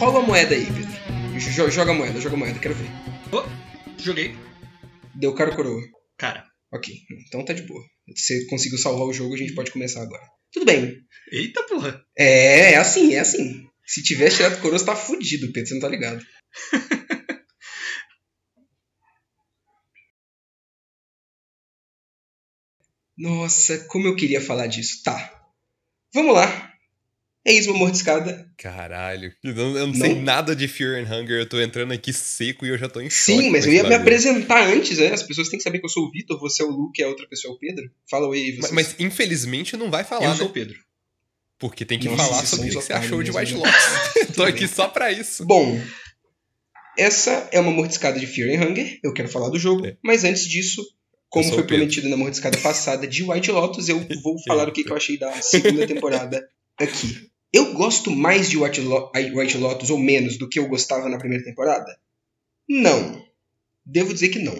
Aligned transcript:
Rola 0.00 0.20
a 0.20 0.22
moeda 0.22 0.54
aí, 0.54 0.66
Pedro. 0.66 1.38
Jo- 1.38 1.70
Joga 1.70 1.92
a 1.92 1.94
moeda, 1.94 2.20
joga 2.20 2.34
a 2.36 2.38
moeda, 2.38 2.58
quero 2.58 2.74
ver. 2.74 2.88
Ô, 3.32 3.42
joguei. 4.02 4.34
Deu 5.14 5.34
cara 5.34 5.50
ou 5.50 5.56
coroa. 5.56 5.82
Cara. 6.18 6.44
Ok, 6.72 6.94
então 7.26 7.44
tá 7.44 7.52
de 7.52 7.62
boa. 7.62 7.82
Você 8.16 8.46
conseguiu 8.46 8.78
salvar 8.78 9.06
o 9.06 9.12
jogo, 9.12 9.34
a 9.34 9.38
gente 9.38 9.54
pode 9.54 9.70
começar 9.72 10.02
agora. 10.02 10.22
Tudo 10.52 10.66
bem. 10.66 10.96
Eita 11.32 11.62
porra. 11.64 12.00
É, 12.16 12.72
é 12.72 12.76
assim, 12.76 13.14
é 13.14 13.20
assim. 13.20 13.66
Se 13.86 14.02
tivesse 14.02 14.36
tirado 14.36 14.60
coroa, 14.60 14.78
você 14.78 14.84
tá 14.86 14.94
fudido, 14.96 15.52
Pedro, 15.52 15.68
você 15.68 15.74
não 15.74 15.80
tá 15.80 15.88
ligado. 15.88 16.24
Nossa, 23.16 23.84
como 23.88 24.06
eu 24.06 24.16
queria 24.16 24.40
falar 24.40 24.66
disso. 24.66 25.02
Tá. 25.04 25.42
Vamos 26.14 26.34
lá. 26.34 26.69
Eis 27.44 27.66
uma 27.66 27.78
mordiscada. 27.78 28.46
Caralho. 28.58 29.32
Eu 29.42 29.54
não, 29.54 29.76
eu 29.78 29.86
não 29.86 29.94
sei 29.94 30.14
Não? 30.14 30.22
nada 30.22 30.54
de 30.54 30.68
Fear 30.68 30.96
and 31.02 31.08
Hunger, 31.10 31.40
eu 31.40 31.48
tô 31.48 31.58
entrando 31.60 31.92
aqui 31.92 32.12
seco 32.12 32.66
e 32.66 32.68
eu 32.68 32.76
já 32.76 32.86
tô 32.88 33.00
em 33.00 33.08
choque. 33.08 33.40
Sim, 33.42 33.50
mas 33.50 33.64
eu 33.66 33.72
ia 33.72 33.82
me 33.82 33.94
apresentar 33.94 34.66
antes, 34.68 34.98
né? 34.98 35.08
As 35.12 35.22
pessoas 35.22 35.48
têm 35.48 35.56
que 35.58 35.62
saber 35.62 35.78
que 35.78 35.86
eu 35.86 35.90
sou 35.90 36.04
o 36.04 36.10
Vitor, 36.10 36.38
você 36.38 36.62
é 36.62 36.66
o 36.66 36.70
Luke 36.70 37.00
e 37.00 37.04
a 37.04 37.08
outra 37.08 37.26
pessoa 37.26 37.52
é 37.52 37.56
o 37.56 37.58
Pedro. 37.58 37.90
Fala 38.10 38.28
oi 38.28 38.38
aí, 38.38 38.50
Mas, 38.52 38.70
vocês. 38.70 38.72
mas, 38.72 38.94
infelizmente 38.98 39.74
não 39.76 39.90
vai 39.90 40.04
falar, 40.04 40.24
eu 40.26 40.30
né? 40.32 40.36
sou 40.36 40.46
o 40.48 40.52
Pedro. 40.52 40.78
Porque 41.58 41.84
tem 41.84 41.98
que 41.98 42.08
Nossa, 42.08 42.24
falar 42.24 42.44
sobre 42.46 42.66
o 42.66 42.68
que 42.68 42.74
você 42.74 42.92
achou 42.92 43.22
de 43.22 43.30
White 43.30 43.52
mesmo, 43.54 43.58
Lotus. 43.64 43.80
tô 44.36 44.42
aqui 44.42 44.68
só 44.68 44.88
pra 44.88 45.10
isso. 45.10 45.44
Bom, 45.46 45.80
essa 46.98 47.48
é 47.52 47.60
uma 47.60 47.70
mordiscada 47.72 48.18
de 48.20 48.26
Fear 48.26 48.50
and 48.50 48.66
Hunger. 48.66 48.98
Eu 49.02 49.12
quero 49.14 49.28
falar 49.28 49.48
do 49.48 49.58
jogo, 49.58 49.86
É. 49.86 49.96
mas 50.02 50.24
antes 50.24 50.46
disso, 50.46 50.82
como 51.30 51.48
foi 51.48 51.60
o 51.62 51.66
prometido 51.66 52.08
na 52.08 52.16
mordiscada 52.16 52.58
passada 52.58 53.06
de 53.06 53.22
White 53.22 53.50
Lotus, 53.50 53.88
eu 53.88 53.98
vou 54.22 54.36
falar 54.46 54.68
o 54.68 54.72
que, 54.72 54.84
que 54.84 54.90
eu 54.92 54.96
achei 54.96 55.18
da 55.18 55.32
segunda 55.40 55.86
temporada 55.86 56.46
aqui. 56.78 57.29
Eu 57.52 57.72
gosto 57.74 58.10
mais 58.10 58.48
de 58.48 58.56
White, 58.56 58.80
Lo- 58.80 59.10
White 59.14 59.58
Lotus 59.58 59.90
ou 59.90 59.98
menos 59.98 60.38
do 60.38 60.48
que 60.48 60.58
eu 60.58 60.68
gostava 60.68 61.08
na 61.08 61.18
primeira 61.18 61.44
temporada? 61.44 61.98
Não. 62.68 63.24
Devo 63.84 64.12
dizer 64.14 64.28
que 64.28 64.38
não. 64.38 64.54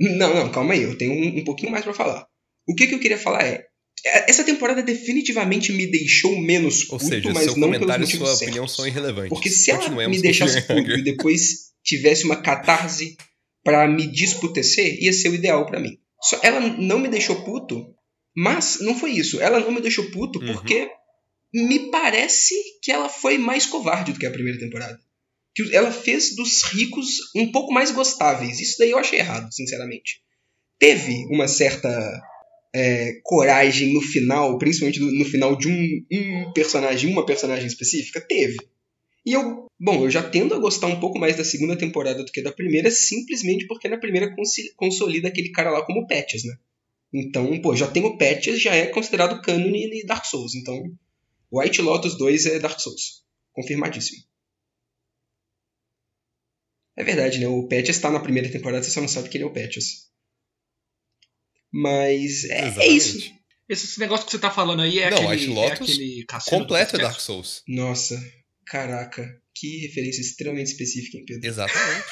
Não, 0.00 0.32
não, 0.34 0.50
calma 0.52 0.74
aí, 0.74 0.82
eu 0.82 0.96
tenho 0.96 1.12
um, 1.12 1.38
um 1.40 1.44
pouquinho 1.44 1.72
mais 1.72 1.84
pra 1.84 1.92
falar. 1.92 2.26
O 2.66 2.74
que, 2.74 2.86
que 2.86 2.94
eu 2.94 3.00
queria 3.00 3.18
falar 3.18 3.42
é. 3.44 3.66
é, 4.06 4.30
Essa 4.30 4.44
temporada 4.44 4.82
definitivamente 4.82 5.72
me 5.72 5.86
deixou 5.86 6.38
menos 6.40 6.82
Ou 6.90 6.98
puto, 6.98 7.04
seja, 7.10 7.32
mas 7.32 7.44
seu 7.44 7.56
não 7.56 7.70
pelos 7.70 7.78
comentário 7.78 8.02
e 8.02 8.06
motivos 8.06 8.28
sua 8.28 8.36
certos. 8.36 8.42
opinião 8.48 8.68
são 8.68 8.86
irrelevantes. 8.86 9.28
Porque 9.30 9.50
se 9.50 9.70
ela 9.70 10.08
me 10.08 10.20
deixasse 10.22 10.62
puto 10.62 10.90
e 10.92 11.02
depois 11.02 11.72
tivesse 11.82 12.24
uma 12.24 12.36
catarse 12.40 13.16
pra 13.64 13.88
me 13.88 14.06
disputecer, 14.06 15.02
ia 15.02 15.12
ser 15.12 15.30
o 15.30 15.34
ideal 15.34 15.66
pra 15.66 15.80
mim. 15.80 15.98
Ela 16.42 16.60
não 16.60 16.98
me 16.98 17.08
deixou 17.08 17.42
puto, 17.42 17.94
mas 18.36 18.78
não 18.80 18.94
foi 18.98 19.12
isso. 19.12 19.40
Ela 19.40 19.60
não 19.60 19.72
me 19.72 19.80
deixou 19.80 20.10
puto 20.10 20.38
Uhum. 20.40 20.46
porque 20.52 20.90
me 21.52 21.90
parece 21.90 22.54
que 22.82 22.92
ela 22.92 23.08
foi 23.08 23.38
mais 23.38 23.66
covarde 23.66 24.12
do 24.12 24.18
que 24.18 24.26
a 24.26 24.30
primeira 24.30 24.58
temporada. 24.58 24.98
Que 25.54 25.74
ela 25.74 25.90
fez 25.90 26.36
dos 26.36 26.62
ricos 26.64 27.16
um 27.34 27.50
pouco 27.50 27.72
mais 27.72 27.90
gostáveis. 27.90 28.60
Isso 28.60 28.76
daí 28.78 28.90
eu 28.90 28.98
achei 28.98 29.18
errado, 29.18 29.52
sinceramente. 29.52 30.20
Teve 30.78 31.26
uma 31.30 31.48
certa 31.48 31.88
é, 32.74 33.14
coragem 33.24 33.92
no 33.92 34.00
final, 34.00 34.58
principalmente 34.58 35.00
no, 35.00 35.10
no 35.10 35.24
final 35.24 35.56
de 35.56 35.68
um, 35.68 36.06
um 36.12 36.52
personagem, 36.52 37.10
uma 37.10 37.26
personagem 37.26 37.66
específica? 37.66 38.20
Teve. 38.20 38.56
E 39.28 39.32
eu, 39.34 39.66
bom, 39.78 40.04
eu 40.04 40.10
já 40.10 40.26
tendo 40.26 40.54
a 40.54 40.58
gostar 40.58 40.86
um 40.86 40.98
pouco 40.98 41.18
mais 41.18 41.36
da 41.36 41.44
segunda 41.44 41.76
temporada 41.76 42.24
do 42.24 42.32
que 42.32 42.40
da 42.40 42.50
primeira, 42.50 42.90
simplesmente 42.90 43.66
porque 43.66 43.86
na 43.86 43.98
primeira 43.98 44.34
consolida 44.74 45.28
aquele 45.28 45.50
cara 45.50 45.70
lá 45.70 45.84
como 45.84 46.06
Patches, 46.06 46.44
né? 46.44 46.56
Então, 47.12 47.60
pô, 47.60 47.76
já 47.76 47.86
tem 47.86 48.02
o 48.02 48.16
Patches, 48.16 48.58
já 48.58 48.74
é 48.74 48.86
considerado 48.86 49.42
canon 49.42 49.74
e 49.74 50.06
Dark 50.06 50.24
Souls. 50.24 50.54
Então, 50.54 50.82
White 51.52 51.82
Lotus 51.82 52.16
2 52.16 52.46
é 52.46 52.58
Dark 52.58 52.80
Souls. 52.80 53.22
Confirmadíssimo. 53.52 54.24
É 56.96 57.04
verdade, 57.04 57.38
né? 57.38 57.48
O 57.48 57.68
Patches 57.68 57.98
tá 57.98 58.10
na 58.10 58.20
primeira 58.20 58.50
temporada, 58.50 58.82
você 58.82 58.90
só 58.90 59.02
não 59.02 59.08
sabe 59.08 59.28
que 59.28 59.36
ele 59.36 59.44
é 59.44 59.46
o 59.46 59.52
Patches. 59.52 60.08
Mas 61.70 62.44
é, 62.44 62.66
é 62.78 62.86
isso. 62.88 63.30
Esse 63.68 64.00
negócio 64.00 64.24
que 64.24 64.32
você 64.32 64.38
tá 64.38 64.50
falando 64.50 64.80
aí 64.80 65.00
é 65.00 65.10
Não, 65.10 65.18
aquele, 65.18 65.32
White 65.32 65.46
Lotus 65.48 65.70
é 65.70 65.92
aquele 65.92 66.26
Completo 66.46 66.96
é 66.96 66.98
do 66.98 67.02
Dark? 67.02 67.20
Souls. 67.20 67.62
Nossa, 67.68 68.18
caraca. 68.68 69.40
Que 69.54 69.78
referência 69.86 70.20
extremamente 70.20 70.68
específica, 70.72 71.18
hein, 71.18 71.24
Pedro? 71.26 71.48
Exatamente. 71.48 72.04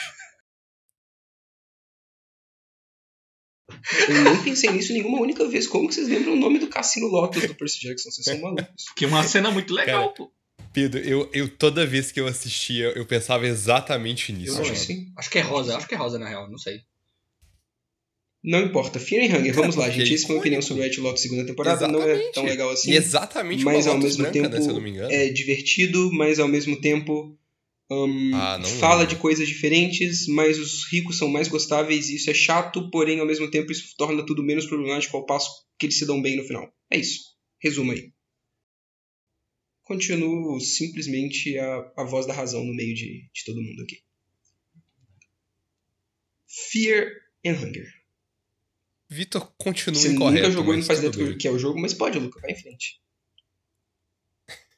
Eu 4.09 4.25
nem 4.25 4.43
pensei 4.43 4.71
nisso 4.71 4.93
nenhuma 4.93 5.21
única 5.21 5.47
vez. 5.49 5.67
Como 5.67 5.89
que 5.89 5.95
vocês 5.95 6.09
lembram 6.09 6.33
o 6.33 6.37
nome 6.37 6.59
do 6.59 6.69
Cassino 6.69 7.07
Lotus 7.07 7.47
do 7.47 7.55
Percy 7.55 7.81
Jackson? 7.81 8.11
Vocês 8.11 8.25
são 8.25 8.41
malucos. 8.41 8.85
Que 8.97 9.05
é 9.05 9.09
uma 9.09 9.23
cena 9.23 9.51
muito 9.51 9.75
legal, 9.75 10.13
pô. 10.15 10.33
Pedro, 10.73 11.01
eu, 11.01 11.31
eu 11.33 11.49
toda 11.49 11.87
vez 11.87 12.13
que 12.13 12.21
eu 12.21 12.27
assistia, 12.27 12.87
eu 12.97 13.07
pensava 13.07 13.47
exatamente 13.47 14.31
Eu 14.33 14.39
nisso. 14.39 14.53
acho 14.55 14.63
mano. 14.63 14.75
que 14.75 14.79
sim. 14.81 15.13
Acho 15.17 15.31
que 15.31 15.39
é 15.39 15.43
rosa, 15.43 15.77
acho 15.77 15.89
que 15.89 15.95
é 15.95 15.99
rosa 15.99 16.19
na 16.19 16.29
real, 16.29 16.51
não 16.51 16.59
sei. 16.59 16.81
Não 18.47 18.61
importa. 18.61 19.01
Fear 19.01 19.25
and 19.25 19.37
Hunger, 19.39 19.53
vamos 19.55 19.75
lá, 19.75 19.91
gente. 19.91 20.13
é 20.13 20.15
Essa 20.15 20.27
a 20.27 20.29
minha 20.29 20.39
opinião 20.41 20.63
sobre 20.63 20.85
White 20.85 21.01
Lotus 21.01 21.21
segunda 21.23 21.45
temporada. 21.45 21.89
Não 21.89 22.01
é 22.01 22.13
Exatamente. 22.13 22.33
tão 22.35 22.45
legal 22.45 22.71
assim. 22.71 22.93
Exatamente 22.93 23.65
mas 23.65 23.87
ao 23.89 23.99
mesmo 23.99 24.23
branca, 24.23 24.33
tempo 24.33 24.49
né, 24.55 24.61
se 24.61 24.69
eu 24.69 24.75
não 24.75 24.81
me 24.81 24.91
engano. 24.91 25.11
é 25.13 25.29
divertido, 25.29 26.13
mas 26.13 26.39
ao 26.39 26.47
mesmo 26.47 26.81
tempo 26.81 27.37
hum, 27.91 28.31
Ah, 28.35 28.63
fala 28.79 29.01
lembro. 29.01 29.15
de 29.17 29.21
coisas 29.21 29.49
diferentes, 29.49 30.29
mas 30.29 30.61
os 30.61 30.87
ricos 30.93 31.19
são 31.19 31.29
mais 31.29 31.49
gostáveis 31.49 32.09
e 32.09 32.15
isso 32.17 32.31
é 32.31 32.35
chato, 32.35 32.89
porém 32.91 33.19
ao 33.19 33.27
mesmo 33.27 33.51
tempo 33.51 33.73
isso 33.73 33.93
torna 33.99 34.25
tudo 34.25 34.45
menos 34.45 34.65
problemático 34.67 35.17
ao 35.17 35.27
passo 35.27 35.51
que 35.77 35.87
eles 35.87 35.99
se 35.99 36.07
dão 36.07 36.23
bem 36.23 36.37
no 36.37 36.45
final. 36.45 36.73
É 36.89 36.99
isso. 36.99 37.35
Resumo 37.61 37.91
aí. 37.91 38.13
Continuo 39.83 40.61
simplesmente 40.61 41.59
a, 41.59 41.93
a 41.97 42.05
voz 42.05 42.27
da 42.27 42.33
razão 42.33 42.65
no 42.65 42.75
meio 42.75 42.95
de, 42.95 43.29
de 43.33 43.45
todo 43.45 43.61
mundo 43.63 43.83
aqui. 43.83 43.97
Fear 46.47 47.09
and 47.45 47.53
Hunger. 47.61 47.87
Vitor 49.09 49.53
continua 49.59 50.01
Você 50.01 50.13
incorreto. 50.13 50.43
nunca 50.43 50.51
jogou 50.51 50.75
e 50.75 50.77
não 50.79 50.85
faz 50.85 50.99
ideia 51.03 51.13
do 51.13 51.37
que 51.37 51.47
é 51.47 51.51
o 51.51 51.59
jogo, 51.59 51.81
mas 51.81 51.95
pode, 51.95 52.19
Luca, 52.19 52.41
vai 52.41 52.51
em 52.51 52.57
frente. 52.61 53.01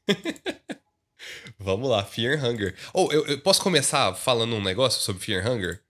Vamos 1.58 1.88
lá, 1.88 2.04
Fear 2.04 2.38
and 2.38 2.48
Hunger. 2.48 2.74
Oh, 2.94 3.08
eu, 3.10 3.26
eu 3.26 3.40
posso 3.40 3.62
começar 3.62 4.14
falando 4.14 4.54
um 4.54 4.62
negócio 4.62 5.00
sobre 5.02 5.22
Fear 5.24 5.46
and 5.46 5.50
Hunger? 5.50 5.82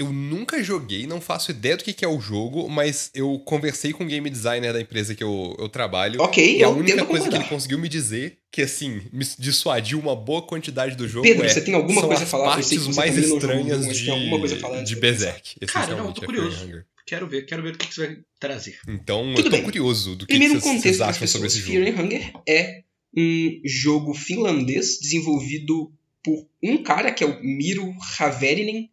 Eu 0.00 0.10
nunca 0.10 0.62
joguei, 0.64 1.06
não 1.06 1.20
faço 1.20 1.50
ideia 1.50 1.76
do 1.76 1.84
que 1.84 1.92
que 1.92 2.06
é 2.06 2.08
o 2.08 2.18
jogo, 2.18 2.70
mas 2.70 3.10
eu 3.14 3.38
conversei 3.40 3.92
com 3.92 4.02
o 4.02 4.06
game 4.06 4.30
designer 4.30 4.72
da 4.72 4.80
empresa 4.80 5.14
que 5.14 5.22
eu, 5.22 5.54
eu 5.58 5.68
trabalho. 5.68 6.22
Ok, 6.22 6.56
E 6.56 6.64
a 6.64 6.70
única 6.70 7.04
coisa 7.04 7.28
que 7.28 7.34
ele 7.34 7.44
conseguiu 7.44 7.78
me 7.78 7.86
dizer, 7.86 8.38
que 8.50 8.62
assim, 8.62 9.02
me 9.12 9.26
dissuadiu 9.38 9.98
uma 10.00 10.16
boa 10.16 10.40
quantidade 10.40 10.96
do 10.96 11.06
jogo 11.06 11.26
Pedro, 11.26 11.44
é, 11.44 11.48
você 11.50 11.60
tem 11.60 11.74
alguma 11.74 12.00
coisa 12.00 12.22
a 12.22 12.24
as 12.24 12.30
falar? 12.30 12.56
Eu 12.56 12.62
sei 12.62 12.78
partes 12.78 12.86
que 12.86 12.94
você 12.94 12.98
mais 12.98 13.16
estranhas 13.18 13.80
jogo, 13.82 13.92
de, 13.92 14.04
tem 14.06 14.14
alguma 14.14 14.38
coisa 14.38 14.54
a 14.54 14.58
falar 14.58 14.82
de? 14.82 14.96
Berserk. 14.96 15.66
Cara, 15.66 15.96
não, 15.96 16.12
tô 16.14 16.22
é 16.22 16.24
curioso. 16.24 16.56
Fear 16.56 16.66
Hunger. 16.68 16.86
Quero 17.06 17.28
ver, 17.28 17.42
quero 17.44 17.62
ver 17.62 17.74
o 17.74 17.76
que, 17.76 17.86
que 17.86 17.94
você 17.94 18.06
vai 18.06 18.18
trazer. 18.38 18.78
Então, 18.88 19.34
Tudo 19.34 19.40
eu 19.48 19.50
tô 19.50 19.50
bem. 19.50 19.64
curioso 19.64 20.16
do 20.16 20.26
que, 20.26 20.32
Primeiro 20.32 20.54
que 20.54 20.66
um 20.66 20.72
vocês, 20.80 20.82
vocês 20.82 21.00
acham 21.02 21.26
sobre 21.26 21.48
esse 21.48 21.60
Fear 21.60 21.84
jogo. 21.84 22.00
and 22.00 22.04
Hunger 22.06 22.32
é 22.48 22.84
um 23.14 23.60
jogo 23.66 24.14
finlandês 24.14 24.98
desenvolvido 24.98 25.92
por 26.24 26.46
um 26.62 26.82
cara 26.82 27.10
que 27.12 27.22
é 27.22 27.26
o 27.26 27.42
Miro 27.42 27.92
Haverinen. 28.18 28.90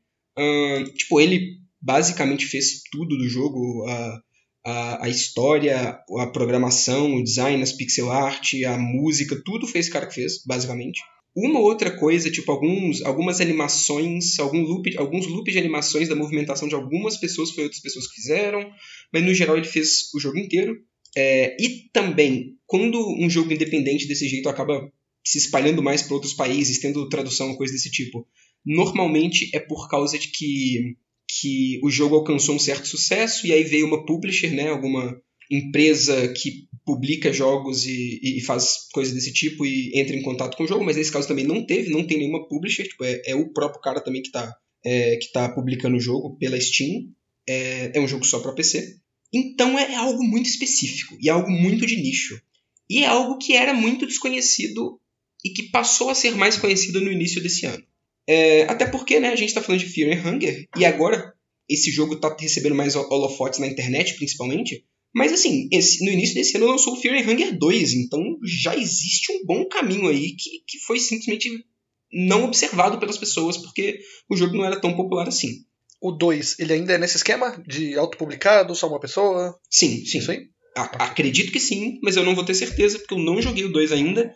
Tipo, 0.96 1.20
ele 1.20 1.58
basicamente 1.82 2.46
fez 2.46 2.82
tudo 2.92 3.18
do 3.18 3.28
jogo. 3.28 3.86
A, 3.88 4.22
a, 4.68 5.06
a 5.06 5.10
história, 5.10 5.98
a 6.18 6.28
programação, 6.28 7.16
o 7.16 7.24
design, 7.24 7.64
as 7.64 7.72
pixel 7.72 8.12
art, 8.12 8.54
a 8.66 8.78
música, 8.78 9.42
tudo 9.46 9.66
foi 9.66 9.80
esse 9.80 9.90
cara 9.90 10.06
que 10.06 10.16
fez, 10.16 10.44
basicamente. 10.46 11.00
Uma 11.34 11.60
outra 11.60 11.90
coisa, 11.98 12.30
tipo, 12.30 12.52
alguns, 12.52 13.02
algumas 13.04 13.40
animações, 13.40 14.38
algum 14.40 14.62
loop, 14.62 14.98
alguns 14.98 15.26
loops 15.26 15.54
de 15.54 15.60
animações 15.60 16.10
da 16.10 16.16
movimentação 16.16 16.68
de 16.68 16.76
algumas 16.76 17.16
pessoas 17.16 17.52
foi 17.52 17.64
outras 17.64 17.82
pessoas 17.82 18.08
que 18.08 18.16
fizeram, 18.16 18.70
mas 19.14 19.24
no 19.24 19.34
geral 19.34 19.56
ele 19.56 19.68
fez 19.68 20.14
o 20.14 20.20
jogo 20.20 20.38
inteiro. 20.38 20.76
É, 21.16 21.56
e 21.62 21.90
também, 21.94 22.58
quando 22.66 23.00
um 23.20 23.30
jogo 23.30 23.54
independente 23.54 24.08
desse 24.08 24.28
jeito 24.28 24.50
acaba 24.50 24.92
se 25.26 25.38
espalhando 25.38 25.82
mais 25.82 26.02
para 26.02 26.16
outros 26.16 26.34
países, 26.34 26.80
tendo 26.80 27.08
tradução, 27.08 27.56
coisa 27.56 27.72
desse 27.72 27.92
tipo, 27.92 28.28
normalmente 28.68 29.50
é 29.54 29.60
por 29.60 29.90
causa 29.90 30.20
de 30.20 30.28
que, 30.28 30.98
que 31.28 31.80
o 31.82 31.90
jogo 31.90 32.16
alcançou 32.16 32.56
um 32.56 32.60
certo 32.60 32.88
sucesso 32.88 33.48
e 33.48 33.54
aí 33.54 33.64
veio 33.64 33.88
uma 33.88 34.06
publisher, 34.06 34.54
né, 34.54 34.70
alguma 34.70 35.20
empresa 35.50 36.28
que 36.34 36.68
publica 36.86 37.32
jogos 37.32 37.86
e, 37.86 38.20
e 38.22 38.42
faz 38.42 38.90
coisas 38.92 39.14
desse 39.14 39.32
tipo 39.32 39.66
e 39.66 39.92
entra 39.96 40.16
em 40.16 40.22
contato 40.22 40.58
com 40.58 40.66
o 40.66 40.68
jogo, 40.68 40.84
mas 40.84 40.98
nesse 40.98 41.12
caso 41.12 41.28
também 41.28 41.46
não 41.46 41.66
teve, 41.66 41.90
não 41.90 42.06
tem 42.06 42.18
nenhuma 42.18 42.46
publisher, 42.48 42.84
tipo, 42.84 43.06
é, 43.06 43.22
é 43.26 43.36
o 43.36 43.54
próprio 43.54 43.82
cara 43.82 44.02
também 44.02 44.22
que 44.22 44.28
está 44.28 44.54
é, 44.86 45.18
que 45.18 45.32
tá 45.32 45.50
publicando 45.50 45.98
o 45.98 46.02
jogo 46.02 46.38
pela 46.38 46.60
Steam. 46.60 47.10
É, 47.48 47.98
é 47.98 48.02
um 48.02 48.08
jogo 48.08 48.26
só 48.26 48.40
para 48.40 48.54
PC. 48.54 48.98
Então 49.34 49.78
é 49.78 49.96
algo 49.96 50.24
muito 50.24 50.48
específico 50.48 51.18
e 51.22 51.30
é 51.30 51.32
algo 51.32 51.52
muito 51.52 51.86
de 51.86 51.98
nicho. 51.98 52.42
E 52.90 53.04
é 53.04 53.08
algo 53.08 53.38
que 53.38 53.54
era 53.54 53.74
muito 53.74 54.08
desconhecido 54.08 55.00
e 55.44 55.50
que 55.50 55.64
passou 55.64 56.10
a 56.10 56.16
ser 56.16 56.36
mais 56.36 56.58
conhecido 56.58 57.02
no 57.02 57.12
início 57.12 57.42
desse 57.42 57.66
ano. 57.66 57.84
É, 58.28 58.64
até 58.64 58.86
porque 58.86 59.20
né, 59.20 59.30
a 59.30 59.36
gente 59.36 59.50
está 59.50 59.62
falando 59.62 59.80
de 59.80 59.88
Fear 59.90 60.12
and 60.18 60.28
Hunger 60.30 60.68
e 60.78 60.86
agora, 60.86 61.34
esse 61.70 61.92
jogo 61.92 62.20
tá 62.20 62.36
recebendo 62.40 62.76
mais 62.76 62.96
holofotes 62.96 63.60
na 63.60 63.68
internet, 63.68 64.16
principalmente. 64.16 64.84
Mas 65.16 65.32
assim, 65.32 65.68
esse, 65.72 66.04
no 66.06 66.12
início 66.12 66.36
desse 66.36 66.58
ano 66.58 66.68
lançou 66.68 66.94
o 66.94 66.98
Fear 66.98 67.16
and 67.16 67.32
Hunger 67.32 67.58
2, 67.58 67.94
então 67.94 68.22
já 68.44 68.76
existe 68.76 69.32
um 69.32 69.46
bom 69.46 69.66
caminho 69.68 70.10
aí 70.10 70.36
que, 70.36 70.62
que 70.68 70.80
foi 70.86 71.00
simplesmente 71.00 71.50
não 72.12 72.46
observado 72.46 73.00
pelas 73.00 73.18
pessoas, 73.18 73.58
porque 73.58 74.00
o 74.30 74.36
jogo 74.36 74.56
não 74.56 74.66
era 74.66 74.80
tão 74.80 74.96
popular 74.96 75.28
assim. 75.28 75.66
O 76.00 76.12
2, 76.12 76.60
ele 76.60 76.74
ainda 76.74 76.94
é 76.94 76.98
nesse 76.98 77.18
esquema 77.18 77.62
de 77.68 77.98
autopublicado, 77.98 78.76
só 78.76 78.88
uma 78.88 79.00
pessoa? 79.00 79.58
Sim, 79.70 80.06
sim. 80.06 80.20
Isso 80.20 80.32
aí? 80.32 80.48
A- 80.76 81.06
acredito 81.06 81.52
que 81.52 81.60
sim, 81.60 81.98
mas 82.04 82.16
eu 82.16 82.24
não 82.24 82.36
vou 82.36 82.46
ter 82.46 82.54
certeza, 82.54 83.00
porque 83.00 83.14
eu 83.16 83.20
não 83.20 83.42
joguei 83.42 83.64
o 83.66 83.72
2 83.72 83.92
ainda. 83.92 84.32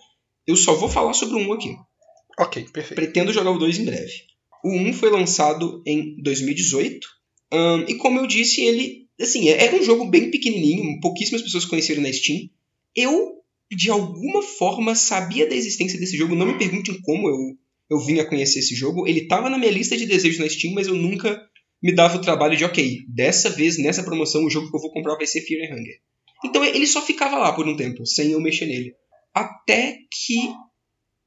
Eu 0.48 0.56
só 0.56 0.74
vou 0.74 0.90
falar 0.90 1.14
sobre 1.14 1.36
o 1.36 1.40
1 1.40 1.54
aqui. 1.54 1.76
Ok, 2.40 2.66
perfeito. 2.72 2.96
Pretendo 2.96 3.34
jogar 3.34 3.52
o 3.52 3.58
2 3.58 3.80
em 3.80 3.86
breve. 3.86 4.12
O 4.64 4.74
1 4.74 4.94
foi 4.94 5.10
lançado 5.10 5.82
em 5.86 6.22
2018. 6.22 7.08
ahn, 7.52 7.86
e 7.88 7.96
como 7.96 8.20
eu 8.20 8.28
disse, 8.28 8.62
ele. 8.62 9.08
Assim, 9.20 9.50
era 9.50 9.76
um 9.76 9.84
jogo 9.84 10.06
bem 10.06 10.32
pequenininho, 10.32 11.00
pouquíssimas 11.00 11.44
pessoas 11.44 11.66
conheceram 11.66 12.02
na 12.02 12.12
Steam. 12.12 12.50
Eu, 12.96 13.34
de 13.72 13.90
alguma 13.92 14.42
forma, 14.42 14.96
sabia 14.96 15.48
da 15.48 15.56
existência 15.56 16.00
desse 16.00 16.18
jogo. 16.18 16.36
Não 16.36 16.48
me 16.48 16.58
perguntem 16.58 17.00
como 17.02 17.30
eu, 17.30 17.38
eu 17.90 18.00
vim 18.00 18.20
a 18.20 18.26
conhecer 18.26 18.60
esse 18.60 18.74
jogo. 18.74 19.08
Ele 19.08 19.22
estava 19.22 19.50
na 19.50 19.60
minha 19.60 19.72
lista 19.72 19.96
de 19.96 20.08
desejos 20.08 20.40
na 20.40 20.50
Steam, 20.50 20.74
mas 20.74 20.88
eu 20.88 20.96
nunca 20.96 21.40
me 21.82 21.94
dava 21.94 22.18
o 22.18 22.22
trabalho 22.22 22.56
de, 22.56 22.64
ok, 22.64 23.00
dessa 23.08 23.50
vez, 23.50 23.78
nessa 23.78 24.04
promoção, 24.04 24.46
o 24.46 24.50
jogo 24.50 24.70
que 24.70 24.76
eu 24.76 24.82
vou 24.82 24.92
comprar 24.92 25.16
vai 25.16 25.26
ser 25.26 25.42
Fear 25.42 25.70
and 25.70 25.76
Hunger. 25.76 26.00
Então 26.44 26.64
ele 26.64 26.88
só 26.88 27.02
ficava 27.02 27.38
lá 27.38 27.54
por 27.54 27.68
um 27.68 27.76
tempo, 27.76 28.06
sem 28.06 28.32
eu 28.32 28.42
mexer 28.42 28.66
nele. 28.66 28.94
Até 29.34 30.00
que 30.12 30.52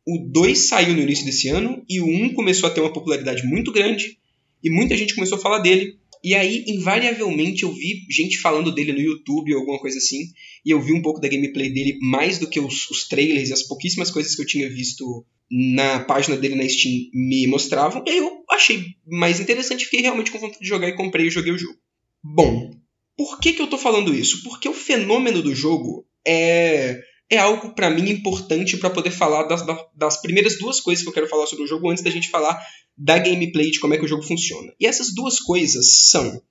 o 0.07 0.19
2 0.19 0.59
saiu 0.59 0.95
no 0.95 1.03
início 1.03 1.25
desse 1.25 1.49
ano 1.49 1.85
e 1.89 2.01
o 2.01 2.07
1 2.07 2.35
começou 2.35 2.69
a 2.69 2.73
ter 2.73 2.81
uma 2.81 2.93
popularidade 2.93 3.47
muito 3.47 3.73
grande 3.73 4.19
e 4.63 4.71
muita 4.71 4.97
gente 4.97 5.15
começou 5.15 5.39
a 5.39 5.41
falar 5.41 5.59
dele. 5.59 5.99
E 6.23 6.35
aí, 6.35 6.65
invariavelmente, 6.67 7.65
eu 7.65 7.73
vi 7.73 8.07
gente 8.11 8.39
falando 8.39 8.73
dele 8.73 8.95
no 8.95 9.01
YouTube 9.01 9.53
ou 9.53 9.61
alguma 9.61 9.79
coisa 9.79 9.99
assim, 9.99 10.31
e 10.65 10.71
eu 10.71 10.81
vi 10.81 10.95
um 10.95 11.03
pouco 11.03 11.21
da 11.21 11.29
gameplay 11.29 11.71
dele 11.71 11.99
mais 12.01 12.39
do 12.39 12.49
que 12.49 12.59
os, 12.59 12.89
os 12.91 13.07
trailers 13.07 13.51
e 13.51 13.53
as 13.53 13.63
pouquíssimas 13.63 14.11
coisas 14.11 14.35
que 14.35 14.41
eu 14.41 14.47
tinha 14.47 14.69
visto 14.71 15.25
na 15.51 16.01
página 16.01 16.37
dele 16.37 16.55
na 16.55 16.67
Steam 16.67 17.11
me 17.13 17.47
mostravam. 17.47 18.03
E 18.07 18.11
aí 18.11 18.19
eu 18.19 18.43
achei 18.51 18.95
mais 19.07 19.39
interessante, 19.39 19.85
fiquei 19.85 20.01
realmente 20.01 20.31
com 20.31 20.39
vontade 20.39 20.63
de 20.63 20.69
jogar 20.69 20.89
e 20.89 20.97
comprei 20.97 21.27
e 21.27 21.31
joguei 21.31 21.53
o 21.53 21.59
jogo. 21.59 21.79
Bom, 22.23 22.75
por 23.17 23.39
que, 23.39 23.53
que 23.53 23.61
eu 23.61 23.67
tô 23.67 23.77
falando 23.77 24.15
isso? 24.15 24.43
Porque 24.43 24.69
o 24.69 24.75
fenômeno 24.75 25.43
do 25.43 25.55
jogo 25.55 26.07
é 26.27 27.03
é 27.31 27.39
algo 27.39 27.75
pra 27.75 27.91
mim 27.91 28.09
importante 28.11 28.77
pra 28.77 28.91
poder 28.91 29.11
falar 29.11 29.45
das, 29.45 29.65
da- 29.67 29.87
das 29.95 30.21
primeiras 30.21 30.59
duas 30.59 30.81
coisas 30.81 31.03
que 31.03 31.09
eu 31.09 31.15
quero 31.15 31.29
falar 31.29 31.47
sobre 31.47 31.65
o 31.65 31.69
jogo 31.69 31.89
antes 31.91 32.03
da 32.05 32.11
gente 32.11 32.29
falar 32.31 32.61
da 32.97 33.19
gameplay 33.19 33.71
de 33.71 33.81
como 33.81 33.95
é 33.95 33.99
que 33.99 34.05
o 34.05 34.09
jogo 34.09 34.23
funciona. 34.23 34.73
E 34.79 34.87
essas 34.87 35.13
duas 35.15 35.41
coisas 35.41 35.91
são 36.11 36.43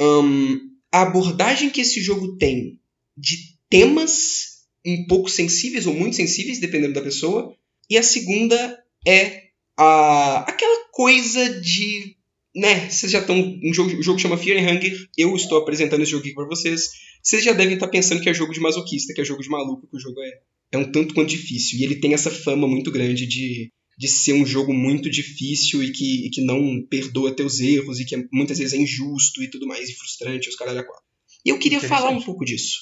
ahn, 0.00 0.58
a 0.92 1.02
abordagem 1.02 1.70
que 1.70 1.80
esse 1.80 2.00
jogo 2.00 2.36
tem 2.36 2.78
de 3.16 3.56
temas 3.68 4.60
um 4.86 5.06
pouco 5.06 5.28
sensíveis 5.30 5.86
ou 5.86 5.94
muito 5.94 6.16
sensíveis, 6.16 6.58
dependendo 6.60 6.94
da 6.94 7.02
pessoa, 7.02 7.54
e 7.88 7.96
a 7.98 8.02
segunda 8.02 8.82
é 9.06 9.48
a, 9.76 10.40
aquela 10.48 10.84
coisa 10.92 11.60
de. 11.60 12.16
Né, 12.54 12.90
vocês 12.90 13.12
já 13.12 13.20
estão. 13.20 13.36
Um 13.62 13.72
jogo, 13.72 13.96
o 13.96 14.02
jogo 14.02 14.18
chama 14.18 14.36
Fear 14.36 14.58
and 14.58 14.72
Hunger, 14.72 15.08
eu 15.16 15.36
estou 15.36 15.58
apresentando 15.58 16.02
esse 16.02 16.10
jogo 16.10 16.24
aqui 16.24 16.34
pra 16.34 16.46
vocês. 16.46 16.82
Vocês 17.22 17.44
já 17.44 17.52
devem 17.52 17.74
estar 17.74 17.88
pensando 17.88 18.20
que 18.20 18.28
é 18.28 18.34
jogo 18.34 18.52
de 18.52 18.60
masoquista, 18.60 19.14
que 19.14 19.20
é 19.20 19.24
jogo 19.24 19.42
de 19.42 19.48
maluco, 19.48 19.86
que 19.86 19.96
o 19.96 20.00
jogo 20.00 20.20
é, 20.20 20.40
é 20.72 20.78
um 20.78 20.90
tanto 20.90 21.14
quanto 21.14 21.28
difícil. 21.28 21.78
E 21.78 21.84
ele 21.84 21.96
tem 21.96 22.12
essa 22.12 22.30
fama 22.30 22.66
muito 22.66 22.90
grande 22.90 23.26
de, 23.26 23.70
de 23.96 24.08
ser 24.08 24.32
um 24.32 24.44
jogo 24.44 24.72
muito 24.74 25.08
difícil 25.08 25.82
e 25.82 25.92
que, 25.92 26.26
e 26.26 26.30
que 26.30 26.40
não 26.40 26.84
perdoa 26.90 27.34
teus 27.34 27.60
erros 27.60 28.00
e 28.00 28.04
que 28.04 28.16
é- 28.16 28.24
muitas 28.32 28.58
vezes 28.58 28.74
é 28.74 28.78
injusto 28.78 29.42
e 29.42 29.48
tudo 29.48 29.66
mais, 29.66 29.88
e 29.88 29.94
frustrante, 29.94 30.48
os 30.48 30.56
caralho 30.56 30.80
a 30.80 30.84
quatro. 30.84 31.04
E 31.44 31.50
eu 31.50 31.58
queria 31.58 31.78
falar 31.80 32.10
um 32.10 32.22
pouco 32.22 32.44
disso 32.44 32.78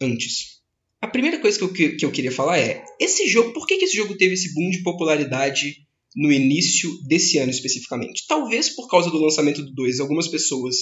antes. 0.00 0.60
A 1.02 1.06
primeira 1.06 1.38
coisa 1.38 1.58
que 1.58 1.64
eu, 1.64 1.72
que, 1.72 1.88
que 1.96 2.04
eu 2.04 2.10
queria 2.10 2.32
falar 2.32 2.58
é: 2.58 2.84
esse 2.98 3.26
jogo, 3.28 3.52
por 3.52 3.66
que, 3.66 3.76
que 3.76 3.84
esse 3.84 3.96
jogo 3.96 4.16
teve 4.16 4.34
esse 4.34 4.54
boom 4.54 4.70
de 4.70 4.82
popularidade 4.82 5.86
no 6.14 6.32
início 6.32 6.90
desse 7.06 7.38
ano 7.38 7.50
especificamente? 7.50 8.26
Talvez 8.26 8.68
por 8.70 8.88
causa 8.88 9.10
do 9.10 9.18
lançamento 9.18 9.62
do 9.62 9.72
2, 9.72 10.00
algumas 10.00 10.28
pessoas 10.28 10.76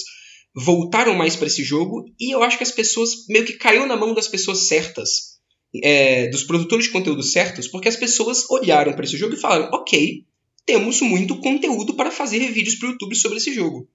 voltaram 0.55 1.15
mais 1.15 1.35
para 1.35 1.47
esse 1.47 1.63
jogo 1.63 2.05
e 2.19 2.33
eu 2.33 2.41
acho 2.43 2.57
que 2.57 2.63
as 2.63 2.71
pessoas 2.71 3.27
meio 3.27 3.45
que 3.45 3.53
caiu 3.53 3.85
na 3.85 3.95
mão 3.95 4.13
das 4.13 4.27
pessoas 4.27 4.67
certas, 4.67 5.39
é, 5.83 6.27
dos 6.29 6.43
produtores 6.43 6.85
de 6.85 6.91
conteúdo 6.91 7.21
certos, 7.21 7.67
porque 7.67 7.87
as 7.87 7.95
pessoas 7.95 8.49
olharam 8.49 8.93
para 8.93 9.05
esse 9.05 9.17
jogo 9.17 9.35
e 9.35 9.39
falaram: 9.39 9.69
ok, 9.71 10.25
temos 10.65 11.01
muito 11.01 11.39
conteúdo 11.39 11.93
para 11.93 12.11
fazer 12.11 12.39
vídeos 12.51 12.75
para 12.75 12.89
o 12.89 12.91
YouTube 12.91 13.15
sobre 13.15 13.37
esse 13.37 13.53
jogo. 13.53 13.87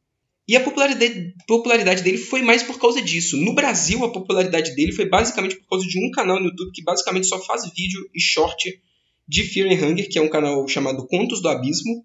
E 0.47 0.55
a 0.57 0.61
popularidade, 0.61 1.35
popularidade 1.47 2.03
dele 2.03 2.19
foi 2.19 2.43
mais 2.43 2.63
por 2.63 2.79
causa 2.79 3.01
disso. 3.01 3.37
No 3.39 3.55
Brasil, 3.55 4.05
a 4.05 4.13
popularidade 4.13 4.75
dele 4.75 4.93
foi 4.93 5.09
basicamente 5.09 5.57
por 5.57 5.67
causa 5.69 5.87
de 5.87 5.99
um 5.99 6.11
canal 6.11 6.39
no 6.39 6.49
YouTube 6.49 6.71
que 6.73 6.83
basicamente 6.83 7.27
só 7.27 7.43
faz 7.43 7.63
vídeo 7.75 8.01
e 8.15 8.21
short 8.21 8.79
de 9.27 9.43
Fear 9.45 9.69
and 9.69 9.87
Hunger, 9.87 10.09
que 10.09 10.19
é 10.19 10.23
um 10.23 10.29
canal 10.29 10.67
chamado 10.69 11.07
Contos 11.07 11.41
do 11.41 11.49
Abismo. 11.49 12.05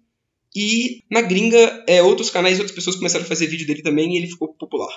E 0.54 1.04
na 1.10 1.20
gringa, 1.20 1.84
é, 1.86 2.02
outros 2.02 2.28
canais 2.28 2.58
e 2.58 2.60
outras 2.60 2.74
pessoas 2.74 2.96
começaram 2.96 3.24
a 3.24 3.28
fazer 3.28 3.46
vídeo 3.46 3.66
dele 3.66 3.82
também 3.82 4.12
e 4.12 4.16
ele 4.16 4.26
ficou 4.26 4.52
popular. 4.54 4.92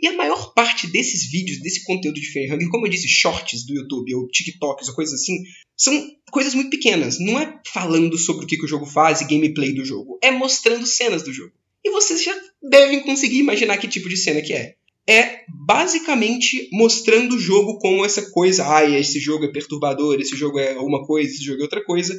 E 0.00 0.06
a 0.06 0.12
maior 0.12 0.54
parte 0.54 0.86
desses 0.86 1.30
vídeos, 1.30 1.60
desse 1.60 1.82
conteúdo 1.84 2.20
de 2.20 2.26
Fear 2.26 2.50
and 2.50 2.54
Hunger, 2.54 2.70
como 2.70 2.86
eu 2.86 2.90
disse, 2.90 3.08
shorts 3.08 3.66
do 3.66 3.74
YouTube 3.74 4.14
ou 4.14 4.28
TikToks 4.28 4.88
ou 4.88 4.94
coisas 4.94 5.20
assim, 5.20 5.42
são 5.76 6.08
coisas 6.30 6.54
muito 6.54 6.70
pequenas. 6.70 7.18
Não 7.18 7.38
é 7.38 7.60
falando 7.66 8.16
sobre 8.16 8.44
o 8.44 8.46
que, 8.46 8.56
que 8.56 8.64
o 8.64 8.68
jogo 8.68 8.86
faz 8.86 9.20
e 9.20 9.26
gameplay 9.26 9.72
do 9.72 9.84
jogo. 9.84 10.18
É 10.22 10.30
mostrando 10.30 10.86
cenas 10.86 11.22
do 11.22 11.32
jogo. 11.32 11.52
E 11.84 11.90
vocês 11.90 12.22
já 12.22 12.34
devem 12.62 13.00
conseguir 13.00 13.38
imaginar 13.38 13.76
que 13.76 13.88
tipo 13.88 14.08
de 14.08 14.16
cena 14.16 14.40
que 14.40 14.52
é. 14.52 14.76
É 15.08 15.40
basicamente 15.48 16.68
mostrando 16.72 17.34
o 17.34 17.38
jogo 17.38 17.78
como 17.78 18.04
essa 18.04 18.30
coisa. 18.30 18.64
Ah, 18.66 18.84
esse 18.84 19.18
jogo 19.18 19.44
é 19.44 19.52
perturbador, 19.52 20.20
esse 20.20 20.36
jogo 20.36 20.58
é 20.58 20.78
uma 20.78 21.04
coisa, 21.04 21.30
esse 21.30 21.44
jogo 21.44 21.60
é 21.60 21.64
outra 21.64 21.84
coisa. 21.84 22.18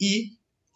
E 0.00 0.30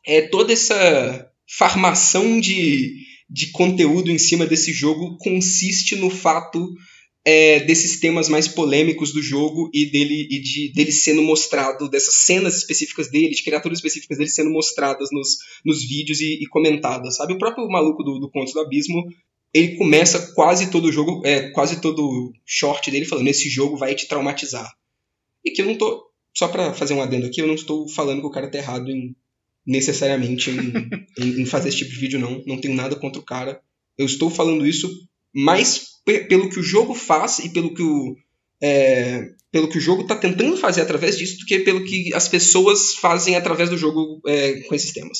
é 0.06 0.22
toda 0.22 0.52
essa 0.52 1.30
farmação 1.48 2.40
de, 2.40 2.96
de 3.28 3.50
conteúdo 3.52 4.10
em 4.10 4.18
cima 4.18 4.46
desse 4.46 4.72
jogo 4.72 5.16
consiste 5.18 5.96
no 5.96 6.10
fato 6.10 6.68
é, 7.26 7.58
desses 7.58 7.98
temas 7.98 8.28
mais 8.28 8.46
polêmicos 8.46 9.12
do 9.12 9.20
jogo 9.20 9.68
e 9.74 9.86
dele 9.86 10.28
e 10.30 10.40
de 10.40 10.72
dele 10.72 10.92
sendo 10.92 11.22
mostrado 11.22 11.90
dessas 11.90 12.14
cenas 12.24 12.56
específicas 12.56 13.10
dele, 13.10 13.34
de 13.34 13.42
criaturas 13.42 13.78
específicas 13.78 14.16
dele 14.16 14.30
sendo 14.30 14.50
mostradas 14.50 15.08
nos, 15.10 15.38
nos 15.64 15.84
vídeos 15.84 16.20
e, 16.20 16.38
e 16.40 16.46
comentadas, 16.46 17.16
sabe? 17.16 17.32
O 17.32 17.38
próprio 17.38 17.68
maluco 17.68 18.04
do, 18.04 18.20
do 18.20 18.30
Contos 18.30 18.52
do 18.52 18.60
Abismo, 18.60 19.04
ele 19.56 19.76
começa 19.76 20.32
quase 20.34 20.70
todo 20.70 20.86
o 20.86 20.92
jogo, 20.92 21.22
é, 21.24 21.50
quase 21.50 21.80
todo 21.80 22.32
short 22.44 22.90
dele 22.90 23.04
falando 23.06 23.28
esse 23.28 23.48
jogo 23.48 23.76
vai 23.76 23.94
te 23.94 24.06
traumatizar. 24.08 24.70
E 25.44 25.50
que 25.50 25.62
eu 25.62 25.66
não 25.66 25.76
tô 25.76 26.04
só 26.34 26.48
pra 26.48 26.74
fazer 26.74 26.94
um 26.94 27.00
adendo 27.02 27.26
aqui, 27.26 27.40
eu 27.40 27.46
não 27.46 27.54
estou 27.54 27.88
falando 27.88 28.20
que 28.20 28.26
o 28.26 28.30
cara 28.30 28.50
tá 28.50 28.58
errado 28.58 28.90
em 28.90 29.14
necessariamente 29.66 30.50
em, 30.50 30.72
em, 31.18 31.42
em 31.42 31.46
fazer 31.46 31.68
esse 31.70 31.78
tipo 31.78 31.90
de 31.90 31.98
vídeo 31.98 32.20
não, 32.20 32.42
não 32.46 32.60
tenho 32.60 32.74
nada 32.74 32.94
contra 32.96 33.20
o 33.20 33.24
cara. 33.24 33.60
Eu 33.98 34.06
estou 34.06 34.30
falando 34.30 34.66
isso 34.66 34.88
mais 35.34 35.86
pe- 36.04 36.24
pelo 36.26 36.48
que 36.50 36.60
o 36.60 36.62
jogo 36.62 36.94
faz 36.94 37.38
e 37.40 37.48
pelo 37.50 37.74
que 37.74 37.82
o 37.82 38.16
é, 38.62 39.28
pelo 39.52 39.68
que 39.68 39.78
o 39.78 39.80
jogo 39.80 40.02
está 40.02 40.16
tentando 40.16 40.56
fazer 40.56 40.80
através 40.82 41.16
disso 41.18 41.38
do 41.38 41.46
que 41.46 41.58
pelo 41.60 41.84
que 41.84 42.14
as 42.14 42.28
pessoas 42.28 42.94
fazem 42.94 43.36
através 43.36 43.68
do 43.70 43.76
jogo 43.76 44.20
é, 44.26 44.60
com 44.60 44.74
esses 44.74 44.92
temas. 44.92 45.18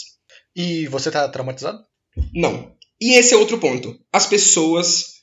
E 0.54 0.86
você 0.88 1.10
tá 1.10 1.28
traumatizado? 1.28 1.78
Não. 2.34 2.74
E 3.00 3.14
esse 3.14 3.34
é 3.34 3.36
outro 3.36 3.58
ponto. 3.58 3.98
As 4.12 4.26
pessoas 4.26 5.16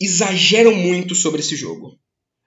exageram 0.00 0.74
muito 0.74 1.14
sobre 1.14 1.40
esse 1.40 1.56
jogo. 1.56 1.98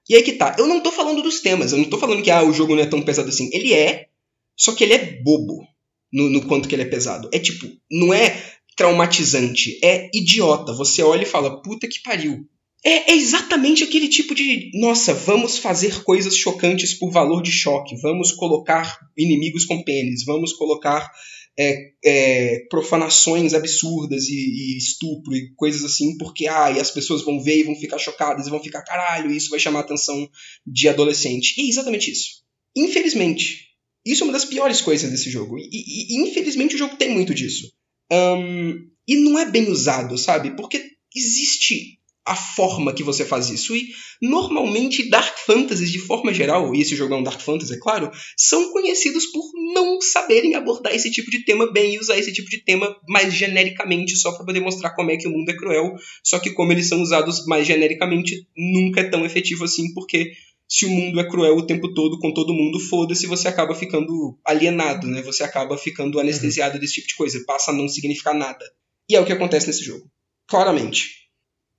E 0.08 0.16
aí 0.16 0.24
que 0.24 0.34
tá. 0.34 0.56
Eu 0.58 0.68
não 0.68 0.82
tô 0.82 0.92
falando 0.92 1.22
dos 1.22 1.40
temas. 1.40 1.72
Eu 1.72 1.78
não 1.78 1.86
tô 1.86 1.98
falando 1.98 2.24
que 2.24 2.32
ah, 2.32 2.44
o 2.44 2.54
jogo 2.54 2.76
não 2.76 2.84
é 2.84 2.88
tão 2.88 3.02
pesado 3.02 3.30
assim. 3.30 3.50
Ele 3.54 3.74
é, 3.74 4.08
só 4.56 4.74
que 4.74 4.84
ele 4.84 4.94
é 4.94 5.22
bobo 5.22 5.66
no, 6.12 6.30
no 6.30 6.46
quanto 6.46 6.68
que 6.68 6.76
ele 6.76 6.82
é 6.82 6.90
pesado. 6.90 7.30
É 7.32 7.40
tipo, 7.40 7.68
não 7.92 8.14
é 8.14 8.36
traumatizante, 8.76 9.80
é 9.84 10.10
idiota. 10.14 10.74
Você 10.74 11.04
olha 11.04 11.24
e 11.24 11.28
fala, 11.28 11.62
puta 11.62 11.88
que 11.88 12.02
pariu. 12.02 12.48
É, 12.84 13.12
é 13.12 13.16
exatamente 13.16 13.84
aquele 13.84 14.08
tipo 14.08 14.34
de. 14.34 14.72
Nossa, 14.74 15.14
vamos 15.14 15.58
fazer 15.58 16.04
coisas 16.04 16.36
chocantes 16.36 16.94
por 16.94 17.12
valor 17.12 17.42
de 17.44 17.52
choque. 17.52 17.98
Vamos 18.02 18.32
colocar 18.32 19.00
inimigos 19.18 19.66
com 19.66 19.84
pênis. 19.84 20.24
Vamos 20.24 20.54
colocar 20.54 21.12
é, 21.58 21.92
é, 22.06 22.60
profanações 22.70 23.54
absurdas 23.54 24.28
e, 24.30 24.34
e 24.36 24.78
estupro 24.78 25.36
e 25.36 25.54
coisas 25.56 25.84
assim, 25.84 26.18
porque 26.18 26.48
ah, 26.48 26.72
e 26.72 26.80
as 26.80 26.92
pessoas 26.92 27.24
vão 27.24 27.42
ver 27.42 27.60
e 27.60 27.64
vão 27.64 27.76
ficar 27.76 27.98
chocadas 27.98 28.48
e 28.48 28.50
vão 28.50 28.62
ficar 28.62 28.82
caralho, 28.84 29.32
e 29.32 29.38
isso 29.38 29.50
vai 29.50 29.60
chamar 29.60 29.80
a 29.80 29.84
atenção 29.84 30.30
de 30.66 30.88
adolescente. 30.88 31.54
E 31.58 31.66
é 31.66 31.70
exatamente 31.70 32.12
isso. 32.12 32.44
Infelizmente, 32.76 33.68
isso 34.06 34.24
é 34.24 34.26
uma 34.28 34.34
das 34.34 34.46
piores 34.46 34.82
coisas 34.82 35.10
desse 35.12 35.30
jogo. 35.30 35.58
E, 35.58 35.68
e- 35.72 36.16
e, 36.18 36.30
infelizmente 36.30 36.76
o 36.76 36.78
jogo 36.78 36.96
tem 36.96 37.10
muito 37.14 37.34
disso. 37.34 37.72
Ahn, 38.12 38.76
e 39.08 39.16
não 39.18 39.38
é 39.38 39.50
bem 39.50 39.70
usado, 39.70 40.18
sabe? 40.18 40.56
Porque 40.56 40.82
existe 41.16 41.99
a 42.30 42.36
forma 42.36 42.94
que 42.94 43.02
você 43.02 43.26
faz 43.26 43.50
isso. 43.50 43.76
E 43.76 43.90
normalmente 44.22 45.10
Dark 45.10 45.36
Fantasies, 45.40 45.92
de 45.92 45.98
forma 45.98 46.32
geral, 46.32 46.76
e 46.76 46.82
esse 46.82 46.96
jogo 46.96 47.16
é 47.16 47.18
um 47.18 47.24
Dark 47.24 47.42
Fantasy, 47.42 47.74
é 47.74 47.80
claro, 47.80 48.12
são 48.38 48.72
conhecidos 48.72 49.26
por 49.32 49.44
não 49.74 50.00
saberem 50.00 50.54
abordar 50.54 50.94
esse 50.94 51.10
tipo 51.10 51.32
de 51.32 51.44
tema 51.44 51.72
bem 51.72 51.96
e 51.96 52.00
usar 52.00 52.20
esse 52.20 52.32
tipo 52.32 52.48
de 52.48 52.64
tema 52.64 52.96
mais 53.08 53.34
genericamente 53.34 54.16
só 54.16 54.32
para 54.32 54.46
poder 54.46 54.60
mostrar 54.60 54.92
como 54.92 55.10
é 55.10 55.18
que 55.18 55.28
o 55.28 55.32
mundo 55.32 55.50
é 55.50 55.58
cruel. 55.58 55.96
Só 56.24 56.38
que 56.38 56.52
como 56.52 56.72
eles 56.72 56.88
são 56.88 57.02
usados 57.02 57.48
mais 57.48 57.66
genericamente, 57.66 58.46
nunca 58.56 59.02
é 59.02 59.10
tão 59.10 59.26
efetivo 59.26 59.64
assim, 59.64 59.92
porque 59.96 60.34
se 60.68 60.86
o 60.86 60.90
mundo 60.90 61.20
é 61.20 61.28
cruel 61.28 61.58
o 61.58 61.66
tempo 61.66 61.92
todo 61.96 62.20
com 62.20 62.32
todo 62.32 62.54
mundo, 62.54 62.80
foda-se, 62.80 63.26
você 63.26 63.48
acaba 63.48 63.74
ficando 63.74 64.38
alienado, 64.46 65.08
né? 65.08 65.24
Você 65.24 65.44
acaba 65.44 65.76
ficando 65.80 66.20
anestesiado 66.20 66.78
desse 66.78 66.94
tipo 66.94 67.08
de 67.08 67.16
coisa, 67.16 67.44
passa 67.48 67.72
a 67.72 67.74
não 67.74 67.88
significar 67.88 68.36
nada. 68.36 68.64
E 69.10 69.16
é 69.16 69.20
o 69.20 69.26
que 69.26 69.34
acontece 69.34 69.66
nesse 69.66 69.84
jogo. 69.84 70.08
Claramente. 70.48 71.19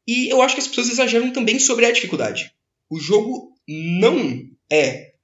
E 0.07 0.29
eu 0.33 0.43
acho 0.43 0.55
que 0.55 0.61
as 0.61 0.69
pessoas 0.69 0.89
exageram 0.89 1.33
também 1.33 1.59
sobre 1.59 1.87
a 1.87 1.93
dificuldade. 1.93 2.53
O 2.89 2.99
jogo 2.99 3.55
não 3.69 4.49
é 4.71 5.15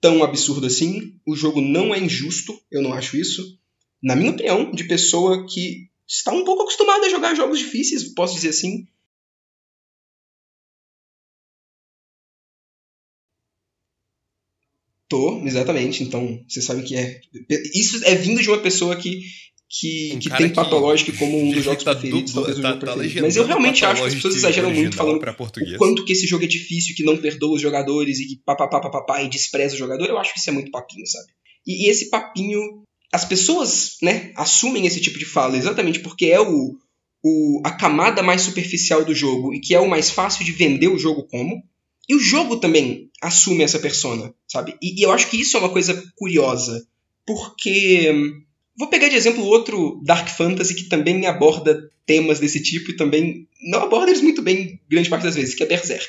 tão 0.00 0.22
absurdo 0.22 0.66
assim, 0.66 1.18
o 1.26 1.36
jogo 1.36 1.60
não 1.60 1.94
é 1.94 1.98
injusto, 1.98 2.60
eu 2.70 2.82
não 2.82 2.92
acho 2.92 3.16
isso. 3.16 3.58
Na 4.02 4.16
minha 4.16 4.32
opinião, 4.32 4.70
de 4.72 4.84
pessoa 4.84 5.46
que 5.46 5.88
está 6.06 6.32
um 6.32 6.44
pouco 6.44 6.62
acostumada 6.62 7.06
a 7.06 7.08
jogar 7.08 7.34
jogos 7.34 7.58
difíceis, 7.58 8.12
posso 8.14 8.34
dizer 8.34 8.48
assim, 8.48 8.86
Tô, 15.12 15.42
exatamente. 15.44 16.02
Então, 16.02 16.42
você 16.48 16.62
sabe 16.62 16.84
que 16.84 16.96
é. 16.96 17.20
Isso 17.74 18.02
é 18.06 18.14
vindo 18.14 18.40
de 18.40 18.48
uma 18.48 18.62
pessoa 18.62 18.96
que, 18.96 19.20
que, 19.80 20.12
Um 20.14 20.18
que 20.18 20.28
tem 20.28 20.48
que- 20.50 20.54
Patológico 20.54 21.16
como 21.16 21.38
um 21.40 21.50
dos 21.50 21.64
jogos 21.64 21.82
tá 21.82 21.94
preferidos, 21.94 22.32
duplo- 22.32 22.42
talvez 22.42 22.58
o 22.58 22.62
tá- 22.62 22.68
jogo 22.68 22.80
tá 22.80 22.86
preferido. 22.86 23.02
legendando 23.02 23.26
Mas 23.26 23.36
eu 23.36 23.46
realmente 23.46 23.84
acho 23.86 24.02
que 24.02 24.08
as 24.08 24.14
pessoas 24.14 24.34
exageram 24.36 24.70
muito 24.70 24.96
falando 24.96 25.16
o 25.16 25.78
quanto 25.78 26.04
que 26.04 26.12
esse 26.12 26.26
jogo 26.26 26.44
é 26.44 26.46
difícil, 26.46 26.94
que 26.94 27.02
não 27.02 27.16
perdoa 27.16 27.54
os 27.56 27.62
jogadores 27.62 28.20
e 28.20 28.26
que 28.26 28.36
papapá, 28.44 28.80
papapá, 28.80 29.22
e 29.22 29.30
despreza 29.30 29.74
o 29.74 29.78
jogador. 29.78 30.06
Eu 30.06 30.18
acho 30.18 30.32
que 30.34 30.38
isso 30.40 30.50
é 30.50 30.52
muito 30.52 30.70
papinho, 30.70 31.06
sabe? 31.06 31.26
E, 31.66 31.86
e 31.86 31.90
esse 31.90 32.10
papinho. 32.10 32.60
As 33.14 33.24
pessoas, 33.26 33.96
né, 34.02 34.32
assumem 34.36 34.86
esse 34.86 35.00
tipo 35.00 35.18
de 35.18 35.24
fala 35.26 35.56
exatamente 35.56 36.00
porque 36.00 36.26
é 36.26 36.40
o, 36.40 36.74
o, 37.24 37.60
a 37.64 37.70
camada 37.70 38.22
mais 38.22 38.40
superficial 38.42 39.04
do 39.04 39.14
jogo 39.14 39.52
e 39.54 39.60
que 39.60 39.74
é 39.74 39.80
o 39.80 39.88
mais 39.88 40.10
fácil 40.10 40.44
de 40.44 40.52
vender 40.52 40.88
o 40.88 40.98
jogo 40.98 41.26
como. 41.28 41.62
E 42.08 42.14
o 42.14 42.18
jogo 42.18 42.56
também 42.56 43.10
assume 43.22 43.62
essa 43.62 43.78
persona, 43.78 44.34
sabe? 44.50 44.76
E, 44.82 44.98
e 45.00 45.02
eu 45.04 45.12
acho 45.12 45.28
que 45.30 45.40
isso 45.40 45.56
é 45.56 45.60
uma 45.60 45.68
coisa 45.70 46.02
curiosa. 46.16 46.84
Porque. 47.26 48.10
Vou 48.76 48.88
pegar 48.88 49.08
de 49.08 49.16
exemplo 49.16 49.44
outro 49.44 50.00
Dark 50.04 50.28
Fantasy 50.28 50.74
que 50.74 50.88
também 50.88 51.26
aborda 51.26 51.90
temas 52.06 52.40
desse 52.40 52.62
tipo 52.62 52.90
e 52.90 52.96
também 52.96 53.46
não 53.70 53.82
aborda 53.82 54.10
eles 54.10 54.22
muito 54.22 54.42
bem 54.42 54.80
grande 54.90 55.08
parte 55.08 55.24
das 55.24 55.34
vezes, 55.34 55.54
que 55.54 55.62
é 55.62 55.66
Berserk. 55.66 56.08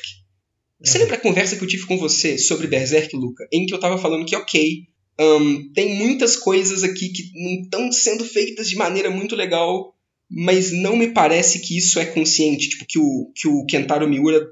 Você 0.82 0.98
lembra 0.98 1.16
a 1.16 1.20
conversa 1.20 1.56
que 1.56 1.64
eu 1.64 1.68
tive 1.68 1.86
com 1.86 1.96
você 1.96 2.36
sobre 2.36 2.66
Berserk, 2.66 3.14
Luca? 3.16 3.46
Em 3.52 3.64
que 3.64 3.74
eu 3.74 3.80
tava 3.80 3.96
falando 3.96 4.26
que, 4.26 4.36
ok, 4.36 4.86
hum, 5.18 5.70
tem 5.74 5.94
muitas 5.96 6.36
coisas 6.36 6.82
aqui 6.82 7.08
que 7.10 7.30
não 7.34 7.62
estão 7.62 7.92
sendo 7.92 8.24
feitas 8.24 8.68
de 8.68 8.76
maneira 8.76 9.10
muito 9.10 9.36
legal, 9.36 9.94
mas 10.30 10.72
não 10.72 10.96
me 10.96 11.08
parece 11.08 11.60
que 11.60 11.76
isso 11.76 11.98
é 11.98 12.04
consciente, 12.04 12.70
tipo, 12.70 12.84
que 12.86 12.98
o, 12.98 13.30
que 13.34 13.46
o 13.46 13.64
Kentaro 13.66 14.08
Miura 14.08 14.46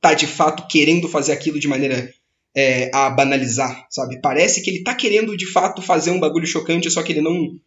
tá 0.00 0.14
de 0.14 0.26
fato 0.26 0.66
querendo 0.68 1.08
fazer 1.08 1.32
aquilo 1.32 1.58
de 1.58 1.68
maneira 1.68 2.12
é, 2.54 2.90
a 2.94 3.08
banalizar, 3.10 3.86
sabe? 3.90 4.20
Parece 4.20 4.62
que 4.62 4.70
ele 4.70 4.82
tá 4.82 4.94
querendo 4.94 5.36
de 5.36 5.46
fato 5.46 5.80
fazer 5.80 6.10
um 6.10 6.20
bagulho 6.20 6.46
chocante, 6.46 6.90
só 6.90 7.02
que 7.02 7.12
ele 7.12 7.20
não 7.20 7.58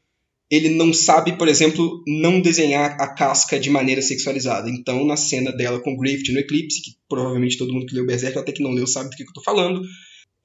ele 0.50 0.70
não 0.70 0.94
sabe, 0.94 1.38
por 1.38 1.48
exemplo, 1.48 2.04
não 2.06 2.40
desenhar 2.40 3.02
a 3.02 3.08
casca 3.08 3.60
de 3.60 3.70
maneira 3.70 4.02
sexualizada. 4.02 4.70
Então, 4.70 5.04
na 5.04 5.18
cena 5.18 5.52
dela 5.52 5.80
com 5.80 5.98
Griffith 5.98 6.32
no 6.32 6.40
Eclipse, 6.40 6.84
que 6.84 6.92
provavelmente 7.10 7.58
todo 7.58 7.74
mundo 7.74 7.88
que 7.88 7.96
leu 7.96 8.06
Berserk, 8.06 8.38
até 8.38 8.52
que 8.52 8.62
não 8.62 8.72
leu, 8.72 8.86
sabe 8.86 9.10
do 9.10 9.16
que 9.16 9.24
eu 9.24 9.34
tô 9.34 9.42
falando, 9.42 9.82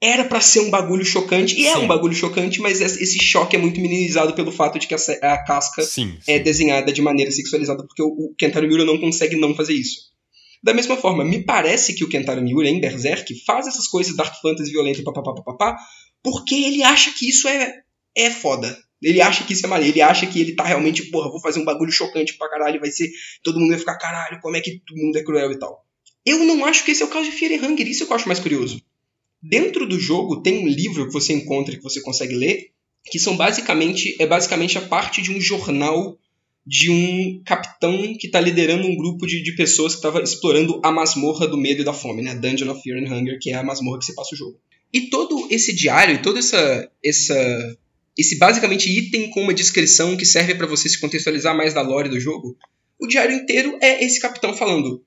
era 0.01 0.25
pra 0.25 0.41
ser 0.41 0.61
um 0.61 0.71
bagulho 0.71 1.05
chocante, 1.05 1.55
e 1.59 1.67
é 1.67 1.75
Sim. 1.75 1.83
um 1.83 1.87
bagulho 1.87 2.15
chocante, 2.15 2.59
mas 2.59 2.81
esse 2.81 3.23
choque 3.23 3.55
é 3.55 3.59
muito 3.59 3.79
minimizado 3.79 4.33
pelo 4.33 4.51
fato 4.51 4.79
de 4.79 4.87
que 4.87 4.95
a, 4.95 5.37
casca 5.43 5.83
Sim. 5.83 6.17
é 6.27 6.37
sim. 6.37 6.43
desenhada 6.43 6.91
de 6.91 7.01
maneira 7.03 7.29
sexualizada, 7.29 7.85
porque 7.85 8.01
o, 8.01 8.07
o 8.07 8.35
Kentaro 8.35 8.67
Miura 8.67 8.83
não 8.83 8.99
consegue 8.99 9.35
não 9.35 9.53
fazer 9.53 9.73
isso. 9.73 10.10
Da 10.63 10.73
mesma 10.73 10.95
forma, 10.95 11.25
me 11.25 11.43
parece 11.43 11.93
que 11.95 12.03
o 12.03 12.09
Kentaro 12.09 12.41
Miura 12.41 12.69
em 12.69 12.79
Berserk 12.79 13.33
faz 13.45 13.67
essas 13.67 13.87
coisas 13.87 14.15
Dark 14.15 14.39
Fantasy 14.41 14.71
violenta, 14.71 15.01
papapá, 15.03 15.33
papapá, 15.33 15.77
porque 16.23 16.55
ele 16.55 16.83
acha 16.83 17.11
que 17.11 17.27
isso 17.27 17.47
é, 17.47 17.81
é 18.15 18.29
foda. 18.29 18.77
Ele 19.01 19.19
acha 19.19 19.43
que 19.43 19.53
isso 19.53 19.65
é 19.65 19.69
maneiro, 19.69 19.93
ele 19.93 20.01
acha 20.01 20.27
que 20.27 20.39
ele 20.39 20.53
tá 20.53 20.63
realmente, 20.63 21.09
porra, 21.09 21.31
vou 21.31 21.41
fazer 21.41 21.59
um 21.59 21.65
bagulho 21.65 21.91
chocante 21.91 22.37
pra 22.37 22.49
caralho, 22.49 22.79
vai 22.79 22.91
ser. 22.91 23.09
Todo 23.41 23.59
mundo 23.59 23.69
vai 23.69 23.79
ficar, 23.79 23.97
caralho, 23.97 24.39
como 24.39 24.55
é 24.55 24.61
que 24.61 24.79
o 24.91 25.05
mundo 25.05 25.17
é 25.17 25.23
cruel 25.23 25.51
e 25.51 25.57
tal. 25.57 25.83
Eu 26.23 26.45
não 26.45 26.63
acho 26.65 26.85
que 26.85 26.91
esse 26.91 27.01
é 27.01 27.05
o 27.05 27.09
caso 27.09 27.25
de 27.25 27.35
Fear 27.35 27.53
and 27.53 27.65
Hunger, 27.65 27.87
isso 27.87 28.05
que 28.05 28.11
eu 28.11 28.15
acho 28.15 28.27
mais 28.27 28.39
curioso. 28.39 28.79
Dentro 29.41 29.87
do 29.87 29.99
jogo 29.99 30.43
tem 30.43 30.63
um 30.63 30.67
livro 30.67 31.07
que 31.07 31.13
você 31.13 31.33
encontra 31.33 31.75
que 31.75 31.81
você 31.81 31.99
consegue 32.01 32.35
ler, 32.35 32.69
que 33.05 33.17
são 33.17 33.35
basicamente 33.35 34.15
é 34.19 34.27
basicamente 34.27 34.77
a 34.77 34.81
parte 34.81 35.19
de 35.23 35.31
um 35.31 35.41
jornal 35.41 36.15
de 36.65 36.91
um 36.91 37.41
capitão 37.43 38.15
que 38.17 38.27
está 38.27 38.39
liderando 38.39 38.87
um 38.87 38.95
grupo 38.95 39.25
de, 39.25 39.41
de 39.41 39.55
pessoas 39.55 39.93
que 39.93 39.99
estava 39.99 40.21
explorando 40.21 40.79
a 40.83 40.91
masmorra 40.91 41.47
do 41.47 41.57
medo 41.57 41.81
e 41.81 41.85
da 41.85 41.93
fome, 41.93 42.21
né? 42.21 42.35
Dungeon 42.35 42.71
of 42.71 42.81
Fear 42.81 42.99
and 42.99 43.13
Hunger, 43.13 43.39
que 43.39 43.51
é 43.51 43.55
a 43.55 43.63
masmorra 43.63 43.99
que 43.99 44.05
você 44.05 44.13
passa 44.13 44.35
o 44.35 44.37
jogo. 44.37 44.59
E 44.93 45.09
todo 45.09 45.47
esse 45.49 45.73
diário, 45.73 46.15
e 46.15 46.21
todo 46.21 46.37
essa, 46.37 46.91
essa, 47.03 47.77
esse 48.17 48.37
basicamente 48.37 48.89
item 48.89 49.29
com 49.29 49.41
uma 49.41 49.53
descrição 49.53 50.15
que 50.15 50.25
serve 50.25 50.53
para 50.53 50.67
você 50.67 50.87
se 50.87 50.99
contextualizar 50.99 51.55
mais 51.55 51.73
da 51.73 51.81
lore 51.81 52.09
do 52.09 52.19
jogo, 52.19 52.55
o 52.99 53.07
diário 53.07 53.35
inteiro 53.35 53.77
é 53.81 54.03
esse 54.03 54.19
capitão 54.19 54.53
falando: 54.53 55.03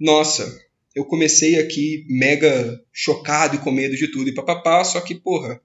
Nossa, 0.00 0.58
eu 0.94 1.04
comecei 1.04 1.58
aqui 1.58 2.06
mega 2.08 2.80
chocado 2.92 3.56
e 3.56 3.58
com 3.58 3.70
medo 3.70 3.96
de 3.96 4.08
tudo 4.08 4.28
e 4.28 4.34
papapá, 4.34 4.82
só 4.84 5.00
que, 5.00 5.14
porra, 5.14 5.60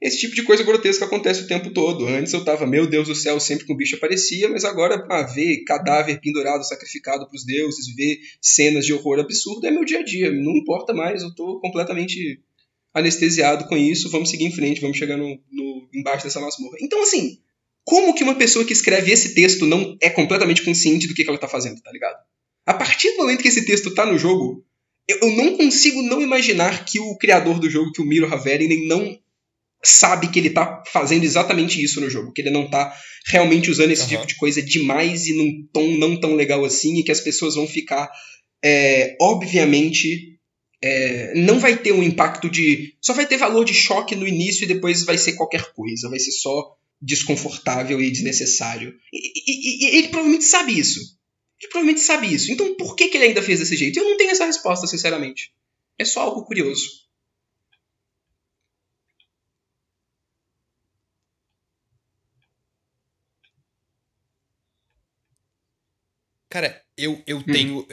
esse 0.00 0.18
tipo 0.18 0.34
de 0.34 0.44
coisa 0.44 0.62
grotesca 0.62 1.04
acontece 1.04 1.42
o 1.42 1.46
tempo 1.48 1.70
todo. 1.70 2.06
Antes 2.06 2.32
eu 2.32 2.44
tava, 2.44 2.64
meu 2.66 2.86
Deus 2.86 3.08
do 3.08 3.14
céu, 3.16 3.40
sempre 3.40 3.66
que 3.66 3.72
um 3.72 3.76
bicho 3.76 3.96
aparecia, 3.96 4.48
mas 4.48 4.64
agora, 4.64 5.04
ah, 5.10 5.22
ver 5.22 5.64
cadáver 5.64 6.20
pendurado, 6.20 6.62
sacrificado 6.62 7.28
pros 7.28 7.44
deuses, 7.44 7.94
ver 7.96 8.20
cenas 8.40 8.86
de 8.86 8.92
horror 8.92 9.18
absurdo 9.18 9.66
é 9.66 9.70
meu 9.72 9.84
dia 9.84 9.98
a 9.98 10.04
dia. 10.04 10.30
Não 10.30 10.56
importa 10.56 10.94
mais, 10.94 11.22
eu 11.22 11.34
tô 11.34 11.58
completamente 11.58 12.40
anestesiado 12.94 13.66
com 13.66 13.76
isso. 13.76 14.08
Vamos 14.08 14.30
seguir 14.30 14.44
em 14.44 14.52
frente, 14.52 14.80
vamos 14.80 14.96
chegar 14.96 15.16
no, 15.16 15.40
no 15.50 15.88
embaixo 15.92 16.24
dessa 16.24 16.40
masmorra. 16.40 16.76
Então, 16.80 17.02
assim, 17.02 17.40
como 17.84 18.14
que 18.14 18.22
uma 18.22 18.36
pessoa 18.36 18.64
que 18.64 18.72
escreve 18.72 19.10
esse 19.10 19.34
texto 19.34 19.66
não 19.66 19.96
é 20.00 20.08
completamente 20.08 20.62
consciente 20.62 21.08
do 21.08 21.14
que, 21.14 21.24
que 21.24 21.28
ela 21.28 21.38
tá 21.38 21.48
fazendo, 21.48 21.80
tá 21.80 21.90
ligado? 21.90 22.18
A 22.64 22.74
partir 22.74 23.10
do 23.12 23.16
momento 23.16 23.42
que 23.42 23.48
esse 23.48 23.64
texto 23.64 23.92
tá 23.92 24.06
no 24.06 24.16
jogo, 24.16 24.64
eu, 25.08 25.18
eu 25.22 25.36
não 25.36 25.56
consigo 25.56 26.02
não 26.02 26.20
imaginar 26.20 26.84
que 26.84 27.00
o 27.00 27.16
criador 27.16 27.58
do 27.58 27.68
jogo, 27.68 27.90
que 27.90 28.00
o 28.00 28.04
Miro 28.04 28.32
Haverinen, 28.32 28.86
não 28.86 29.18
sabe 29.82 30.28
que 30.28 30.38
ele 30.38 30.50
tá 30.50 30.82
fazendo 30.92 31.24
exatamente 31.24 31.82
isso 31.82 32.00
no 32.00 32.10
jogo, 32.10 32.32
que 32.32 32.40
ele 32.42 32.50
não 32.50 32.68
tá 32.68 32.92
realmente 33.26 33.70
usando 33.70 33.90
esse 33.90 34.02
Aham. 34.02 34.10
tipo 34.10 34.26
de 34.26 34.36
coisa 34.36 34.60
demais 34.62 35.26
e 35.26 35.34
num 35.36 35.66
tom 35.72 35.96
não 35.98 36.18
tão 36.18 36.34
legal 36.34 36.64
assim, 36.64 36.98
e 36.98 37.02
que 37.04 37.12
as 37.12 37.20
pessoas 37.20 37.54
vão 37.54 37.66
ficar, 37.66 38.10
é, 38.64 39.16
obviamente, 39.20 40.38
é, 40.82 41.32
não 41.34 41.58
vai 41.58 41.76
ter 41.76 41.92
um 41.92 42.02
impacto 42.02 42.48
de. 42.48 42.94
Só 43.00 43.12
vai 43.12 43.26
ter 43.26 43.36
valor 43.36 43.64
de 43.64 43.74
choque 43.74 44.14
no 44.14 44.26
início 44.26 44.64
e 44.64 44.68
depois 44.68 45.04
vai 45.04 45.18
ser 45.18 45.32
qualquer 45.34 45.72
coisa, 45.72 46.08
vai 46.08 46.18
ser 46.18 46.32
só 46.32 46.76
desconfortável 47.00 48.00
e 48.00 48.10
desnecessário. 48.10 48.94
E, 49.12 49.18
e- 49.18 49.86
e- 49.86 49.94
e 49.94 49.98
ele 49.98 50.08
provavelmente 50.08 50.44
sabe 50.44 50.78
isso. 50.78 51.00
Ele 51.60 51.70
provavelmente 51.70 52.00
sabe 52.00 52.32
isso. 52.32 52.50
Então 52.52 52.74
por 52.76 52.94
que, 52.96 53.08
que 53.08 53.16
ele 53.16 53.26
ainda 53.26 53.42
fez 53.42 53.58
desse 53.60 53.76
jeito? 53.76 53.98
Eu 53.98 54.04
não 54.04 54.16
tenho 54.16 54.30
essa 54.30 54.44
resposta, 54.46 54.86
sinceramente. 54.86 55.50
É 55.98 56.04
só 56.04 56.20
algo 56.20 56.44
curioso. 56.44 56.86
Cara, 66.50 66.82
eu, 66.96 67.12
Hum. 67.12 67.22
eu 67.26 67.42
tenho. 67.42 67.86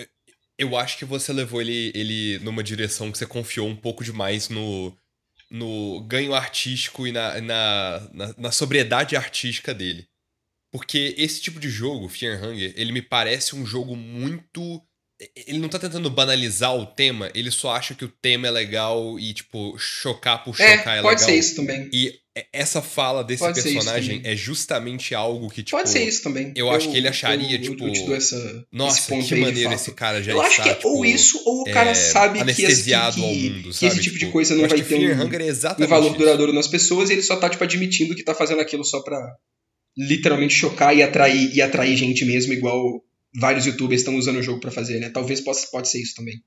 Eu 0.57 0.77
acho 0.77 0.97
que 0.97 1.05
você 1.05 1.33
levou 1.33 1.61
ele, 1.61 1.91
ele 1.93 2.39
numa 2.39 2.63
direção 2.63 3.11
que 3.11 3.17
você 3.17 3.25
confiou 3.25 3.67
um 3.67 3.75
pouco 3.75 4.03
demais 4.03 4.47
no, 4.47 4.97
no 5.51 6.01
ganho 6.07 6.33
artístico 6.33 7.05
e 7.05 7.11
na, 7.11 7.41
na, 7.41 8.09
na, 8.13 8.35
na 8.37 8.51
sobriedade 8.51 9.15
artística 9.17 9.73
dele. 9.73 10.07
Porque 10.71 11.13
esse 11.17 11.41
tipo 11.41 11.59
de 11.59 11.69
jogo, 11.69 12.07
Fear 12.09 12.43
Hunger, 12.43 12.73
ele 12.75 12.91
me 12.91 13.01
parece 13.01 13.55
um 13.55 13.65
jogo 13.65 13.95
muito. 13.95 14.81
Ele 15.47 15.59
não 15.59 15.69
tá 15.69 15.79
tentando 15.79 16.09
banalizar 16.09 16.75
o 16.75 16.85
tema, 16.85 17.31
ele 17.33 17.49
só 17.49 17.71
acha 17.71 17.95
que 17.95 18.03
o 18.03 18.09
tema 18.09 18.47
é 18.47 18.51
legal 18.51 19.17
e, 19.17 19.33
tipo, 19.33 19.77
chocar 19.77 20.43
por 20.43 20.53
chocar 20.53 20.69
é, 20.95 20.99
É, 20.99 21.01
pode 21.01 21.21
legal. 21.21 21.29
ser 21.33 21.35
isso 21.39 21.55
também. 21.55 21.89
E 21.93 22.13
essa 22.51 22.81
fala 22.81 23.23
desse 23.23 23.41
Pode 23.41 23.63
personagem 23.63 24.19
é 24.25 24.35
justamente 24.35 25.15
algo 25.15 25.49
que, 25.49 25.63
tipo. 25.63 25.77
pode 25.77 25.89
ser 25.89 26.03
isso 26.05 26.21
também. 26.21 26.51
eu 26.53 26.69
acho 26.69 26.91
que 26.91 26.97
ele 26.97 27.07
acharia, 27.07 27.55
eu, 27.55 27.61
tipo, 27.61 27.87
Eu 27.87 28.13
essa, 28.13 28.65
Nossa, 28.69 29.09
que 29.15 29.35
maneiro 29.35 29.71
esse 29.71 29.93
cara 29.93 30.21
já 30.21 30.33
Eu 30.33 30.41
acho 30.41 30.51
está, 30.51 30.63
que 30.63 30.69
é 30.69 30.73
tipo, 30.75 30.89
ou 30.89 31.05
isso, 31.05 31.41
ou 31.45 31.61
o 31.61 31.71
cara 31.71 31.91
é, 31.91 31.93
sabe 31.93 32.43
que, 32.43 32.51
esse- 32.51 32.83
que, 32.83 33.21
que, 33.21 33.21
mundo, 33.21 33.69
que 33.69 33.73
sabe? 33.73 33.91
esse 33.93 34.01
tipo 34.01 34.15
de 34.15 34.19
Tipo, 34.19 34.31
coisa 34.33 34.53
eu 34.53 34.57
não 34.57 34.65
acho 34.65 34.75
vai 34.75 34.83
que 34.83 34.89
ter 34.89 34.95
um, 34.95 34.99
é 34.99 35.85
um 35.85 35.87
valor 35.87 36.09
isso. 36.09 36.17
duradouro 36.17 36.51
nas 36.51 36.67
pessoas 36.67 37.09
e 37.09 37.13
ele 37.13 37.23
só 37.23 37.37
tá 37.37 37.49
tipo 37.49 37.63
admitindo 37.63 38.13
que 38.15 38.23
tá 38.23 38.35
fazendo 38.35 38.59
aquilo 38.59 38.83
só 38.83 39.01
pra 39.01 39.17
literalmente 39.97 40.53
chocar 40.53 40.93
e 40.95 41.01
atrair, 41.01 41.55
e 41.55 41.61
atrair 41.61 41.95
gente 41.95 42.25
mesmo, 42.25 42.51
igual 42.51 43.01
vários 43.39 43.65
youtubers 43.65 44.01
estão 44.01 44.15
usando 44.15 44.37
o 44.37 44.43
jogo 44.43 44.59
pra 44.59 44.71
fazer, 44.71 44.99
né? 44.99 45.09
Talvez 45.09 45.41
possa, 45.41 45.67
pode 45.67 45.89
ser 45.89 46.01
isso 46.01 46.15
também. 46.15 46.43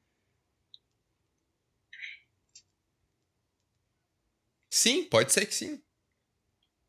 Sim, 4.70 5.04
pode 5.04 5.32
ser 5.32 5.46
que 5.46 5.54
sim. 5.54 5.80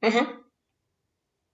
Aham. 0.03 0.39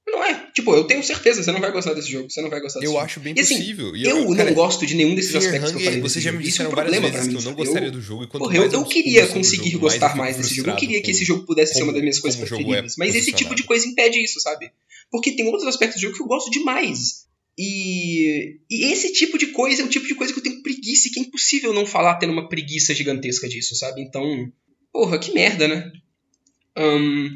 Não 0.07 0.23
é. 0.23 0.51
Tipo, 0.51 0.73
eu 0.75 0.83
tenho 0.85 1.03
certeza, 1.03 1.43
você 1.43 1.51
não 1.51 1.59
vai 1.59 1.71
gostar 1.71 1.93
desse 1.93 2.11
jogo. 2.11 2.29
Você 2.29 2.41
não 2.41 2.49
vai 2.49 2.61
gostar 2.61 2.79
desse 2.79 2.89
Eu 2.89 2.93
jogo. 2.93 3.05
acho 3.05 3.19
bem 3.19 3.33
E 3.35 3.41
assim, 3.41 3.57
possível. 3.57 3.95
E 3.95 4.05
Eu, 4.05 4.29
cara, 4.35 4.45
não 4.45 4.53
gosto 4.53 4.85
de 4.85 4.93
nenhum 4.93 5.15
desses 5.15 5.31
Fear 5.31 5.43
aspectos 5.43 5.71
que 5.71 5.75
eu 5.75 5.79
Hunger, 5.79 5.91
falei. 5.91 6.01
Desse 6.03 6.21
já 6.21 6.31
me 6.31 6.47
Isso 6.47 6.61
é 6.61 6.67
um 6.67 6.71
várias 6.71 6.95
problema 6.95 7.01
vezes 7.01 7.15
pra 7.15 7.21
que 7.21 7.27
mim, 7.27 7.43
eu 7.43 7.51
não 7.51 7.57
gostaria 7.57 7.91
do 7.91 8.01
jogo. 8.01 8.23
E 8.23 8.27
quanto 8.27 8.43
Porra, 8.43 8.57
eu, 8.57 8.71
eu 8.71 8.85
queria 8.85 9.27
conseguir 9.27 9.71
jogo, 9.71 9.85
gostar 9.85 10.11
eu 10.11 10.17
mais 10.17 10.37
desse 10.37 10.53
jogo. 10.53 10.69
Eu 10.69 10.75
queria 10.75 11.01
que 11.01 11.11
esse 11.11 11.25
jogo 11.25 11.45
pudesse 11.45 11.73
ser 11.73 11.83
uma 11.83 11.93
das 11.93 12.01
minhas 12.01 12.19
coisas 12.19 12.39
é 12.39 12.45
preferidas. 12.45 12.95
Mas 12.97 13.15
esse 13.15 13.31
tipo 13.31 13.55
de 13.55 13.63
coisa 13.63 13.87
impede 13.87 14.23
isso, 14.23 14.39
sabe? 14.39 14.71
Porque 15.09 15.31
tem 15.31 15.45
outros 15.47 15.67
aspectos 15.67 15.99
do 15.99 16.03
jogo 16.03 16.15
que 16.15 16.21
eu 16.21 16.27
gosto 16.27 16.51
demais. 16.51 17.25
E, 17.57 18.59
e 18.69 18.91
esse 18.91 19.13
tipo 19.13 19.37
de 19.37 19.47
coisa 19.47 19.81
é 19.81 19.85
o 19.85 19.89
tipo 19.89 20.05
de 20.05 20.15
coisa 20.15 20.33
que 20.33 20.39
eu 20.39 20.43
tenho 20.43 20.61
preguiça 20.61 21.07
e 21.07 21.11
que 21.11 21.19
é 21.19 21.23
impossível 21.23 21.73
não 21.73 21.85
falar 21.85 22.15
tendo 22.15 22.33
uma 22.33 22.49
preguiça 22.49 22.93
gigantesca 22.93 23.47
disso, 23.47 23.75
sabe? 23.75 24.01
Então, 24.01 24.51
porra, 24.91 25.17
que 25.17 25.33
merda, 25.33 25.67
né? 25.67 25.91
Ahn, 26.75 27.29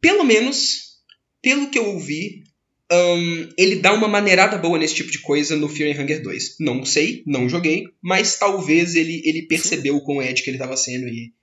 pelo 0.00 0.24
menos, 0.24 1.02
pelo 1.42 1.68
que 1.68 1.78
eu 1.78 1.86
ouvi, 1.86 2.44
ahn, 2.90 3.48
ele 3.58 3.76
dá 3.76 3.92
uma 3.92 4.08
maneirada 4.08 4.56
boa 4.56 4.78
nesse 4.78 4.94
tipo 4.94 5.10
de 5.10 5.18
coisa 5.18 5.54
no 5.54 5.68
Fear 5.68 5.94
and 5.94 6.02
Hunger 6.02 6.22
2. 6.22 6.56
Não 6.60 6.86
sei, 6.86 7.22
não 7.26 7.46
joguei, 7.46 7.84
mas 8.00 8.38
talvez 8.38 8.94
ele, 8.94 9.20
ele 9.24 9.42
percebeu 9.42 9.96
o 10.02 10.22
Ed 10.22 10.42
que 10.42 10.48
ele 10.48 10.58
tava 10.58 10.78
sendo 10.78 11.06
e, 11.06 11.34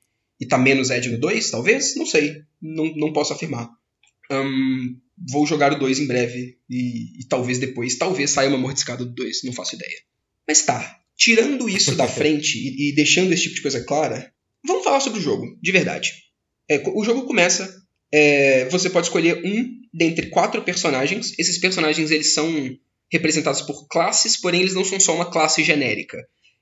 e 0.42 0.48
tá 0.48 0.58
menos 0.58 0.90
Ed 0.90 1.10
no 1.10 1.20
2, 1.20 1.52
talvez? 1.52 1.96
Não 1.96 2.08
sei, 2.08 2.42
não, 2.60 2.86
não 2.96 3.14
posso 3.14 3.34
afirmar. 3.34 3.70
Ahn, 4.32 4.96
vou 5.30 5.46
jogar 5.46 5.72
o 5.74 5.80
2 5.80 6.00
em 6.00 6.08
breve 6.08 6.58
e, 6.70 7.22
e 7.22 7.28
talvez 7.28 7.60
depois, 7.60 7.98
talvez 7.98 8.32
saia 8.32 8.50
uma 8.50 8.58
mordiscada 8.58 9.06
do 9.06 9.14
2, 9.14 9.44
não 9.44 9.54
faço 9.54 9.76
ideia. 9.76 9.98
Mas 10.48 10.62
tá, 10.64 11.00
tirando 11.16 11.70
isso 11.70 11.96
da 11.96 12.08
frente 12.10 12.58
e, 12.58 12.90
e 12.90 12.96
deixando 12.96 13.32
esse 13.34 13.44
tipo 13.44 13.56
de 13.56 13.62
coisa 13.62 13.84
clara, 13.84 14.32
vamos 14.66 14.84
falar 14.84 15.00
sobre 15.00 15.20
o 15.20 15.24
jogo, 15.24 15.58
de 15.62 15.72
verdade. 15.72 16.12
É, 16.70 16.82
o 16.94 17.04
jogo 17.04 17.26
começa, 17.26 17.74
é, 18.12 18.66
você 18.70 18.90
pode 18.90 19.08
escolher 19.08 19.42
um 19.46 19.86
dentre 19.94 20.30
quatro 20.30 20.62
personagens. 20.64 21.34
Esses 21.40 21.58
personagens 21.58 22.12
eles 22.12 22.34
são 22.34 22.48
representados 23.12 23.62
por 23.62 23.88
classes, 23.88 24.36
porém 24.38 24.62
eles 24.62 24.74
não 24.74 24.84
são 24.84 25.00
só 25.00 25.16
uma 25.16 25.30
classe 25.30 25.64
genérica. 25.64 26.18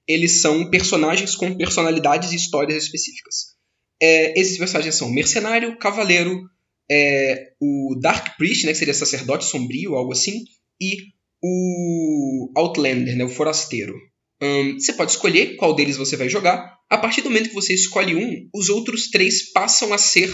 Eles 0.08 0.41
são 0.41 0.70
personagens 0.70 1.36
com 1.36 1.55
personalidades 1.55 2.32
e 2.32 2.36
histórias 2.36 2.84
específicas. 2.84 3.53
É, 4.01 4.39
esses 4.39 4.58
personagens 4.58 4.96
são 4.96 5.10
mercenário, 5.10 5.77
cavaleiro, 5.77 6.41
é, 6.90 7.54
o 7.60 7.96
Dark 8.00 8.38
Priest, 8.38 8.66
né, 8.66 8.72
que 8.72 8.78
seria 8.78 8.94
sacerdote 8.94 9.46
sombrio, 9.46 9.96
algo 9.96 10.12
assim, 10.12 10.44
e 10.82 10.98
o 11.42 12.52
Outlander, 12.56 13.16
né, 13.16 13.24
o 13.24 13.30
forasteiro. 13.30 13.94
Hum, 14.42 14.80
você 14.80 14.94
pode 14.94 15.12
escolher 15.12 15.56
qual 15.56 15.74
deles 15.74 15.98
você 15.98 16.16
vai 16.16 16.30
jogar. 16.30 16.78
A 16.90 16.98
partir 16.98 17.22
do 17.22 17.30
momento 17.30 17.50
que 17.50 17.56
você 17.56 17.74
escolhe 17.74 18.16
um, 18.16 18.50
os 18.54 18.70
outros 18.70 19.10
três 19.10 19.52
passam 19.52 19.94
a 19.94 19.98
ser 19.98 20.32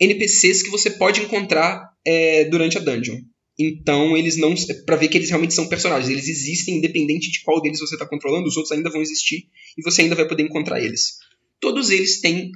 NPCs 0.00 0.62
que 0.62 0.70
você 0.70 0.90
pode 0.90 1.20
encontrar 1.20 1.90
é, 2.04 2.44
durante 2.44 2.76
a 2.76 2.80
dungeon. 2.80 3.18
Então 3.58 4.16
eles 4.16 4.36
não. 4.36 4.54
Pra 4.84 4.96
ver 4.96 5.08
que 5.08 5.16
eles 5.16 5.30
realmente 5.30 5.54
são 5.54 5.68
personagens. 5.68 6.10
Eles 6.10 6.28
existem 6.28 6.76
independente 6.76 7.30
de 7.30 7.42
qual 7.42 7.62
deles 7.62 7.80
você 7.80 7.94
está 7.94 8.06
controlando, 8.06 8.46
os 8.46 8.56
outros 8.56 8.76
ainda 8.76 8.90
vão 8.90 9.00
existir 9.00 9.48
e 9.78 9.82
você 9.82 10.02
ainda 10.02 10.14
vai 10.14 10.28
poder 10.28 10.42
encontrar 10.42 10.82
eles. 10.82 11.18
Todos 11.60 11.90
eles 11.90 12.20
têm 12.20 12.50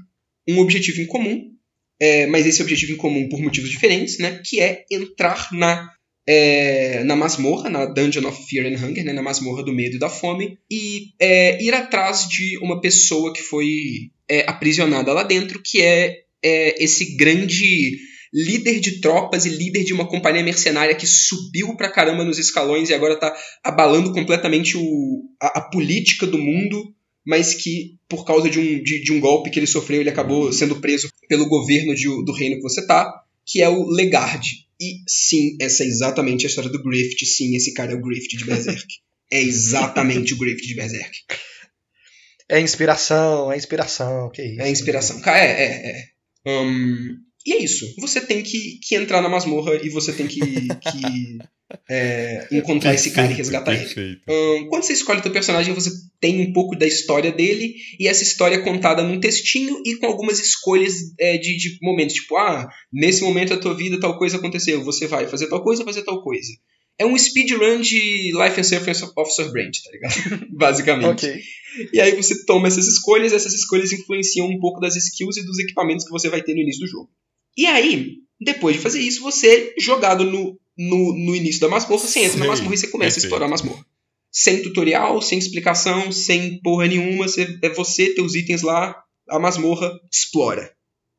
um 0.48 0.58
objetivo 0.58 1.00
em 1.00 1.06
comum, 1.06 1.54
é, 2.00 2.26
mas 2.26 2.46
esse 2.46 2.62
objetivo 2.62 2.92
em 2.92 2.96
comum 2.96 3.28
por 3.28 3.40
motivos 3.40 3.70
diferentes, 3.70 4.18
né? 4.18 4.40
Que 4.44 4.60
é 4.60 4.84
entrar 4.90 5.48
na, 5.52 5.90
é, 6.26 7.04
na 7.04 7.14
masmorra, 7.14 7.68
na 7.68 7.84
Dungeon 7.84 8.26
of 8.26 8.46
Fear 8.48 8.66
and 8.66 8.76
Hunger, 8.76 9.04
né, 9.04 9.12
na 9.12 9.22
masmorra 9.22 9.62
do 9.62 9.72
medo 9.72 9.96
e 9.96 9.98
da 9.98 10.08
fome, 10.08 10.58
e 10.70 11.08
é, 11.20 11.62
ir 11.62 11.74
atrás 11.74 12.26
de 12.28 12.56
uma 12.58 12.80
pessoa 12.80 13.32
que 13.32 13.42
foi 13.42 13.66
é, 14.28 14.44
aprisionada 14.48 15.12
lá 15.12 15.22
dentro, 15.22 15.60
que 15.62 15.82
é, 15.82 16.22
é 16.42 16.82
esse 16.82 17.16
grande 17.16 17.98
líder 18.32 18.78
de 18.78 19.00
tropas 19.00 19.44
e 19.44 19.48
líder 19.48 19.82
de 19.82 19.92
uma 19.92 20.06
companhia 20.06 20.42
mercenária 20.42 20.94
que 20.94 21.06
subiu 21.06 21.76
pra 21.76 21.90
caramba 21.90 22.24
nos 22.24 22.38
escalões 22.38 22.88
e 22.88 22.94
agora 22.94 23.18
tá 23.18 23.36
abalando 23.62 24.12
completamente 24.12 24.76
o, 24.76 25.24
a, 25.42 25.58
a 25.58 25.60
política 25.62 26.26
do 26.26 26.38
mundo, 26.38 26.94
mas 27.30 27.54
que 27.54 27.96
por 28.08 28.26
causa 28.26 28.50
de 28.50 28.58
um, 28.58 28.82
de, 28.82 29.04
de 29.04 29.12
um 29.12 29.20
golpe 29.20 29.50
que 29.50 29.58
ele 29.60 29.66
sofreu, 29.68 30.00
ele 30.00 30.10
acabou 30.10 30.52
sendo 30.52 30.80
preso 30.80 31.08
pelo 31.28 31.48
governo 31.48 31.94
de, 31.94 32.06
do 32.24 32.32
reino 32.32 32.56
que 32.56 32.62
você 32.62 32.84
tá, 32.84 33.22
que 33.46 33.62
é 33.62 33.68
o 33.68 33.86
Legard. 33.86 34.44
E 34.80 34.96
sim, 35.06 35.56
essa 35.60 35.84
é 35.84 35.86
exatamente 35.86 36.44
a 36.44 36.48
história 36.48 36.68
do 36.68 36.82
Grift. 36.82 37.24
Sim, 37.24 37.54
esse 37.54 37.72
cara 37.72 37.92
é 37.92 37.94
o 37.94 38.02
Grift 38.02 38.36
de 38.36 38.44
Berserk. 38.44 38.84
é 39.30 39.40
exatamente 39.40 40.34
o 40.34 40.38
Grift 40.38 40.66
de 40.66 40.74
Berserk. 40.74 41.18
É 42.48 42.58
inspiração, 42.58 43.52
é 43.52 43.56
inspiração, 43.56 44.28
que 44.30 44.42
isso. 44.42 44.60
É 44.60 44.68
inspiração. 44.68 45.20
Cara, 45.20 45.38
é, 45.38 45.62
é, 45.62 46.08
é. 46.48 46.62
Hum, 46.64 47.16
e 47.46 47.52
é 47.52 47.62
isso. 47.62 47.94
Você 48.00 48.20
tem 48.20 48.42
que, 48.42 48.80
que 48.82 48.96
entrar 48.96 49.22
na 49.22 49.28
masmorra 49.28 49.76
e 49.76 49.88
você 49.88 50.12
tem 50.12 50.26
que, 50.26 50.40
que 50.40 51.38
é, 51.88 52.48
encontrar 52.50 52.94
esse 52.94 53.10
cara 53.10 53.30
e 53.30 53.34
resgatar 53.34 53.72
ele. 53.72 53.84
Perfeito. 53.84 54.22
Hum, 54.28 54.66
quando 54.68 54.82
você 54.82 54.92
escolhe 54.92 55.20
o 55.20 55.22
teu 55.22 55.32
personagem, 55.32 55.74
você 55.74 55.90
tem 56.20 56.40
um 56.40 56.52
pouco 56.52 56.76
da 56.76 56.86
história 56.86 57.30
dele, 57.32 57.74
e 57.98 58.08
essa 58.08 58.22
história 58.22 58.56
é 58.56 58.62
contada 58.62 59.02
num 59.02 59.20
textinho 59.20 59.80
e 59.84 59.96
com 59.96 60.06
algumas 60.06 60.38
escolhas 60.38 60.94
é, 61.18 61.38
de, 61.38 61.56
de 61.56 61.78
momentos. 61.82 62.14
Tipo, 62.14 62.36
ah, 62.36 62.68
nesse 62.92 63.22
momento 63.22 63.50
da 63.50 63.60
tua 63.60 63.74
vida 63.74 64.00
tal 64.00 64.18
coisa 64.18 64.36
aconteceu, 64.36 64.82
você 64.84 65.06
vai 65.06 65.26
fazer 65.26 65.48
tal 65.48 65.62
coisa, 65.62 65.84
fazer 65.84 66.02
tal 66.02 66.22
coisa. 66.22 66.52
É 66.98 67.06
um 67.06 67.16
speedrun 67.16 67.80
de 67.80 68.32
Life 68.32 68.60
and 68.60 68.64
Surface 68.64 69.02
of 69.16 69.32
Sir 69.32 69.50
Brand, 69.50 69.72
tá 69.72 69.90
ligado? 69.90 70.46
Basicamente. 70.52 71.26
Ok. 71.26 71.40
E 71.94 72.00
aí 72.00 72.14
você 72.14 72.44
toma 72.44 72.68
essas 72.68 72.86
escolhas, 72.86 73.32
e 73.32 73.36
essas 73.36 73.54
escolhas 73.54 73.92
influenciam 73.92 74.46
um 74.46 74.58
pouco 74.58 74.80
das 74.80 74.96
skills 74.96 75.38
e 75.38 75.44
dos 75.44 75.58
equipamentos 75.58 76.04
que 76.04 76.10
você 76.10 76.28
vai 76.28 76.42
ter 76.42 76.54
no 76.54 76.60
início 76.60 76.80
do 76.80 76.90
jogo. 76.90 77.08
E 77.56 77.66
aí, 77.66 78.16
depois 78.40 78.76
de 78.76 78.82
fazer 78.82 79.00
isso, 79.00 79.22
você, 79.22 79.74
jogado 79.78 80.24
no, 80.24 80.58
no, 80.88 81.12
no 81.16 81.36
início 81.36 81.60
da 81.60 81.68
masmorra, 81.68 82.00
você 82.06 82.20
entra 82.20 82.38
na 82.38 82.44
Sei, 82.44 82.48
masmorra 82.48 82.74
e 82.74 82.78
você 82.78 82.86
começa 82.88 83.14
perfeito. 83.16 83.24
a 83.24 83.26
explorar 83.26 83.46
a 83.46 83.50
masmorra. 83.50 83.86
Sem 84.32 84.62
tutorial, 84.62 85.20
sem 85.20 85.38
explicação, 85.38 86.10
sem 86.12 86.60
porra 86.62 86.86
nenhuma, 86.86 87.26
você, 87.28 87.58
é 87.62 87.68
você, 87.70 88.14
teus 88.14 88.34
itens 88.34 88.62
lá, 88.62 88.96
a 89.28 89.38
masmorra, 89.38 89.92
explora. 90.12 90.72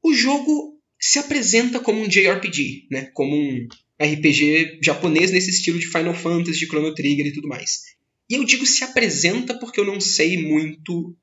O 0.03 0.13
jogo 0.13 0.77
se 0.99 1.19
apresenta 1.19 1.79
como 1.79 2.01
um 2.01 2.07
JRPG, 2.07 2.87
né? 2.89 3.09
Como 3.13 3.35
um 3.35 3.67
RPG 4.01 4.79
japonês 4.81 5.31
nesse 5.31 5.49
estilo 5.51 5.77
de 5.77 5.87
Final 5.87 6.13
Fantasy, 6.15 6.59
de 6.59 6.65
Chrono 6.67 6.93
Trigger 6.95 7.27
e 7.27 7.33
tudo 7.33 7.47
mais. 7.47 7.81
E 8.29 8.35
eu 8.35 8.43
digo 8.45 8.65
se 8.65 8.83
apresenta 8.83 9.53
porque 9.59 9.79
eu 9.79 9.85
não 9.85 9.99
sei 9.99 10.41
muito 10.41 11.15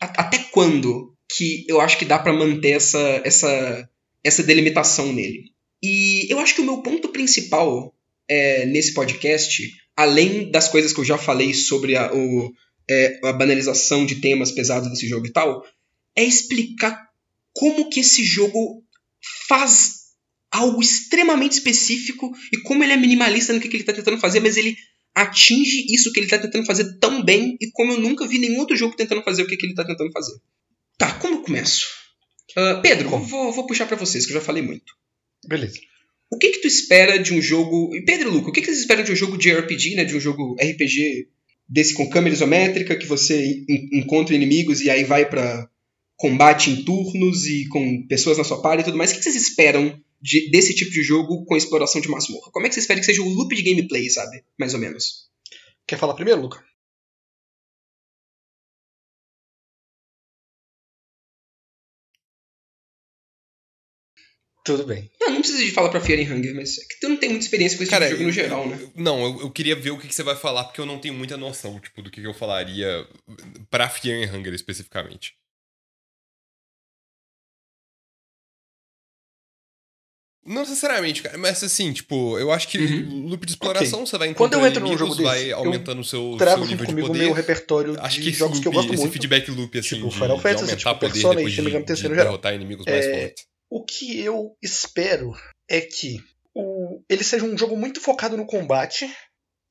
a- 0.00 0.22
até 0.22 0.38
quando 0.52 1.14
que 1.36 1.64
eu 1.68 1.80
acho 1.80 1.98
que 1.98 2.04
dá 2.04 2.18
pra 2.18 2.32
manter 2.32 2.70
essa, 2.70 3.20
essa, 3.24 3.88
essa 4.22 4.42
delimitação 4.42 5.12
nele. 5.12 5.50
E 5.82 6.13
eu 6.30 6.38
acho 6.38 6.54
que 6.54 6.60
o 6.60 6.64
meu 6.64 6.82
ponto 6.82 7.08
principal 7.08 7.94
é, 8.28 8.66
nesse 8.66 8.94
podcast, 8.94 9.72
além 9.96 10.50
das 10.50 10.68
coisas 10.68 10.92
que 10.92 11.00
eu 11.00 11.04
já 11.04 11.18
falei 11.18 11.54
sobre 11.54 11.96
a, 11.96 12.12
o, 12.12 12.52
é, 12.88 13.20
a 13.24 13.32
banalização 13.32 14.04
de 14.04 14.16
temas 14.16 14.52
pesados 14.52 14.90
desse 14.90 15.06
jogo 15.08 15.26
e 15.26 15.32
tal, 15.32 15.64
é 16.16 16.24
explicar 16.24 17.08
como 17.52 17.88
que 17.88 18.00
esse 18.00 18.24
jogo 18.24 18.84
faz 19.48 20.04
algo 20.50 20.80
extremamente 20.80 21.52
específico 21.52 22.32
e 22.52 22.58
como 22.58 22.84
ele 22.84 22.92
é 22.92 22.96
minimalista 22.96 23.52
no 23.52 23.60
que, 23.60 23.68
que 23.68 23.76
ele 23.76 23.82
está 23.82 23.92
tentando 23.92 24.20
fazer, 24.20 24.40
mas 24.40 24.56
ele 24.56 24.76
atinge 25.14 25.86
isso 25.92 26.12
que 26.12 26.20
ele 26.20 26.26
está 26.26 26.38
tentando 26.38 26.66
fazer 26.66 26.98
tão 26.98 27.22
bem 27.24 27.56
e 27.60 27.70
como 27.72 27.92
eu 27.92 28.00
nunca 28.00 28.26
vi 28.26 28.38
nenhum 28.38 28.58
outro 28.58 28.76
jogo 28.76 28.96
tentando 28.96 29.22
fazer 29.22 29.42
o 29.42 29.46
que, 29.46 29.56
que 29.56 29.66
ele 29.66 29.72
está 29.72 29.84
tentando 29.84 30.12
fazer. 30.12 30.34
Tá, 30.98 31.12
como 31.14 31.36
eu 31.36 31.42
começo? 31.42 31.86
Ah, 32.56 32.80
Pedro, 32.82 33.08
vou, 33.08 33.52
vou 33.52 33.66
puxar 33.66 33.86
pra 33.86 33.96
vocês, 33.96 34.26
que 34.26 34.32
eu 34.32 34.38
já 34.38 34.44
falei 34.44 34.62
muito. 34.62 34.92
Beleza. 35.46 35.78
O 36.30 36.38
que 36.38 36.50
que 36.50 36.60
tu 36.60 36.66
espera 36.66 37.18
de 37.18 37.32
um 37.32 37.40
jogo... 37.40 37.94
E 37.94 38.02
Pedro 38.04 38.28
e 38.28 38.32
Luca, 38.32 38.48
o 38.50 38.52
que 38.52 38.60
que 38.60 38.66
vocês 38.66 38.80
esperam 38.80 39.04
de 39.04 39.12
um 39.12 39.16
jogo 39.16 39.36
de 39.38 39.52
RPG, 39.52 39.94
né? 39.94 40.04
De 40.04 40.16
um 40.16 40.20
jogo 40.20 40.56
RPG 40.60 41.28
desse 41.68 41.94
com 41.94 42.08
câmera 42.10 42.34
isométrica, 42.34 42.96
que 42.96 43.06
você 43.06 43.64
en- 43.68 43.98
encontra 44.00 44.34
inimigos 44.34 44.80
e 44.80 44.90
aí 44.90 45.04
vai 45.04 45.28
pra 45.28 45.68
combate 46.16 46.70
em 46.70 46.84
turnos 46.84 47.46
e 47.46 47.66
com 47.68 48.06
pessoas 48.06 48.38
na 48.38 48.44
sua 48.44 48.60
par 48.60 48.78
e 48.78 48.82
tudo 48.84 48.96
mais. 48.96 49.10
O 49.10 49.14
que 49.14 49.18
que 49.20 49.24
vocês 49.24 49.36
esperam 49.36 49.98
de- 50.20 50.50
desse 50.50 50.74
tipo 50.74 50.90
de 50.90 51.02
jogo 51.02 51.44
com 51.44 51.56
exploração 51.56 52.00
de 52.00 52.08
masmorra? 52.08 52.50
Como 52.52 52.66
é 52.66 52.68
que 52.68 52.74
vocês 52.74 52.84
esperam 52.84 53.00
que 53.00 53.06
seja 53.06 53.22
o 53.22 53.28
loop 53.28 53.54
de 53.54 53.62
gameplay, 53.62 54.08
sabe? 54.10 54.42
Mais 54.58 54.74
ou 54.74 54.80
menos. 54.80 55.28
Quer 55.86 55.98
falar 55.98 56.14
primeiro, 56.14 56.40
Luca? 56.40 56.62
Tudo 64.64 64.86
bem. 64.86 65.10
Não, 65.20 65.28
não 65.30 65.40
precisa 65.40 65.62
de 65.62 65.70
falar 65.72 65.90
pra 65.90 66.00
Fear 66.00 66.20
and 66.20 66.34
Hunger, 66.34 66.54
mas 66.54 66.78
é 66.78 66.80
que 66.88 66.98
tu 66.98 67.08
não 67.10 67.18
tem 67.18 67.28
muita 67.28 67.44
experiência 67.44 67.76
com 67.76 67.82
esse 67.84 67.90
Cara, 67.90 68.06
tipo 68.08 68.16
de 68.24 68.24
jogo 68.24 68.28
no 68.28 68.32
geral, 68.32 68.66
né? 68.66 68.92
Não, 68.96 69.22
eu, 69.22 69.40
eu 69.42 69.50
queria 69.50 69.76
ver 69.76 69.90
o 69.90 69.98
que, 69.98 70.08
que 70.08 70.14
você 70.14 70.22
vai 70.22 70.36
falar, 70.36 70.64
porque 70.64 70.80
eu 70.80 70.86
não 70.86 70.98
tenho 70.98 71.12
muita 71.12 71.36
noção, 71.36 71.78
tipo, 71.78 72.00
do 72.00 72.10
que, 72.10 72.20
que 72.22 72.26
eu 72.26 72.32
falaria 72.32 73.06
pra 73.70 73.90
Fear 73.90 74.26
and 74.26 74.34
Hunger 74.34 74.54
especificamente. 74.54 75.34
Não 80.46 80.60
necessariamente, 80.60 81.22
cara, 81.22 81.38
mas 81.38 81.64
assim, 81.64 81.90
tipo, 81.90 82.38
eu 82.38 82.52
acho 82.52 82.68
que 82.68 82.76
Uhum. 82.76 83.28
loop 83.28 83.46
de 83.46 83.52
exploração 83.52 84.04
você 84.04 84.18
vai 84.18 84.32
Quando 84.34 84.52
eu 84.52 84.58
encontrando 84.60 84.66
entro 84.66 84.80
num 84.80 84.86
inimigos, 84.88 85.16
jogo 85.16 85.22
vai 85.26 85.38
desse, 85.38 85.50
eu 85.50 85.56
aumentando 85.58 86.00
o 86.02 86.04
seu, 86.04 86.36
Trago 86.36 86.66
seu 86.66 86.68
junto 86.76 86.84
nível 86.84 87.02
de 87.02 87.08
poder. 87.08 87.18
meu 87.24 87.32
repertório 87.32 87.96
Acho 87.98 88.16
de 88.16 88.22
que 88.24 88.28
esse 88.28 88.38
jogos 88.40 88.60
que 88.60 88.68
eu 88.68 88.72
loop, 88.72 88.82
gosto 88.82 88.92
esse 88.94 89.02
muito. 89.04 89.12
feedback 89.14 89.50
loop, 89.50 89.78
assim, 89.78 89.88
tipo 89.96 90.08
de, 90.08 90.14
Final 90.14 90.36
de 90.36 90.46
aumentar 90.54 90.76
tipo 90.76 90.94
poder 90.96 91.00
Persona 91.12 91.34
depois 91.36 91.54
de, 91.54 91.62
de 91.62 91.96
geral. 91.96 92.16
derrotar 92.24 92.54
inimigos 92.54 92.86
mais 92.86 93.06
É, 93.06 93.10
fortes. 93.10 93.46
O 93.74 93.84
que 93.84 94.20
eu 94.20 94.56
espero 94.62 95.32
é 95.68 95.80
que 95.80 96.22
o, 96.54 97.02
ele 97.10 97.24
seja 97.24 97.44
um 97.44 97.58
jogo 97.58 97.76
muito 97.76 98.00
focado 98.00 98.36
no 98.36 98.46
combate 98.46 99.12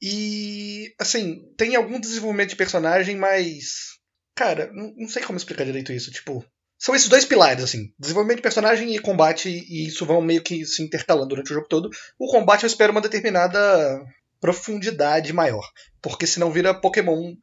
e, 0.02 0.94
assim, 1.00 1.50
tem 1.56 1.78
algum 1.78 1.98
desenvolvimento 1.98 2.50
de 2.50 2.58
personagem, 2.58 3.16
mas. 3.16 3.94
Cara, 4.36 4.70
não, 4.74 4.94
não 4.98 5.08
sei 5.08 5.24
como 5.24 5.38
explicar 5.38 5.64
direito 5.64 5.94
isso. 5.94 6.12
Tipo, 6.12 6.46
são 6.78 6.94
esses 6.94 7.08
dois 7.08 7.24
pilares, 7.24 7.64
assim: 7.64 7.94
desenvolvimento 7.98 8.40
de 8.40 8.44
personagem 8.44 8.94
e 8.94 9.00
combate, 9.00 9.48
e 9.48 9.88
isso 9.88 10.06
vão 10.06 10.20
meio 10.22 10.44
que 10.44 10.66
se 10.66 10.84
intercalando 10.84 11.30
durante 11.30 11.52
o 11.52 11.54
jogo 11.54 11.70
todo. 11.70 11.90
O 12.20 12.30
combate 12.30 12.64
eu 12.64 12.68
espero 12.68 12.92
uma 12.92 13.00
determinada 13.00 14.04
profundidade 14.42 15.32
maior, 15.32 15.66
porque 16.02 16.28
senão 16.28 16.52
vira 16.52 16.74
Pokémon. 16.78 17.38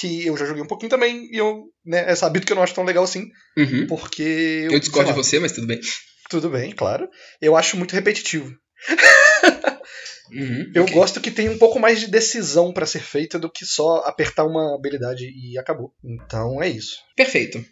Que 0.00 0.26
eu 0.26 0.36
já 0.36 0.44
joguei 0.44 0.62
um 0.62 0.66
pouquinho 0.66 0.90
também, 0.90 1.28
e 1.32 1.36
eu, 1.38 1.64
né, 1.84 2.10
é 2.10 2.14
sabido 2.14 2.44
que 2.44 2.52
eu 2.52 2.56
não 2.56 2.62
acho 2.62 2.74
tão 2.74 2.84
legal 2.84 3.04
assim, 3.04 3.28
Uhum. 3.56 3.86
porque. 3.86 4.66
Eu 4.70 4.78
discordo 4.80 5.08
sei 5.08 5.14
de 5.14 5.22
você, 5.28 5.38
mas 5.38 5.52
tudo 5.52 5.66
bem. 5.66 5.80
Tudo 6.28 6.50
bem, 6.50 6.72
claro. 6.72 7.08
Eu 7.40 7.56
acho 7.56 7.76
muito 7.76 7.92
repetitivo. 7.92 8.52
Uhum, 10.32 10.72
Eu 10.74 10.82
ok. 10.82 10.92
gosto 10.94 11.20
que 11.20 11.30
tem 11.30 11.48
um 11.48 11.56
pouco 11.56 11.78
mais 11.78 12.00
de 12.00 12.08
decisão 12.08 12.72
pra 12.72 12.84
ser 12.84 12.98
feita 13.00 13.38
do 13.38 13.48
que 13.50 13.64
só 13.64 13.98
apertar 14.04 14.44
uma 14.44 14.74
habilidade 14.74 15.24
e 15.24 15.56
acabou. 15.56 15.92
Então 16.04 16.60
é 16.60 16.68
isso. 16.68 16.96
Perfeito. 17.16 17.64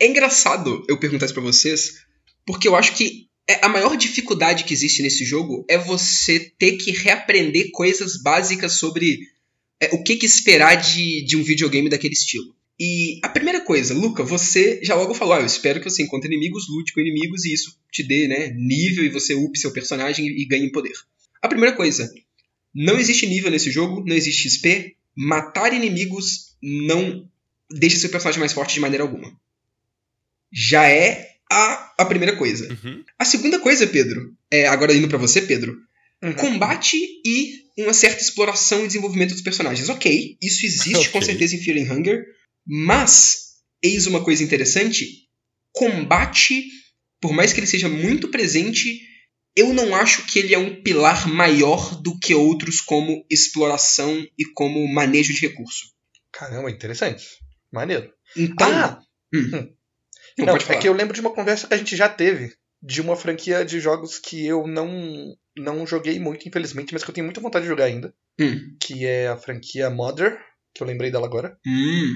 É 0.00 0.06
engraçado 0.06 0.82
eu 0.88 0.98
perguntar 0.98 1.26
isso 1.26 1.34
pra 1.34 1.42
vocês, 1.42 1.92
porque 2.46 2.66
eu 2.68 2.74
acho 2.74 2.94
que 2.94 3.26
é- 3.46 3.62
a 3.62 3.68
maior 3.68 3.98
dificuldade 3.98 4.64
que 4.64 4.72
existe 4.72 5.02
nesse 5.02 5.26
jogo 5.26 5.62
é 5.68 5.76
você 5.76 6.40
ter 6.58 6.78
que 6.78 6.90
reaprender 6.90 7.70
coisas 7.70 8.16
básicas 8.22 8.72
sobre 8.72 9.18
é, 9.84 9.94
o 9.94 10.02
que, 10.02 10.16
que 10.16 10.26
esperar 10.26 10.74
de, 10.76 11.24
de 11.24 11.36
um 11.36 11.42
videogame 11.42 11.88
daquele 11.88 12.14
estilo. 12.14 12.54
E 12.78 13.20
a 13.22 13.28
primeira 13.28 13.60
coisa, 13.60 13.94
Luca, 13.94 14.24
você 14.24 14.80
já 14.82 14.94
logo 14.94 15.14
falou, 15.14 15.34
ah, 15.34 15.40
eu 15.40 15.46
espero 15.46 15.80
que 15.80 15.88
você 15.88 16.02
encontre 16.02 16.28
inimigos, 16.28 16.68
lute 16.68 16.92
com 16.92 17.00
inimigos 17.00 17.44
e 17.44 17.52
isso 17.52 17.78
te 17.90 18.02
dê 18.02 18.26
né, 18.26 18.50
nível 18.50 19.04
e 19.04 19.08
você 19.08 19.34
upe 19.34 19.58
seu 19.58 19.72
personagem 19.72 20.26
e 20.26 20.44
ganhe 20.44 20.72
poder. 20.72 20.92
A 21.40 21.48
primeira 21.48 21.76
coisa, 21.76 22.12
não 22.74 22.98
existe 22.98 23.26
nível 23.26 23.50
nesse 23.50 23.70
jogo, 23.70 24.04
não 24.04 24.16
existe 24.16 24.48
XP, 24.48 24.96
matar 25.14 25.72
inimigos 25.72 26.56
não 26.60 27.28
deixa 27.70 27.98
seu 27.98 28.10
personagem 28.10 28.40
mais 28.40 28.52
forte 28.52 28.74
de 28.74 28.80
maneira 28.80 29.04
alguma. 29.04 29.32
Já 30.52 30.88
é 30.88 31.36
a, 31.50 31.94
a 31.98 32.04
primeira 32.04 32.36
coisa. 32.36 32.68
Uhum. 32.72 33.04
A 33.18 33.24
segunda 33.24 33.60
coisa, 33.60 33.86
Pedro, 33.86 34.34
é, 34.50 34.66
agora 34.66 34.94
indo 34.94 35.08
pra 35.08 35.18
você, 35.18 35.42
Pedro, 35.42 35.78
Uhum. 36.24 36.34
combate 36.34 36.96
e 37.24 37.64
uma 37.76 37.92
certa 37.92 38.22
exploração 38.22 38.84
e 38.84 38.86
desenvolvimento 38.86 39.32
dos 39.32 39.42
personagens. 39.42 39.88
Ok, 39.88 40.36
isso 40.40 40.64
existe 40.64 41.10
com 41.10 41.18
Ok. 41.18 41.22
certeza 41.22 41.54
em 41.54 41.60
Fear 41.60 41.78
and 41.78 41.92
Hunger, 41.92 42.24
mas, 42.66 43.56
eis 43.82 44.06
uma 44.06 44.24
coisa 44.24 44.42
interessante, 44.42 45.28
combate, 45.72 46.64
por 47.20 47.32
mais 47.32 47.52
que 47.52 47.60
ele 47.60 47.66
seja 47.66 47.88
muito 47.88 48.28
presente, 48.28 49.00
eu 49.56 49.72
não 49.74 49.94
acho 49.94 50.24
que 50.26 50.38
ele 50.38 50.54
é 50.54 50.58
um 50.58 50.82
pilar 50.82 51.28
maior 51.28 52.00
do 52.00 52.18
que 52.18 52.34
outros 52.34 52.80
como 52.80 53.24
exploração 53.30 54.26
e 54.38 54.44
como 54.54 54.86
manejo 54.92 55.32
de 55.34 55.40
recurso. 55.40 55.92
Caramba, 56.32 56.70
interessante. 56.70 57.24
Maneiro. 57.72 58.10
Então, 58.36 58.70
ah! 58.70 59.00
hum. 59.32 59.38
hum. 59.40 59.74
Não, 60.36 60.46
Não, 60.46 60.54
pode 60.54 60.72
é 60.72 60.78
que 60.78 60.88
eu 60.88 60.92
lembro 60.92 61.14
de 61.14 61.20
uma 61.20 61.32
conversa 61.32 61.68
que 61.68 61.74
a 61.74 61.76
gente 61.76 61.94
já 61.94 62.08
teve 62.08 62.52
de 62.84 63.00
uma 63.00 63.16
franquia 63.16 63.64
de 63.64 63.80
jogos 63.80 64.18
que 64.18 64.46
eu 64.46 64.66
não 64.66 65.34
não 65.56 65.86
joguei 65.86 66.18
muito, 66.18 66.46
infelizmente, 66.48 66.92
mas 66.92 67.02
que 67.04 67.10
eu 67.10 67.14
tenho 67.14 67.24
muita 67.24 67.40
vontade 67.40 67.62
de 67.64 67.68
jogar 67.70 67.84
ainda. 67.84 68.12
Hum. 68.40 68.76
Que 68.80 69.06
é 69.06 69.28
a 69.28 69.36
franquia 69.36 69.88
Mother, 69.88 70.36
que 70.74 70.82
eu 70.82 70.86
lembrei 70.86 71.10
dela 71.10 71.26
agora, 71.26 71.56
Hum, 71.66 72.12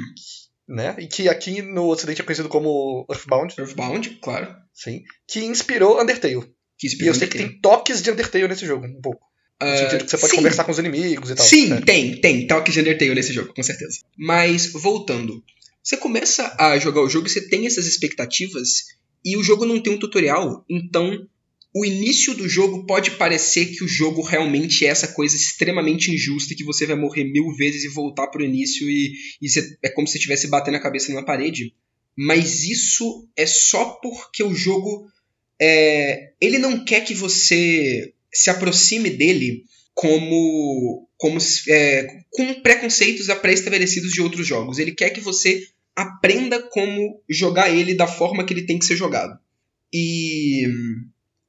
né? 0.69 0.97
E 0.99 1.07
que 1.07 1.29
aqui 1.29 1.63
no 1.63 1.87
ocidente 1.89 2.21
é 2.21 2.25
conhecido 2.25 2.49
como 2.49 3.07
Earthbound, 3.11 3.55
Earthbound, 3.59 4.19
claro. 4.21 4.55
sim. 4.75 5.03
Que 5.27 5.41
inspirou 5.45 6.01
Undertale. 6.03 6.53
Que 6.79 6.87
E 6.89 7.07
eu 7.07 7.15
sei 7.15 7.27
que 7.29 7.39
tem 7.39 7.61
toques 7.61 8.03
de 8.03 8.11
Undertale 8.11 8.47
nesse 8.49 8.67
jogo, 8.67 8.87
um 8.87 9.01
pouco. 9.01 9.27
No 9.61 9.67
Ah, 9.67 9.77
sentido 9.77 10.05
que 10.05 10.11
você 10.11 10.19
pode 10.19 10.31
sim. 10.31 10.37
conversar 10.37 10.65
com 10.65 10.71
os 10.71 10.79
inimigos 10.79 11.31
e 11.31 11.35
tal. 11.35 11.45
Sim, 11.47 11.67
né? 11.69 11.81
tem, 11.81 12.21
tem. 12.21 12.47
Toque 12.47 12.71
de 12.71 12.81
Undertale 12.81 13.15
nesse 13.15 13.33
jogo, 13.33 13.53
com 13.55 13.63
certeza. 13.63 13.99
Mas, 14.17 14.71
voltando. 14.73 15.43
Você 15.83 15.97
começa 15.97 16.55
a 16.59 16.79
jogar 16.79 17.01
o 17.03 17.09
jogo 17.09 17.27
e 17.27 17.31
você 17.31 17.49
tem 17.49 17.67
essas 17.67 17.87
expectativas, 17.87 18.85
e 19.33 19.37
o 19.37 19.43
jogo 19.43 19.65
não 19.65 19.81
tem 19.81 19.93
um 19.93 19.99
tutorial, 19.99 20.65
então 20.69 21.27
o 21.75 21.85
início 21.85 22.35
do 22.35 22.49
jogo 22.49 22.87
pode 22.87 23.13
parecer 23.13 23.67
que 23.67 23.85
o 23.85 23.89
jogo 23.89 24.23
realmente 24.23 24.87
é 24.87 24.89
essa 24.89 25.09
coisa 25.09 25.37
extremamente 25.37 26.11
injusta 26.11 26.55
que 26.55 26.65
você 26.65 26.87
vai 26.87 26.97
morrer 26.97 27.25
mil 27.25 27.55
vezes 27.55 27.85
e 27.85 27.89
voltar 27.89 28.29
pro 28.29 28.45
início 28.45 28.89
e, 28.89 29.13
e 29.41 29.47
é 29.83 29.89
como 29.91 30.09
se 30.09 30.17
estivesse 30.17 30.49
batendo 30.49 30.77
a 30.77 30.83
cabeça 30.83 31.13
numa 31.13 31.25
parede. 31.25 31.75
Mas 32.17 32.65
isso 32.65 33.29
é 33.37 33.47
só 33.47 33.91
porque 34.03 34.43
o 34.43 34.55
jogo. 34.55 35.09
é, 35.61 36.33
ele 36.41 36.59
não 36.59 36.85
quer 36.85 37.05
que 37.05 37.15
você 37.15 38.13
se 38.33 38.51
aproxime 38.51 39.11
dele 39.11 39.63
como, 39.95 41.09
como 41.17 41.39
é, 41.69 42.23
com 42.31 42.55
preconceitos 42.61 43.27
pré-estabelecidos 43.41 44.13
de 44.13 44.21
outros 44.21 44.47
jogos. 44.47 44.79
Ele 44.79 44.93
quer 44.93 45.11
que 45.11 45.21
você 45.21 45.69
aprenda 46.03 46.63
como 46.63 47.21
jogar 47.29 47.71
ele 47.71 47.95
da 47.95 48.07
forma 48.07 48.45
que 48.45 48.53
ele 48.55 48.67
tem 48.67 48.79
que 48.79 48.85
ser 48.87 48.97
jogado. 48.97 49.39
E 49.93 50.67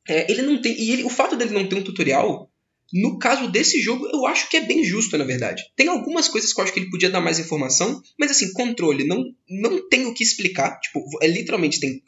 é, 0.07 0.31
ele 0.31 0.41
não 0.41 0.61
tem. 0.61 0.73
E 0.79 0.91
ele- 0.91 1.03
o 1.03 1.09
fato 1.09 1.35
dele 1.35 1.51
não 1.53 1.67
ter 1.67 1.75
um 1.75 1.83
tutorial, 1.83 2.49
no 2.93 3.19
caso 3.19 3.49
desse 3.51 3.79
jogo, 3.79 4.07
eu 4.11 4.25
acho 4.25 4.49
que 4.49 4.57
é 4.57 4.61
bem 4.61 4.83
justo, 4.83 5.17
na 5.17 5.23
verdade. 5.23 5.61
Tem 5.75 5.87
algumas 5.87 6.27
coisas 6.27 6.51
que 6.53 6.59
eu 6.59 6.63
acho 6.63 6.73
que 6.73 6.79
ele 6.79 6.89
podia 6.89 7.09
dar 7.09 7.21
mais 7.21 7.37
informação, 7.39 8.01
mas 8.19 8.31
assim, 8.31 8.51
controle, 8.53 9.05
não, 9.05 9.23
não 9.49 9.87
tem 9.89 10.05
o 10.07 10.13
que 10.13 10.23
explicar. 10.23 10.79
Tipo, 10.79 11.03
é, 11.21 11.27
literalmente 11.27 11.79
tem 11.79 12.01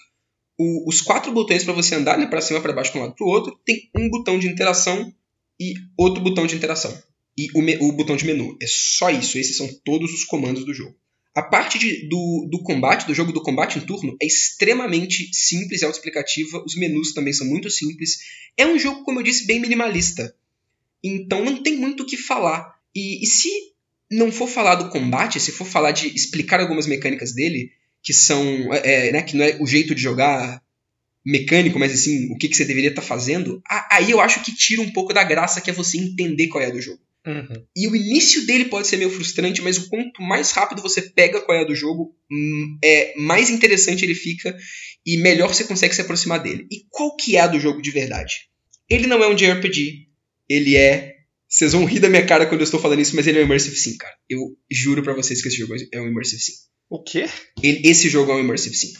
o- 0.57 0.89
os 0.89 1.01
quatro 1.01 1.31
botões 1.31 1.63
para 1.63 1.73
você 1.73 1.95
andar, 1.95 2.17
né, 2.17 2.25
para 2.27 2.41
cima, 2.41 2.61
para 2.61 2.73
baixo, 2.73 2.91
para 2.91 3.01
um 3.01 3.03
lado, 3.05 3.15
para 3.15 3.25
o 3.25 3.29
outro. 3.29 3.59
Tem 3.65 3.89
um 3.95 4.09
botão 4.09 4.39
de 4.39 4.47
interação 4.47 5.13
e 5.59 5.73
outro 5.97 6.21
botão 6.23 6.47
de 6.47 6.55
interação. 6.55 6.91
E 7.37 7.47
o, 7.55 7.87
o 7.87 7.91
botão 7.93 8.15
de 8.15 8.25
menu. 8.25 8.57
É 8.61 8.65
só 8.67 9.09
isso. 9.09 9.37
Esses 9.37 9.57
são 9.57 9.67
todos 9.85 10.11
os 10.13 10.25
comandos 10.25 10.65
do 10.65 10.73
jogo. 10.73 10.95
A 11.33 11.41
parte 11.41 11.79
de- 11.79 12.07
do, 12.09 12.47
do 12.51 12.61
combate, 12.63 13.07
do 13.07 13.13
jogo 13.13 13.31
do 13.31 13.41
combate 13.41 13.77
em 13.79 13.81
turno, 13.81 14.17
é 14.21 14.25
extremamente 14.25 15.29
simples 15.33 15.81
e 15.81 15.85
autoexplicativa. 15.85 16.61
Os 16.65 16.75
menus 16.75 17.13
também 17.13 17.31
são 17.33 17.47
muito 17.47 17.69
simples. 17.69 18.17
É 18.57 18.65
um 18.65 18.77
jogo, 18.77 19.03
como 19.03 19.19
eu 19.19 19.23
disse, 19.23 19.45
bem 19.47 19.59
minimalista. 19.61 20.35
Então 21.03 21.43
não 21.43 21.63
tem 21.63 21.77
muito 21.77 22.03
o 22.03 22.05
que 22.05 22.17
falar. 22.17 22.75
E, 22.93 23.23
e 23.23 23.27
se 23.27 23.49
não 24.11 24.31
for 24.31 24.47
falar 24.49 24.75
do 24.75 24.89
combate, 24.89 25.39
se 25.39 25.51
for 25.53 25.65
falar 25.65 25.91
de 25.91 26.07
explicar 26.07 26.59
algumas 26.59 26.85
mecânicas 26.85 27.33
dele, 27.33 27.71
que 28.03 28.13
são. 28.13 28.43
é, 28.73 29.07
é, 29.07 29.11
né, 29.13 29.21
que 29.21 29.37
não 29.37 29.45
é 29.45 29.57
o 29.61 29.65
jeito 29.65 29.95
de 29.95 30.01
jogar 30.01 30.61
mecânico, 31.25 31.77
mas 31.79 31.93
assim, 31.93 32.31
o 32.33 32.37
que, 32.37 32.49
que 32.49 32.55
você 32.55 32.65
deveria 32.65 32.89
estar 32.89 33.01
fazendo, 33.01 33.61
a- 33.69 33.95
aí 33.95 34.11
eu 34.11 34.19
acho 34.19 34.43
que 34.43 34.53
tira 34.53 34.81
um 34.81 34.91
pouco 34.91 35.13
da 35.13 35.23
graça 35.23 35.61
que 35.61 35.69
é 35.69 35.73
você 35.73 35.97
entender 35.97 36.47
qual 36.47 36.63
é 36.63 36.71
do 36.71 36.81
jogo. 36.81 36.99
Uhum. 37.25 37.65
E 37.75 37.87
o 37.87 37.95
início 37.95 38.45
dele 38.47 38.65
pode 38.65 38.87
ser 38.87 38.97
meio 38.97 39.11
frustrante, 39.11 39.61
mas 39.61 39.77
o 39.77 39.89
quanto 39.89 40.21
mais 40.21 40.51
rápido 40.51 40.81
você 40.81 41.01
pega 41.03 41.39
qual 41.41 41.57
é 41.57 41.61
a 41.61 41.65
do 41.67 41.75
jogo, 41.75 42.15
hum, 42.31 42.77
é 42.83 43.13
mais 43.17 43.49
interessante 43.51 44.03
ele 44.03 44.15
fica 44.15 44.57
e 45.05 45.17
melhor 45.17 45.53
você 45.53 45.63
consegue 45.63 45.93
se 45.93 46.01
aproximar 46.01 46.41
dele. 46.41 46.65
E 46.71 46.85
qual 46.89 47.15
que 47.15 47.35
é 47.37 47.41
a 47.41 47.47
do 47.47 47.59
jogo 47.59 47.81
de 47.81 47.91
verdade? 47.91 48.33
Ele 48.89 49.05
não 49.07 49.23
é 49.23 49.27
um 49.27 49.35
JRPG, 49.35 50.07
ele 50.49 50.75
é. 50.75 51.15
Vocês 51.47 51.73
vão 51.73 51.85
rir 51.85 51.99
da 51.99 52.09
minha 52.09 52.25
cara 52.25 52.45
quando 52.45 52.61
eu 52.61 52.65
estou 52.65 52.79
falando 52.79 53.01
isso, 53.01 53.15
mas 53.15 53.27
ele 53.27 53.37
é 53.37 53.41
um 53.41 53.45
Immersive 53.45 53.75
Sim, 53.75 53.97
cara. 53.97 54.13
Eu 54.29 54.39
juro 54.71 55.03
pra 55.03 55.13
vocês 55.13 55.41
que 55.41 55.47
esse 55.49 55.57
jogo 55.57 55.75
é 55.91 56.01
um 56.01 56.07
Immersive 56.07 56.41
Sim. 56.41 56.53
O 56.89 57.03
quê? 57.03 57.25
Ele- 57.61 57.81
esse 57.89 58.09
jogo 58.09 58.31
é 58.31 58.35
um 58.35 58.39
Immersive 58.39 58.75
Sim. 58.75 58.93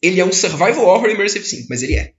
Ele 0.00 0.20
é 0.20 0.24
um 0.24 0.32
Survival 0.32 0.84
Horror 0.86 1.10
Immersive 1.10 1.44
Sim, 1.44 1.66
mas 1.68 1.82
ele 1.82 1.94
é. 1.94 2.12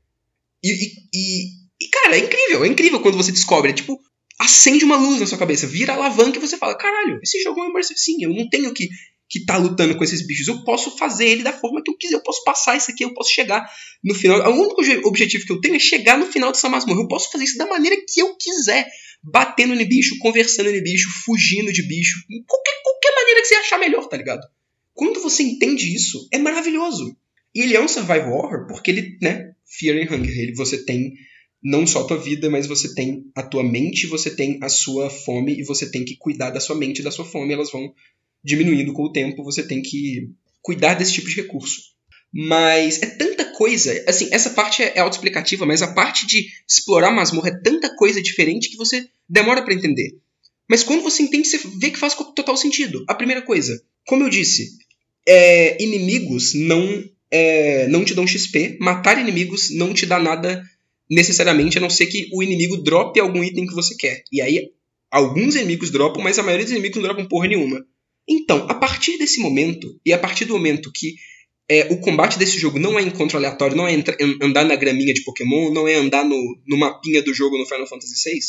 E, 0.63 0.71
e, 0.71 0.91
e- 1.13 1.47
e, 1.81 1.89
cara, 1.89 2.17
é 2.17 2.19
incrível, 2.19 2.63
é 2.65 2.67
incrível 2.67 2.99
quando 3.01 3.15
você 3.17 3.31
descobre. 3.31 3.71
É 3.71 3.73
tipo, 3.73 3.97
acende 4.39 4.85
uma 4.85 4.97
luz 4.97 5.19
na 5.19 5.25
sua 5.27 5.37
cabeça, 5.37 5.67
vira 5.67 5.93
alavanca 5.93 6.37
e 6.37 6.41
você 6.41 6.57
fala: 6.57 6.75
caralho, 6.77 7.19
esse 7.23 7.41
jogo 7.41 7.59
é 7.59 7.63
um 7.63 7.69
Immersive 7.69 7.99
Sim, 7.99 8.23
eu 8.23 8.29
não 8.33 8.49
tenho 8.49 8.73
que 8.73 8.87
que 9.29 9.43
tá 9.43 9.57
lutando 9.57 9.97
com 9.97 10.03
esses 10.05 10.25
bichos. 10.25 10.47
Eu 10.47 10.63
posso 10.63 10.95
fazer 10.97 11.27
ele 11.27 11.43
da 11.43 11.51
forma 11.51 11.83
que 11.83 11.91
eu 11.91 11.97
quiser. 11.97 12.15
Eu 12.15 12.23
posso 12.23 12.41
passar 12.45 12.77
isso 12.77 12.89
aqui, 12.89 13.03
eu 13.03 13.13
posso 13.13 13.29
chegar 13.29 13.69
no 14.01 14.15
final. 14.15 14.39
O 14.53 14.55
único 14.61 14.79
obje- 14.79 15.01
objetivo 15.03 15.45
que 15.45 15.51
eu 15.51 15.59
tenho 15.59 15.75
é 15.75 15.79
chegar 15.79 16.17
no 16.17 16.25
final 16.27 16.49
dessa 16.49 16.69
masmorra. 16.69 17.01
Eu 17.01 17.09
posso 17.09 17.29
fazer 17.29 17.43
isso 17.43 17.57
da 17.57 17.65
maneira 17.67 17.97
que 18.07 18.21
eu 18.21 18.37
quiser. 18.37 18.87
Batendo 19.21 19.75
no 19.75 19.85
bicho, 19.85 20.17
conversando 20.19 20.71
no 20.71 20.81
bicho, 20.81 21.09
fugindo 21.25 21.73
de 21.73 21.81
bicho. 21.85 22.19
Qualquer, 22.47 22.81
qualquer 22.81 23.15
maneira 23.15 23.41
que 23.41 23.47
você 23.47 23.55
achar 23.55 23.77
melhor, 23.77 24.07
tá 24.07 24.15
ligado? 24.15 24.47
Quando 24.93 25.19
você 25.19 25.43
entende 25.43 25.93
isso, 25.93 26.25
é 26.31 26.37
maravilhoso. 26.37 27.13
E 27.53 27.63
ele 27.63 27.75
é 27.75 27.81
um 27.81 27.87
survival 27.89 28.31
horror 28.31 28.65
porque 28.67 28.91
ele, 28.91 29.17
né, 29.21 29.51
Fear 29.77 29.97
and 29.97 30.15
Hunger. 30.15 30.39
Ele, 30.39 30.53
você 30.55 30.85
tem 30.85 31.11
não 31.67 31.85
só 31.85 31.99
a 31.99 32.07
tua 32.07 32.17
vida, 32.17 32.49
mas 32.49 32.65
você 32.65 32.95
tem 32.95 33.25
a 33.35 33.43
tua 33.43 33.61
mente, 33.61 34.07
você 34.07 34.33
tem 34.33 34.57
a 34.63 34.69
sua 34.69 35.09
fome 35.09 35.59
e 35.59 35.63
você 35.63 35.91
tem 35.91 36.05
que 36.05 36.15
cuidar 36.15 36.49
da 36.49 36.61
sua 36.61 36.77
mente 36.77 36.99
e 36.99 37.03
da 37.03 37.11
sua 37.11 37.25
fome. 37.25 37.53
Elas 37.53 37.69
vão 37.69 37.93
diminuindo 38.41 38.93
com 38.93 39.03
o 39.03 39.11
tempo, 39.11 39.43
você 39.43 39.61
tem 39.61 39.81
que 39.81 40.29
cuidar 40.61 40.93
desse 40.93 41.11
tipo 41.11 41.27
de 41.27 41.35
recurso. 41.35 41.81
Mas 42.33 43.03
é 43.03 43.07
tanta 43.07 43.43
coisa. 43.43 44.01
Assim, 44.07 44.29
essa 44.31 44.51
parte 44.51 44.81
é 44.81 44.99
autoexplicativa, 44.99 45.65
mas 45.65 45.81
a 45.81 45.91
parte 45.91 46.25
de 46.25 46.47
explorar 46.65 47.11
masmorra 47.11 47.49
é 47.49 47.61
tanta 47.61 47.93
coisa 47.97 48.21
diferente 48.21 48.69
que 48.69 48.77
você 48.77 49.05
demora 49.27 49.61
para 49.61 49.73
entender. 49.73 50.15
Mas 50.69 50.83
quando 50.83 51.03
você 51.03 51.21
entende, 51.23 51.49
você 51.49 51.59
vê 51.81 51.91
que 51.91 51.99
faz 51.99 52.15
total 52.15 52.55
sentido. 52.55 53.03
A 53.09 53.13
primeira 53.13 53.41
coisa, 53.41 53.83
como 54.05 54.23
eu 54.23 54.29
disse, 54.29 54.69
é, 55.27 55.83
inimigos 55.83 56.53
não, 56.53 57.03
é, 57.29 57.89
não 57.89 58.05
te 58.05 58.13
dão 58.13 58.25
XP. 58.25 58.77
Matar 58.79 59.19
inimigos 59.19 59.69
não 59.69 59.93
te 59.93 60.05
dá 60.05 60.17
nada 60.17 60.63
necessariamente, 61.09 61.77
a 61.77 61.81
não 61.81 61.89
ser 61.89 62.07
que 62.07 62.29
o 62.33 62.43
inimigo 62.43 62.77
drope 62.77 63.19
algum 63.19 63.43
item 63.43 63.65
que 63.65 63.75
você 63.75 63.95
quer. 63.95 64.23
E 64.31 64.41
aí, 64.41 64.71
alguns 65.09 65.55
inimigos 65.55 65.89
dropam, 65.89 66.21
mas 66.21 66.37
a 66.37 66.43
maioria 66.43 66.65
dos 66.65 66.71
inimigos 66.71 66.97
não 66.97 67.03
dropam 67.03 67.27
porra 67.27 67.47
nenhuma. 67.47 67.85
Então, 68.27 68.65
a 68.69 68.75
partir 68.75 69.17
desse 69.17 69.39
momento, 69.39 69.99
e 70.05 70.11
a 70.11 70.17
partir 70.17 70.45
do 70.45 70.53
momento 70.53 70.91
que 70.91 71.15
é, 71.69 71.91
o 71.91 71.99
combate 71.99 72.39
desse 72.39 72.57
jogo 72.57 72.79
não 72.79 72.97
é 72.97 73.01
encontro 73.01 73.37
aleatório, 73.37 73.75
não 73.75 73.87
é 73.87 73.93
andar 74.41 74.65
na 74.65 74.75
graminha 74.75 75.13
de 75.13 75.23
Pokémon, 75.23 75.71
não 75.71 75.87
é 75.87 75.95
andar 75.95 76.23
no, 76.23 76.57
no 76.65 76.77
mapinha 76.77 77.21
do 77.21 77.33
jogo 77.33 77.57
no 77.57 77.65
Final 77.65 77.87
Fantasy 77.87 78.29
VI. 78.29 78.39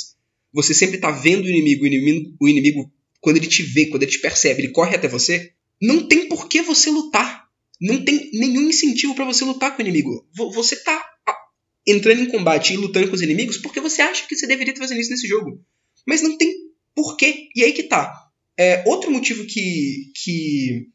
Você 0.53 0.73
sempre 0.73 0.99
tá 0.99 1.11
vendo 1.11 1.45
o 1.45 1.49
inimigo, 1.49 1.85
o 1.85 1.87
inimigo, 1.87 2.37
o 2.41 2.49
inimigo, 2.49 2.93
quando 3.21 3.37
ele 3.37 3.47
te 3.47 3.63
vê, 3.63 3.87
quando 3.87 4.03
ele 4.03 4.13
te 4.13 4.21
percebe, 4.21 4.63
ele 4.63 4.73
corre 4.73 4.95
até 4.95 5.09
você. 5.09 5.53
Não 5.81 6.07
tem 6.07 6.29
por 6.29 6.49
que 6.49 6.63
você 6.63 6.91
lutar. 6.91 7.47
Não 7.81 8.05
tem 8.05 8.31
nenhum 8.33 8.69
incentivo 8.69 9.15
para 9.15 9.25
você 9.25 9.45
lutar 9.45 9.77
com 9.77 9.83
o 9.83 9.87
inimigo. 9.87 10.27
Você 10.55 10.77
tá 10.77 11.01
entrando 11.89 12.23
em 12.23 12.29
combate 12.29 12.75
e 12.75 12.77
lutando 12.77 13.09
com 13.09 13.15
os 13.15 13.23
inimigos 13.23 13.57
porque 13.59 13.81
você 13.81 14.03
acha 14.03 14.27
que 14.27 14.37
você 14.37 14.47
deveria 14.47 14.73
estar 14.73 14.85
fazendo 14.85 15.01
isso 15.01 15.11
nesse 15.11 15.27
jogo. 15.27 15.61
Mas 16.07 16.23
não 16.23 16.37
tem 16.37 16.55
porquê. 16.95 17.49
E 17.57 17.65
aí 17.65 17.73
que 17.73 17.85
tá. 17.85 18.13
É, 18.57 18.83
outro 18.87 19.11
motivo 19.11 19.45
que, 19.47 20.11
que 20.15 20.89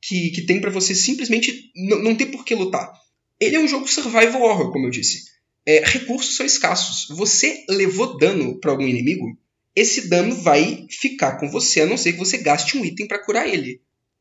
que, 0.00 0.30
que 0.30 0.42
tem 0.42 0.60
para 0.60 0.70
você 0.70 0.94
simplesmente 0.94 1.70
não 1.74 2.14
ter 2.14 2.26
por 2.26 2.44
que 2.44 2.54
lutar. 2.54 2.90
Ele 3.38 3.56
é 3.56 3.60
um 3.60 3.68
jogo 3.68 3.86
survival 3.86 4.42
horror, 4.42 4.72
como 4.72 4.86
eu 4.86 4.90
disse. 4.90 5.24
É, 5.66 5.82
recursos 5.84 6.36
são 6.36 6.46
escassos. 6.46 7.06
Você 7.16 7.64
levou 7.68 8.16
dano 8.18 8.58
para 8.58 8.70
algum 8.70 8.86
inimigo, 8.86 9.38
esse 9.76 10.08
dano 10.08 10.34
vai 10.34 10.86
ficar 10.90 11.38
com 11.38 11.48
você, 11.48 11.82
a 11.82 11.86
não 11.86 11.96
ser 11.96 12.12
que 12.12 12.18
você 12.18 12.38
gaste 12.38 12.76
um 12.76 12.84
item 12.84 13.06
para 13.06 13.24
curar 13.24 13.48
ele. 13.48 13.80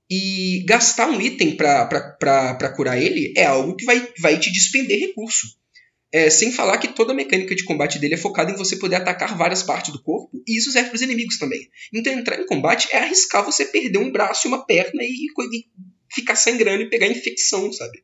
E 0.10 0.64
gastar 0.68 1.10
um 1.10 1.22
item 1.22 1.56
para 1.56 2.74
curar 2.76 3.02
ele 3.02 3.34
é 3.38 3.46
algo 3.46 3.76
que 3.76 3.86
vai, 3.86 4.08
vai 4.20 4.40
te 4.40 4.52
despender 4.52 5.00
recurso. 5.00 5.59
É, 6.12 6.30
sem 6.30 6.52
falar 6.52 6.80
que 6.80 6.88
toda 6.88 7.12
a 7.12 7.16
mecânica 7.16 7.56
de 7.56 7.64
combate 7.64 8.00
dele 8.00 8.16
é 8.16 8.18
focada 8.18 8.52
em 8.52 8.56
você 8.56 8.78
poder 8.78 8.96
atacar 8.96 9.38
várias 9.38 9.62
partes 9.62 9.94
do 9.94 10.02
corpo, 10.02 10.42
e 10.48 10.58
isso 10.58 10.72
serve 10.72 10.90
para 10.90 10.96
os 10.96 11.02
inimigos 11.04 11.38
também. 11.38 11.70
Então 11.94 12.12
entrar 12.12 12.40
em 12.40 12.48
combate 12.48 12.88
é 12.92 12.98
arriscar 12.98 13.46
você 13.46 13.66
perder 13.66 14.00
um 14.00 14.12
braço 14.12 14.48
e 14.48 14.50
uma 14.50 14.66
perna 14.66 15.04
e, 15.04 15.28
e 15.28 15.66
ficar 16.12 16.36
sangrando 16.36 16.82
e 16.82 16.90
pegar 16.90 17.08
infecção, 17.08 17.72
sabe? 17.72 18.04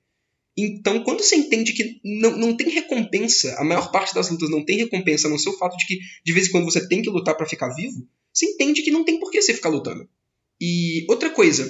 Então, 0.58 1.04
quando 1.04 1.22
você 1.22 1.36
entende 1.36 1.74
que 1.74 2.00
não, 2.04 2.38
não 2.38 2.56
tem 2.56 2.70
recompensa, 2.70 3.56
a 3.60 3.64
maior 3.64 3.92
parte 3.92 4.16
das 4.16 4.30
lutas 4.30 4.50
não 4.50 4.64
tem 4.64 4.78
recompensa, 4.78 5.28
no 5.28 5.38
seu 5.38 5.52
fato 5.58 5.76
de 5.76 5.86
que 5.86 6.00
de 6.24 6.34
vez 6.34 6.48
em 6.48 6.52
quando 6.52 6.66
você 6.66 6.88
tem 6.88 7.02
que 7.02 7.10
lutar 7.10 7.36
para 7.36 7.46
ficar 7.46 7.74
vivo, 7.74 8.08
você 8.34 8.46
entende 8.46 8.82
que 8.82 8.92
não 8.92 9.04
tem 9.04 9.20
por 9.20 9.32
que 9.32 9.42
você 9.42 9.54
ficar 9.54 9.70
lutando. 9.70 10.08
E 10.62 11.06
outra 11.10 11.30
coisa, 11.30 11.70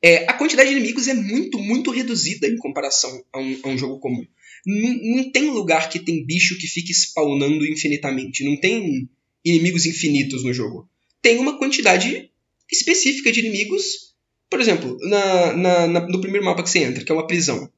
é, 0.00 0.24
a 0.28 0.32
quantidade 0.32 0.70
de 0.70 0.76
inimigos 0.76 1.08
é 1.08 1.14
muito, 1.14 1.58
muito 1.58 1.90
reduzida 1.90 2.46
em 2.46 2.56
comparação 2.56 3.22
a 3.32 3.38
um, 3.38 3.60
a 3.64 3.68
um 3.68 3.76
jogo 3.76 4.00
comum. 4.00 4.24
Não, 4.64 5.30
tem 5.30 5.50
lugar 5.50 5.88
que 5.88 5.98
tem 5.98 6.24
bicho 6.24 6.56
que 6.58 6.66
fique 6.66 6.92
spawnando 6.92 7.66
infinitamente. 7.66 8.44
Não 8.44 8.56
tem 8.56 9.08
inimigos 9.44 9.86
infinitos 9.86 10.44
no 10.44 10.52
jogo. 10.52 10.88
Tem 11.20 11.38
uma 11.38 11.58
quantidade 11.58 12.30
específica 12.70 13.32
de 13.32 13.40
inimigos. 13.40 14.14
Por 14.48 14.60
exemplo, 14.60 14.96
na, 15.00 15.56
na, 15.56 15.86
na, 15.86 16.08
no 16.08 16.20
primeiro 16.20 16.44
mapa 16.44 16.62
que 16.62 16.70
você 16.70 16.80
entra, 16.80 17.04
que 17.04 17.10
é 17.10 17.14
uma 17.14 17.26
prisão, 17.26 17.70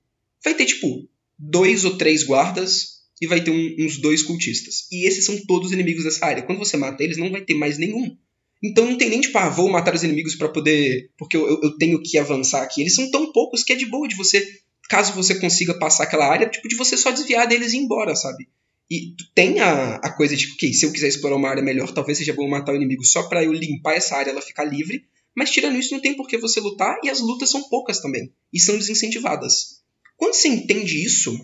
vai 0.43 0.55
ter 0.55 0.67
tipo 0.67 1.09
dois 1.39 1.85
ou 1.85 1.97
três 1.97 2.23
guardas 2.23 2.95
e 3.21 3.27
vai 3.27 3.43
ter 3.43 3.51
um, 3.51 3.77
uns 3.79 3.99
dois 3.99 4.23
cultistas. 4.23 4.87
E 4.91 5.07
esses 5.07 5.25
são 5.25 5.39
todos 5.47 5.73
inimigos 5.73 6.05
dessa 6.05 6.27
área. 6.27 6.43
Quando 6.43 6.59
você 6.59 6.77
mata 6.77 7.03
eles, 7.03 7.17
não 7.17 7.31
vai 7.31 7.43
ter 7.43 7.55
mais 7.55 7.79
nenhum. 7.79 8.17
Então 8.63 8.87
não 8.87 8.97
tem 8.97 9.11
nem 9.11 9.21
tipo, 9.21 9.37
ah, 9.39 9.49
vou 9.49 9.71
matar 9.71 9.95
os 9.95 10.03
inimigos 10.03 10.35
para 10.35 10.49
poder. 10.49 11.11
Porque 11.17 11.37
eu, 11.37 11.47
eu, 11.63 11.77
tenho 11.77 12.03
que 12.03 12.19
avançar 12.19 12.63
aqui. 12.63 12.81
Eles 12.81 12.95
são 12.95 13.11
tão 13.11 13.33
poucos 13.33 13.63
que 13.63 13.73
é 13.73 13.77
de 13.77 13.87
boa 13.87 14.09
de 14.09 14.17
você 14.17 14.47
caso 14.89 15.13
você 15.13 15.35
consiga 15.37 15.79
passar 15.79 16.05
aquela 16.05 16.27
área, 16.27 16.49
tipo, 16.49 16.69
de 16.69 16.77
você 16.77 16.97
só 16.97 17.11
desviar 17.11 17.47
deles 17.47 17.73
e 17.73 17.77
ir 17.77 17.81
embora, 17.81 18.15
sabe? 18.15 18.49
E 18.91 19.15
tem 19.35 19.61
a, 19.61 19.97
a 19.97 20.13
coisa 20.13 20.37
de, 20.37 20.47
ok, 20.53 20.73
se 20.73 20.85
eu 20.85 20.93
quiser 20.93 21.09
explorar 21.09 21.37
uma 21.37 21.49
área 21.49 21.63
melhor, 21.63 21.93
talvez 21.93 22.19
seja 22.19 22.35
bom 22.35 22.49
matar 22.49 22.73
o 22.73 22.77
inimigo 22.77 23.05
só 23.05 23.23
para 23.25 23.43
eu 23.43 23.53
limpar 23.53 23.95
essa 23.95 24.17
área 24.17 24.31
ela 24.31 24.43
ficar 24.43 24.65
livre, 24.65 25.05
mas 25.35 25.51
tirando 25.51 25.79
isso 25.79 25.93
não 25.93 26.01
tem 26.01 26.15
por 26.15 26.29
que 26.29 26.39
você 26.39 26.61
lutar 26.61 26.99
e 27.03 27.11
as 27.11 27.21
lutas 27.21 27.51
são 27.51 27.69
poucas 27.69 28.01
também, 28.01 28.31
e 28.53 28.61
são 28.61 28.77
desincentivadas. 28.77 29.81
Quando 30.17 30.35
você 30.35 30.49
entende 30.49 31.03
isso, 31.05 31.35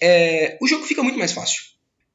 é, 0.00 0.58
o 0.60 0.68
jogo 0.68 0.84
fica 0.84 1.02
muito 1.02 1.18
mais 1.18 1.32
fácil. 1.32 1.62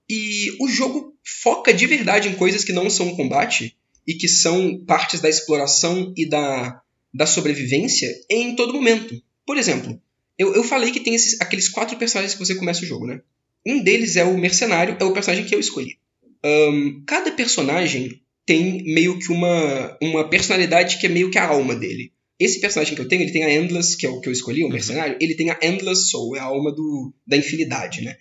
E 0.09 0.55
o 0.59 0.67
jogo 0.67 1.15
foca 1.23 1.73
de 1.73 1.85
verdade 1.85 2.29
em 2.29 2.35
coisas 2.35 2.63
que 2.63 2.73
não 2.73 2.89
são 2.89 3.15
combate 3.15 3.75
e 4.07 4.13
que 4.15 4.27
são 4.27 4.83
partes 4.85 5.19
da 5.19 5.29
exploração 5.29 6.13
e 6.17 6.27
da, 6.27 6.81
da 7.13 7.25
sobrevivência 7.25 8.09
em 8.29 8.55
todo 8.55 8.73
momento. 8.73 9.21
Por 9.45 9.57
exemplo, 9.57 10.01
eu, 10.39 10.55
eu 10.55 10.63
falei 10.63 10.89
que 10.91 11.01
tem 11.01 11.13
esses, 11.13 11.39
aqueles 11.41 11.67
quatro 11.67 11.97
personagens 11.97 12.33
que 12.33 12.39
você 12.39 12.55
começa 12.55 12.81
o 12.81 12.87
jogo, 12.87 13.05
né? 13.05 13.21
Um 13.65 13.83
deles 13.83 14.15
é 14.15 14.23
o 14.23 14.37
mercenário, 14.37 14.95
é 14.97 15.03
o 15.03 15.11
personagem 15.11 15.45
que 15.45 15.53
eu 15.53 15.59
escolhi. 15.59 15.99
Um, 16.43 17.03
cada 17.05 17.29
personagem 17.31 18.21
tem 18.45 18.81
meio 18.85 19.19
que 19.19 19.31
uma, 19.33 19.97
uma 20.01 20.29
personalidade 20.29 20.97
que 20.97 21.05
é 21.05 21.09
meio 21.09 21.29
que 21.29 21.37
a 21.37 21.45
alma 21.45 21.75
dele. 21.75 22.13
Esse 22.39 22.61
personagem 22.61 22.95
que 22.95 23.01
eu 23.01 23.07
tenho, 23.07 23.21
ele 23.21 23.33
tem 23.33 23.43
a 23.43 23.53
Endless, 23.53 23.97
que 23.97 24.05
é 24.05 24.09
o 24.09 24.21
que 24.21 24.29
eu 24.29 24.33
escolhi, 24.33 24.63
o 24.63 24.67
uhum. 24.67 24.71
mercenário, 24.71 25.17
ele 25.19 25.35
tem 25.35 25.51
a 25.51 25.59
Endless 25.61 26.09
Soul, 26.09 26.37
é 26.37 26.39
a 26.39 26.43
alma 26.43 26.71
do, 26.71 27.13
da 27.27 27.35
infinidade, 27.35 28.01
né? 28.01 28.15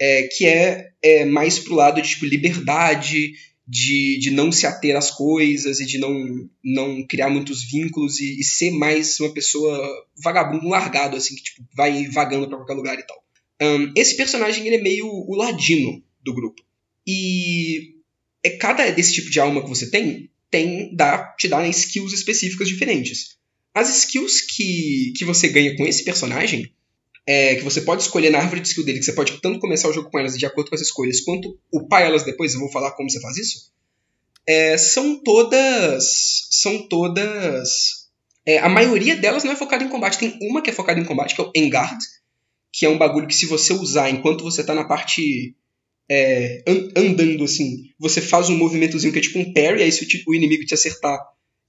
É, 0.00 0.22
que 0.28 0.46
é, 0.46 0.90
é 1.02 1.24
mais 1.24 1.58
pro 1.58 1.74
lado 1.74 2.00
de 2.00 2.08
tipo, 2.08 2.24
liberdade, 2.24 3.32
de, 3.66 4.18
de 4.18 4.30
não 4.30 4.52
se 4.52 4.66
ater 4.66 4.96
às 4.96 5.10
coisas 5.10 5.80
e 5.80 5.86
de 5.86 5.98
não, 5.98 6.48
não 6.62 7.06
criar 7.06 7.30
muitos 7.30 7.64
vínculos 7.64 8.20
e, 8.20 8.38
e 8.38 8.44
ser 8.44 8.70
mais 8.70 9.18
uma 9.20 9.32
pessoa 9.32 10.06
vagabundo, 10.22 10.68
largado, 10.68 11.16
assim, 11.16 11.34
que 11.34 11.42
tipo, 11.42 11.66
vai 11.74 12.06
vagando 12.08 12.46
para 12.46 12.58
qualquer 12.58 12.74
lugar 12.74 12.98
e 12.98 13.06
tal. 13.06 13.24
Um, 13.62 13.92
esse 13.96 14.16
personagem 14.16 14.66
ele 14.66 14.76
é 14.76 14.82
meio 14.82 15.06
o 15.06 15.34
ladino 15.34 16.02
do 16.22 16.34
grupo. 16.34 16.62
E 17.06 17.94
é, 18.42 18.50
cada 18.50 18.90
desse 18.90 19.14
tipo 19.14 19.30
de 19.30 19.40
alma 19.40 19.62
que 19.62 19.68
você 19.68 19.90
tem, 19.90 20.30
tem 20.50 20.94
dá, 20.94 21.34
te 21.38 21.48
dá 21.48 21.60
né, 21.60 21.68
skills 21.68 22.12
específicas 22.12 22.68
diferentes. 22.68 23.36
As 23.72 23.96
skills 23.96 24.42
que, 24.42 25.12
que 25.16 25.24
você 25.24 25.48
ganha 25.48 25.76
com 25.76 25.86
esse 25.86 26.04
personagem 26.04 26.70
é, 27.26 27.54
que 27.54 27.62
você 27.62 27.80
pode 27.80 28.02
escolher 28.02 28.30
na 28.30 28.38
árvore 28.38 28.60
de 28.60 28.68
skill 28.68 28.84
dele, 28.84 28.98
que 28.98 29.04
você 29.04 29.12
pode 29.12 29.40
tanto 29.40 29.58
começar 29.58 29.88
o 29.88 29.92
jogo 29.92 30.10
com 30.10 30.18
elas 30.18 30.36
de 30.36 30.46
acordo 30.46 30.68
com 30.68 30.74
as 30.74 30.82
escolhas, 30.82 31.20
quanto 31.20 31.58
upar 31.72 32.02
elas 32.02 32.24
depois, 32.24 32.54
eu 32.54 32.60
vou 32.60 32.70
falar 32.70 32.92
como 32.92 33.10
você 33.10 33.20
faz 33.20 33.36
isso, 33.36 33.72
é, 34.46 34.76
são 34.76 35.22
todas. 35.22 36.48
São 36.50 36.86
todas. 36.88 38.04
É, 38.46 38.58
a 38.58 38.68
maioria 38.68 39.16
delas 39.16 39.42
não 39.42 39.52
é 39.52 39.56
focada 39.56 39.84
em 39.84 39.88
combate. 39.88 40.18
Tem 40.18 40.38
uma 40.42 40.60
que 40.60 40.70
é 40.70 40.72
focada 40.72 41.00
em 41.00 41.04
combate, 41.04 41.34
que 41.34 41.40
é 41.40 41.44
o 41.44 41.52
Engard, 41.54 41.98
que 42.72 42.84
é 42.84 42.88
um 42.88 42.98
bagulho 42.98 43.26
que 43.26 43.34
se 43.34 43.46
você 43.46 43.72
usar 43.72 44.10
enquanto 44.10 44.44
você 44.44 44.62
tá 44.62 44.74
na 44.74 44.84
parte. 44.84 45.54
É, 46.06 46.62
andando 46.94 47.44
assim, 47.44 47.84
você 47.98 48.20
faz 48.20 48.50
um 48.50 48.58
movimentozinho 48.58 49.10
que 49.10 49.18
é 49.18 49.22
tipo 49.22 49.38
um 49.38 49.54
parry, 49.54 49.82
aí 49.82 49.90
se 49.90 50.22
o, 50.26 50.34
inimigo 50.34 50.62
te 50.66 50.74
acertar 50.74 51.18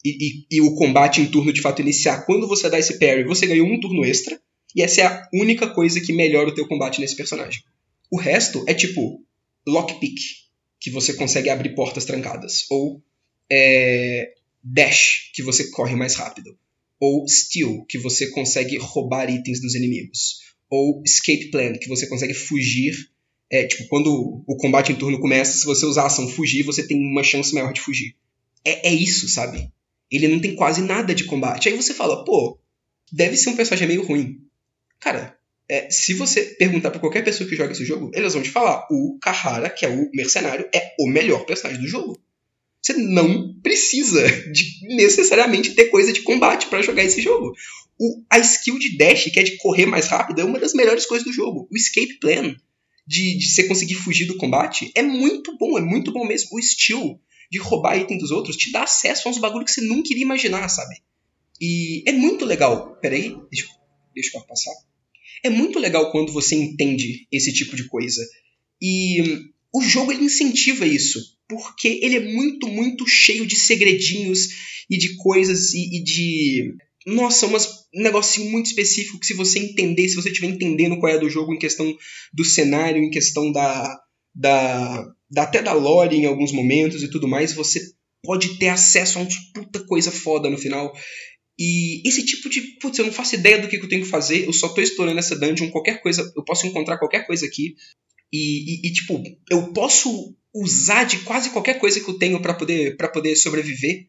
e, 0.04 0.10
e, 0.10 0.58
e, 0.58 0.62
o 0.62 0.76
combate 0.76 1.22
em 1.22 1.26
turno 1.26 1.54
de 1.54 1.62
fato 1.62 1.82
iniciar, 1.82 2.26
quando 2.26 2.46
você 2.46 2.70
dá 2.70 2.78
esse 2.78 3.00
parry, 3.00 3.24
você 3.24 3.48
ganhou 3.48 3.66
um 3.66 3.80
turno 3.80 4.04
extra. 4.04 4.38
E 4.76 4.82
essa 4.82 5.02
é 5.02 5.06
a 5.06 5.30
única 5.34 5.68
coisa 5.68 6.02
que 6.02 6.12
melhora 6.12 6.50
o 6.50 6.54
teu 6.54 6.68
combate 6.68 7.00
nesse 7.00 7.16
personagem. 7.16 7.64
O 8.12 8.20
resto 8.20 8.64
é 8.68 8.74
tipo 8.74 9.24
lockpick, 9.66 10.20
que 10.80 10.92
você 10.92 11.14
consegue 11.14 11.50
abrir 11.50 11.74
portas 11.74 12.06
trancadas, 12.06 12.66
ou 12.70 13.02
é, 13.52 14.34
dash, 14.64 15.32
que 15.34 15.42
você 15.42 15.70
corre 15.72 15.96
mais 15.96 16.16
rápido, 16.16 16.58
ou 17.00 17.28
steal, 17.28 17.86
que 17.86 17.98
você 17.98 18.30
consegue 18.32 18.78
roubar 18.78 19.30
itens 19.30 19.62
dos 19.62 19.76
inimigos, 19.76 20.42
ou 20.70 21.02
escape 21.06 21.50
plan, 21.52 21.74
que 21.74 21.88
você 21.88 22.08
consegue 22.08 22.34
fugir. 22.34 22.94
É, 23.50 23.66
tipo, 23.66 23.88
quando 23.88 24.44
o 24.48 24.58
combate 24.58 24.92
em 24.92 24.96
turno 24.96 25.20
começa, 25.20 25.58
se 25.58 25.66
você 25.66 25.86
usar 25.86 26.04
a 26.04 26.08
ação 26.08 26.28
fugir, 26.28 26.64
você 26.64 26.86
tem 26.86 26.98
uma 26.98 27.24
chance 27.24 27.54
maior 27.54 27.72
de 27.72 27.82
fugir. 27.82 28.16
É, 28.64 28.90
é 28.90 28.94
isso, 28.94 29.30
sabe? 29.30 29.72
Ele 30.12 30.28
não 30.28 30.40
tem 30.40 30.56
quase 30.56 30.82
nada 30.82 31.14
de 31.14 31.26
combate. 31.26 31.70
Aí 31.70 31.76
você 31.76 31.94
fala, 31.94 32.26
pô, 32.26 32.60
deve 33.12 33.38
ser 33.38 33.50
um 33.50 33.56
personagem 33.56 33.88
meio 33.88 34.04
ruim. 34.04 34.45
Cara, 35.06 35.38
é, 35.70 35.88
se 35.92 36.16
você 36.16 36.42
perguntar 36.58 36.90
para 36.90 37.00
qualquer 37.00 37.24
pessoa 37.24 37.48
que 37.48 37.56
joga 37.56 37.74
esse 37.74 37.86
jogo, 37.86 38.10
eles 38.12 38.34
vão 38.34 38.42
te 38.42 38.50
falar: 38.50 38.88
o 38.90 39.20
Kahara, 39.22 39.70
que 39.70 39.86
é 39.86 39.90
o 39.90 40.10
mercenário, 40.12 40.68
é 40.74 40.96
o 41.00 41.08
melhor 41.08 41.46
personagem 41.46 41.80
do 41.80 41.88
jogo. 41.88 42.20
Você 42.82 42.94
não 42.94 43.54
precisa 43.62 44.28
de 44.52 44.96
necessariamente 44.96 45.76
ter 45.76 45.92
coisa 45.92 46.12
de 46.12 46.24
combate 46.24 46.66
para 46.66 46.82
jogar 46.82 47.04
esse 47.04 47.22
jogo. 47.22 47.54
O, 48.00 48.24
a 48.32 48.40
skill 48.40 48.80
de 48.80 48.98
dash, 48.98 49.26
que 49.26 49.40
é 49.40 49.44
de 49.44 49.58
correr 49.58 49.86
mais 49.86 50.08
rápido, 50.08 50.42
é 50.42 50.44
uma 50.44 50.60
das 50.60 50.74
melhores 50.74 51.06
coisas 51.06 51.24
do 51.24 51.32
jogo. 51.32 51.68
O 51.72 51.78
escape 51.78 52.18
plan, 52.20 52.56
de, 53.06 53.38
de 53.38 53.48
você 53.48 53.68
conseguir 53.68 53.94
fugir 53.94 54.26
do 54.26 54.38
combate, 54.38 54.92
é 54.96 55.04
muito 55.04 55.56
bom, 55.56 55.78
é 55.78 55.82
muito 55.82 56.12
bom 56.12 56.26
mesmo. 56.26 56.50
O 56.52 56.60
skill 56.60 57.22
de 57.52 57.60
roubar 57.60 57.96
item 57.96 58.18
dos 58.18 58.32
outros 58.32 58.58
te 58.58 58.72
dá 58.72 58.82
acesso 58.82 59.28
a 59.28 59.32
uns 59.32 59.38
bagulhos 59.38 59.70
que 59.70 59.80
você 59.80 59.86
nunca 59.86 60.10
iria 60.10 60.24
imaginar, 60.24 60.68
sabe? 60.68 60.96
E 61.62 62.04
é 62.08 62.12
muito 62.12 62.44
legal. 62.44 62.98
Peraí, 63.00 63.38
deixa, 63.52 63.68
deixa 64.16 64.36
eu 64.36 64.42
passar. 64.42 64.74
É 65.46 65.50
muito 65.50 65.78
legal 65.78 66.12
quando 66.12 66.32
você 66.32 66.56
entende 66.56 67.28
esse 67.32 67.54
tipo 67.54 67.76
de 67.76 67.88
coisa. 67.88 68.20
E 68.82 69.22
o 69.72 69.80
jogo 69.80 70.12
ele 70.12 70.24
incentiva 70.24 70.88
isso, 70.88 71.20
porque 71.48 72.00
ele 72.02 72.16
é 72.16 72.20
muito, 72.20 72.68
muito 72.68 73.06
cheio 73.08 73.46
de 73.46 73.56
segredinhos 73.56 74.48
e 74.90 74.98
de 74.98 75.16
coisas 75.18 75.72
e, 75.76 75.98
e 75.98 76.04
de. 76.04 76.74
Nossa, 77.06 77.46
umas, 77.46 77.68
um 77.94 78.02
negocinho 78.02 78.50
muito 78.50 78.66
específico 78.66 79.20
que 79.20 79.28
se 79.28 79.36
você 79.36 79.60
entender, 79.60 80.10
se 80.10 80.16
você 80.16 80.30
estiver 80.30 80.48
entendendo 80.48 80.98
qual 80.98 81.12
é 81.12 81.20
do 81.20 81.30
jogo 81.30 81.54
em 81.54 81.60
questão 81.60 81.96
do 82.34 82.44
cenário, 82.44 83.04
em 83.04 83.12
questão 83.12 83.52
da, 83.52 84.00
da, 84.34 85.06
da 85.30 85.44
até 85.44 85.62
da 85.62 85.74
lore 85.74 86.16
em 86.16 86.26
alguns 86.26 86.52
momentos 86.52 87.04
e 87.04 87.08
tudo 87.08 87.28
mais, 87.28 87.54
você 87.54 87.82
pode 88.24 88.58
ter 88.58 88.70
acesso 88.70 89.20
a 89.20 89.22
um 89.22 89.28
puta 89.54 89.86
coisa 89.86 90.10
foda 90.10 90.50
no 90.50 90.58
final. 90.58 90.92
E 91.58 92.02
esse 92.08 92.26
tipo 92.26 92.50
de, 92.50 92.62
putz, 92.80 93.00
eu 93.00 93.06
não 93.06 93.14
faço 93.14 93.36
ideia 93.36 93.60
do 93.60 93.68
que, 93.68 93.78
eu 93.78 93.88
tenho 93.88 94.04
que 94.04 94.10
fazer, 94.10 94.46
eu 94.46 94.54
só 94.54 94.68
tô 94.70 94.82
explorando 94.82 95.20
essa 95.20 95.38
dungeon, 95.38 95.70
qualquer 95.70 96.02
coisa, 96.02 96.32
eu 96.36 96.44
posso 96.44 96.68
encontrar 96.68 96.98
qualquer 96.98 97.26
coisa 97.26 97.46
aqui. 97.46 97.76
E, 98.32 98.86
e, 98.86 98.88
e 98.88 98.94
tipo, 98.94 99.24
eu 99.50 99.72
posso 99.72 100.36
usar 100.54 101.06
de 101.06 101.20
quase 101.20 101.50
qualquer 101.52 101.80
coisa 101.80 102.00
que 102.00 102.10
eu 102.10 102.18
tenho 102.18 102.42
para 102.42 102.54
poder, 102.54 102.98
poder 102.98 103.36
sobreviver. 103.36 104.08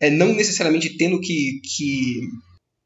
É, 0.00 0.10
não 0.10 0.34
necessariamente 0.34 0.96
tendo 0.96 1.20
que, 1.20 1.60
que 1.64 2.20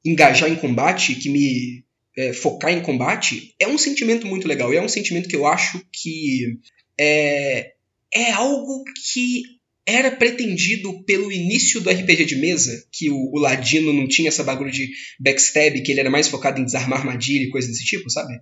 engajar 0.04 0.50
em 0.50 0.56
combate, 0.56 1.14
que 1.14 1.28
me 1.28 1.84
é, 2.16 2.32
focar 2.32 2.72
em 2.72 2.82
combate, 2.82 3.54
é 3.58 3.66
um 3.66 3.78
sentimento 3.78 4.26
muito 4.26 4.46
legal. 4.46 4.72
E 4.72 4.76
é 4.76 4.82
um 4.82 4.88
sentimento 4.88 5.28
que 5.28 5.36
eu 5.36 5.46
acho 5.46 5.84
que 5.92 6.58
é, 6.98 7.72
é 8.12 8.32
algo 8.32 8.84
que 9.14 9.42
era 9.86 10.10
pretendido 10.10 11.04
pelo 11.04 11.30
início 11.30 11.80
do 11.80 11.88
RPG 11.88 12.24
de 12.24 12.36
mesa, 12.36 12.84
que 12.90 13.08
o, 13.08 13.16
o, 13.32 13.38
Ladino 13.38 13.92
não 13.92 14.08
tinha 14.08 14.28
essa 14.28 14.42
bagulho 14.42 14.72
de 14.72 14.90
backstab, 15.20 15.80
que 15.80 15.92
ele 15.92 16.00
era 16.00 16.10
mais 16.10 16.26
focado 16.26 16.60
em 16.60 16.64
desarmar 16.64 16.98
armadilha 16.98 17.44
e 17.44 17.50
coisas 17.50 17.70
desse 17.70 17.84
tipo, 17.84 18.10
sabe? 18.10 18.34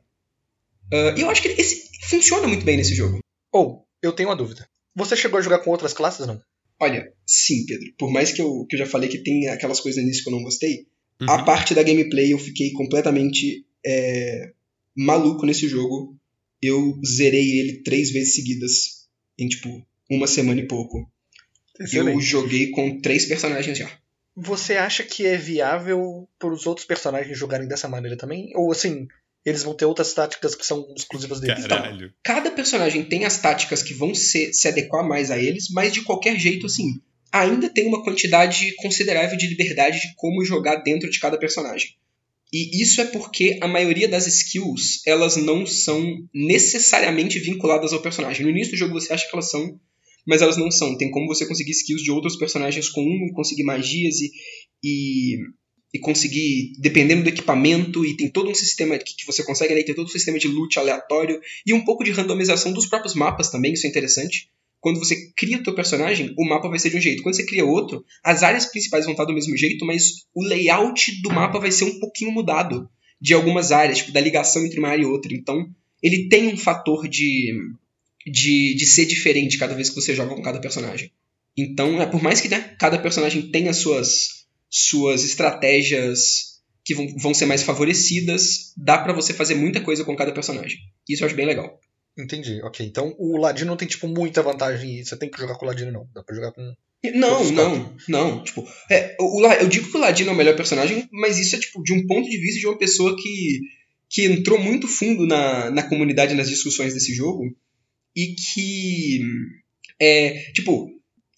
Uh, 0.92 1.18
e 1.18 1.20
eu 1.20 1.28
acho 1.28 1.42
que 1.42 1.48
esse 1.48 1.90
funciona 2.09 2.48
muito 2.48 2.64
bem 2.64 2.78
nesse 2.78 2.94
jogo. 2.94 3.18
Ou, 3.52 3.66
oh, 3.66 3.85
eu 4.02 4.12
tenho 4.12 4.30
uma 4.30 4.37
dúvida. 4.37 4.66
Você 4.96 5.16
chegou 5.16 5.38
a 5.38 5.42
jogar 5.42 5.59
com 5.59 5.70
outras 5.70 5.92
classes, 5.92 6.26
não? 6.26 6.40
Olha, 6.80 7.12
sim, 7.26 7.66
Pedro. 7.66 7.92
Por 7.98 8.11
mais 8.11 8.33
que 8.33 8.40
eu, 8.40 8.66
que 8.66 8.76
eu 8.76 8.78
já 8.78 8.87
falei 8.87 9.09
que 9.09 9.18
tem 9.18 9.48
aquelas 9.48 9.80
coisas 9.80 10.00
no 10.00 10.09
início 10.09 10.24
que 10.24 10.30
eu 10.30 10.35
não 10.35 10.42
gostei, 10.42 10.87
uhum. 11.20 11.30
a 11.30 11.42
parte 11.44 11.74
da 11.74 11.83
gameplay 11.83 12.33
eu 12.33 12.38
fiquei 12.38 12.72
completamente 12.72 13.66
é, 13.85 14.52
maluco 14.96 15.44
nesse 15.44 15.68
jogo. 15.68 16.16
Eu 16.62 16.98
zerei 17.04 17.59
ele 17.59 17.83
três 17.83 18.11
vezes 18.11 18.35
seguidas, 18.35 19.09
em 19.38 19.48
tipo, 19.48 19.87
uma 20.11 20.26
semana 20.26 20.61
e 20.61 20.66
pouco. 20.66 21.11
Excelente. 21.78 22.14
Eu 22.14 22.20
joguei 22.20 22.70
com 22.70 23.00
três 23.00 23.26
personagens 23.26 23.76
já. 23.76 23.90
Você 24.37 24.74
acha 24.74 25.04
que 25.04 25.26
é 25.26 25.37
viável 25.37 26.28
para 26.38 26.52
os 26.52 26.66
outros 26.66 26.87
personagens 26.87 27.38
jogarem 27.38 27.68
dessa 27.68 27.88
maneira 27.88 28.16
também? 28.16 28.50
Ou 28.56 28.72
assim, 28.72 29.06
eles 29.44 29.62
vão 29.62 29.74
ter 29.74 29.84
outras 29.84 30.12
táticas 30.12 30.54
que 30.54 30.66
são 30.66 30.92
exclusivas 30.96 31.40
deles? 31.40 31.66
Caralho. 31.66 32.06
Então, 32.06 32.16
cada 32.22 32.50
personagem 32.50 33.04
tem 33.04 33.24
as 33.24 33.38
táticas 33.38 33.82
que 33.82 33.94
vão 33.94 34.14
se, 34.14 34.52
se 34.52 34.68
adequar 34.68 35.06
mais 35.06 35.30
a 35.30 35.38
eles, 35.38 35.68
mas 35.70 35.92
de 35.92 36.02
qualquer 36.02 36.38
jeito, 36.38 36.66
assim, 36.66 37.00
ainda 37.30 37.68
tem 37.68 37.87
uma 37.87 38.02
quantidade 38.02 38.74
considerável 38.76 39.37
de 39.37 39.48
liberdade 39.48 40.00
de 40.00 40.14
como 40.16 40.44
jogar 40.44 40.76
dentro 40.76 41.10
de 41.10 41.20
cada 41.20 41.38
personagem. 41.38 41.90
E 42.52 42.80
isso 42.80 43.00
é 43.00 43.04
porque 43.04 43.58
a 43.60 43.66
maioria 43.66 44.08
das 44.08 44.26
skills, 44.28 45.04
elas 45.06 45.37
não 45.37 45.66
são 45.66 46.00
necessariamente 46.32 47.40
vinculadas 47.40 47.92
ao 47.92 48.00
personagem. 48.00 48.44
No 48.44 48.50
início 48.50 48.72
do 48.72 48.78
jogo 48.78 48.94
você 48.94 49.12
acha 49.12 49.28
que 49.28 49.34
elas 49.34 49.50
são, 49.50 49.78
mas 50.26 50.42
elas 50.42 50.56
não 50.56 50.70
são. 50.70 50.96
Tem 50.96 51.10
como 51.10 51.26
você 51.26 51.46
conseguir 51.46 51.72
skills 51.72 52.02
de 52.02 52.10
outros 52.10 52.37
personagens 52.37 52.88
com 52.88 53.02
um, 53.02 53.32
conseguir 53.32 53.64
magias 53.64 54.20
e, 54.20 54.30
e, 54.82 55.38
e, 55.92 55.98
conseguir, 55.98 56.72
dependendo 56.78 57.22
do 57.22 57.28
equipamento, 57.28 58.04
e 58.04 58.16
tem 58.16 58.28
todo 58.28 58.50
um 58.50 58.54
sistema 58.54 58.98
que, 58.98 59.16
que 59.16 59.26
você 59.26 59.44
consegue, 59.44 59.74
né, 59.74 59.82
tem 59.82 59.94
todo 59.94 60.06
um 60.06 60.10
sistema 60.10 60.38
de 60.38 60.48
loot 60.48 60.78
aleatório 60.78 61.40
e 61.66 61.72
um 61.72 61.84
pouco 61.84 62.04
de 62.04 62.10
randomização 62.10 62.72
dos 62.72 62.87
próprios 62.87 63.14
mapas 63.14 63.50
também, 63.50 63.72
isso 63.72 63.87
é 63.87 63.90
interessante. 63.90 64.48
Quando 64.80 64.98
você 64.98 65.32
cria 65.34 65.56
o 65.56 65.62
teu 65.62 65.74
personagem, 65.74 66.34
o 66.37 66.46
mapa 66.46 66.68
vai 66.68 66.78
ser 66.78 66.90
de 66.90 66.98
um 66.98 67.00
jeito. 67.00 67.22
Quando 67.22 67.34
você 67.34 67.46
cria 67.46 67.64
outro, 67.64 68.04
as 68.22 68.42
áreas 68.42 68.66
principais 68.66 69.06
vão 69.06 69.12
estar 69.12 69.24
do 69.24 69.32
mesmo 69.32 69.56
jeito, 69.56 69.82
mas 69.87 70.26
o 70.34 70.44
layout 70.44 71.22
do 71.22 71.30
mapa 71.30 71.58
vai 71.58 71.72
ser 71.72 71.84
um 71.84 71.98
pouquinho 71.98 72.30
mudado 72.30 72.87
de 73.18 73.32
algumas 73.32 73.72
áreas, 73.72 73.98
tipo 73.98 74.12
da 74.12 74.20
ligação 74.20 74.62
entre 74.66 74.78
uma 74.78 74.90
área 74.90 75.02
e 75.02 75.06
outra. 75.06 75.32
Então, 75.32 75.66
ele 76.02 76.28
tem 76.28 76.48
um 76.48 76.56
fator 76.58 77.08
de 77.08 77.50
de, 78.26 78.74
de 78.74 78.87
ser 78.87 79.06
diferente 79.06 79.58
cada 79.58 79.74
vez 79.74 79.88
que 79.88 79.96
você 79.96 80.14
joga 80.14 80.34
com 80.34 80.42
cada 80.42 80.60
personagem. 80.60 81.12
Então, 81.56 82.00
é, 82.00 82.06
por 82.06 82.22
mais 82.22 82.40
que 82.40 82.48
né, 82.48 82.74
cada 82.78 82.98
personagem 82.98 83.50
tenha 83.50 83.72
suas, 83.72 84.46
suas 84.68 85.24
estratégias 85.24 86.54
que 86.84 86.94
vão, 86.94 87.06
vão 87.16 87.34
ser 87.34 87.46
mais 87.46 87.62
favorecidas, 87.62 88.72
dá 88.76 88.98
para 88.98 89.12
você 89.12 89.32
fazer 89.32 89.54
muita 89.54 89.80
coisa 89.80 90.04
com 90.04 90.16
cada 90.16 90.32
personagem. 90.32 90.78
Isso 91.08 91.22
eu 91.22 91.26
acho 91.26 91.37
bem 91.37 91.46
legal. 91.46 91.78
Entendi, 92.18 92.60
ok. 92.62 92.84
Então 92.87 93.14
o 93.18 93.37
Ladino 93.38 93.70
não 93.70 93.76
tem, 93.76 93.88
tipo, 93.88 94.06
muita 94.06 94.42
vantagem 94.42 94.98
e 94.98 95.04
você 95.04 95.16
tem 95.16 95.30
que 95.30 95.38
jogar 95.38 95.56
com 95.56 95.64
o 95.64 95.68
Ladino, 95.68 95.92
não. 95.92 96.08
Dá 96.14 96.22
pra 96.22 96.34
jogar 96.34 96.52
com. 96.52 96.74
Não, 97.14 97.52
não, 97.52 97.96
não. 98.08 98.42
Tipo, 98.42 98.66
é, 98.90 99.14
o, 99.20 99.46
eu 99.46 99.68
digo 99.68 99.90
que 99.90 99.96
o 99.96 100.00
Ladino 100.00 100.30
é 100.30 100.32
o 100.32 100.37
melhor 100.37 100.56
personagem, 100.56 101.06
mas 101.12 101.38
isso 101.38 101.54
é, 101.54 101.58
tipo, 101.58 101.82
de 101.82 101.92
um 101.92 102.06
ponto 102.06 102.28
de 102.28 102.38
vista 102.38 102.60
de 102.60 102.66
uma 102.66 102.78
pessoa 102.78 103.14
que, 103.16 103.60
que 104.08 104.24
entrou 104.24 104.58
muito 104.58 104.88
fundo 104.88 105.26
na, 105.26 105.70
na 105.70 105.82
comunidade, 105.82 106.34
nas 106.34 106.48
discussões 106.48 106.94
desse 106.94 107.14
jogo 107.14 107.54
e 108.14 108.35
que 108.35 109.20
é, 110.00 110.53
tipo, 110.53 110.90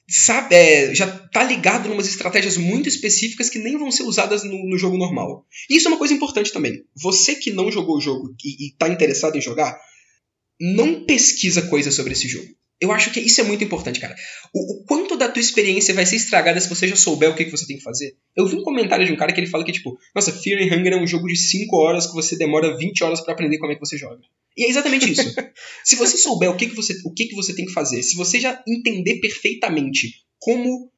sabe, 0.09 0.55
é, 0.55 0.95
já 0.95 1.07
tá 1.07 1.43
ligado 1.43 1.89
em 1.89 1.93
umas 1.93 2.07
estratégias 2.07 2.57
muito 2.57 2.89
específicas 2.89 3.49
que 3.51 3.59
nem 3.59 3.77
vão 3.77 3.91
ser 3.91 4.05
usadas 4.05 4.45
no, 4.45 4.69
no, 4.69 4.79
jogo 4.79 4.97
normal. 4.97 5.45
E 5.69 5.77
isso 5.77 5.89
é 5.89 5.91
uma 5.91 5.99
coisa 5.99 6.15
importante 6.15 6.53
também. 6.53 6.85
Você 6.95 7.35
que 7.35 7.51
não 7.51 7.71
jogou 7.71 7.97
o 7.97 8.01
jogo 8.01 8.35
e, 8.45 8.67
e 8.67 8.77
tá 8.77 8.89
interessado 8.89 9.37
em 9.37 9.41
jogar, 9.41 9.79
não 10.61 11.05
pesquisa 11.05 11.62
coisas 11.62 11.95
sobre 11.95 12.12
esse 12.12 12.29
jogo. 12.29 12.49
Eu 12.79 12.93
acho 12.93 13.11
que 13.11 13.21
isso 13.21 13.41
é 13.41 13.45
muito 13.45 13.65
importante, 13.65 13.99
cara. 13.99 14.15
O, 14.53 14.75
o, 14.75 14.85
quanto 14.85 15.17
da 15.17 15.31
tua 15.31 15.41
experiência 15.41 15.95
vai 15.95 16.05
ser 16.05 16.17
estragada 16.17 16.61
se 16.61 16.69
você 16.69 16.87
já 16.87 16.95
souber 16.95 17.31
o 17.31 17.35
que, 17.35 17.47
que 17.47 17.51
você 17.51 17.67
tem 17.67 17.79
que 17.79 17.83
fazer? 17.83 18.15
Eu 18.37 18.47
vi 18.47 18.57
um 18.57 18.62
comentário 18.62 19.07
de 19.07 19.12
um 19.12 19.17
cara 19.17 19.33
que 19.33 19.41
ele 19.41 19.47
fala 19.47 19.65
que, 19.65 19.73
tipo, 19.73 19.99
nossa, 20.15 20.31
Fear 20.31 20.61
and 20.61 20.77
Hunger 20.77 20.93
é 20.93 20.97
um 20.97 21.07
jogo 21.07 21.27
de 21.27 21.37
5 21.37 21.75
horas 21.75 22.07
que 22.07 22.12
você 22.12 22.37
demora 22.37 22.77
20 22.77 23.03
horas 23.03 23.23
para 23.23 23.33
aprender 23.33 23.59
como 23.59 23.73
é 23.73 23.75
que 23.75 23.81
você 23.81 23.97
joga. 23.97 24.21
E 24.57 24.64
é 24.64 24.69
exatamente 24.69 25.11
isso. 25.11 25.23
se 25.85 25.97
você 25.97 26.16
souber 26.16 26.51
o 26.51 26.57
que, 26.57 26.66
que, 26.66 26.75
você, 26.75 26.95
o 27.05 27.12
que, 27.12 27.27
que 27.27 27.35
você 27.35 27.55
tem 27.55 27.66
que 27.66 27.73
fazer, 27.73 28.03
se 28.03 28.16
você 28.16 28.40
já 28.40 28.62
entender 28.66 29.21
perfeitamente 29.21 30.14
como 30.38 30.90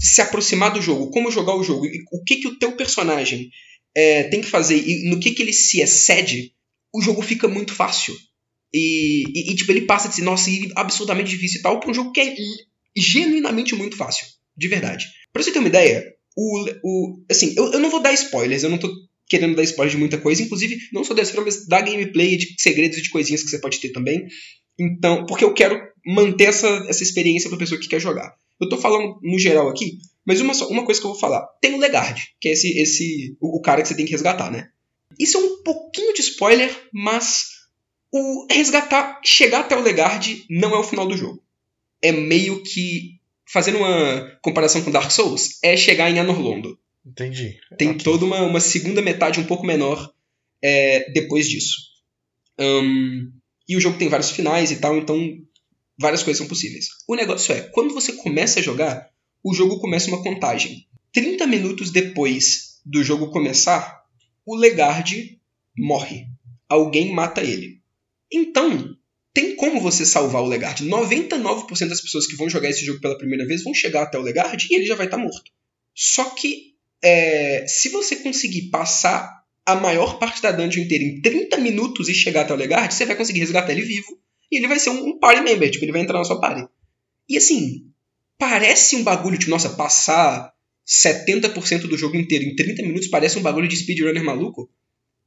se 0.00 0.20
aproximar 0.20 0.72
do 0.72 0.82
jogo, 0.82 1.10
como 1.10 1.30
jogar 1.30 1.54
o 1.54 1.62
jogo, 1.62 1.86
o 2.12 2.24
que, 2.24 2.36
que 2.36 2.48
o 2.48 2.58
teu 2.58 2.72
personagem 2.72 3.50
é, 3.94 4.24
tem 4.24 4.40
que 4.40 4.48
fazer 4.48 4.76
e 4.76 5.08
no 5.08 5.20
que, 5.20 5.30
que 5.30 5.42
ele 5.42 5.52
se 5.52 5.80
excede, 5.80 6.52
o 6.92 7.00
jogo 7.00 7.22
fica 7.22 7.48
muito 7.48 7.74
fácil. 7.74 8.14
E, 8.72 9.24
e, 9.34 9.50
e 9.50 9.54
tipo, 9.54 9.70
ele 9.72 9.82
passa 9.82 10.08
de 10.08 10.16
ser, 10.16 10.22
nossa, 10.22 10.50
absurdamente 10.76 11.30
difícil 11.30 11.60
e 11.60 11.62
tal, 11.62 11.80
pra 11.80 11.90
um 11.90 11.94
jogo 11.94 12.12
que 12.12 12.20
é 12.20 12.34
genuinamente 12.96 13.74
muito 13.74 13.96
fácil. 13.96 14.26
De 14.56 14.68
verdade. 14.68 15.06
Pra 15.32 15.42
você 15.42 15.52
ter 15.52 15.58
uma 15.58 15.68
ideia, 15.68 16.04
o. 16.36 16.66
o 16.84 17.24
assim, 17.30 17.54
eu, 17.56 17.72
eu 17.72 17.80
não 17.80 17.90
vou 17.90 18.00
dar 18.00 18.12
spoilers, 18.12 18.62
eu 18.62 18.70
não 18.70 18.78
tô 18.78 18.92
querendo 19.30 19.54
dar 19.54 19.62
spoiler 19.62 19.92
de 19.92 19.98
muita 19.98 20.18
coisa, 20.18 20.42
inclusive 20.42 20.76
não 20.92 21.04
só 21.04 21.14
da 21.14 21.22
mas 21.42 21.66
da 21.66 21.80
gameplay, 21.80 22.36
de 22.36 22.56
segredos 22.58 22.98
e 22.98 23.02
de 23.02 23.10
coisinhas 23.10 23.42
que 23.44 23.48
você 23.48 23.60
pode 23.60 23.78
ter 23.78 23.90
também. 23.90 24.26
Então, 24.78 25.24
porque 25.24 25.44
eu 25.44 25.54
quero 25.54 25.80
manter 26.04 26.46
essa, 26.46 26.66
essa 26.88 27.02
experiência 27.02 27.48
pra 27.48 27.58
pessoa 27.58 27.80
que 27.80 27.88
quer 27.88 28.00
jogar. 28.00 28.34
Eu 28.60 28.68
tô 28.68 28.76
falando 28.76 29.18
no 29.22 29.38
geral 29.38 29.68
aqui, 29.68 29.98
mas 30.26 30.40
uma, 30.40 30.52
uma 30.66 30.84
coisa 30.84 31.00
que 31.00 31.06
eu 31.06 31.12
vou 31.12 31.20
falar. 31.20 31.46
Tem 31.60 31.74
o 31.74 31.78
Legard, 31.78 32.20
que 32.40 32.48
é 32.48 32.52
esse, 32.52 32.76
esse 32.78 33.36
o, 33.40 33.58
o 33.58 33.62
cara 33.62 33.80
que 33.80 33.88
você 33.88 33.94
tem 33.94 34.04
que 34.04 34.12
resgatar, 34.12 34.50
né? 34.50 34.68
Isso 35.18 35.36
é 35.36 35.40
um 35.40 35.62
pouquinho 35.62 36.12
de 36.12 36.20
spoiler, 36.20 36.70
mas 36.92 37.44
o 38.12 38.46
resgatar, 38.50 39.20
chegar 39.24 39.60
até 39.60 39.76
o 39.76 39.82
Legard 39.82 40.44
não 40.50 40.74
é 40.74 40.78
o 40.78 40.84
final 40.84 41.06
do 41.06 41.16
jogo. 41.16 41.40
É 42.02 42.10
meio 42.10 42.62
que, 42.62 43.20
fazendo 43.46 43.78
uma 43.78 44.38
comparação 44.42 44.82
com 44.82 44.90
Dark 44.90 45.10
Souls, 45.10 45.58
é 45.62 45.76
chegar 45.76 46.10
em 46.10 46.18
Anorlondo. 46.18 46.78
Entendi. 47.04 47.58
Tem 47.78 47.90
okay. 47.90 48.02
toda 48.02 48.24
uma, 48.24 48.42
uma 48.42 48.60
segunda 48.60 49.00
metade 49.00 49.40
um 49.40 49.44
pouco 49.44 49.66
menor 49.66 50.12
é, 50.62 51.10
depois 51.12 51.48
disso. 51.48 51.76
Um, 52.58 53.32
e 53.68 53.76
o 53.76 53.80
jogo 53.80 53.98
tem 53.98 54.08
vários 54.08 54.30
finais 54.30 54.70
e 54.70 54.76
tal, 54.76 54.96
então 54.98 55.38
várias 55.98 56.22
coisas 56.22 56.38
são 56.38 56.48
possíveis. 56.48 56.88
O 57.08 57.14
negócio 57.14 57.54
é, 57.54 57.62
quando 57.72 57.94
você 57.94 58.12
começa 58.12 58.60
a 58.60 58.62
jogar, 58.62 59.10
o 59.42 59.54
jogo 59.54 59.78
começa 59.78 60.08
uma 60.08 60.22
contagem. 60.22 60.86
30 61.12 61.46
minutos 61.46 61.90
depois 61.90 62.80
do 62.84 63.02
jogo 63.02 63.30
começar, 63.30 64.02
o 64.44 64.56
Legard 64.56 65.38
morre. 65.76 66.26
Alguém 66.68 67.12
mata 67.12 67.42
ele. 67.42 67.80
Então, 68.32 68.96
tem 69.32 69.56
como 69.56 69.80
você 69.80 70.04
salvar 70.04 70.42
o 70.42 70.46
Legard. 70.46 70.84
99% 70.84 71.88
das 71.88 72.00
pessoas 72.00 72.26
que 72.26 72.36
vão 72.36 72.48
jogar 72.48 72.68
esse 72.68 72.84
jogo 72.84 73.00
pela 73.00 73.18
primeira 73.18 73.46
vez 73.46 73.62
vão 73.62 73.74
chegar 73.74 74.02
até 74.02 74.18
o 74.18 74.22
Legard 74.22 74.66
e 74.70 74.74
ele 74.74 74.86
já 74.86 74.94
vai 74.94 75.06
estar 75.06 75.16
tá 75.16 75.22
morto. 75.22 75.50
Só 75.94 76.24
que 76.30 76.69
é, 77.02 77.66
se 77.66 77.88
você 77.88 78.16
conseguir 78.16 78.70
passar 78.70 79.40
a 79.64 79.74
maior 79.76 80.18
parte 80.18 80.42
da 80.42 80.52
dungeon 80.52 80.82
inteira 80.82 81.04
em 81.04 81.20
30 81.20 81.58
minutos 81.58 82.08
e 82.08 82.14
chegar 82.14 82.42
até 82.42 82.52
o 82.52 82.56
Legard, 82.56 82.92
você 82.92 83.06
vai 83.06 83.16
conseguir 83.16 83.40
resgatar 83.40 83.72
ele 83.72 83.82
vivo 83.82 84.18
e 84.50 84.58
ele 84.58 84.68
vai 84.68 84.78
ser 84.78 84.90
um, 84.90 85.18
party 85.18 85.42
member, 85.42 85.70
tipo, 85.70 85.84
ele 85.84 85.92
vai 85.92 86.00
entrar 86.00 86.18
na 86.18 86.24
sua 86.24 86.40
party. 86.40 86.68
E 87.28 87.36
assim, 87.36 87.86
parece 88.36 88.96
um 88.96 89.04
bagulho, 89.04 89.38
tipo, 89.38 89.50
nossa, 89.50 89.70
passar 89.70 90.52
70% 90.86 91.82
do 91.82 91.96
jogo 91.96 92.16
inteiro 92.16 92.44
em 92.44 92.56
30 92.56 92.82
minutos 92.82 93.08
parece 93.08 93.38
um 93.38 93.42
bagulho 93.42 93.68
de 93.68 93.76
speedrunner 93.76 94.24
maluco. 94.24 94.68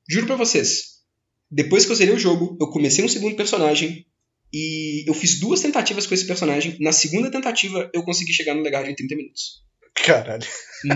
Juro 0.09 0.27
pra 0.27 0.35
vocês, 0.35 1.01
Depois 1.49 1.85
que 1.85 1.91
eu 1.91 1.95
zerei 1.95 2.13
o 2.13 2.19
jogo, 2.19 2.57
eu 2.59 2.67
comecei 2.69 3.05
um 3.05 3.07
segundo 3.07 3.35
personagem 3.35 4.05
e 4.51 5.07
eu 5.07 5.13
fiz 5.13 5.39
duas 5.39 5.61
tentativas 5.61 6.05
com 6.05 6.13
esse 6.13 6.27
personagem. 6.27 6.77
Na 6.81 6.91
segunda 6.91 7.31
tentativa, 7.31 7.89
eu 7.93 8.03
consegui 8.03 8.33
chegar 8.33 8.53
no 8.53 8.61
legado 8.61 8.89
em 8.89 8.95
30 8.95 9.15
minutos. 9.15 9.62
Caralho. 9.95 10.45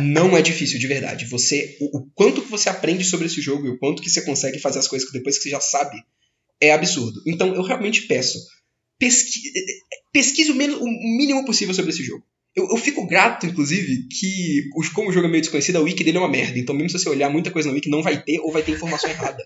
Não 0.01 0.35
é 0.35 0.41
difícil, 0.41 0.79
de 0.79 0.87
verdade. 0.87 1.25
Você, 1.25 1.77
o, 1.79 1.99
o 1.99 2.09
quanto 2.13 2.41
que 2.41 2.49
você 2.49 2.69
aprende 2.69 3.03
sobre 3.03 3.27
esse 3.27 3.41
jogo 3.41 3.67
e 3.67 3.69
o 3.69 3.77
quanto 3.77 4.01
que 4.01 4.09
você 4.09 4.21
consegue 4.21 4.59
fazer 4.59 4.79
as 4.79 4.87
coisas 4.87 5.09
depois 5.11 5.37
que 5.37 5.43
você 5.43 5.49
já 5.49 5.59
sabe 5.59 5.97
é 6.59 6.71
absurdo. 6.71 7.21
Então 7.25 7.53
eu 7.53 7.61
realmente 7.61 8.01
peço, 8.07 8.39
pesqui, 8.97 9.39
pesquise 10.11 10.51
o, 10.51 10.55
menos, 10.55 10.79
o 10.79 10.85
mínimo 10.85 11.45
possível 11.45 11.73
sobre 11.73 11.91
esse 11.91 12.03
jogo. 12.03 12.23
Eu, 12.55 12.67
eu, 12.71 12.77
fico 12.77 13.05
grato, 13.05 13.45
inclusive, 13.45 14.07
que 14.09 14.67
como 14.95 15.09
o 15.09 15.13
jogo 15.13 15.27
é 15.27 15.29
meio 15.29 15.41
desconhecido, 15.41 15.75
a 15.75 15.81
wiki 15.81 16.03
dele 16.03 16.17
é 16.17 16.19
uma 16.19 16.29
merda. 16.29 16.57
Então, 16.57 16.73
mesmo 16.73 16.89
se 16.89 16.97
você 16.97 17.09
olhar 17.09 17.29
muita 17.29 17.51
coisa 17.51 17.69
na 17.69 17.75
wiki, 17.75 17.87
não 17.87 18.01
vai 18.01 18.21
ter 18.23 18.39
ou 18.39 18.51
vai 18.51 18.63
ter 18.63 18.71
informação 18.71 19.09
errada. 19.09 19.43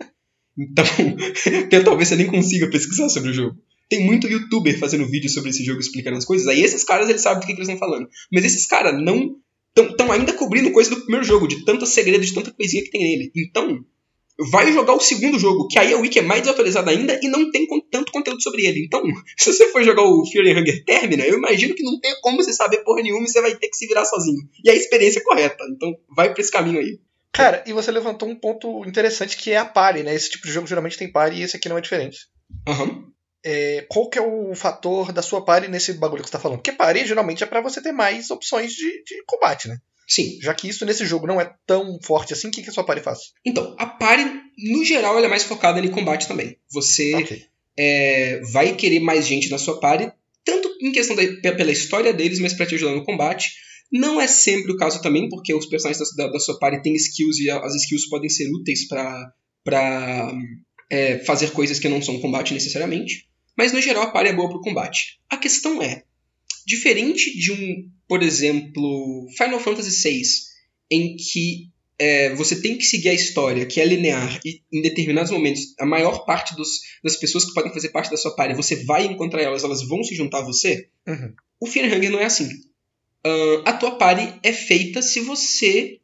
Então, 0.57 0.85
talvez 1.83 2.07
você 2.07 2.15
nem 2.15 2.27
consiga 2.27 2.69
pesquisar 2.69 3.09
sobre 3.09 3.31
o 3.31 3.33
jogo. 3.33 3.57
Tem 3.91 4.05
muito 4.05 4.25
youtuber 4.25 4.79
fazendo 4.79 5.05
vídeo 5.05 5.29
sobre 5.29 5.49
esse 5.49 5.65
jogo 5.65 5.81
explicando 5.81 6.17
as 6.17 6.23
coisas. 6.23 6.47
Aí 6.47 6.63
esses 6.63 6.81
caras, 6.81 7.09
eles 7.09 7.21
sabem 7.21 7.41
do 7.41 7.45
que, 7.45 7.53
que 7.53 7.59
eles 7.59 7.67
estão 7.67 7.77
falando. 7.77 8.07
Mas 8.31 8.45
esses 8.45 8.65
caras 8.65 8.95
não 9.03 9.35
estão 9.77 10.09
ainda 10.09 10.31
cobrindo 10.31 10.71
coisa 10.71 10.89
do 10.91 11.01
primeiro 11.01 11.25
jogo, 11.25 11.45
de 11.45 11.65
tanto 11.65 11.85
segredo, 11.85 12.23
de 12.23 12.33
tanta 12.33 12.51
coisinha 12.51 12.81
que 12.85 12.89
tem 12.89 13.01
nele. 13.01 13.33
Então, 13.35 13.83
vai 14.49 14.71
jogar 14.71 14.93
o 14.93 15.01
segundo 15.01 15.37
jogo, 15.37 15.67
que 15.67 15.77
aí 15.77 15.93
a 15.93 15.97
wiki 15.97 16.19
é 16.19 16.21
mais 16.21 16.39
desatualizada 16.39 16.89
ainda 16.89 17.19
e 17.21 17.27
não 17.27 17.51
tem 17.51 17.67
tanto 17.91 18.13
conteúdo 18.13 18.41
sobre 18.41 18.65
ele. 18.65 18.81
Então, 18.85 19.03
se 19.37 19.51
você 19.51 19.69
for 19.73 19.83
jogar 19.83 20.03
o 20.03 20.25
Fear 20.25 20.47
and 20.47 20.61
Hunger 20.61 20.85
Termina, 20.85 21.25
eu 21.25 21.37
imagino 21.37 21.75
que 21.75 21.83
não 21.83 21.99
tem 21.99 22.13
como 22.21 22.37
você 22.37 22.53
saber 22.53 22.85
porra 22.85 23.01
nenhuma 23.01 23.25
e 23.25 23.29
você 23.29 23.41
vai 23.41 23.53
ter 23.55 23.67
que 23.67 23.75
se 23.75 23.87
virar 23.87 24.05
sozinho. 24.05 24.39
E 24.63 24.69
a 24.69 24.73
experiência 24.73 25.19
é 25.19 25.23
correta. 25.23 25.65
Então, 25.69 25.93
vai 26.15 26.31
pra 26.31 26.39
esse 26.39 26.49
caminho 26.49 26.79
aí. 26.79 26.97
Cara, 27.33 27.61
e 27.67 27.73
você 27.73 27.91
levantou 27.91 28.29
um 28.29 28.35
ponto 28.35 28.85
interessante 28.85 29.35
que 29.35 29.51
é 29.51 29.57
a 29.57 29.65
pare, 29.65 30.01
né? 30.01 30.15
Esse 30.15 30.29
tipo 30.29 30.47
de 30.47 30.53
jogo 30.53 30.67
geralmente 30.67 30.97
tem 30.97 31.11
pare 31.11 31.35
e 31.35 31.43
esse 31.43 31.57
aqui 31.57 31.67
não 31.67 31.77
é 31.77 31.81
diferente. 31.81 32.19
Uhum. 32.69 33.11
É, 33.43 33.85
qual 33.89 34.09
que 34.09 34.19
é 34.19 34.21
o 34.21 34.53
fator 34.53 35.11
da 35.11 35.21
sua 35.21 35.43
pare 35.43 35.67
nesse 35.67 35.93
bagulho 35.93 36.21
que 36.21 36.29
você 36.29 36.33
tá 36.33 36.39
falando? 36.39 36.59
Porque 36.59 36.71
pare 36.71 37.05
geralmente 37.05 37.43
é 37.43 37.47
para 37.47 37.61
você 37.61 37.81
ter 37.81 37.91
mais 37.91 38.29
opções 38.29 38.73
de, 38.73 39.03
de 39.03 39.23
combate, 39.25 39.67
né? 39.67 39.77
Sim. 40.07 40.37
Já 40.41 40.53
que 40.53 40.67
isso 40.67 40.85
nesse 40.85 41.05
jogo 41.05 41.25
não 41.25 41.39
é 41.39 41.53
tão 41.65 41.97
forte 42.03 42.33
assim, 42.33 42.49
o 42.49 42.51
que, 42.51 42.61
que 42.61 42.69
a 42.69 42.73
sua 42.73 42.83
party 42.83 43.01
faz? 43.01 43.19
Então, 43.45 43.73
a 43.79 43.85
party, 43.85 44.25
no 44.71 44.83
geral, 44.83 45.17
ela 45.17 45.25
é 45.25 45.29
mais 45.29 45.43
focada 45.43 45.79
em 45.79 45.89
combate 45.89 46.27
também. 46.27 46.57
Você 46.69 47.15
okay. 47.15 47.45
é, 47.77 48.41
vai 48.51 48.75
querer 48.75 48.99
mais 48.99 49.25
gente 49.25 49.49
na 49.49 49.57
sua 49.57 49.79
party, 49.79 50.11
tanto 50.43 50.69
em 50.81 50.91
questão 50.91 51.15
da, 51.15 51.53
pela 51.53 51.71
história 51.71 52.13
deles, 52.13 52.39
mas 52.39 52.53
para 52.53 52.65
te 52.65 52.75
ajudar 52.75 52.93
no 52.93 53.05
combate. 53.05 53.51
Não 53.89 54.19
é 54.19 54.27
sempre 54.27 54.73
o 54.73 54.77
caso 54.77 55.01
também, 55.01 55.29
porque 55.29 55.53
os 55.53 55.65
personagens 55.65 56.13
da, 56.15 56.27
da 56.27 56.39
sua 56.39 56.59
party 56.59 56.81
têm 56.81 56.93
skills 56.93 57.39
e 57.39 57.49
as 57.49 57.73
skills 57.75 58.09
podem 58.09 58.29
ser 58.29 58.49
úteis 58.51 58.87
para 58.87 60.31
é, 60.89 61.19
fazer 61.19 61.51
coisas 61.51 61.79
que 61.79 61.87
não 61.87 62.01
são 62.01 62.19
combate 62.19 62.53
necessariamente. 62.53 63.30
Mas 63.61 63.73
no 63.73 63.81
geral 63.81 64.03
a 64.03 64.11
party 64.11 64.29
é 64.29 64.33
boa 64.33 64.49
pro 64.49 64.61
combate. 64.61 65.19
A 65.29 65.37
questão 65.37 65.81
é, 65.81 66.03
diferente 66.65 67.37
de 67.37 67.51
um 67.51 67.91
por 68.11 68.21
exemplo, 68.21 69.25
Final 69.37 69.61
Fantasy 69.61 70.09
VI, 70.09 70.21
em 70.91 71.15
que 71.15 71.69
é, 71.97 72.35
você 72.35 72.61
tem 72.61 72.77
que 72.77 72.85
seguir 72.85 73.07
a 73.07 73.13
história, 73.13 73.65
que 73.65 73.79
é 73.79 73.85
linear, 73.85 74.37
e 74.43 74.61
em 74.69 74.81
determinados 74.81 75.31
momentos, 75.31 75.73
a 75.79 75.85
maior 75.85 76.25
parte 76.25 76.53
dos, 76.53 76.81
das 77.01 77.15
pessoas 77.15 77.45
que 77.45 77.53
podem 77.53 77.71
fazer 77.71 77.87
parte 77.87 78.11
da 78.11 78.17
sua 78.17 78.35
party, 78.35 78.53
você 78.53 78.83
vai 78.83 79.05
encontrar 79.05 79.41
elas, 79.41 79.63
elas 79.63 79.87
vão 79.87 80.03
se 80.03 80.13
juntar 80.13 80.39
a 80.39 80.45
você. 80.45 80.89
Uhum. 81.07 81.33
O 81.57 81.65
Fearhanger 81.65 82.11
não 82.11 82.19
é 82.19 82.25
assim. 82.25 82.49
Uh, 83.25 83.63
a 83.63 83.71
tua 83.71 83.91
party 83.91 84.37
é 84.43 84.51
feita 84.51 85.01
se 85.01 85.21
você 85.21 86.01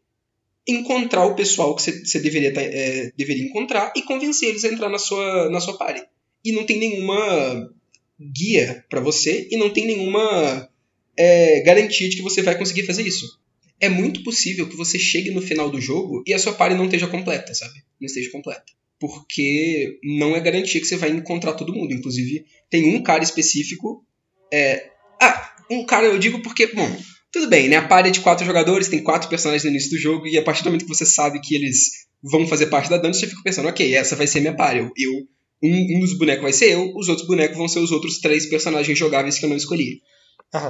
encontrar 0.66 1.26
o 1.26 1.36
pessoal 1.36 1.76
que 1.76 1.82
você, 1.82 2.20
deveria, 2.22 2.54
é, 2.56 3.12
deveria 3.18 3.44
encontrar 3.44 3.92
e 3.98 4.02
convencer 4.04 4.48
eles 4.48 4.64
a 4.64 4.70
entrar 4.70 4.88
na 4.88 4.98
sua, 4.98 5.50
na 5.50 5.60
sua 5.60 5.78
party. 5.78 6.04
E 6.48 6.54
não 6.54 6.66
tem 6.66 6.80
nenhuma 6.80 7.70
guia 8.18 8.86
para 8.90 9.02
você 9.02 9.50
e 9.52 9.58
não 9.58 9.70
tem 9.70 9.86
nenhuma 9.86 10.70
é, 11.18 11.60
garantia 11.60 12.08
de 12.08 12.16
que 12.16 12.22
você 12.22 12.42
vai 12.42 12.58
conseguir 12.58 12.84
fazer 12.84 13.04
isso. 13.04 13.38
É 13.82 13.90
muito 13.90 14.24
possível 14.24 14.66
que 14.70 14.78
você 14.78 14.98
chegue 14.98 15.30
no 15.30 15.42
final 15.42 15.70
do 15.70 15.82
jogo 15.82 16.24
e 16.26 16.34
a 16.34 16.40
sua 16.40 16.54
party 16.54 16.78
não 16.78 16.86
esteja 16.86 17.06
completa, 17.06 17.54
sabe? 17.54 17.84
Não 18.00 18.06
esteja 18.06 18.32
completa. 18.32 18.64
Porque 18.98 20.00
não 20.02 20.38
é 20.38 20.40
garantia 20.40 20.80
que 20.80 20.88
você 20.88 20.96
vai 20.96 21.10
encontrar 21.10 21.52
todo 21.52 21.74
mundo. 21.74 21.94
Inclusive, 21.94 22.46
tem 22.70 22.96
um 22.96 23.04
cara 23.04 23.24
específico. 23.24 24.06
É... 24.52 24.90
Ah, 25.22 25.54
um 25.70 25.86
cara 25.86 26.08
eu 26.08 26.18
digo 26.18 26.42
porque, 26.42 26.68
bom, 26.68 26.90
tudo 27.30 27.50
bem, 27.50 27.68
né? 27.68 27.76
A 27.76 27.88
party 27.88 28.08
é 28.08 28.12
de 28.14 28.22
quatro 28.22 28.46
jogadores, 28.46 28.88
tem 28.88 29.04
quatro 29.04 29.28
personagens 29.28 29.66
no 29.66 29.70
início 29.70 29.90
do 29.90 29.98
jogo, 29.98 30.26
e 30.26 30.38
a 30.38 30.42
partir 30.42 30.64
do 30.64 30.68
momento 30.68 30.86
que 30.86 30.96
você 30.96 31.06
sabe 31.06 31.42
que 31.42 31.54
eles 31.54 32.08
vão 32.24 32.48
fazer 32.48 32.68
parte 32.68 32.90
da 32.90 32.98
dungeon, 32.98 33.14
você 33.20 33.28
fica 33.28 33.44
pensando, 33.44 33.68
ok, 33.68 33.94
essa 33.94 34.16
vai 34.16 34.26
ser 34.26 34.40
minha 34.40 34.56
party. 34.56 34.80
Eu, 34.80 34.92
eu 34.98 35.28
um, 35.62 35.98
um 35.98 36.00
dos 36.00 36.18
bonecos 36.18 36.44
vai 36.44 36.54
ser 36.54 36.72
eu, 36.72 36.94
os 36.96 37.10
outros 37.10 37.28
bonecos 37.28 37.58
vão 37.58 37.68
ser 37.68 37.80
os 37.80 37.92
outros 37.92 38.20
três 38.20 38.46
personagens 38.46 38.98
jogáveis 38.98 39.40
que 39.40 39.46
eu 39.46 39.50
não 39.50 39.58
escolhi. 39.58 40.02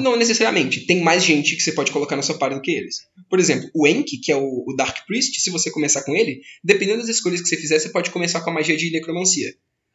Não 0.01 0.15
necessariamente. 0.15 0.87
Tem 0.87 1.01
mais 1.01 1.23
gente 1.23 1.55
que 1.55 1.61
você 1.61 1.71
pode 1.71 1.91
colocar 1.91 2.15
na 2.15 2.23
sua 2.23 2.37
party 2.37 2.55
do 2.55 2.61
que 2.61 2.71
eles. 2.71 3.01
Por 3.29 3.39
exemplo, 3.39 3.69
o 3.75 3.87
Enki, 3.87 4.17
que 4.17 4.31
é 4.31 4.35
o, 4.35 4.63
o, 4.67 4.75
Dark 4.75 5.05
Priest, 5.05 5.39
se 5.39 5.51
você 5.51 5.69
começar 5.69 6.01
com 6.03 6.15
ele, 6.15 6.41
dependendo 6.63 6.99
das 6.99 7.09
escolhas 7.09 7.41
que 7.41 7.47
você 7.47 7.57
fizer, 7.57 7.77
você 7.79 7.89
pode 7.89 8.09
começar 8.09 8.41
com 8.41 8.49
a 8.49 8.53
magia 8.53 8.75
de 8.75 8.89
necromancia. 8.91 9.53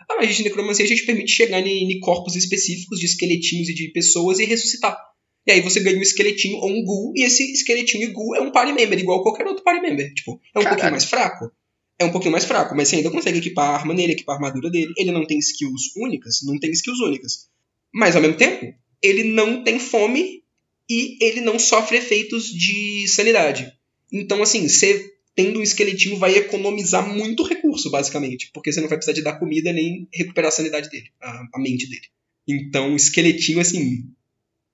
A 0.09 0.17
magia 0.17 0.35
de 0.35 0.45
necromancia 0.45 0.85
a 0.85 0.89
gente 0.89 1.05
permite 1.05 1.33
chegar 1.33 1.65
em, 1.67 1.99
corpos 2.01 2.37
específicos 2.37 3.01
de 3.01 3.07
esqueletinhos 3.07 3.69
e 3.69 3.75
de 3.75 3.89
pessoas 3.89 4.39
e 4.39 4.45
ressuscitar. 4.45 4.97
E 5.45 5.51
aí 5.51 5.61
você 5.61 5.81
ganha 5.81 5.99
um 5.99 6.03
esqueletinho 6.03 6.59
ou 6.59 6.71
um 6.71 6.85
ghoul, 6.85 7.13
e 7.17 7.25
esse 7.25 7.43
esqueletinho 7.53 8.05
e 8.05 8.13
ghoul 8.13 8.37
é 8.37 8.41
um 8.41 8.53
party 8.53 8.73
member, 8.73 8.99
igual 8.99 9.23
qualquer 9.23 9.47
outro 9.47 9.65
party 9.65 9.81
member. 9.81 10.13
Tipo, 10.15 10.41
é 10.55 10.61
um 10.61 10.63
Caraca. 10.63 10.69
pouquinho 10.71 10.91
mais 10.93 11.05
fraco. 11.05 11.53
É 11.99 12.05
um 12.05 12.11
pouquinho 12.11 12.33
mais 12.33 12.45
fraco, 12.45 12.75
mas 12.75 12.89
você 12.89 12.97
ainda 12.97 13.11
consegue 13.11 13.39
equipar 13.39 13.71
a 13.71 13.75
arma 13.75 13.95
nele, 13.95 14.13
equipar 14.13 14.35
a 14.35 14.39
armadura 14.39 14.71
dele. 14.71 14.93
Ele 14.97 15.13
não 15.13 15.27
tem 15.27 15.39
skills 15.39 15.95
únicas, 15.97 16.41
não 16.43 16.59
tem 16.59 16.71
skills 16.73 17.01
únicas. 17.01 17.49
Mas 17.95 18.17
ao 18.17 18.23
mesmo 18.23 18.37
tempo, 18.37 18.75
ele 19.01 19.25
não 19.25 19.63
tem 19.63 19.79
fome 19.79 20.43
e 20.89 21.17
ele 21.25 21.41
não 21.41 21.59
sofre 21.59 21.99
efeitos 21.99 22.47
de 22.47 23.07
sanidade. 23.09 23.73
Então, 24.13 24.43
assim, 24.43 24.69
você 24.69 25.13
tendo 25.35 25.61
um 25.61 25.63
esqueletinho 25.63 26.19
vai 26.19 26.37
economizar 26.37 27.07
muito 27.07 27.43
recurso, 27.43 27.91
basicamente, 27.91 28.51
porque 28.53 28.71
você 28.71 28.81
não 28.81 28.89
vai 28.89 28.99
precisar 28.99 29.15
de 29.15 29.23
dar 29.23 29.39
comida 29.39 29.73
nem 29.73 30.07
recuperar 30.13 30.49
a 30.49 30.53
sanidade 30.53 30.91
dele, 30.91 31.11
a, 31.21 31.47
a 31.55 31.59
mente 31.59 31.89
dele. 31.89 32.07
Então, 32.47 32.95
esqueletinho, 32.95 33.61
assim, 33.61 34.05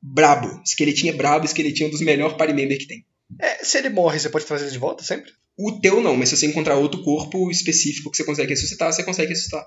brabo. 0.03 0.61
Esqueletinho 0.65 1.13
é 1.13 1.17
brabo, 1.17 1.45
esqueletinho 1.45 1.87
é 1.87 1.89
um 1.89 1.93
dos 1.93 2.01
melhores 2.01 2.37
party 2.37 2.55
member 2.55 2.79
que 2.79 2.87
tem. 2.87 3.05
É, 3.41 3.63
se 3.65 3.79
ele 3.79 3.91
morre, 3.91 4.19
você 4.19 4.31
pode 4.31 4.47
trazer 4.47 4.65
ele 4.65 4.73
de 4.73 4.79
volta 4.79 5.05
sempre? 5.05 5.33
O 5.59 5.81
teu 5.81 6.01
não, 6.01 6.17
mas 6.17 6.29
se 6.29 6.37
você 6.37 6.47
encontrar 6.47 6.77
outro 6.77 7.03
corpo 7.03 7.51
específico 7.51 8.11
que 8.11 8.17
você 8.17 8.25
consegue 8.25 8.51
ressuscitar, 8.51 8.93
você 8.93 9.03
consegue 9.03 9.31
ressuscitar. 9.31 9.67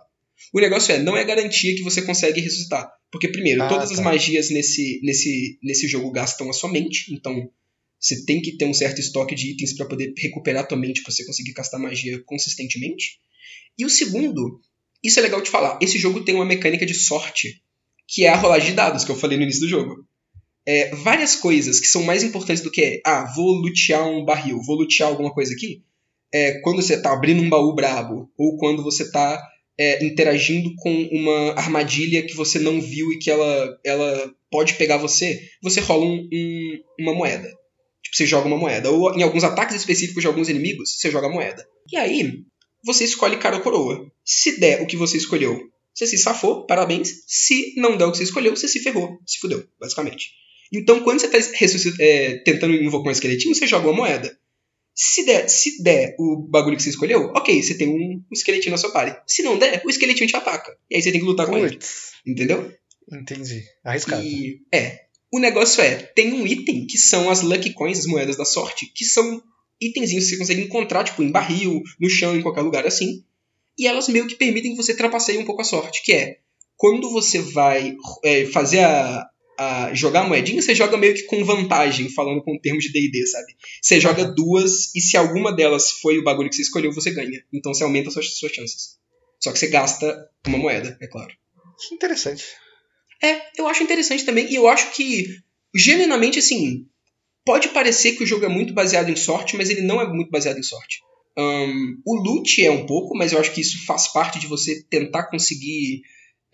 O 0.53 0.59
negócio 0.59 0.93
é, 0.93 0.99
não 0.99 1.17
é 1.17 1.23
garantia 1.23 1.75
que 1.75 1.83
você 1.83 2.01
consegue 2.01 2.39
ressuscitar. 2.39 2.89
Porque, 3.11 3.27
primeiro, 3.27 3.61
ah, 3.63 3.67
todas 3.67 3.89
tá. 3.89 3.95
as 3.95 3.99
magias 3.99 4.49
nesse, 4.49 5.01
nesse, 5.03 5.59
nesse 5.61 5.87
jogo 5.87 6.09
gastam 6.11 6.49
a 6.49 6.53
sua 6.53 6.71
mente, 6.71 7.13
então 7.13 7.51
você 7.99 8.25
tem 8.25 8.41
que 8.41 8.57
ter 8.57 8.65
um 8.65 8.73
certo 8.73 8.99
estoque 8.99 9.35
de 9.35 9.51
itens 9.51 9.75
para 9.75 9.85
poder 9.85 10.13
recuperar 10.17 10.63
a 10.63 10.65
tua 10.65 10.77
mente 10.77 11.03
para 11.03 11.11
você 11.11 11.25
conseguir 11.25 11.53
castar 11.53 11.79
magia 11.79 12.21
consistentemente. 12.25 13.19
E 13.77 13.85
o 13.85 13.89
segundo, 13.89 14.61
isso 15.03 15.19
é 15.19 15.21
legal 15.21 15.41
de 15.41 15.49
falar, 15.49 15.77
esse 15.81 15.99
jogo 15.99 16.23
tem 16.23 16.33
uma 16.33 16.45
mecânica 16.45 16.85
de 16.85 16.93
sorte, 16.93 17.61
que 18.07 18.23
é 18.23 18.29
a 18.29 18.37
rolagem 18.37 18.69
de 18.69 18.75
dados, 18.75 19.03
que 19.03 19.11
eu 19.11 19.15
falei 19.15 19.37
no 19.37 19.43
início 19.43 19.61
do 19.61 19.69
jogo. 19.69 20.07
É, 20.65 20.93
várias 20.95 21.35
coisas 21.35 21.79
que 21.79 21.87
são 21.87 22.03
mais 22.03 22.23
importantes 22.23 22.61
do 22.61 22.71
que, 22.71 23.01
ah, 23.05 23.31
vou 23.35 23.53
lutear 23.53 24.07
um 24.07 24.23
barril, 24.23 24.61
vou 24.65 24.75
lutear 24.75 25.09
alguma 25.09 25.33
coisa 25.33 25.53
aqui, 25.53 25.81
é, 26.33 26.59
quando 26.61 26.81
você 26.81 27.01
tá 27.01 27.11
abrindo 27.11 27.41
um 27.41 27.49
baú 27.49 27.73
brabo, 27.73 28.31
ou 28.37 28.57
quando 28.57 28.83
você 28.83 29.11
tá 29.11 29.41
é, 29.77 30.05
interagindo 30.05 30.73
com 30.77 30.91
uma 31.11 31.53
armadilha 31.53 32.25
que 32.25 32.35
você 32.35 32.59
não 32.59 32.79
viu 32.79 33.11
e 33.11 33.19
que 33.19 33.29
ela, 33.29 33.79
ela 33.83 34.33
pode 34.49 34.75
pegar 34.75 34.97
você, 34.97 35.41
você 35.61 35.79
rola 35.79 36.05
um, 36.05 36.29
um, 36.31 36.83
uma 36.99 37.13
moeda. 37.13 37.49
Tipo, 38.03 38.15
você 38.15 38.25
joga 38.25 38.47
uma 38.47 38.57
moeda. 38.57 38.89
Ou 38.91 39.13
em 39.15 39.23
alguns 39.23 39.43
ataques 39.43 39.75
específicos 39.75 40.21
de 40.21 40.27
alguns 40.27 40.49
inimigos, 40.49 40.97
você 40.97 41.11
joga 41.11 41.27
a 41.27 41.31
moeda. 41.31 41.67
E 41.91 41.97
aí, 41.97 42.43
você 42.83 43.03
escolhe 43.03 43.37
cara 43.37 43.57
ou 43.57 43.61
coroa. 43.61 44.11
Se 44.23 44.59
der 44.59 44.81
o 44.81 44.87
que 44.87 44.95
você 44.95 45.17
escolheu, 45.17 45.59
você 45.93 46.07
se 46.07 46.17
safou, 46.17 46.65
parabéns. 46.65 47.23
Se 47.27 47.73
não 47.77 47.97
der 47.97 48.05
o 48.05 48.11
que 48.11 48.17
você 48.17 48.23
escolheu, 48.23 48.55
você 48.55 48.67
se 48.67 48.79
ferrou, 48.79 49.19
se 49.25 49.39
fudeu, 49.39 49.65
basicamente. 49.79 50.31
Então, 50.71 51.01
quando 51.03 51.19
você 51.19 51.27
está 51.27 52.03
é, 52.03 52.37
tentando 52.45 52.73
invocar 52.73 53.09
um 53.09 53.11
esqueletinho, 53.11 53.53
você 53.53 53.67
joga 53.67 53.87
uma 53.87 53.97
moeda. 53.97 54.37
Se 54.95 55.25
der, 55.25 55.49
se 55.49 55.81
der 55.83 56.15
o 56.19 56.37
bagulho 56.37 56.77
que 56.77 56.83
você 56.83 56.89
escolheu, 56.89 57.31
ok, 57.35 57.61
você 57.61 57.75
tem 57.75 57.89
um, 57.89 58.23
esqueletinho 58.31 58.71
na 58.71 58.77
sua 58.77 58.91
party. 58.91 59.19
Se 59.27 59.41
não 59.41 59.57
der, 59.57 59.81
o 59.85 59.89
esqueletinho 59.89 60.29
te 60.29 60.35
ataca. 60.35 60.77
E 60.89 60.95
aí 60.95 61.01
você 61.01 61.11
tem 61.11 61.19
que 61.19 61.27
lutar 61.27 61.47
com 61.47 61.57
ele. 61.57 61.77
Entendeu? 62.25 62.71
Entendi. 63.11 63.63
Arriscado. 63.83 64.23
E, 64.23 64.61
é. 64.71 65.05
O 65.33 65.39
negócio 65.39 65.81
é, 65.81 65.95
tem 65.95 66.33
um 66.33 66.45
item 66.45 66.85
que 66.85 66.97
são 66.97 67.29
as 67.29 67.41
Lucky 67.41 67.73
Coins, 67.73 67.99
as 67.99 68.05
moedas 68.05 68.35
da 68.35 68.43
sorte, 68.43 68.85
que 68.93 69.05
são 69.05 69.41
itenzinhos 69.79 70.25
que 70.25 70.31
você 70.31 70.37
consegue 70.37 70.61
encontrar, 70.61 71.03
tipo, 71.03 71.23
em 71.23 71.31
barril, 71.31 71.81
no 71.99 72.09
chão, 72.09 72.35
em 72.35 72.41
qualquer 72.41 72.61
lugar 72.61 72.85
assim. 72.85 73.23
E 73.77 73.87
elas 73.87 74.09
meio 74.09 74.27
que 74.27 74.35
permitem 74.35 74.71
que 74.71 74.77
você 74.77 74.93
trapaceie 74.93 75.37
um 75.37 75.45
pouco 75.45 75.61
a 75.61 75.65
sorte, 75.65 76.03
que 76.03 76.13
é 76.13 76.39
quando 76.77 77.09
você 77.09 77.39
vai 77.39 77.95
é, 78.23 78.45
fazer 78.45 78.79
a, 78.79 79.30
a 79.57 79.93
jogar 79.93 80.27
moedinha, 80.27 80.61
você 80.61 80.73
joga 80.73 80.97
meio 80.97 81.13
que 81.13 81.23
com 81.23 81.43
vantagem, 81.43 82.09
falando 82.09 82.41
com 82.41 82.59
termos 82.59 82.83
de 82.83 82.91
D&D, 82.91 83.27
sabe? 83.27 83.55
Você 83.81 83.99
joga 83.99 84.25
duas 84.25 84.93
e 84.95 85.01
se 85.01 85.17
alguma 85.17 85.53
delas 85.53 85.91
foi 85.91 86.17
o 86.17 86.23
bagulho 86.23 86.49
que 86.49 86.55
você 86.55 86.63
escolheu, 86.63 86.91
você 86.91 87.11
ganha. 87.11 87.43
Então 87.53 87.73
você 87.73 87.83
aumenta 87.83 88.07
as 88.07 88.13
suas, 88.13 88.37
suas 88.37 88.51
chances. 88.51 88.97
Só 89.39 89.51
que 89.51 89.59
você 89.59 89.67
gasta 89.67 90.29
uma 90.47 90.57
moeda, 90.57 90.97
é 91.01 91.07
claro. 91.07 91.33
Interessante. 91.91 92.43
É, 93.23 93.41
eu 93.57 93.67
acho 93.67 93.83
interessante 93.83 94.25
também, 94.25 94.51
e 94.51 94.55
eu 94.55 94.67
acho 94.67 94.91
que, 94.91 95.27
genuinamente, 95.75 96.39
assim, 96.39 96.87
pode 97.45 97.69
parecer 97.69 98.13
que 98.13 98.23
o 98.23 98.27
jogo 98.27 98.45
é 98.45 98.49
muito 98.49 98.73
baseado 98.73 99.09
em 99.09 99.15
sorte, 99.15 99.55
mas 99.55 99.69
ele 99.69 99.81
não 99.81 100.01
é 100.01 100.07
muito 100.07 100.31
baseado 100.31 100.57
em 100.57 100.63
sorte. 100.63 100.99
Um, 101.37 102.01
o 102.05 102.15
loot 102.15 102.63
é 102.63 102.71
um 102.71 102.85
pouco, 102.85 103.15
mas 103.15 103.31
eu 103.31 103.39
acho 103.39 103.53
que 103.53 103.61
isso 103.61 103.85
faz 103.85 104.07
parte 104.11 104.39
de 104.39 104.47
você 104.47 104.83
tentar 104.89 105.29
conseguir 105.29 106.01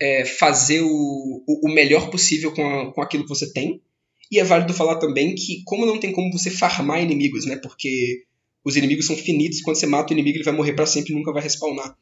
é, 0.00 0.24
fazer 0.24 0.80
o, 0.82 1.44
o, 1.46 1.68
melhor 1.72 2.10
possível 2.10 2.52
com, 2.52 2.64
a, 2.64 2.92
com 2.92 3.02
aquilo 3.02 3.24
que 3.24 3.28
você 3.28 3.52
tem. 3.52 3.82
E 4.30 4.38
é 4.38 4.44
válido 4.44 4.74
falar 4.74 4.96
também 4.96 5.34
que, 5.34 5.62
como 5.64 5.86
não 5.86 5.98
tem 5.98 6.12
como 6.12 6.32
você 6.32 6.50
farmar 6.50 7.02
inimigos, 7.02 7.46
né? 7.46 7.56
Porque 7.56 8.24
os 8.64 8.76
inimigos 8.76 9.06
são 9.06 9.16
finitos, 9.16 9.62
quando 9.62 9.76
você 9.76 9.86
mata 9.86 10.12
o 10.12 10.14
inimigo 10.14 10.36
ele 10.36 10.44
vai 10.44 10.54
morrer 10.54 10.74
para 10.74 10.86
sempre 10.86 11.12
e 11.12 11.16
nunca 11.16 11.32
vai 11.32 11.42
respawnar. 11.42 11.96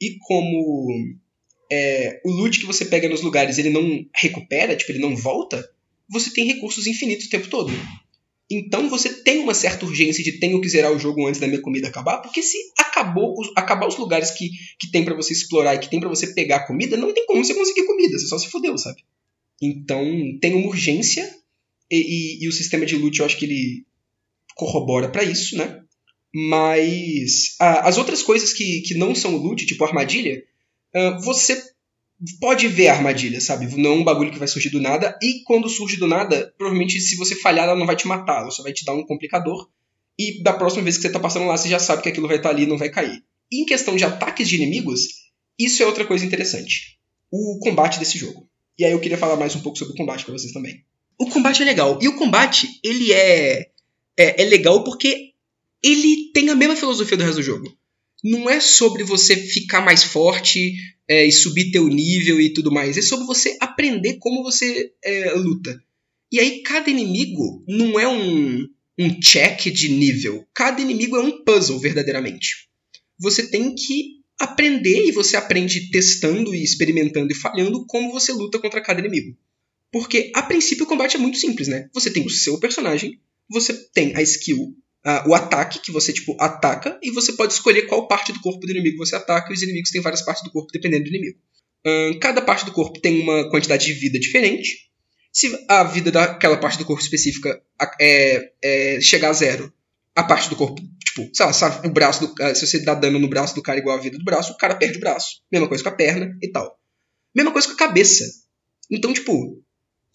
E 0.00 0.16
como 0.20 0.96
é, 1.70 2.20
o 2.24 2.30
loot 2.30 2.58
que 2.58 2.66
você 2.66 2.84
pega 2.84 3.08
nos 3.08 3.22
lugares 3.22 3.58
ele 3.58 3.70
não 3.70 4.04
recupera, 4.14 4.76
tipo, 4.76 4.90
ele 4.90 5.00
não 5.00 5.16
volta, 5.16 5.68
você 6.08 6.30
tem 6.32 6.44
recursos 6.44 6.86
infinitos 6.86 7.26
o 7.26 7.30
tempo 7.30 7.48
todo. 7.48 7.72
Então 8.50 8.88
você 8.88 9.22
tem 9.22 9.40
uma 9.40 9.52
certa 9.52 9.84
urgência 9.84 10.24
de 10.24 10.38
tenho 10.38 10.60
que 10.60 10.68
zerar 10.68 10.92
o 10.92 10.98
jogo 10.98 11.26
antes 11.26 11.40
da 11.40 11.46
minha 11.46 11.60
comida 11.60 11.88
acabar, 11.88 12.18
porque 12.18 12.42
se 12.42 12.56
acabou 12.78 13.34
acabar 13.54 13.86
os 13.86 13.96
lugares 13.98 14.30
que, 14.30 14.50
que 14.78 14.90
tem 14.90 15.04
para 15.04 15.14
você 15.14 15.32
explorar 15.32 15.74
e 15.74 15.78
que 15.78 15.90
tem 15.90 16.00
para 16.00 16.08
você 16.08 16.28
pegar 16.28 16.66
comida, 16.66 16.96
não 16.96 17.12
tem 17.12 17.26
como 17.26 17.44
você 17.44 17.54
conseguir 17.54 17.86
comida, 17.86 18.18
você 18.18 18.26
só 18.26 18.38
se 18.38 18.48
fodeu, 18.48 18.78
sabe? 18.78 19.04
Então 19.60 20.02
tem 20.40 20.54
uma 20.54 20.68
urgência 20.68 21.30
e, 21.90 21.96
e, 22.40 22.44
e 22.44 22.48
o 22.48 22.52
sistema 22.52 22.86
de 22.86 22.96
loot 22.96 23.18
eu 23.18 23.26
acho 23.26 23.36
que 23.36 23.44
ele 23.44 23.84
corrobora 24.54 25.10
para 25.10 25.22
isso, 25.22 25.56
né? 25.56 25.82
Mas 26.34 27.56
as 27.58 27.98
outras 27.98 28.22
coisas 28.22 28.52
que, 28.52 28.82
que 28.82 28.94
não 28.94 29.14
são 29.14 29.36
loot, 29.36 29.66
tipo 29.66 29.84
armadilha, 29.84 30.42
uh, 30.94 31.22
você 31.22 31.62
pode 32.40 32.66
ver 32.68 32.88
a 32.88 32.94
armadilha, 32.94 33.40
sabe? 33.40 33.66
Não 33.76 33.90
é 33.90 33.94
um 33.94 34.04
bagulho 34.04 34.32
que 34.32 34.38
vai 34.38 34.48
surgir 34.48 34.70
do 34.70 34.80
nada. 34.80 35.16
E 35.22 35.42
quando 35.44 35.68
surge 35.68 35.96
do 35.96 36.06
nada, 36.06 36.52
provavelmente 36.56 37.00
se 37.00 37.16
você 37.16 37.34
falhar, 37.36 37.66
ela 37.66 37.78
não 37.78 37.86
vai 37.86 37.96
te 37.96 38.06
matar, 38.06 38.42
ela 38.42 38.50
só 38.50 38.62
vai 38.62 38.72
te 38.72 38.84
dar 38.84 38.94
um 38.94 39.06
complicador. 39.06 39.68
E 40.18 40.42
da 40.42 40.52
próxima 40.52 40.82
vez 40.82 40.96
que 40.96 41.02
você 41.02 41.10
tá 41.10 41.20
passando 41.20 41.46
lá, 41.46 41.56
você 41.56 41.68
já 41.68 41.78
sabe 41.78 42.02
que 42.02 42.08
aquilo 42.08 42.26
vai 42.26 42.38
estar 42.38 42.48
tá 42.48 42.54
ali 42.54 42.64
e 42.64 42.66
não 42.66 42.76
vai 42.76 42.90
cair. 42.90 43.22
Em 43.52 43.64
questão 43.64 43.96
de 43.96 44.04
ataques 44.04 44.48
de 44.48 44.56
inimigos, 44.56 45.02
isso 45.58 45.82
é 45.82 45.86
outra 45.86 46.04
coisa 46.04 46.26
interessante. 46.26 46.98
O 47.30 47.58
combate 47.60 47.98
desse 47.98 48.18
jogo. 48.18 48.48
E 48.78 48.84
aí 48.84 48.92
eu 48.92 49.00
queria 49.00 49.18
falar 49.18 49.36
mais 49.36 49.54
um 49.54 49.60
pouco 49.60 49.78
sobre 49.78 49.94
o 49.94 49.96
combate 49.96 50.24
para 50.24 50.32
vocês 50.32 50.52
também. 50.52 50.84
O 51.18 51.26
combate 51.28 51.62
é 51.62 51.64
legal. 51.64 51.98
E 52.02 52.08
o 52.08 52.16
combate, 52.16 52.68
ele 52.82 53.12
é, 53.12 53.70
é, 54.16 54.42
é 54.42 54.44
legal 54.44 54.84
porque 54.84 55.32
ele 55.82 56.30
tem 56.32 56.48
a 56.48 56.54
mesma 56.54 56.76
filosofia 56.76 57.16
do 57.16 57.24
resto 57.24 57.36
do 57.36 57.42
jogo. 57.42 57.76
Não 58.22 58.50
é 58.50 58.60
sobre 58.60 59.04
você 59.04 59.36
ficar 59.36 59.80
mais 59.80 60.02
forte, 60.02 60.74
é, 61.08 61.24
e 61.26 61.32
subir 61.32 61.70
teu 61.70 61.88
nível 61.88 62.38
e 62.40 62.52
tudo 62.52 62.70
mais. 62.70 62.98
É 62.98 63.02
sobre 63.02 63.24
você 63.24 63.56
aprender 63.60 64.18
como 64.18 64.42
você 64.42 64.92
é, 65.02 65.32
luta. 65.32 65.82
E 66.30 66.38
aí 66.38 66.62
cada 66.62 66.90
inimigo 66.90 67.64
não 67.66 67.98
é 67.98 68.06
um, 68.06 68.68
um 68.98 69.20
check 69.20 69.72
de 69.72 69.88
nível. 69.88 70.46
Cada 70.54 70.80
inimigo 70.82 71.16
é 71.16 71.20
um 71.20 71.42
puzzle, 71.42 71.78
verdadeiramente. 71.78 72.68
Você 73.18 73.46
tem 73.48 73.74
que 73.74 74.18
aprender 74.38 75.06
e 75.06 75.12
você 75.12 75.36
aprende 75.36 75.90
testando 75.90 76.54
e 76.54 76.62
experimentando 76.62 77.32
e 77.32 77.34
falhando 77.34 77.86
como 77.86 78.12
você 78.12 78.30
luta 78.32 78.58
contra 78.58 78.82
cada 78.82 79.00
inimigo. 79.00 79.36
Porque, 79.90 80.30
a 80.34 80.42
princípio, 80.42 80.84
o 80.84 80.88
combate 80.88 81.16
é 81.16 81.18
muito 81.18 81.38
simples, 81.38 81.66
né? 81.66 81.88
Você 81.94 82.10
tem 82.10 82.24
o 82.24 82.30
seu 82.30 82.60
personagem, 82.60 83.18
você 83.48 83.72
tem 83.72 84.14
a 84.14 84.20
skill 84.20 84.76
uh, 85.08 85.28
o 85.28 85.34
ataque, 85.34 85.78
que 85.78 85.90
você, 85.90 86.12
tipo, 86.12 86.36
ataca, 86.38 86.98
e 87.02 87.10
você 87.10 87.32
pode 87.32 87.54
escolher 87.54 87.82
qual 87.82 88.06
parte 88.06 88.32
do 88.32 88.40
corpo 88.40 88.66
do 88.66 88.70
inimigo 88.70 88.98
você 88.98 89.16
ataca, 89.16 89.50
e 89.50 89.54
os 89.54 89.62
inimigos 89.62 89.90
têm 89.90 90.02
várias 90.02 90.22
partes 90.22 90.44
do 90.44 90.50
corpo 90.50 90.70
dependendo 90.70 91.04
do 91.04 91.08
inimigo. 91.08 91.38
Uh, 91.86 92.18
cada 92.20 92.42
parte 92.42 92.66
do 92.66 92.72
corpo 92.72 93.00
tem 93.00 93.22
uma 93.22 93.48
quantidade 93.50 93.86
de 93.86 93.92
vida 93.94 94.18
diferente. 94.18 94.88
Se 95.32 95.66
a 95.68 95.84
vida 95.84 96.10
daquela 96.10 96.56
parte 96.56 96.78
do 96.78 96.84
corpo 96.84 97.02
específica 97.02 97.62
é, 98.00 98.50
é 98.62 99.00
chegar 99.00 99.30
a 99.30 99.32
zero, 99.32 99.72
a 100.14 100.24
parte 100.24 100.50
do 100.50 100.56
corpo, 100.56 100.82
tipo, 101.04 101.30
sei 101.32 101.46
lá, 101.46 101.82
o 101.84 101.90
braço 101.90 102.26
do, 102.26 102.54
se 102.54 102.66
você 102.66 102.80
dá 102.80 102.94
dano 102.94 103.18
no 103.18 103.28
braço 103.28 103.54
do 103.54 103.62
cara 103.62 103.78
igual 103.78 103.96
a 103.96 104.00
vida 104.00 104.18
do 104.18 104.24
braço, 104.24 104.52
o 104.52 104.56
cara 104.56 104.74
perde 104.74 104.98
o 104.98 105.00
braço. 105.00 105.42
Mesma 105.50 105.68
coisa 105.68 105.84
com 105.84 105.90
a 105.90 105.92
perna 105.92 106.36
e 106.42 106.50
tal. 106.50 106.76
Mesma 107.34 107.52
coisa 107.52 107.68
com 107.68 107.74
a 107.74 107.76
cabeça. 107.76 108.24
Então, 108.90 109.12
tipo, 109.12 109.62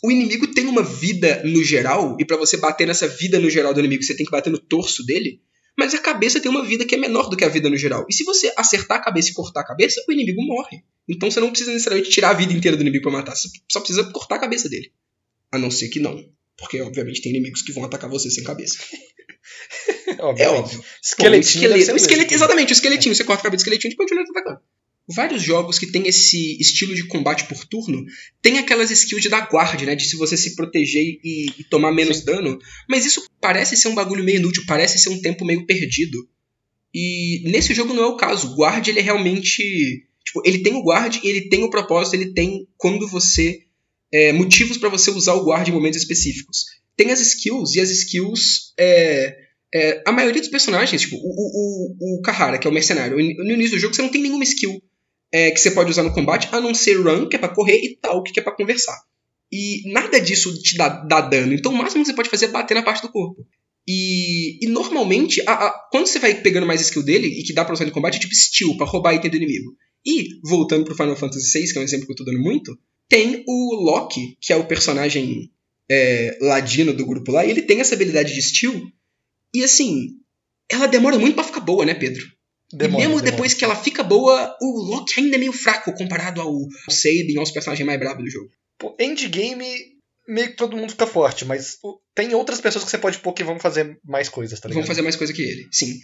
o 0.03 0.11
inimigo 0.11 0.47
tem 0.47 0.67
uma 0.67 0.83
vida 0.83 1.41
no 1.45 1.63
geral, 1.63 2.17
e 2.19 2.25
para 2.25 2.35
você 2.35 2.57
bater 2.57 2.85
nessa 2.85 3.07
vida 3.07 3.39
no 3.39 3.49
geral 3.49 3.73
do 3.73 3.79
inimigo, 3.79 4.03
você 4.03 4.13
tem 4.13 4.25
que 4.25 4.31
bater 4.31 4.49
no 4.49 4.59
torso 4.59 5.05
dele, 5.05 5.41
mas 5.77 5.93
a 5.93 5.97
cabeça 5.97 6.41
tem 6.41 6.51
uma 6.51 6.63
vida 6.63 6.85
que 6.85 6.93
é 6.93 6.97
menor 6.97 7.29
do 7.29 7.37
que 7.37 7.45
a 7.45 7.47
vida 7.47 7.69
no 7.69 7.77
geral. 7.77 8.05
E 8.09 8.13
se 8.13 8.25
você 8.25 8.53
acertar 8.57 8.97
a 8.97 9.01
cabeça 9.01 9.29
e 9.29 9.33
cortar 9.33 9.61
a 9.61 9.65
cabeça, 9.65 10.03
o 10.07 10.11
inimigo 10.11 10.43
morre. 10.43 10.83
Então 11.07 11.31
você 11.31 11.39
não 11.39 11.49
precisa 11.49 11.71
necessariamente 11.71 12.09
tirar 12.09 12.31
a 12.31 12.33
vida 12.33 12.51
inteira 12.51 12.75
do 12.75 12.81
inimigo 12.81 13.03
para 13.03 13.13
matar, 13.13 13.35
você 13.35 13.47
só 13.71 13.79
precisa 13.79 14.03
cortar 14.11 14.35
a 14.35 14.39
cabeça 14.39 14.67
dele. 14.67 14.91
A 15.49 15.57
não 15.57 15.71
ser 15.71 15.87
que 15.87 16.01
não. 16.01 16.21
Porque, 16.57 16.81
obviamente, 16.81 17.21
tem 17.21 17.31
inimigos 17.31 17.61
que 17.61 17.71
vão 17.71 17.85
atacar 17.85 18.09
você 18.09 18.29
sem 18.29 18.43
cabeça. 18.43 18.77
é 20.37 20.49
óbvio. 20.49 20.83
Esqueletinho. 21.01 21.69
Pô, 21.69 21.93
um 21.93 21.95
esqueleto, 21.95 22.33
exatamente, 22.33 22.71
o 22.71 22.73
esqueletinho. 22.73 23.15
Você 23.15 23.23
corta 23.23 23.41
a 23.41 23.43
cabeça 23.43 23.63
do 23.63 23.67
esqueletinho 23.67 23.93
e 23.93 23.95
continua 23.95 24.23
atacando 24.23 24.59
vários 25.07 25.41
jogos 25.41 25.77
que 25.77 25.91
tem 25.91 26.07
esse 26.07 26.59
estilo 26.59 26.95
de 26.95 27.07
combate 27.07 27.45
por 27.45 27.65
turno 27.65 28.05
tem 28.41 28.57
aquelas 28.57 28.89
skills 28.89 29.21
de 29.21 29.29
dar 29.29 29.49
guarda, 29.49 29.85
né? 29.85 29.95
De 29.95 30.05
se 30.05 30.15
você 30.15 30.37
se 30.37 30.55
proteger 30.55 31.19
e, 31.23 31.47
e 31.59 31.63
tomar 31.65 31.91
menos 31.91 32.17
Sim. 32.17 32.25
dano. 32.25 32.59
Mas 32.89 33.05
isso 33.05 33.25
parece 33.41 33.75
ser 33.75 33.89
um 33.89 33.95
bagulho 33.95 34.23
meio 34.23 34.37
inútil, 34.37 34.63
parece 34.65 34.97
ser 34.97 35.09
um 35.09 35.21
tempo 35.21 35.45
meio 35.45 35.65
perdido. 35.65 36.17
E 36.93 37.41
nesse 37.45 37.73
jogo 37.73 37.93
não 37.93 38.03
é 38.03 38.07
o 38.07 38.17
caso. 38.17 38.53
O 38.53 38.55
guard, 38.55 38.87
ele 38.87 38.99
é 38.99 39.03
realmente. 39.03 40.07
Tipo, 40.23 40.41
ele 40.45 40.59
tem 40.59 40.73
o 40.73 40.83
guard, 40.83 41.19
ele 41.23 41.49
tem 41.49 41.63
o 41.63 41.69
propósito, 41.69 42.15
ele 42.15 42.33
tem 42.33 42.67
quando 42.77 43.07
você. 43.07 43.61
É, 44.11 44.31
motivos 44.31 44.77
para 44.77 44.89
você 44.89 45.09
usar 45.09 45.33
o 45.33 45.43
guard 45.43 45.67
em 45.67 45.71
momentos 45.71 45.99
específicos. 45.99 46.65
Tem 46.95 47.09
as 47.11 47.19
skills, 47.19 47.75
e 47.75 47.79
as 47.79 47.89
skills. 47.89 48.73
É, 48.77 49.35
é, 49.73 50.03
a 50.05 50.11
maioria 50.11 50.39
dos 50.39 50.51
personagens, 50.51 51.01
tipo, 51.01 51.15
o, 51.15 51.19
o, 51.19 51.95
o, 51.99 52.19
o 52.19 52.21
Kahara, 52.21 52.59
que 52.59 52.67
é 52.67 52.69
o 52.69 52.73
mercenário, 52.73 53.17
no 53.17 53.51
início 53.51 53.75
do 53.75 53.79
jogo 53.79 53.95
você 53.95 54.03
não 54.03 54.09
tem 54.09 54.21
nenhuma 54.21 54.43
skill 54.43 54.79
é, 55.33 55.49
que 55.49 55.59
você 55.59 55.71
pode 55.71 55.89
usar 55.89 56.03
no 56.03 56.13
combate, 56.13 56.47
a 56.51 56.61
não 56.61 56.75
ser 56.75 57.01
run, 57.01 57.27
que 57.27 57.35
é 57.35 57.39
pra 57.39 57.49
correr, 57.49 57.79
e 57.83 57.97
tal, 57.99 58.21
que 58.21 58.39
é 58.39 58.43
para 58.43 58.55
conversar. 58.55 58.95
E 59.51 59.81
nada 59.91 60.21
disso 60.21 60.53
te 60.61 60.77
dá, 60.77 60.89
dá, 60.89 61.21
dano. 61.21 61.53
Então 61.53 61.73
o 61.73 61.75
máximo 61.75 62.03
que 62.03 62.09
você 62.09 62.15
pode 62.15 62.29
fazer 62.29 62.45
é 62.45 62.49
bater 62.49 62.75
na 62.75 62.83
parte 62.83 63.01
do 63.01 63.11
corpo. 63.11 63.43
E, 63.87 64.63
e 64.63 64.67
normalmente, 64.67 65.41
a, 65.47 65.53
a, 65.53 65.87
quando 65.91 66.05
você 66.05 66.19
vai 66.19 66.35
pegando 66.35 66.67
mais 66.67 66.81
skill 66.81 67.03
dele, 67.03 67.27
e 67.27 67.43
que 67.43 67.51
dá 67.51 67.65
pra 67.65 67.73
usar 67.73 67.85
no 67.85 67.91
combate, 67.91 68.17
é 68.17 68.19
tipo 68.19 68.35
steal, 68.35 68.77
pra 68.77 68.85
roubar 68.85 69.15
item 69.15 69.31
do 69.31 69.37
inimigo. 69.37 69.75
E, 70.05 70.39
voltando 70.43 70.85
pro 70.85 70.95
Final 70.95 71.15
Fantasy 71.15 71.59
VI, 71.59 71.73
que 71.73 71.77
é 71.79 71.81
um 71.81 71.85
exemplo 71.85 72.05
que 72.05 72.11
eu 72.11 72.17
tô 72.17 72.23
dando 72.23 72.39
muito, 72.39 72.77
tem 73.09 73.43
o 73.47 73.75
Loki, 73.75 74.37
que 74.39 74.53
é 74.53 74.55
o 74.55 74.67
personagem 74.67 75.49
é, 75.89 76.37
ladino 76.41 76.93
do 76.93 77.05
grupo 77.05 77.31
lá, 77.31 77.43
e 77.43 77.49
ele 77.49 77.63
tem 77.63 77.79
essa 77.79 77.95
habilidade 77.95 78.33
de 78.33 78.41
steal. 78.41 78.79
E 79.53 79.63
assim, 79.63 80.09
ela 80.69 80.85
demora 80.85 81.17
muito 81.17 81.33
para 81.33 81.43
ficar 81.43 81.59
boa, 81.59 81.85
né, 81.85 81.95
Pedro? 81.95 82.23
Demora, 82.73 83.03
e 83.03 83.07
mesmo 83.07 83.21
demora. 83.21 83.31
depois 83.31 83.53
que 83.53 83.63
ela 83.63 83.75
fica 83.75 84.03
boa, 84.03 84.57
o 84.59 84.81
Loki 84.81 85.19
ainda 85.19 85.35
é 85.35 85.39
meio 85.39 85.53
fraco 85.53 85.93
comparado 85.93 86.41
ao 86.41 86.53
Sabin, 86.89 87.37
aos 87.37 87.51
personagens 87.51 87.85
mais 87.85 87.99
bravos 87.99 88.23
do 88.23 88.29
jogo. 88.29 88.49
Pô, 88.79 88.95
endgame, 88.99 89.65
meio 90.27 90.49
que 90.49 90.55
todo 90.55 90.75
mundo 90.75 90.89
fica 90.89 91.05
forte, 91.05 91.45
mas 91.45 91.77
tem 92.15 92.33
outras 92.33 92.59
pessoas 92.59 92.83
que 92.83 92.89
você 92.89 92.97
pode 92.97 93.19
pôr 93.19 93.33
que 93.33 93.43
vão 93.43 93.59
fazer 93.59 93.97
mais 94.03 94.27
coisas, 94.27 94.59
tá 94.59 94.67
ligado? 94.67 94.81
Vão 94.81 94.87
fazer 94.87 95.03
mais 95.03 95.15
coisa 95.15 95.31
que 95.31 95.41
ele, 95.41 95.67
sim. 95.71 95.99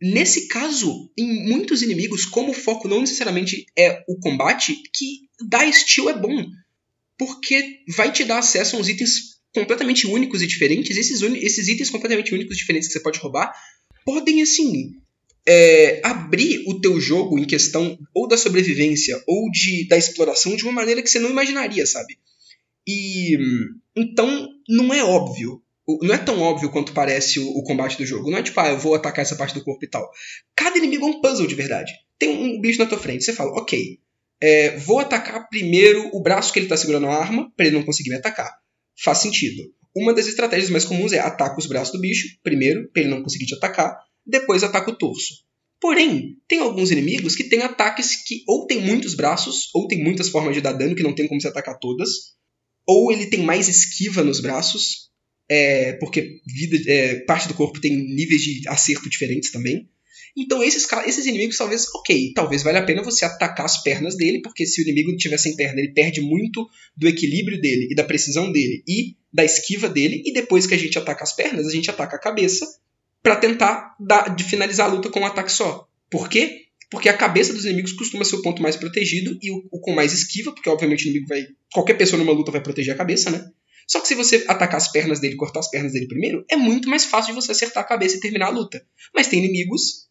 Nesse 0.00 0.48
caso, 0.48 1.10
em 1.18 1.48
muitos 1.48 1.82
inimigos, 1.82 2.24
como 2.24 2.50
o 2.50 2.54
foco 2.54 2.88
não 2.88 3.00
necessariamente 3.00 3.64
é 3.76 4.04
o 4.08 4.18
combate, 4.18 4.74
que 4.92 5.20
dar 5.48 5.66
estilo 5.66 6.10
é 6.10 6.18
bom. 6.18 6.46
Porque 7.16 7.78
vai 7.96 8.12
te 8.12 8.24
dar 8.24 8.38
acesso 8.38 8.76
a 8.76 8.78
uns 8.80 8.88
itens 8.88 9.34
completamente 9.54 10.06
únicos 10.06 10.42
e 10.42 10.46
diferentes. 10.46 10.96
Esses, 10.96 11.22
esses 11.22 11.68
itens 11.68 11.90
completamente 11.90 12.34
únicos 12.34 12.56
e 12.56 12.58
diferentes 12.58 12.88
que 12.88 12.92
você 12.92 13.00
pode 13.00 13.20
roubar 13.20 13.54
podem, 14.04 14.42
assim, 14.42 14.90
é, 15.46 16.00
abrir 16.04 16.64
o 16.66 16.80
teu 16.80 17.00
jogo 17.00 17.38
em 17.38 17.46
questão 17.46 17.98
ou 18.14 18.26
da 18.26 18.36
sobrevivência 18.36 19.22
ou 19.26 19.50
de, 19.50 19.86
da 19.88 19.96
exploração 19.96 20.56
de 20.56 20.64
uma 20.64 20.72
maneira 20.72 21.02
que 21.02 21.08
você 21.08 21.18
não 21.18 21.30
imaginaria, 21.30 21.86
sabe? 21.86 22.18
E 22.86 23.36
então 23.96 24.48
não 24.68 24.92
é 24.92 25.02
óbvio, 25.02 25.62
não 26.02 26.14
é 26.14 26.18
tão 26.18 26.40
óbvio 26.40 26.70
quanto 26.70 26.92
parece 26.92 27.38
o, 27.38 27.48
o, 27.48 27.62
combate 27.62 27.96
do 27.98 28.06
jogo. 28.06 28.30
Não 28.30 28.38
é 28.38 28.42
tipo, 28.42 28.58
ah, 28.60 28.70
eu 28.70 28.78
vou 28.78 28.94
atacar 28.94 29.22
essa 29.22 29.36
parte 29.36 29.54
do 29.54 29.62
corpo 29.62 29.84
e 29.84 29.88
tal. 29.88 30.08
Cada 30.56 30.78
inimigo 30.78 31.06
é 31.06 31.08
um 31.08 31.20
puzzle 31.20 31.46
de 31.46 31.54
verdade. 31.54 31.92
Tem 32.18 32.28
um 32.28 32.60
bicho 32.60 32.78
na 32.78 32.86
tua 32.86 32.98
frente, 32.98 33.24
você 33.24 33.32
fala, 33.32 33.52
ok, 33.52 33.98
é, 34.40 34.76
vou 34.78 34.98
atacar 34.98 35.48
primeiro 35.48 36.10
o 36.12 36.22
braço 36.22 36.52
que 36.52 36.58
ele 36.58 36.66
está 36.66 36.76
segurando 36.76 37.06
a 37.06 37.14
arma 37.14 37.52
para 37.56 37.66
ele 37.66 37.76
não 37.76 37.84
conseguir 37.84 38.10
me 38.10 38.16
atacar. 38.16 38.50
Faz 39.02 39.18
sentido. 39.18 39.62
Uma 39.94 40.12
das 40.12 40.26
estratégias 40.26 40.70
mais 40.70 40.84
comuns 40.84 41.12
é 41.12 41.18
atacar 41.18 41.56
os 41.58 41.66
braços 41.66 41.92
do 41.92 42.00
bicho 42.00 42.28
primeiro 42.42 42.88
para 42.92 43.02
ele 43.02 43.10
não 43.10 43.22
conseguir 43.22 43.46
te 43.46 43.54
atacar 43.54 43.96
depois 44.26 44.62
ataca 44.62 44.90
o 44.90 44.96
torso. 44.96 45.44
Porém, 45.80 46.38
tem 46.48 46.60
alguns 46.60 46.90
inimigos 46.90 47.36
que 47.36 47.44
têm 47.44 47.60
ataques 47.60 48.24
que 48.24 48.42
ou 48.48 48.66
tem 48.66 48.80
muitos 48.80 49.14
braços, 49.14 49.68
ou 49.74 49.86
tem 49.86 50.02
muitas 50.02 50.28
formas 50.30 50.54
de 50.54 50.62
dar 50.62 50.72
dano 50.72 50.94
que 50.94 51.02
não 51.02 51.14
tem 51.14 51.28
como 51.28 51.40
se 51.40 51.46
atacar 51.46 51.78
todas, 51.78 52.08
ou 52.86 53.12
ele 53.12 53.26
tem 53.26 53.42
mais 53.42 53.68
esquiva 53.68 54.22
nos 54.22 54.40
braços, 54.40 55.10
é, 55.48 55.92
porque 55.94 56.40
vida, 56.46 56.90
é, 56.90 57.20
parte 57.26 57.48
do 57.48 57.54
corpo 57.54 57.80
tem 57.80 57.92
níveis 57.94 58.40
de 58.40 58.68
acerto 58.68 59.10
diferentes 59.10 59.50
também. 59.50 59.88
Então 60.36 60.62
esses, 60.62 60.86
esses 61.06 61.26
inimigos 61.26 61.56
talvez, 61.56 61.86
ok, 61.94 62.32
talvez 62.34 62.62
valha 62.62 62.80
a 62.80 62.84
pena 62.84 63.02
você 63.02 63.24
atacar 63.24 63.66
as 63.66 63.82
pernas 63.82 64.16
dele, 64.16 64.40
porque 64.42 64.66
se 64.66 64.80
o 64.80 64.84
inimigo 64.84 65.16
tiver 65.16 65.38
sem 65.38 65.54
perna, 65.54 65.80
ele 65.80 65.92
perde 65.92 66.20
muito 66.20 66.66
do 66.96 67.06
equilíbrio 67.06 67.60
dele 67.60 67.88
e 67.90 67.94
da 67.94 68.04
precisão 68.04 68.50
dele 68.50 68.82
e 68.88 69.16
da 69.32 69.44
esquiva 69.44 69.88
dele, 69.88 70.22
e 70.24 70.32
depois 70.32 70.66
que 70.66 70.74
a 70.74 70.78
gente 70.78 70.98
ataca 70.98 71.24
as 71.24 71.34
pernas, 71.34 71.66
a 71.66 71.70
gente 71.70 71.90
ataca 71.90 72.16
a 72.16 72.20
cabeça 72.20 72.66
pra 73.24 73.36
tentar 73.36 73.96
dar, 73.98 74.36
de 74.36 74.44
finalizar 74.44 74.86
a 74.86 74.92
luta 74.92 75.08
com 75.08 75.20
um 75.20 75.26
ataque 75.26 75.50
só. 75.50 75.88
Por 76.10 76.28
quê? 76.28 76.66
Porque 76.90 77.08
a 77.08 77.16
cabeça 77.16 77.54
dos 77.54 77.64
inimigos 77.64 77.94
costuma 77.94 78.22
ser 78.22 78.36
o 78.36 78.42
ponto 78.42 78.60
mais 78.60 78.76
protegido 78.76 79.36
e 79.42 79.50
o, 79.50 79.66
o 79.72 79.80
com 79.80 79.94
mais 79.94 80.12
esquiva, 80.12 80.52
porque 80.52 80.68
obviamente 80.68 81.06
o 81.06 81.08
inimigo 81.08 81.26
vai. 81.26 81.42
Qualquer 81.72 81.94
pessoa 81.94 82.22
numa 82.22 82.34
luta 82.34 82.52
vai 82.52 82.62
proteger 82.62 82.94
a 82.94 82.98
cabeça, 82.98 83.30
né? 83.30 83.50
Só 83.88 84.00
que 84.00 84.08
se 84.08 84.14
você 84.14 84.44
atacar 84.46 84.76
as 84.76 84.92
pernas 84.92 85.20
dele, 85.20 85.36
cortar 85.36 85.60
as 85.60 85.70
pernas 85.70 85.92
dele 85.92 86.06
primeiro, 86.06 86.44
é 86.50 86.56
muito 86.56 86.88
mais 86.88 87.06
fácil 87.06 87.34
de 87.34 87.40
você 87.40 87.52
acertar 87.52 87.82
a 87.82 87.86
cabeça 87.86 88.16
e 88.16 88.20
terminar 88.20 88.48
a 88.48 88.50
luta. 88.50 88.84
Mas 89.14 89.26
tem 89.26 89.42
inimigos 89.42 90.06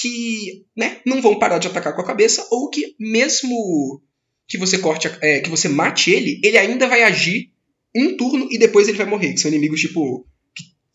que 0.00 0.64
né, 0.76 1.00
não 1.04 1.20
vão 1.20 1.38
parar 1.38 1.58
de 1.58 1.66
atacar 1.66 1.94
com 1.94 2.02
a 2.02 2.06
cabeça, 2.06 2.46
ou 2.52 2.70
que 2.70 2.94
mesmo 2.98 4.00
que 4.48 4.58
você 4.58 4.78
corte, 4.78 5.08
é, 5.20 5.40
que 5.40 5.50
você 5.50 5.68
mate 5.68 6.10
ele, 6.10 6.40
ele 6.44 6.56
ainda 6.56 6.86
vai 6.86 7.02
agir 7.02 7.50
um 7.94 8.16
turno 8.16 8.48
e 8.50 8.58
depois 8.58 8.86
ele 8.86 8.98
vai 8.98 9.06
morrer. 9.06 9.32
Que 9.32 9.40
são 9.40 9.50
inimigos 9.50 9.80
tipo 9.80 10.24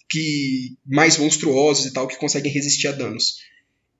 que, 0.10 0.78
mais 0.86 1.18
monstruosos 1.18 1.86
e 1.86 1.93
tal, 1.93 2.07
que 2.07 2.18
conseguem 2.18 2.51
resistir 2.51 2.88
a 2.88 2.91
danos. 2.91 3.36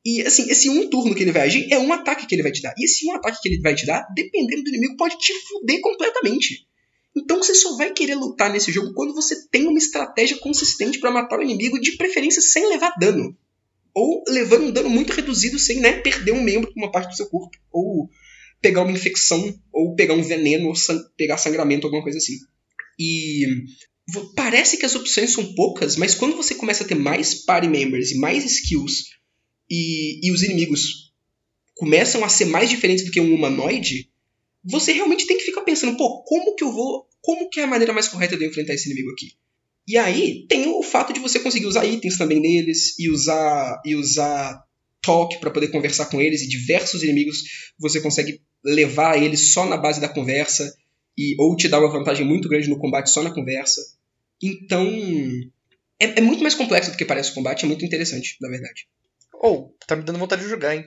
E 0.05 0.22
assim, 0.22 0.49
esse 0.49 0.70
um 0.70 0.89
turno 0.89 1.14
que 1.14 1.24
ele 1.24 1.32
vai 1.32 1.43
agir 1.43 1.72
é 1.72 1.78
um 1.78 1.91
ataque 1.91 2.26
que 2.26 2.34
ele 2.34 2.43
vai 2.43 2.51
te 2.51 2.62
dar. 2.62 2.74
E 2.78 2.86
esse 2.86 3.05
um 3.05 3.14
ataque 3.14 3.39
que 3.41 3.49
ele 3.49 3.62
vai 3.62 3.76
te 3.76 3.86
dar, 3.86 4.07
dependendo 4.16 4.64
do 4.64 4.70
inimigo, 4.70 4.97
pode 4.97 5.18
te 5.18 5.34
fuder 5.34 5.80
completamente. 5.82 6.66
Então 7.16 7.38
você 7.38 7.53
só 7.53 7.76
vai 7.76 7.91
querer 7.91 8.16
lutar 8.16 8.51
nesse 8.51 8.72
jogo 8.72 8.93
quando 8.93 9.14
você 9.14 9.47
tem 9.49 9.68
uma 9.68 9.78
estratégia 9.78 10.38
consistente 10.38 10.99
pra 10.99 11.12
matar 11.12 11.39
o 11.39 11.43
inimigo, 11.43 11.80
de 11.80 11.97
preferência 11.97 12.41
sem 12.41 12.68
levar 12.70 12.93
dano. 12.99 13.36
Ou 13.93 14.24
levando 14.28 14.66
um 14.68 14.72
dano 14.72 14.89
muito 14.89 15.12
reduzido 15.12 15.60
sem 15.60 15.80
né, 15.80 15.93
perder 15.93 16.32
um 16.32 16.41
membro, 16.41 16.72
uma 16.76 16.91
parte 16.91 17.10
do 17.10 17.16
seu 17.16 17.28
corpo. 17.28 17.57
Ou 17.72 18.10
pegar 18.62 18.84
uma 18.84 18.91
infecção, 18.91 19.60
ou 19.72 19.95
pegar 19.95 20.14
um 20.14 20.24
veneno, 20.24 20.68
ou 20.68 20.76
san- 20.76 21.03
pegar 21.18 21.38
sangramento, 21.38 21.88
alguma 21.88 22.03
coisa 22.03 22.18
assim. 22.18 22.38
E 22.97 23.45
parece 24.36 24.78
que 24.78 24.86
as 24.86 24.95
opções 24.95 25.32
são 25.32 25.53
poucas, 25.53 25.95
mas 25.95 26.16
quando 26.16 26.36
você 26.36 26.55
começa 26.55 26.84
a 26.84 26.88
ter 26.88 26.95
mais 26.95 27.34
party 27.34 27.68
members 27.68 28.12
e 28.12 28.18
mais 28.18 28.45
skills, 28.45 29.10
e, 29.70 30.20
e 30.28 30.32
os 30.32 30.41
inimigos 30.43 31.12
começam 31.76 32.24
a 32.24 32.30
ser 32.30 32.45
mais 32.45 32.70
diferentes 32.70 33.05
do 33.05 33.12
que 33.12 33.22
um 33.22 33.34
humanoide, 33.34 34.10
você 34.64 34.91
realmente 34.91 35.26
tem 35.26 35.38
que 35.38 35.45
ficar 35.45 35.62
pensando, 35.62 35.95
pô, 35.95 36.24
como 36.24 36.55
que 36.55 36.64
eu 36.64 36.72
vou. 36.72 37.07
Como 37.22 37.49
que 37.49 37.60
é 37.60 37.64
a 37.64 37.68
maneira 37.68 37.93
mais 37.93 38.07
correta 38.07 38.38
de 38.38 38.43
eu 38.43 38.49
enfrentar 38.49 38.74
esse 38.74 38.89
inimigo 38.89 39.12
aqui? 39.12 39.34
E 39.88 39.97
aí 39.97 40.45
tem 40.47 40.68
o 40.68 40.84
fato 40.84 41.12
de 41.12 41.20
você 41.20 41.39
conseguir 41.39 41.66
usar 41.66 41.86
itens 41.86 42.18
também 42.18 42.39
neles 42.39 42.97
e 42.99 43.10
usar 43.10 43.82
e 43.86 43.95
usar 43.95 44.64
talk 45.01 45.39
para 45.39 45.51
poder 45.51 45.70
conversar 45.70 46.05
com 46.05 46.22
eles 46.22 46.41
e 46.41 46.47
diversos 46.47 47.03
inimigos 47.03 47.72
você 47.80 47.99
consegue 47.99 48.41
levar 48.64 49.22
eles 49.22 49.53
só 49.53 49.66
na 49.66 49.78
base 49.78 49.99
da 49.99 50.10
conversa 50.10 50.74
e 51.18 51.36
ou 51.39 51.55
te 51.55 51.68
dar 51.68 51.80
uma 51.80 51.91
vantagem 51.91 52.26
muito 52.26 52.47
grande 52.47 52.70
no 52.70 52.78
combate 52.78 53.10
só 53.10 53.24
na 53.24 53.34
conversa. 53.34 53.82
Então 54.42 54.86
é, 56.00 56.20
é 56.20 56.22
muito 56.22 56.42
mais 56.42 56.56
complexo 56.56 56.92
do 56.92 56.98
que 56.98 57.06
parece 57.06 57.32
o 57.32 57.34
combate, 57.34 57.66
é 57.66 57.68
muito 57.68 57.84
interessante, 57.86 58.38
na 58.42 58.50
verdade. 58.50 58.88
Ou, 59.42 59.76
tá 59.88 59.96
me 59.96 60.04
dando 60.04 60.20
vontade 60.20 60.42
de 60.44 60.50
jogar, 60.50 60.76
hein? 60.76 60.86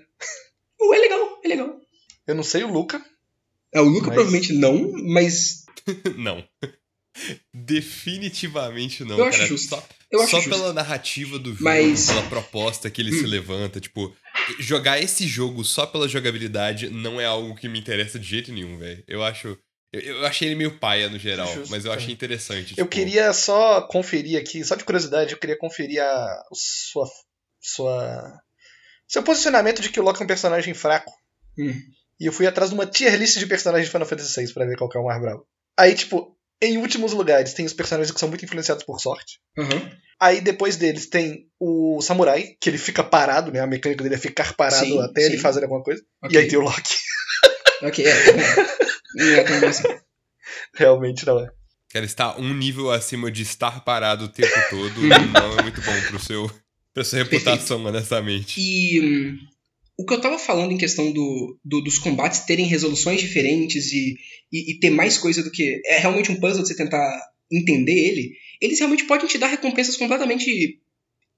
Oh, 0.80 0.92
é 0.94 0.98
legal, 0.98 1.40
é 1.44 1.48
legal. 1.48 1.80
Eu 2.26 2.34
não 2.34 2.42
sei 2.42 2.64
o 2.64 2.70
Luca. 2.72 3.02
É, 3.74 3.80
o 3.80 3.84
Luca 3.84 4.06
Mas- 4.08 4.14
provavelmente 4.14 4.52
não, 4.52 4.92
mas 5.04 5.64
não. 6.18 6.46
Definitivamente 7.54 9.04
não, 9.04 9.18
Eu 9.18 9.24
acho 9.26 9.38
cara. 9.38 9.48
justo. 9.48 9.68
Só, 9.68 9.88
eu 10.10 10.20
acho 10.22 10.30
só 10.30 10.36
justo. 10.40 10.50
pela 10.50 10.72
narrativa 10.72 11.38
do 11.38 11.50
jogo, 11.50 11.64
Mas- 11.64 12.06
pela 12.06 12.22
proposta 12.28 12.90
que 12.90 13.00
ele 13.00 13.12
se 13.12 13.26
levanta, 13.26 13.80
tipo, 13.80 14.14
jogar 14.58 15.00
esse 15.02 15.26
jogo 15.26 15.64
só 15.64 15.86
pela 15.86 16.08
jogabilidade 16.08 16.88
não 16.90 17.20
é 17.20 17.24
algo 17.24 17.54
que 17.54 17.68
me 17.68 17.78
interessa 17.78 18.18
de 18.18 18.26
jeito 18.26 18.52
nenhum, 18.52 18.78
velho. 18.78 19.02
Eu 19.06 19.22
acho. 19.22 19.58
Eu, 19.92 20.00
eu 20.00 20.26
achei 20.26 20.48
ele 20.48 20.54
meio 20.54 20.78
paia 20.78 21.08
no 21.08 21.18
geral, 21.18 21.52
Justo, 21.52 21.70
mas 21.70 21.84
eu 21.84 21.92
é. 21.92 21.96
achei 21.96 22.12
interessante. 22.12 22.70
Eu 22.70 22.84
tipo, 22.84 22.88
queria 22.88 23.32
só 23.32 23.82
conferir 23.82 24.40
aqui, 24.40 24.64
só 24.64 24.74
de 24.74 24.84
curiosidade, 24.84 25.32
eu 25.32 25.38
queria 25.38 25.58
conferir 25.58 26.02
a 26.02 26.42
sua. 26.52 27.06
sua 27.60 28.40
seu 29.06 29.22
posicionamento 29.22 29.82
de 29.82 29.90
que 29.90 30.00
o 30.00 30.02
Loki 30.02 30.22
é 30.22 30.24
um 30.24 30.28
personagem 30.28 30.72
fraco. 30.72 31.12
Hum. 31.58 31.74
E 32.18 32.26
eu 32.26 32.32
fui 32.32 32.46
atrás 32.46 32.70
de 32.70 32.74
uma 32.74 32.86
tier 32.86 33.14
list 33.16 33.38
de 33.38 33.46
personagens 33.46 33.86
de 33.86 33.92
Final 33.92 34.06
Fantasy 34.06 34.40
VI 34.40 34.54
pra 34.54 34.64
ver 34.64 34.78
qual 34.78 34.88
que 34.88 34.96
é 34.96 35.00
o 35.00 35.04
mais 35.04 35.20
bravo. 35.20 35.46
Aí, 35.76 35.94
tipo, 35.94 36.36
em 36.62 36.78
últimos 36.78 37.12
lugares 37.12 37.52
tem 37.52 37.66
os 37.66 37.72
personagens 37.74 38.10
que 38.10 38.20
são 38.20 38.28
muito 38.28 38.44
influenciados 38.44 38.84
por 38.84 39.00
sorte. 39.00 39.40
Aham. 39.58 39.90
Aí 40.20 40.40
depois 40.40 40.76
deles 40.76 41.06
tem 41.06 41.48
o 41.58 42.00
Samurai, 42.00 42.56
que 42.60 42.70
ele 42.70 42.78
fica 42.78 43.02
parado, 43.02 43.50
né? 43.50 43.58
A 43.58 43.66
mecânica 43.66 44.04
dele 44.04 44.14
é 44.14 44.18
ficar 44.18 44.54
parado 44.54 44.86
Sim, 44.86 45.02
até 45.02 45.22
ele 45.24 45.36
sim. 45.36 45.42
fazer 45.42 45.64
alguma 45.64 45.82
coisa. 45.82 46.00
Ok. 46.22 46.38
E 46.38 46.40
aí 46.40 46.48
tem 46.48 46.58
o 46.58 46.62
Loki. 46.62 46.94
Ok, 47.82 48.06
é. 48.06 48.12
Não 49.14 49.26
é 49.26 49.66
assim. 49.66 49.88
Realmente 50.74 51.26
não 51.26 51.38
é. 51.38 51.48
Cara, 51.90 52.04
estar 52.06 52.38
um 52.40 52.54
nível 52.54 52.90
acima 52.90 53.30
de 53.30 53.42
estar 53.42 53.84
parado 53.84 54.24
o 54.24 54.28
tempo 54.28 54.52
todo 54.70 55.00
não 55.02 55.58
é 55.58 55.62
muito 55.62 55.80
bom 55.82 56.00
pro 56.08 56.18
seu, 56.18 56.50
pra 56.94 57.04
sua 57.04 57.18
reputação, 57.18 57.84
honestamente. 57.84 58.60
E 58.60 59.00
hum, 59.00 59.38
o 59.98 60.06
que 60.06 60.14
eu 60.14 60.20
tava 60.20 60.38
falando 60.38 60.72
em 60.72 60.78
questão 60.78 61.12
do, 61.12 61.58
do- 61.64 61.82
dos 61.82 61.98
combates 61.98 62.40
terem 62.40 62.66
resoluções 62.66 63.20
diferentes 63.20 63.92
e, 63.92 64.16
e, 64.50 64.72
e 64.72 64.78
ter 64.80 64.90
mais 64.90 65.18
coisa 65.18 65.42
do 65.42 65.50
que. 65.50 65.80
É 65.84 65.98
realmente 65.98 66.32
um 66.32 66.40
puzzle 66.40 66.62
de 66.62 66.68
você 66.68 66.76
tentar 66.76 67.06
entender 67.50 67.92
ele. 67.92 68.32
Eles 68.60 68.78
realmente 68.78 69.04
podem 69.04 69.26
te 69.26 69.36
dar 69.36 69.48
recompensas 69.48 69.96
completamente 69.96 70.78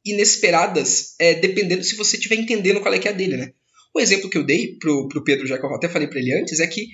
inesperadas, 0.07 1.15
é, 1.19 1.35
dependendo 1.35 1.83
se 1.83 1.97
você 1.97 2.17
estiver 2.17 2.37
entendendo 2.37 2.81
qual 2.81 2.93
é 2.95 2.99
que 2.99 3.09
é 3.09 3.11
a 3.11 3.15
dele, 3.15 3.37
né? 3.37 3.53
O 3.95 4.01
exemplo 4.01 4.29
que 4.29 4.37
eu 4.37 4.45
dei 4.45 4.77
pro, 4.79 5.09
pro 5.09 5.25
Pedro, 5.25 5.47
já 5.47 5.59
que 5.59 5.65
eu 5.65 5.75
até 5.75 5.89
falei 5.89 6.09
pra 6.09 6.19
ele 6.19 6.35
antes, 6.39 6.61
é 6.61 6.67
que 6.67 6.87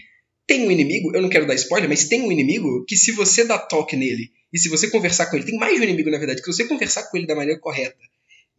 tem 0.51 0.67
um 0.67 0.71
inimigo, 0.71 1.15
eu 1.15 1.23
não 1.23 1.29
quero 1.29 1.47
dar 1.47 1.55
spoiler, 1.55 1.89
mas 1.89 2.05
tem 2.09 2.23
um 2.23 2.33
inimigo 2.33 2.85
que 2.89 2.97
se 2.97 3.13
você 3.13 3.45
dar 3.45 3.59
toque 3.59 3.95
nele 3.97 4.31
e 4.53 4.59
se 4.59 4.69
você 4.69 4.91
conversar 4.91 5.27
com 5.27 5.37
ele, 5.37 5.47
tem 5.47 5.57
mais 5.57 5.75
de 5.75 5.81
um 5.81 5.85
inimigo 5.85 6.11
na 6.11 6.19
verdade, 6.19 6.41
que 6.43 6.53
se 6.53 6.57
você 6.57 6.65
conversar 6.67 7.05
com 7.05 7.17
ele 7.17 7.27
da 7.27 7.37
maneira 7.37 7.61
correta 7.61 7.97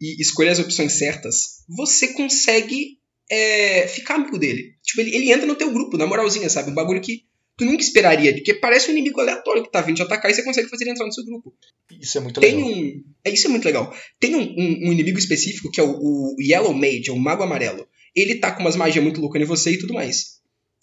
e 0.00 0.20
escolher 0.20 0.48
as 0.50 0.58
opções 0.58 0.92
certas, 0.94 1.34
você 1.68 2.08
consegue 2.14 2.98
é, 3.30 3.86
ficar 3.88 4.14
amigo 4.14 4.38
dele. 4.38 4.74
Tipo, 4.82 5.02
ele, 5.02 5.14
ele 5.16 5.30
entra 5.32 5.46
no 5.46 5.54
teu 5.54 5.70
grupo, 5.70 5.96
na 5.98 6.06
moralzinha, 6.06 6.48
sabe? 6.48 6.70
Um 6.70 6.74
bagulho 6.74 7.00
que 7.02 7.24
tu 7.58 7.64
nunca 7.66 7.82
esperaria, 7.82 8.32
porque 8.32 8.54
parece 8.54 8.88
um 8.88 8.92
inimigo 8.92 9.20
aleatório 9.20 9.62
que 9.62 9.70
tá 9.70 9.80
vindo 9.82 9.96
te 9.96 10.02
atacar 10.02 10.30
e 10.30 10.34
você 10.34 10.42
consegue 10.42 10.68
fazer 10.70 10.84
ele 10.84 10.92
entrar 10.92 11.04
no 11.06 11.12
seu 11.12 11.24
grupo. 11.24 11.54
Isso 12.00 12.16
é 12.16 12.20
muito 12.22 12.40
Tem 12.40 12.56
legal. 12.56 12.70
um. 12.70 13.04
É, 13.24 13.30
isso 13.30 13.46
é 13.46 13.50
muito 13.50 13.64
legal. 13.66 13.94
Tem 14.18 14.34
um, 14.34 14.40
um- 14.40 14.88
um 14.88 14.92
inimigo 14.92 15.18
específico 15.18 15.70
que 15.70 15.80
é 15.80 15.84
o, 15.84 15.90
o 15.92 16.36
Yellow 16.40 16.72
Mage, 16.74 17.10
é 17.10 17.12
o 17.12 17.18
Mago 17.18 17.42
Amarelo. 17.42 17.86
Ele 18.16 18.36
tá 18.36 18.50
com 18.52 18.60
umas 18.62 18.76
magias 18.76 19.04
muito 19.04 19.20
loucas 19.20 19.40
em 19.40 19.44
você 19.44 19.72
e 19.72 19.78
tudo 19.78 19.92
mais. 19.94 20.40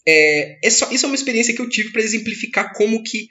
É, 0.09 0.59
é 0.63 0.67
isso 0.67 1.05
é 1.05 1.07
uma 1.07 1.15
experiência 1.15 1.53
que 1.53 1.61
eu 1.61 1.69
tive 1.69 1.91
pra 1.91 2.01
exemplificar 2.01 2.73
como 2.73 3.03
que 3.03 3.29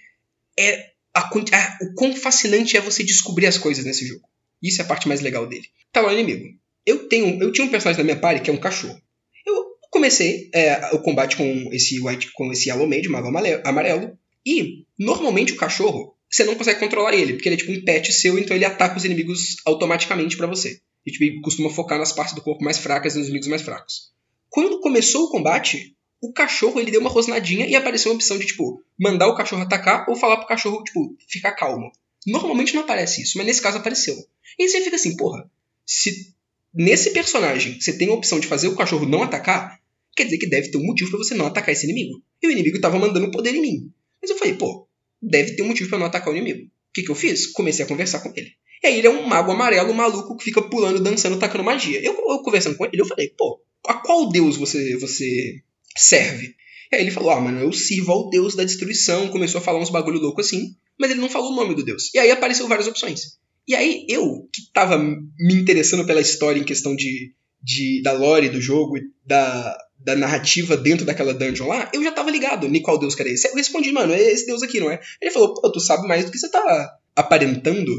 é 0.59 0.91
a 1.15 1.21
a- 1.23 1.79
o 1.83 1.95
quão 1.95 2.15
fascinante 2.15 2.77
é 2.77 2.81
você 2.81 3.03
descobrir 3.03 3.47
as 3.47 3.59
coisas 3.59 3.85
nesse 3.85 4.07
jogo. 4.07 4.23
Isso 4.63 4.81
é 4.81 4.85
a 4.85 4.89
parte 4.89 5.09
mais 5.09 5.21
legal 5.21 5.47
dele. 5.47 5.67
Tá 5.93 6.01
lá 6.01 6.09
o 6.11 6.13
inimigo. 6.13 6.45
Eu 6.87 7.09
tenho, 7.09 7.43
eu 7.43 7.53
tinha 7.53 7.67
um 7.67 7.71
personagem 7.71 7.99
na 7.99 8.05
minha 8.05 8.21
party 8.21 8.43
que 8.43 8.51
é 8.51 8.53
um 8.53 8.57
cachorro. 8.61 9.01
Eu 9.47 9.65
comecei 9.91 10.51
é, 10.55 10.95
o 10.95 11.01
combate 11.01 11.37
com 11.37 11.69
esse 11.73 12.01
white, 12.01 12.31
com 12.33 12.53
esse 12.53 12.69
Yellow 12.69 12.87
Mage, 12.87 13.09
Mago 13.09 13.29
Amarelo, 13.65 14.19
e 14.47 14.85
normalmente 14.99 15.53
o 15.53 15.57
cachorro 15.57 16.15
você 16.31 16.45
não 16.45 16.55
consegue 16.57 16.79
controlar 16.81 17.15
ele, 17.15 17.33
porque 17.35 17.49
ele 17.49 17.55
é 17.55 17.59
tipo 17.59 17.73
um 17.73 17.83
pet 17.85 18.13
seu, 18.13 18.39
então 18.39 18.55
ele 18.55 18.65
ataca 18.65 18.97
os 18.97 19.05
inimigos 19.05 19.57
automaticamente 19.65 20.37
pra 20.37 20.47
você. 20.47 20.81
E 21.07 21.11
tipo, 21.11 21.41
costuma 21.41 21.71
focar 21.71 21.99
nas 21.99 22.13
partes 22.13 22.35
do 22.35 22.43
corpo 22.43 22.63
mais 22.63 22.79
fracas 22.79 23.15
e 23.15 23.19
nos 23.19 23.29
inimigos 23.29 23.49
mais 23.49 23.63
fracos. 23.63 24.11
Quando 24.51 24.81
começou 24.81 25.25
o 25.25 25.31
combate, 25.31 25.95
o 26.21 26.33
cachorro 26.33 26.81
ele 26.81 26.91
deu 26.91 27.01
uma 27.01 27.11
rosnadinha 27.11 27.67
e 27.67 27.75
apareceu 27.75 28.11
uma 28.11 28.17
opção 28.17 28.39
de 28.39 28.47
tipo 28.47 28.83
mandar 28.99 29.29
o 29.29 29.35
cachorro 29.35 29.63
atacar 29.63 30.09
ou 30.09 30.17
falar 30.17 30.39
pro 30.39 30.49
cachorro 30.49 30.83
tipo 30.83 31.17
ficar 31.29 31.53
calmo. 31.53 31.91
Normalmente 32.27 32.75
não 32.75 32.83
aparece 32.83 33.23
isso, 33.23 33.39
mas 33.39 33.47
nesse 33.47 33.63
caso 33.63 33.79
apareceu. 33.79 34.17
E 34.59 34.69
você 34.69 34.81
fica 34.81 34.97
assim, 34.97 35.17
porra, 35.17 35.49
se 35.87 36.35
nesse 36.75 37.11
personagem 37.11 37.81
você 37.81 37.93
tem 37.93 38.09
a 38.09 38.13
opção 38.13 38.41
de 38.41 38.47
fazer 38.47 38.69
o 38.69 38.77
cachorro 38.77 39.07
não 39.07 39.23
atacar, 39.23 39.81
quer 40.17 40.25
dizer 40.25 40.39
que 40.39 40.49
deve 40.49 40.71
ter 40.71 40.79
um 40.79 40.85
motivo 40.85 41.11
pra 41.11 41.19
você 41.19 41.35
não 41.35 41.47
atacar 41.47 41.73
esse 41.73 41.85
inimigo. 41.85 42.21
E 42.43 42.49
o 42.49 42.51
inimigo 42.51 42.81
tava 42.81 42.99
mandando 42.99 43.31
poder 43.31 43.55
em 43.55 43.63
mim. 43.63 43.93
Mas 44.21 44.31
eu 44.31 44.37
falei, 44.37 44.55
pô, 44.55 44.89
deve 45.23 45.53
ter 45.53 45.63
um 45.63 45.69
motivo 45.69 45.89
pra 45.89 45.99
não 45.99 46.07
atacar 46.07 46.33
o 46.33 46.37
inimigo. 46.37 46.67
O 46.67 46.93
que, 46.93 47.03
que 47.03 47.11
eu 47.11 47.15
fiz? 47.15 47.47
Comecei 47.47 47.85
a 47.85 47.89
conversar 47.89 48.21
com 48.21 48.33
ele. 48.35 48.53
E 48.83 48.87
aí 48.87 48.99
ele 48.99 49.07
é 49.07 49.11
um 49.11 49.27
mago 49.27 49.51
amarelo, 49.51 49.95
maluco, 49.95 50.37
que 50.37 50.45
fica 50.45 50.63
pulando, 50.63 51.01
dançando, 51.01 51.39
tacando 51.39 51.65
magia. 51.65 52.01
Eu, 52.01 52.15
eu 52.15 52.43
conversando 52.43 52.77
com 52.77 52.85
ele, 52.85 53.01
eu 53.01 53.07
falei, 53.07 53.29
pô, 53.37 53.61
a 53.87 53.95
qual 53.95 54.29
deus 54.29 54.57
você, 54.57 54.97
você 54.97 55.63
serve? 55.99 56.55
E 56.91 56.97
aí 56.97 57.03
ele 57.03 57.11
falou, 57.11 57.31
ah, 57.31 57.41
mano, 57.41 57.61
eu 57.61 57.73
sirvo 57.73 58.13
ao 58.13 58.31
deus 58.31 58.55
da 58.55 58.65
destruição. 58.65 59.29
Começou 59.29 59.61
a 59.61 59.65
falar 59.65 59.79
uns 59.79 59.91
bagulho 59.91 60.21
louco 60.21 60.41
assim, 60.41 60.75
mas 60.99 61.11
ele 61.11 61.21
não 61.21 61.29
falou 61.29 61.53
o 61.53 61.57
nome 61.57 61.75
do 61.75 61.85
deus. 61.85 62.13
E 62.15 62.19
aí 62.19 62.31
apareceu 62.31 62.67
várias 62.67 62.89
opções. 62.89 63.39
E 63.67 63.75
aí 63.75 64.07
eu, 64.09 64.49
que 64.53 64.73
tava 64.73 64.99
me 64.99 65.55
interessando 65.55 66.07
pela 66.07 66.23
história 66.23 66.59
em 66.59 66.65
questão 66.65 66.97
de, 66.97 67.35
de 67.63 68.01
da 68.03 68.13
lore 68.13 68.49
do 68.49 68.61
jogo 68.61 68.97
e 68.97 69.03
da, 69.27 69.77
da 69.99 70.17
narrativa 70.17 70.75
dentro 70.77 71.05
daquela 71.05 71.35
dungeon 71.35 71.69
lá, 71.69 71.91
eu 71.93 72.03
já 72.03 72.11
tava 72.11 72.31
ligado 72.31 72.67
em 72.67 72.81
qual 72.81 72.99
deus 72.99 73.15
que 73.15 73.21
era 73.21 73.31
esse. 73.31 73.47
Eu 73.47 73.55
respondi, 73.55 73.93
mano, 73.93 74.15
é 74.15 74.21
esse 74.21 74.47
deus 74.47 74.63
aqui, 74.63 74.81
não 74.81 74.91
é? 74.91 74.99
Ele 75.21 75.31
falou, 75.31 75.53
pô, 75.53 75.71
tu 75.71 75.81
sabe 75.81 76.09
mais 76.09 76.25
do 76.25 76.31
que 76.31 76.39
você 76.39 76.51
tá 76.51 76.97
aparentando. 77.15 77.93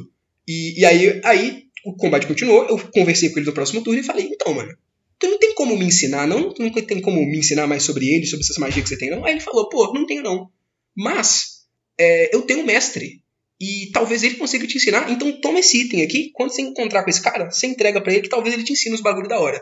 E, 0.47 0.79
e 0.79 0.85
aí, 0.85 1.21
aí 1.23 1.63
o 1.85 1.95
combate 1.95 2.25
continuou, 2.25 2.65
eu 2.65 2.79
conversei 2.91 3.29
com 3.29 3.37
ele 3.37 3.45
no 3.45 3.53
próximo 3.53 3.83
turno 3.83 3.99
e 3.99 4.03
falei, 4.03 4.27
então, 4.31 4.53
mano, 4.53 4.75
tu 5.19 5.27
não 5.27 5.37
tem 5.37 5.53
como 5.53 5.77
me 5.77 5.85
ensinar, 5.85 6.25
não? 6.25 6.53
Tu 6.53 6.61
não 6.63 6.71
tem 6.71 7.01
como 7.01 7.23
me 7.25 7.37
ensinar 7.37 7.67
mais 7.67 7.83
sobre 7.83 8.07
ele, 8.07 8.25
sobre 8.25 8.43
essas 8.43 8.57
magias 8.57 8.83
que 8.83 8.89
você 8.89 8.97
tem, 8.97 9.09
não? 9.09 9.25
Aí 9.25 9.33
ele 9.33 9.41
falou, 9.41 9.67
pô, 9.67 9.93
não 9.93 10.05
tenho 10.05 10.23
não. 10.23 10.49
Mas, 10.95 11.65
é, 11.99 12.33
eu 12.33 12.41
tenho 12.43 12.61
um 12.61 12.65
mestre. 12.65 13.21
E 13.59 13.91
talvez 13.91 14.23
ele 14.23 14.35
consiga 14.35 14.65
te 14.65 14.77
ensinar. 14.77 15.11
Então 15.11 15.31
toma 15.41 15.59
esse 15.59 15.77
item 15.81 16.01
aqui. 16.01 16.31
Quando 16.33 16.51
você 16.51 16.61
encontrar 16.61 17.03
com 17.03 17.09
esse 17.09 17.21
cara, 17.21 17.51
você 17.51 17.67
entrega 17.67 17.99
para 17.99 18.13
ele 18.13 18.21
que 18.21 18.29
talvez 18.29 18.55
ele 18.55 18.63
te 18.63 18.71
ensine 18.71 18.95
os 18.95 19.01
bagulho 19.01 19.27
da 19.27 19.39
hora. 19.39 19.61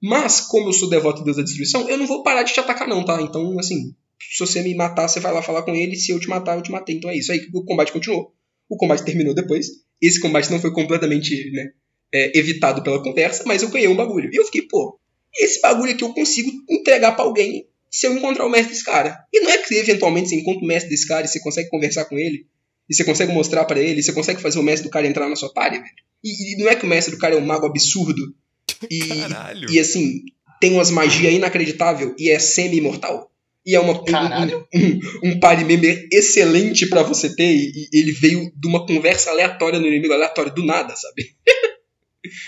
Mas, 0.00 0.40
como 0.40 0.68
eu 0.68 0.72
sou 0.72 0.88
devoto 0.88 1.18
de 1.18 1.24
Deus 1.24 1.38
da 1.38 1.42
Destruição, 1.42 1.88
eu 1.88 1.96
não 1.96 2.06
vou 2.06 2.22
parar 2.22 2.42
de 2.42 2.52
te 2.52 2.60
atacar, 2.60 2.86
não, 2.86 3.04
tá? 3.04 3.20
Então, 3.20 3.58
assim, 3.58 3.94
se 4.20 4.38
você 4.38 4.62
me 4.62 4.74
matar, 4.74 5.08
você 5.08 5.18
vai 5.18 5.32
lá 5.32 5.42
falar 5.42 5.62
com 5.62 5.74
ele. 5.74 5.96
Se 5.96 6.12
eu 6.12 6.20
te 6.20 6.28
matar, 6.28 6.56
eu 6.56 6.62
te 6.62 6.70
matei. 6.70 6.96
Então 6.96 7.10
é 7.10 7.16
isso. 7.16 7.32
Aí 7.32 7.48
o 7.54 7.64
combate 7.64 7.90
continuou. 7.92 8.32
O 8.68 8.76
combate 8.76 9.04
terminou 9.04 9.34
depois. 9.34 9.66
Esse 10.00 10.20
combate 10.20 10.50
não 10.50 10.60
foi 10.60 10.72
completamente 10.72 11.50
né, 11.50 11.70
é, 12.12 12.38
evitado 12.38 12.82
pela 12.82 13.02
conversa, 13.02 13.44
mas 13.46 13.62
eu 13.62 13.68
ganhei 13.68 13.88
um 13.88 13.96
bagulho. 13.96 14.30
E 14.32 14.36
eu 14.36 14.44
fiquei, 14.44 14.62
pô, 14.62 14.98
esse 15.38 15.60
bagulho 15.60 15.92
aqui 15.92 16.02
eu 16.02 16.12
consigo 16.12 16.50
entregar 16.68 17.12
para 17.12 17.24
alguém 17.24 17.66
se 17.90 18.06
eu 18.06 18.16
encontrar 18.16 18.46
o 18.46 18.50
mestre 18.50 18.72
desse 18.72 18.84
cara. 18.84 19.18
E 19.32 19.40
não 19.40 19.50
é 19.50 19.58
que 19.58 19.74
eventualmente 19.74 20.28
você 20.28 20.36
encontra 20.36 20.64
o 20.64 20.66
mestre 20.66 20.90
desse 20.90 21.06
cara 21.06 21.24
e 21.24 21.28
você 21.28 21.40
consegue 21.40 21.70
conversar 21.70 22.04
com 22.04 22.18
ele, 22.18 22.46
e 22.88 22.94
você 22.94 23.04
consegue 23.04 23.32
mostrar 23.32 23.64
para 23.64 23.80
ele, 23.80 24.02
você 24.02 24.12
consegue 24.12 24.40
fazer 24.40 24.58
o 24.58 24.62
mestre 24.62 24.88
do 24.88 24.92
cara 24.92 25.06
entrar 25.06 25.28
na 25.28 25.36
sua 25.36 25.52
party, 25.52 25.78
velho. 25.78 25.90
E, 26.24 26.54
e, 26.54 26.56
não 26.58 26.68
é 26.68 26.74
que 26.74 26.84
o 26.84 26.88
mestre 26.88 27.14
do 27.14 27.20
cara 27.20 27.34
é 27.34 27.38
um 27.38 27.44
mago 27.44 27.66
absurdo 27.66 28.34
e, 28.90 28.98
Caralho. 29.06 29.70
e 29.70 29.78
assim, 29.78 30.22
tem 30.60 30.72
umas 30.72 30.90
magias 30.90 31.32
inacreditável 31.32 32.14
e 32.18 32.30
é 32.30 32.38
semi-imortal. 32.38 33.30
E 33.64 33.74
é 33.74 33.80
uma, 33.80 33.92
um, 33.92 34.04
Caralho. 34.04 34.66
um, 34.74 34.80
um, 34.80 35.00
um 35.24 35.40
party 35.40 35.64
member 35.64 36.08
excelente 36.10 36.86
para 36.88 37.02
você 37.02 37.34
ter. 37.34 37.54
E, 37.54 37.88
e 37.92 37.98
ele 38.00 38.12
veio 38.12 38.50
de 38.56 38.66
uma 38.66 38.86
conversa 38.86 39.30
aleatória 39.30 39.78
no 39.78 39.86
inimigo 39.86 40.14
aleatório, 40.14 40.54
do 40.54 40.64
nada, 40.64 40.96
sabe? 40.96 41.36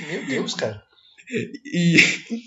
Meu 0.09 0.27
Deus, 0.27 0.55
cara. 0.55 0.83
E, 1.65 1.97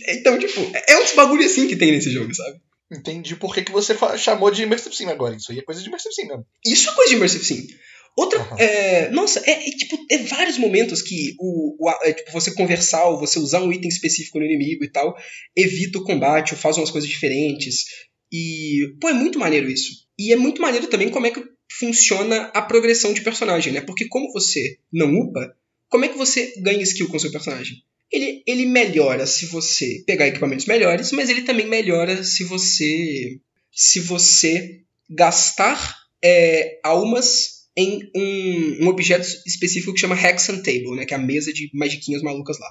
então, 0.10 0.38
tipo, 0.38 0.60
é 0.88 0.98
uns 1.02 1.14
bagulho 1.14 1.46
assim 1.46 1.68
que 1.68 1.76
tem 1.76 1.92
nesse 1.92 2.12
jogo, 2.12 2.34
sabe? 2.34 2.60
Entendi 2.92 3.36
por 3.36 3.54
que, 3.56 3.64
que 3.64 3.72
você 3.72 3.96
chamou 4.18 4.52
de 4.52 4.64
Immersive 4.64 4.96
Sim 4.96 5.08
agora. 5.08 5.36
Isso 5.36 5.52
aí 5.52 5.60
é 5.60 5.64
coisa 5.64 5.82
de 5.82 5.88
Immersive 5.88 6.14
Sim 6.14 6.28
mesmo. 6.28 6.46
Isso 6.66 6.90
é 6.90 6.94
coisa 6.94 7.10
de 7.10 7.16
Immersive 7.16 7.46
Sim. 7.46 7.68
Outra. 8.16 8.40
Aham. 8.40 8.58
é, 8.60 9.10
nossa, 9.10 9.40
é, 9.46 9.52
é, 9.52 9.72
tipo, 9.72 9.98
é 10.12 10.18
vários 10.20 10.58
momentos 10.60 11.02
que 11.02 11.34
o, 11.40 11.76
o- 11.88 11.90
é, 12.04 12.14
tipo, 12.14 12.32
você 12.32 12.54
conversar 12.54 13.06
ou 13.06 13.18
você 13.20 13.40
usar 13.40 13.62
um 13.64 13.72
item 13.72 13.88
específico 13.90 14.38
no 14.38 14.46
inimigo 14.46 14.84
e 14.84 14.92
tal 14.92 15.16
evita 15.56 15.98
o 15.98 16.04
combate 16.04 16.54
ou 16.54 16.60
faz 16.60 16.78
umas 16.78 16.92
coisas 16.92 17.10
diferentes. 17.10 17.86
E, 18.32 18.96
pô, 19.02 19.10
é 19.10 19.14
muito 19.14 19.40
maneiro 19.40 19.68
isso. 19.70 19.92
E 20.20 20.32
é 20.32 20.36
muito 20.36 20.62
maneiro 20.62 20.88
também 20.88 21.10
como 21.10 21.26
é 21.26 21.32
que 21.32 21.44
funciona 21.80 22.52
a 22.54 22.62
progressão 22.62 23.14
de 23.14 23.22
personagem, 23.22 23.74
né? 23.74 23.82
Porque 23.82 24.08
como 24.08 24.32
você 24.32 24.78
não 24.92 25.12
upa, 25.16 25.56
como 25.94 26.06
é 26.06 26.10
que 26.10 26.18
você 26.18 26.56
ganha 26.58 26.82
skill 26.82 27.08
com 27.08 27.18
o 27.18 27.20
seu 27.20 27.32
personagem? 27.32 27.78
Ele, 28.12 28.42
ele 28.48 28.66
melhora 28.66 29.28
se 29.28 29.46
você 29.46 30.04
pegar 30.08 30.28
equipamentos 30.28 30.66
melhores, 30.66 31.12
mas 31.12 31.30
ele 31.30 31.44
também 31.44 31.68
melhora 31.68 32.24
se 32.24 32.44
você 32.46 33.40
se 33.72 34.00
você 34.00 34.80
gastar 35.08 35.96
é, 36.24 36.80
almas 36.84 37.68
em 37.78 38.10
um, 38.16 38.86
um 38.86 38.88
objeto 38.88 39.28
específico 39.46 39.94
que 39.94 40.00
chama 40.00 40.20
Hexan 40.20 40.64
Table, 40.64 40.96
né? 40.96 41.06
Que 41.06 41.14
é 41.14 41.18
a 41.18 41.20
mesa 41.20 41.54
de 41.54 41.70
magiquinhas 41.76 42.24
malucas 42.24 42.58
lá. 42.58 42.70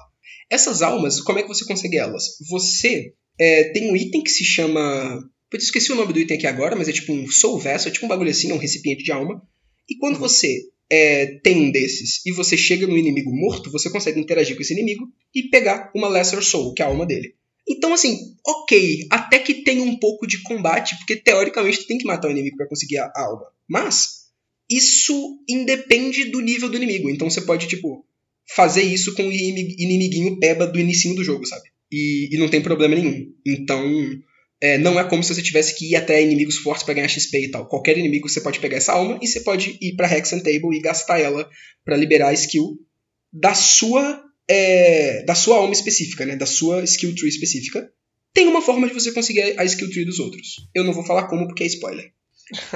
Essas 0.49 0.81
almas, 0.81 1.21
como 1.21 1.39
é 1.39 1.43
que 1.43 1.47
você 1.47 1.63
consegue 1.63 1.97
elas? 1.97 2.25
Você 2.49 3.13
é, 3.39 3.71
tem 3.71 3.89
um 3.89 3.95
item 3.95 4.21
que 4.21 4.31
se 4.31 4.43
chama. 4.43 5.17
Eu 5.49 5.57
esqueci 5.57 5.93
o 5.93 5.95
nome 5.95 6.11
do 6.11 6.19
item 6.19 6.35
aqui 6.35 6.47
agora, 6.47 6.75
mas 6.75 6.89
é 6.89 6.91
tipo 6.91 7.13
um 7.13 7.31
Soul 7.31 7.57
Vessel, 7.57 7.87
é 7.87 7.93
tipo 7.93 8.05
um 8.05 8.09
bagulho 8.09 8.31
assim, 8.31 8.51
é 8.51 8.53
um 8.53 8.57
recipiente 8.57 9.01
de 9.01 9.13
alma. 9.13 9.41
E 9.89 9.95
quando 9.97 10.19
você 10.19 10.72
é, 10.93 11.25
tem 11.43 11.57
um 11.57 11.71
desses 11.71 12.23
e 12.23 12.31
você 12.31 12.55
chega 12.55 12.85
no 12.85 12.95
inimigo 12.95 13.35
morto, 13.35 13.71
você 13.71 13.89
consegue 13.89 14.19
interagir 14.19 14.55
com 14.55 14.61
esse 14.61 14.73
inimigo 14.73 15.11
e 15.33 15.49
pegar 15.49 15.91
uma 15.95 16.07
Lesser 16.07 16.43
Soul, 16.43 16.73
que 16.75 16.83
é 16.83 16.85
a 16.85 16.89
alma 16.89 17.03
dele. 17.03 17.33
Então, 17.67 17.93
assim, 17.93 18.35
ok, 18.45 19.07
até 19.09 19.39
que 19.39 19.63
tem 19.63 19.81
um 19.81 19.97
pouco 19.97 20.27
de 20.27 20.43
combate, 20.43 20.95
porque 20.97 21.15
teoricamente 21.15 21.79
tu 21.79 21.87
tem 21.87 21.97
que 21.97 22.05
matar 22.05 22.27
o 22.27 22.31
inimigo 22.31 22.57
para 22.57 22.67
conseguir 22.67 22.97
a, 22.99 23.11
alma. 23.15 23.47
Mas 23.67 24.25
isso 24.69 25.39
independe 25.49 26.25
do 26.25 26.41
nível 26.41 26.69
do 26.69 26.77
inimigo. 26.77 27.09
Então 27.09 27.29
você 27.29 27.41
pode, 27.41 27.67
tipo, 27.67 28.05
fazer 28.55 28.83
isso 28.83 29.15
com 29.15 29.23
o 29.23 29.31
inimi- 29.31 29.75
inimiguinho 29.79 30.37
peba 30.39 30.67
do 30.67 30.79
inicinho 30.79 31.15
do 31.15 31.23
jogo, 31.23 31.45
sabe? 31.45 31.69
E, 31.91 32.29
e 32.31 32.37
não 32.37 32.49
tem 32.49 32.61
problema 32.61 32.95
nenhum. 32.95 33.33
Então, 33.45 33.83
é, 34.63 34.77
não 34.77 34.97
é 34.97 35.03
como 35.03 35.21
se 35.21 35.35
você 35.35 35.41
tivesse 35.41 35.75
que 35.75 35.91
ir 35.91 35.97
até 35.97 36.23
inimigos 36.23 36.55
fortes 36.55 36.85
para 36.85 36.93
ganhar 36.93 37.09
XP 37.09 37.37
e 37.37 37.51
tal. 37.51 37.67
Qualquer 37.67 37.97
inimigo 37.97 38.29
você 38.29 38.39
pode 38.39 38.61
pegar 38.61 38.77
essa 38.77 38.93
alma 38.93 39.19
e 39.21 39.27
você 39.27 39.41
pode 39.41 39.77
ir 39.81 39.97
pra 39.97 40.09
Hexen 40.09 40.39
Table 40.39 40.77
e 40.77 40.79
gastar 40.79 41.19
ela 41.19 41.49
para 41.83 41.97
liberar 41.97 42.29
a 42.29 42.33
skill 42.33 42.77
da 43.33 43.53
sua 43.53 44.23
é, 44.49 45.21
da 45.25 45.35
sua 45.35 45.57
alma 45.57 45.73
específica, 45.73 46.25
né? 46.25 46.37
Da 46.37 46.45
sua 46.45 46.81
skill 46.85 47.13
tree 47.13 47.27
específica. 47.27 47.91
Tem 48.33 48.47
uma 48.47 48.61
forma 48.61 48.87
de 48.87 48.93
você 48.93 49.11
conseguir 49.11 49.59
a 49.59 49.65
skill 49.65 49.89
tree 49.89 50.05
dos 50.05 50.19
outros. 50.19 50.55
Eu 50.73 50.85
não 50.85 50.93
vou 50.93 51.05
falar 51.05 51.27
como 51.27 51.45
porque 51.45 51.65
é 51.65 51.67
spoiler. 51.67 52.13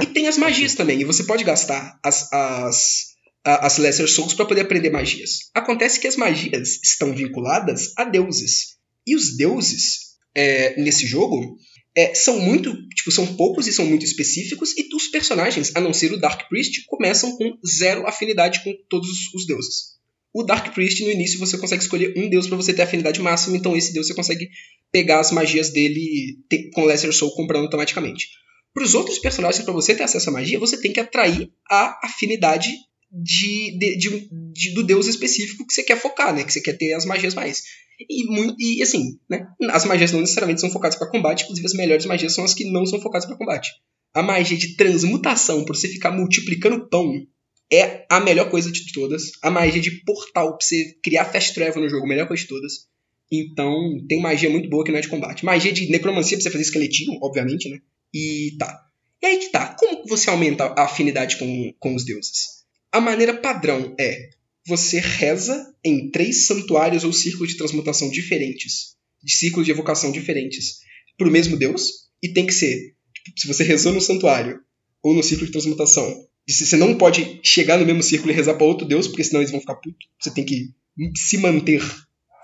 E 0.01 0.05
tem 0.07 0.27
as 0.27 0.37
magias 0.37 0.75
também, 0.75 0.99
e 0.99 1.05
você 1.05 1.23
pode 1.23 1.45
gastar 1.45 1.97
as, 2.03 2.31
as, 2.33 3.05
as 3.45 3.77
Lesser 3.77 4.09
Souls 4.09 4.33
para 4.33 4.45
poder 4.45 4.61
aprender 4.61 4.89
magias. 4.89 5.49
Acontece 5.53 6.01
que 6.01 6.07
as 6.07 6.17
magias 6.17 6.81
estão 6.83 7.15
vinculadas 7.15 7.93
a 7.97 8.03
deuses. 8.03 8.77
E 9.05 9.15
os 9.15 9.37
deuses, 9.37 10.17
é, 10.35 10.79
nesse 10.81 11.07
jogo, 11.07 11.57
é, 11.97 12.13
são 12.13 12.39
muito. 12.39 12.71
Tipo, 12.89 13.11
são 13.11 13.25
poucos 13.35 13.67
e 13.67 13.73
são 13.73 13.85
muito 13.85 14.05
específicos, 14.05 14.73
e 14.77 14.87
os 14.95 15.07
personagens, 15.07 15.71
a 15.75 15.81
não 15.81 15.91
ser 15.93 16.13
o 16.13 16.17
Dark 16.17 16.47
Priest, 16.47 16.83
começam 16.85 17.35
com 17.37 17.57
zero 17.67 18.05
afinidade 18.07 18.63
com 18.63 18.71
todos 18.89 19.09
os- 19.33 19.45
deuses. 19.47 19.97
O 20.33 20.43
Dark 20.43 20.73
Priest, 20.73 21.03
no 21.03 21.11
início, 21.11 21.39
você 21.39 21.57
consegue 21.57 21.81
escolher 21.81 22.13
um 22.15 22.29
deus 22.29 22.45
para 22.47 22.55
você 22.57 22.71
ter 22.73 22.83
afinidade 22.83 23.19
máxima, 23.19 23.57
então 23.57 23.75
esse 23.75 23.91
deus 23.93 24.05
você 24.07 24.13
consegue 24.13 24.47
pegar 24.91 25.19
as 25.19 25.31
magias 25.31 25.71
dele 25.71 26.37
te- 26.49 26.69
com 26.73 26.85
Lesser 26.85 27.11
Soul 27.11 27.33
comprando 27.33 27.63
automaticamente. 27.63 28.27
Para 28.73 28.83
os 28.83 28.93
outros 28.93 29.17
personagens, 29.17 29.63
para 29.65 29.73
você 29.73 29.95
ter 29.95 30.03
acesso 30.03 30.29
à 30.29 30.33
magia, 30.33 30.59
você 30.59 30.77
tem 30.79 30.93
que 30.93 30.99
atrair 30.99 31.49
a 31.71 31.99
afinidade 32.03 32.69
de, 33.11 33.77
de- 33.79 34.29
de- 34.53 34.73
do 34.75 34.83
deus 34.83 35.07
específico 35.07 35.65
que 35.65 35.73
você 35.73 35.81
quer 35.81 35.99
focar, 35.99 36.35
né? 36.35 36.43
Que 36.43 36.53
você 36.53 36.61
quer 36.61 36.77
ter 36.77 36.93
as 36.93 37.05
magias 37.05 37.33
mais. 37.33 37.63
E, 37.99 38.77
e 38.79 38.83
assim, 38.83 39.19
né? 39.29 39.47
As 39.69 39.85
magias 39.85 40.11
não 40.11 40.21
necessariamente 40.21 40.61
são 40.61 40.69
focadas 40.69 40.97
para 40.97 41.09
combate, 41.09 41.43
inclusive 41.43 41.65
as 41.65 41.73
melhores 41.73 42.05
magias 42.05 42.33
são 42.33 42.43
as 42.43 42.53
que 42.53 42.69
não 42.69 42.85
são 42.85 42.99
focadas 42.99 43.25
para 43.25 43.37
combate. 43.37 43.71
A 44.13 44.21
magia 44.21 44.57
de 44.57 44.75
transmutação, 44.75 45.63
por 45.65 45.75
você 45.75 45.87
ficar 45.87 46.11
multiplicando 46.11 46.87
pão, 46.87 47.25
é 47.71 48.05
a 48.09 48.19
melhor 48.19 48.49
coisa 48.49 48.71
de 48.71 48.91
todas. 48.91 49.31
A 49.41 49.49
magia 49.49 49.81
de 49.81 50.03
portal, 50.03 50.57
pra 50.57 50.65
você 50.65 50.97
criar 51.03 51.25
fast 51.25 51.53
travel 51.53 51.83
no 51.83 51.89
jogo, 51.89 52.07
melhor 52.07 52.27
coisa 52.27 52.41
de 52.41 52.49
todas. 52.49 52.87
Então, 53.31 53.73
tem 54.07 54.21
magia 54.21 54.49
muito 54.49 54.69
boa 54.69 54.83
que 54.83 54.91
não 54.91 54.99
é 54.99 55.01
de 55.01 55.09
combate. 55.09 55.43
Magia 55.43 55.73
de 55.73 55.89
necromancia 55.89 56.37
pra 56.37 56.43
você 56.43 56.49
fazer 56.49 56.63
esqueletinho, 56.63 57.19
obviamente, 57.21 57.69
né? 57.69 57.79
E 58.13 58.55
tá. 58.57 58.85
E 59.21 59.25
aí 59.25 59.37
que 59.37 59.49
tá. 59.51 59.75
Como 59.77 60.07
você 60.07 60.29
aumenta 60.29 60.65
a 60.65 60.85
afinidade 60.85 61.37
com, 61.37 61.73
com 61.79 61.95
os 61.95 62.05
deuses? 62.05 62.63
A 62.91 63.01
maneira 63.01 63.33
padrão 63.33 63.93
é 63.99 64.29
você 64.67 64.99
reza 64.99 65.73
em 65.83 66.11
três 66.11 66.45
santuários 66.45 67.05
ou 67.05 67.13
círculos 67.13 67.51
de 67.51 67.57
transmutação 67.57 68.09
diferentes, 68.09 68.95
de 69.23 69.33
círculos 69.33 69.65
de 69.65 69.71
evocação 69.71 70.11
diferentes, 70.11 70.79
pro 71.17 71.31
mesmo 71.31 71.57
deus, 71.57 72.09
e 72.21 72.29
tem 72.29 72.45
que 72.45 72.53
ser, 72.53 72.93
tipo, 73.25 73.39
se 73.39 73.47
você 73.47 73.63
rezou 73.63 73.93
no 73.93 74.01
santuário 74.01 74.59
ou 75.01 75.13
no 75.13 75.23
círculo 75.23 75.45
de 75.45 75.53
transmutação, 75.53 76.27
você 76.47 76.75
não 76.77 76.97
pode 76.97 77.39
chegar 77.43 77.77
no 77.77 77.85
mesmo 77.85 78.03
círculo 78.03 78.31
e 78.31 78.35
rezar 78.35 78.55
para 78.55 78.65
outro 78.65 78.87
deus, 78.87 79.07
porque 79.07 79.23
senão 79.23 79.41
eles 79.41 79.51
vão 79.51 79.59
ficar 79.59 79.75
putos. 79.75 80.07
Você 80.19 80.31
tem 80.31 80.45
que 80.45 80.69
se 81.15 81.37
manter 81.37 81.81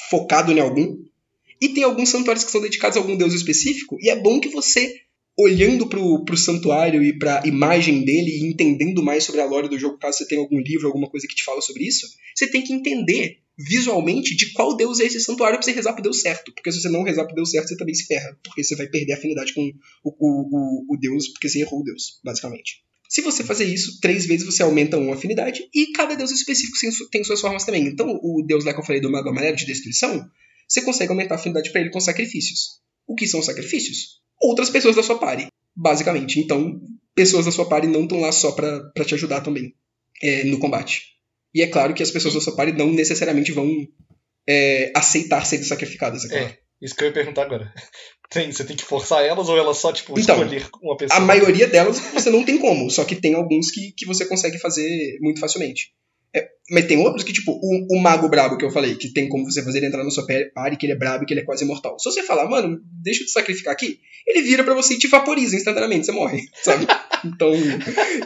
focado 0.09 0.51
em 0.51 0.59
algum. 0.59 0.97
E 1.61 1.69
tem 1.69 1.83
alguns 1.83 2.09
santuários 2.09 2.43
que 2.43 2.51
são 2.51 2.61
dedicados 2.61 2.97
a 2.97 2.99
algum 2.99 3.15
deus 3.15 3.33
específico, 3.33 3.97
e 4.01 4.09
é 4.09 4.15
bom 4.15 4.39
que 4.39 4.49
você, 4.49 5.01
olhando 5.37 5.87
pro, 5.87 6.23
pro 6.25 6.37
santuário 6.37 7.03
e 7.03 7.17
pra 7.17 7.41
imagem 7.45 8.03
dele 8.05 8.31
e 8.31 8.43
entendendo 8.45 9.01
mais 9.03 9.23
sobre 9.23 9.41
a 9.41 9.45
lore 9.45 9.67
do 9.69 9.79
jogo, 9.79 9.97
caso 9.97 10.19
você 10.19 10.27
tenha 10.27 10.41
algum 10.41 10.59
livro, 10.59 10.87
alguma 10.87 11.09
coisa 11.09 11.27
que 11.27 11.35
te 11.35 11.43
fala 11.43 11.61
sobre 11.61 11.85
isso, 11.87 12.07
você 12.35 12.47
tem 12.47 12.61
que 12.63 12.73
entender 12.73 13.39
visualmente 13.57 14.35
de 14.35 14.51
qual 14.53 14.75
deus 14.75 14.99
é 14.99 15.05
esse 15.05 15.19
santuário 15.21 15.57
pra 15.57 15.63
você 15.65 15.71
rezar 15.71 15.93
pro 15.93 16.03
deus 16.03 16.21
certo. 16.21 16.51
Porque 16.53 16.71
se 16.71 16.81
você 16.81 16.89
não 16.89 17.03
rezar 17.03 17.25
pro 17.25 17.35
deus 17.35 17.51
certo, 17.51 17.67
você 17.67 17.77
também 17.77 17.93
se 17.95 18.05
ferra, 18.05 18.37
porque 18.43 18.63
você 18.63 18.75
vai 18.75 18.87
perder 18.87 19.13
a 19.13 19.17
afinidade 19.17 19.53
com 19.53 19.61
o, 20.03 20.09
o, 20.09 20.47
o, 20.89 20.95
o 20.95 20.97
deus, 20.99 21.27
porque 21.29 21.49
você 21.49 21.59
errou 21.61 21.81
o 21.81 21.83
deus, 21.83 22.19
basicamente. 22.23 22.83
Se 23.09 23.21
você 23.21 23.43
fazer 23.43 23.65
isso, 23.65 23.99
três 24.01 24.25
vezes 24.25 24.43
você 24.45 24.63
aumenta 24.63 24.97
uma 24.97 25.13
afinidade, 25.13 25.61
e 25.73 25.91
cada 25.91 26.15
deus 26.15 26.31
específico 26.31 26.77
tem 26.79 26.91
su- 26.91 27.09
tem 27.11 27.23
suas 27.23 27.41
formas 27.41 27.63
também. 27.63 27.85
Então, 27.85 28.07
o 28.23 28.43
deus 28.43 28.65
lá 28.65 28.73
que 28.73 28.79
eu 28.79 28.83
falei 28.85 28.99
do 28.99 29.11
Mago 29.11 29.29
Amarelo 29.29 29.55
de 29.55 29.67
destruição, 29.67 30.25
você 30.67 30.81
consegue 30.81 31.11
aumentar 31.11 31.35
a 31.35 31.37
afinidade 31.37 31.71
pra 31.71 31.79
ele 31.81 31.91
com 31.91 31.99
sacrifícios. 31.99 32.81
O 33.05 33.13
que 33.13 33.27
são 33.27 33.39
sacrifícios? 33.43 34.23
Outras 34.43 34.69
pessoas 34.69 34.95
da 34.95 35.03
sua 35.03 35.17
party, 35.17 35.47
basicamente. 35.75 36.39
Então, 36.39 36.81
pessoas 37.15 37.45
da 37.45 37.51
sua 37.51 37.67
party 37.67 37.87
não 37.87 38.03
estão 38.03 38.19
lá 38.19 38.31
só 38.31 38.51
pra, 38.51 38.79
pra 38.93 39.05
te 39.05 39.15
ajudar 39.15 39.41
também 39.41 39.73
é, 40.21 40.43
no 40.43 40.59
combate. 40.59 41.13
E 41.55 41.61
é 41.61 41.67
claro 41.67 41.93
que 41.93 42.03
as 42.03 42.11
pessoas 42.11 42.33
da 42.33 42.41
sua 42.41 42.55
party 42.55 42.73
não 42.73 42.91
necessariamente 42.91 43.51
vão 43.51 43.69
é, 44.47 44.91
aceitar 44.95 45.45
serem 45.45 45.65
sacrificadas, 45.65 46.25
é 46.25 46.29
claro. 46.29 46.45
É, 46.45 46.57
isso 46.81 46.95
que 46.95 47.03
eu 47.03 47.07
ia 47.07 47.13
perguntar 47.13 47.43
agora. 47.43 47.73
Tem, 48.29 48.51
você 48.51 48.65
tem 48.65 48.75
que 48.75 48.83
forçar 48.83 49.23
elas 49.23 49.47
ou 49.47 49.55
elas 49.55 49.77
só, 49.77 49.93
tipo, 49.93 50.19
Então, 50.19 50.41
escolher 50.41 50.67
uma 50.81 50.97
pessoa? 50.97 51.19
A 51.19 51.23
maioria 51.23 51.67
delas 51.67 51.99
você 51.99 52.31
não 52.31 52.43
tem 52.43 52.57
como, 52.57 52.89
só 52.89 53.05
que 53.05 53.15
tem 53.15 53.35
alguns 53.35 53.69
que, 53.69 53.91
que 53.95 54.07
você 54.07 54.25
consegue 54.25 54.57
fazer 54.57 55.19
muito 55.21 55.39
facilmente. 55.39 55.93
É, 56.35 56.49
mas 56.69 56.85
tem 56.85 56.97
outros 56.97 57.23
que, 57.23 57.33
tipo, 57.33 57.51
o, 57.51 57.97
o 57.97 58.01
mago 58.01 58.27
brabo 58.27 58.57
que 58.57 58.65
eu 58.65 58.71
falei, 58.71 58.95
que 58.95 59.13
tem 59.13 59.29
como 59.29 59.45
você 59.45 59.61
fazer 59.63 59.79
ele 59.79 59.87
entrar 59.87 60.03
na 60.03 60.09
sua 60.09 60.25
party, 60.53 60.77
que 60.77 60.85
ele 60.85 60.93
é 60.93 60.97
brabo 60.97 61.23
e 61.23 61.27
que 61.27 61.33
ele 61.33 61.41
é 61.41 61.45
quase 61.45 61.63
imortal. 61.63 61.99
Se 61.99 62.05
você 62.05 62.23
falar, 62.23 62.49
mano, 62.49 62.81
deixa 63.03 63.21
eu 63.21 63.25
te 63.25 63.31
sacrificar 63.31 63.73
aqui, 63.73 63.99
ele 64.25 64.41
vira 64.41 64.63
para 64.63 64.73
você 64.73 64.95
e 64.95 64.99
te 64.99 65.07
vaporiza 65.07 65.55
instantaneamente, 65.55 66.05
você 66.05 66.11
morre, 66.11 66.41
sabe? 66.63 66.87
Então, 67.25 67.51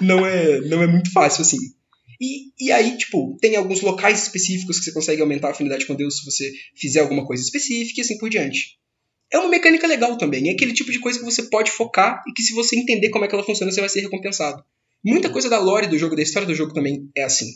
não 0.02 0.26
é, 0.26 0.62
não 0.62 0.82
é 0.82 0.88
muito 0.88 1.12
fácil 1.12 1.42
assim. 1.42 1.58
E, 2.20 2.52
e 2.60 2.72
aí, 2.72 2.98
tipo, 2.98 3.38
tem 3.40 3.56
alguns 3.56 3.82
locais 3.82 4.24
específicos 4.24 4.80
que 4.80 4.86
você 4.86 4.92
consegue 4.92 5.22
aumentar 5.22 5.50
a 5.50 5.52
afinidade 5.52 5.86
com 5.86 5.96
Deus 5.96 6.18
se 6.18 6.26
você 6.26 6.52
fizer 6.76 7.02
alguma 7.02 7.26
coisa 7.26 7.44
específica 7.44 8.02
e 8.02 8.04
assim 8.04 8.18
por 8.18 8.30
diante. 8.30 8.78
É 9.32 9.38
uma 9.38 9.50
mecânica 9.50 9.86
legal 9.86 10.18
também. 10.18 10.50
É 10.50 10.54
aquele 10.54 10.74
tipo 10.74 10.92
de 10.92 11.00
coisa 11.00 11.20
que 11.20 11.26
você 11.26 11.44
pode 11.44 11.70
focar 11.70 12.24
e 12.28 12.34
que 12.34 12.42
se 12.42 12.54
você 12.54 12.78
entender 12.78 13.10
como 13.10 13.26
é 13.26 13.28
que 13.28 13.36
ela 13.36 13.44
funciona, 13.44 13.72
você 13.72 13.82
vai 13.82 13.90
ser 13.90 14.02
recompensado. 14.02 14.64
Muita 15.04 15.30
coisa 15.30 15.50
da 15.50 15.60
lore 15.60 15.88
do 15.88 15.98
jogo, 15.98 16.16
da 16.16 16.22
história 16.22 16.48
do 16.48 16.56
jogo 16.56 16.74
também 16.74 17.10
é 17.16 17.24
assim. 17.24 17.48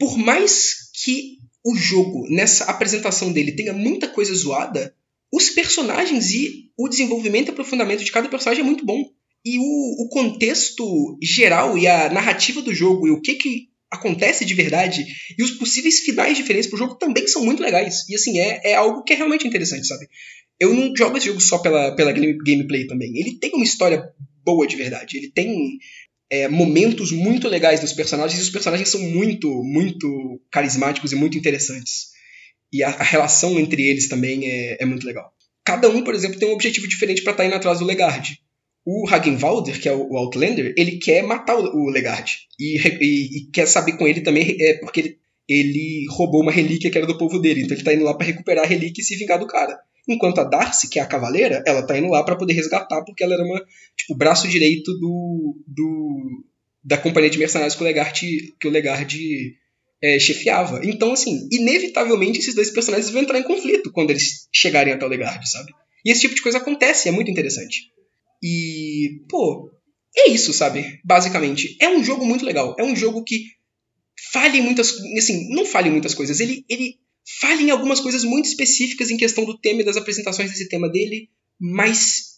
Por 0.00 0.16
mais 0.16 0.90
que 1.04 1.36
o 1.62 1.76
jogo, 1.76 2.26
nessa 2.30 2.64
apresentação 2.64 3.30
dele, 3.30 3.52
tenha 3.52 3.74
muita 3.74 4.08
coisa 4.08 4.34
zoada, 4.34 4.94
os 5.30 5.50
personagens 5.50 6.30
e 6.30 6.70
o 6.76 6.88
desenvolvimento 6.88 7.48
e 7.48 7.50
aprofundamento 7.50 8.02
de 8.02 8.10
cada 8.10 8.26
personagem 8.28 8.62
é 8.64 8.66
muito 8.66 8.84
bom. 8.84 9.04
E 9.44 9.58
o, 9.58 10.04
o 10.04 10.08
contexto 10.08 11.18
geral 11.22 11.76
e 11.76 11.86
a 11.86 12.10
narrativa 12.10 12.62
do 12.62 12.74
jogo 12.74 13.06
e 13.06 13.10
o 13.10 13.20
que, 13.20 13.34
que 13.34 13.68
acontece 13.90 14.44
de 14.44 14.54
verdade 14.54 15.04
e 15.36 15.42
os 15.42 15.50
possíveis 15.50 16.00
finais 16.00 16.36
diferentes 16.36 16.68
pro 16.68 16.78
jogo 16.78 16.94
também 16.94 17.26
são 17.26 17.44
muito 17.44 17.62
legais. 17.62 18.08
E 18.08 18.14
assim, 18.14 18.38
é, 18.38 18.70
é 18.70 18.74
algo 18.74 19.02
que 19.04 19.12
é 19.12 19.16
realmente 19.16 19.46
interessante, 19.46 19.86
sabe? 19.86 20.08
Eu 20.58 20.72
não 20.74 20.96
jogo 20.96 21.18
esse 21.18 21.26
jogo 21.26 21.40
só 21.40 21.58
pela, 21.58 21.94
pela 21.94 22.12
gameplay 22.12 22.86
também. 22.86 23.16
Ele 23.18 23.38
tem 23.38 23.50
uma 23.52 23.64
história 23.64 24.02
boa 24.44 24.66
de 24.66 24.76
verdade. 24.76 25.18
Ele 25.18 25.30
tem 25.30 25.78
é, 26.30 26.48
momentos 26.48 27.10
muito 27.10 27.48
legais 27.48 27.80
dos 27.80 27.92
personagens 27.92 28.38
e 28.38 28.42
os 28.42 28.50
personagens 28.50 28.88
são 28.88 29.00
muito, 29.00 29.50
muito 29.64 30.40
carismáticos 30.50 31.12
e 31.12 31.16
muito 31.16 31.36
interessantes. 31.36 32.10
E 32.72 32.84
a, 32.84 32.88
a 32.88 33.02
relação 33.02 33.58
entre 33.58 33.82
eles 33.88 34.08
também 34.08 34.48
é, 34.48 34.76
é, 34.80 34.86
muito 34.86 35.04
legal. 35.04 35.32
Cada 35.64 35.88
um, 35.88 36.04
por 36.04 36.14
exemplo, 36.14 36.38
tem 36.38 36.48
um 36.48 36.52
objetivo 36.52 36.86
diferente 36.86 37.22
para 37.22 37.32
estar 37.32 37.42
tá 37.42 37.46
indo 37.46 37.56
atrás 37.56 37.80
do 37.80 37.84
Legard. 37.84 38.38
O 38.86 39.06
Hagenwalder, 39.08 39.80
que 39.80 39.88
é 39.88 39.92
o, 39.92 40.16
Outlander, 40.16 40.72
ele 40.76 40.98
quer 40.98 41.22
matar 41.22 41.56
o, 41.56 41.64
o 41.64 41.90
Legard. 41.90 42.32
E, 42.58 42.78
e, 42.78 43.38
e, 43.38 43.50
quer 43.50 43.66
saber 43.66 43.96
com 43.96 44.06
ele 44.06 44.20
também, 44.20 44.56
é, 44.60 44.74
porque 44.74 45.00
ele, 45.00 45.18
ele 45.48 46.06
roubou 46.10 46.42
uma 46.42 46.52
relíquia 46.52 46.90
que 46.90 46.96
era 46.96 47.06
do 47.06 47.18
povo 47.18 47.40
dele. 47.40 47.62
Então 47.62 47.76
ele 47.76 47.84
tá 47.84 47.92
indo 47.92 48.04
lá 48.04 48.14
para 48.14 48.26
recuperar 48.26 48.64
a 48.64 48.68
relíquia 48.68 49.02
e 49.02 49.04
se 49.04 49.16
vingar 49.16 49.38
do 49.38 49.48
cara. 49.48 49.76
Enquanto 50.08 50.40
a 50.40 50.44
Darcy, 50.44 50.88
que 50.88 50.98
é 50.98 51.02
a 51.02 51.06
cavaleira, 51.06 51.62
ela 51.66 51.82
tá 51.82 51.96
indo 51.98 52.08
lá 52.08 52.22
para 52.24 52.36
poder 52.36 52.54
resgatar, 52.54 53.02
porque 53.04 53.22
ela 53.22 53.34
era 53.34 53.44
uma, 53.44 53.64
tipo, 53.96 54.16
braço 54.16 54.48
direito 54.48 54.92
do, 54.98 55.56
do 55.66 56.44
da 56.82 56.96
companhia 56.96 57.30
de 57.30 57.38
mercenários 57.38 57.74
que 57.74 57.82
o 57.82 57.84
Legard, 57.84 58.54
que 58.58 58.68
o 58.68 58.70
Legard 58.70 59.18
é, 60.02 60.18
chefiava. 60.18 60.80
Então, 60.82 61.12
assim, 61.12 61.48
inevitavelmente 61.52 62.38
esses 62.38 62.54
dois 62.54 62.70
personagens 62.70 63.10
vão 63.10 63.22
entrar 63.22 63.38
em 63.38 63.44
conflito 63.44 63.92
quando 63.92 64.10
eles 64.10 64.48
chegarem 64.52 64.92
até 64.92 65.04
o 65.04 65.08
Legard, 65.08 65.48
sabe? 65.48 65.72
E 66.04 66.10
esse 66.10 66.22
tipo 66.22 66.34
de 66.34 66.42
coisa 66.42 66.58
acontece, 66.58 67.08
é 67.08 67.12
muito 67.12 67.30
interessante. 67.30 67.90
E, 68.42 69.22
pô, 69.28 69.70
é 70.16 70.30
isso, 70.30 70.52
sabe? 70.52 71.00
Basicamente. 71.04 71.76
É 71.80 71.88
um 71.88 72.02
jogo 72.02 72.24
muito 72.24 72.44
legal. 72.44 72.74
É 72.78 72.82
um 72.82 72.96
jogo 72.96 73.22
que 73.22 73.44
falha 74.32 74.56
em 74.56 74.62
muitas. 74.62 74.94
Assim, 75.16 75.48
não 75.54 75.66
falha 75.66 75.88
em 75.88 75.92
muitas 75.92 76.14
coisas. 76.14 76.40
Ele, 76.40 76.64
ele 76.68 76.96
falha 77.40 77.62
em 77.62 77.70
algumas 77.70 78.00
coisas 78.00 78.24
muito 78.24 78.46
específicas 78.46 79.10
em 79.10 79.16
questão 79.16 79.44
do 79.44 79.58
tema 79.58 79.82
e 79.82 79.84
das 79.84 79.96
apresentações 79.96 80.50
desse 80.50 80.68
tema 80.68 80.88
dele, 80.88 81.28
mas 81.58 82.30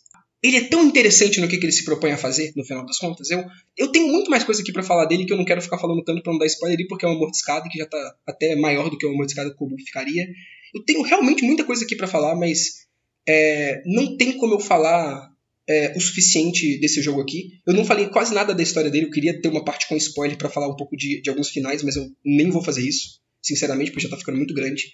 ele 0.43 0.57
é 0.57 0.65
tão 0.65 0.85
interessante 0.85 1.41
no 1.41 1.47
que, 1.47 1.57
que 1.57 1.65
ele 1.65 1.73
se 1.73 1.85
propõe 1.85 2.11
a 2.11 2.19
fazer, 2.19 2.53
no 2.57 2.65
final 2.65 2.85
das 2.85 2.99
contas. 2.99 3.31
Eu, 3.31 3.45
eu 3.77 3.93
tenho 3.93 4.09
muito 4.09 4.29
mais 4.29 4.43
coisa 4.43 4.61
aqui 4.61 4.73
para 4.73 4.83
falar 4.83 5.05
dele 5.05 5.25
que 5.25 5.33
eu 5.33 5.37
não 5.37 5.45
quero 5.45 5.63
ficar 5.63 5.79
falando 5.79 6.03
tanto 6.03 6.23
pra 6.23 6.33
não 6.33 6.39
dar 6.39 6.47
spoiler 6.47 6.87
porque 6.89 7.07
é 7.07 7.09
uma 7.09 7.19
mordiscada 7.19 7.69
que 7.71 7.79
já 7.79 7.87
tá 7.87 8.17
até 8.27 8.57
maior 8.57 8.91
do 8.91 8.99
que 8.99 9.07
uma 9.07 9.15
mordiscada 9.15 9.55
comum 9.55 9.77
ficaria. 9.79 10.27
Eu 10.75 10.85
tenho 10.85 11.03
realmente 11.03 11.45
muita 11.45 11.63
coisa 11.63 11.85
aqui 11.85 11.95
para 11.95 12.09
falar, 12.09 12.35
mas 12.35 12.87
é, 13.27 13.83
não 13.87 14.17
tem 14.17 14.33
como 14.33 14.55
eu 14.55 14.61
falar 14.61 15.31
é, 15.69 15.97
o 15.97 16.01
suficiente 16.01 16.81
desse 16.81 17.01
jogo 17.01 17.21
aqui. 17.21 17.61
Eu 17.65 17.73
não 17.73 17.85
falei 17.85 18.09
quase 18.09 18.35
nada 18.35 18.53
da 18.53 18.63
história 18.65 18.91
dele, 18.91 19.07
eu 19.07 19.11
queria 19.13 19.41
ter 19.41 19.49
uma 19.49 19.65
parte 19.65 19.89
com 19.89 19.97
spoiler 19.97 20.37
para 20.37 20.51
falar 20.51 20.69
um 20.69 20.77
pouco 20.77 20.97
de, 20.97 21.23
de 21.23 21.31
alguns 21.31 21.51
finais, 21.51 21.85
mas 21.85 21.95
eu 21.95 22.11
nem 22.25 22.51
vou 22.51 22.65
fazer 22.65 22.83
isso 22.83 23.23
sinceramente, 23.43 23.91
porque 23.91 24.05
já 24.05 24.11
tá 24.11 24.17
ficando 24.17 24.39
muito 24.39 24.55
grande. 24.55 24.93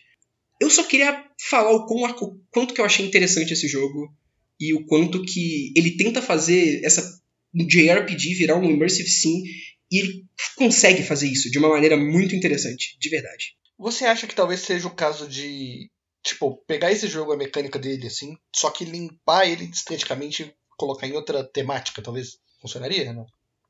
Eu 0.61 0.70
só 0.70 0.82
queria 0.84 1.24
falar 1.49 1.72
o, 1.72 1.86
quão, 1.86 2.11
o 2.11 2.40
quanto 2.51 2.74
que 2.74 2.80
eu 2.80 2.84
achei 2.84 3.07
interessante 3.07 3.53
esse 3.53 3.68
jogo 3.68 4.12
e 4.61 4.74
o 4.74 4.84
quanto 4.86 5.22
que 5.22 5.72
ele 5.76 5.96
tenta 5.96 6.20
fazer 6.20 6.80
essa 6.84 7.18
um 7.55 7.66
JRPG 7.66 8.34
virar 8.34 8.57
um 8.57 8.64
immersive 8.64 9.09
sim 9.09 9.42
e 9.90 9.99
ele 9.99 10.24
consegue 10.57 11.03
fazer 11.03 11.28
isso 11.28 11.51
de 11.51 11.59
uma 11.59 11.68
maneira 11.68 11.96
muito 11.96 12.34
interessante, 12.34 12.96
de 13.01 13.09
verdade. 13.09 13.57
Você 13.78 14.05
acha 14.05 14.26
que 14.26 14.34
talvez 14.34 14.61
seja 14.61 14.86
o 14.86 14.94
caso 14.94 15.28
de 15.28 15.90
tipo 16.22 16.62
pegar 16.66 16.92
esse 16.92 17.07
jogo 17.07 17.32
a 17.32 17.36
mecânica 17.36 17.78
dele 17.78 18.07
assim, 18.07 18.36
só 18.55 18.70
que 18.70 18.84
limpar 18.84 19.49
ele 19.49 19.64
esteticamente 19.64 20.42
e 20.42 20.55
colocar 20.76 21.07
em 21.07 21.14
outra 21.14 21.42
temática, 21.44 22.03
talvez 22.03 22.38
funcionaria, 22.61 23.12
não? 23.12 23.26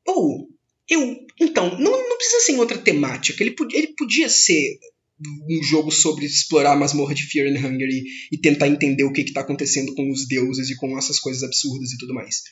Ou 0.06 0.48
eu. 0.88 1.16
Então, 1.40 1.78
não, 1.78 2.08
não 2.08 2.16
precisa 2.16 2.40
ser 2.40 2.52
em 2.52 2.58
outra 2.58 2.78
temática. 2.78 3.42
Ele, 3.42 3.52
podia, 3.52 3.78
ele 3.78 3.94
podia 3.96 4.28
ser 4.28 4.78
um 5.20 5.62
jogo 5.62 5.90
sobre 5.90 6.24
explorar 6.24 6.72
a 6.72 6.76
masmorra 6.76 7.14
de 7.14 7.24
Fear 7.24 7.48
and 7.48 7.58
Hunger 7.58 7.88
e, 7.88 8.04
e 8.32 8.38
tentar 8.38 8.68
entender 8.68 9.04
o 9.04 9.12
que 9.12 9.22
está 9.22 9.40
acontecendo 9.40 9.94
com 9.94 10.10
os 10.10 10.26
deuses 10.26 10.70
e 10.70 10.76
com 10.76 10.96
essas 10.96 11.18
coisas 11.18 11.42
absurdas 11.42 11.92
e 11.92 11.98
tudo 11.98 12.14
mais. 12.14 12.42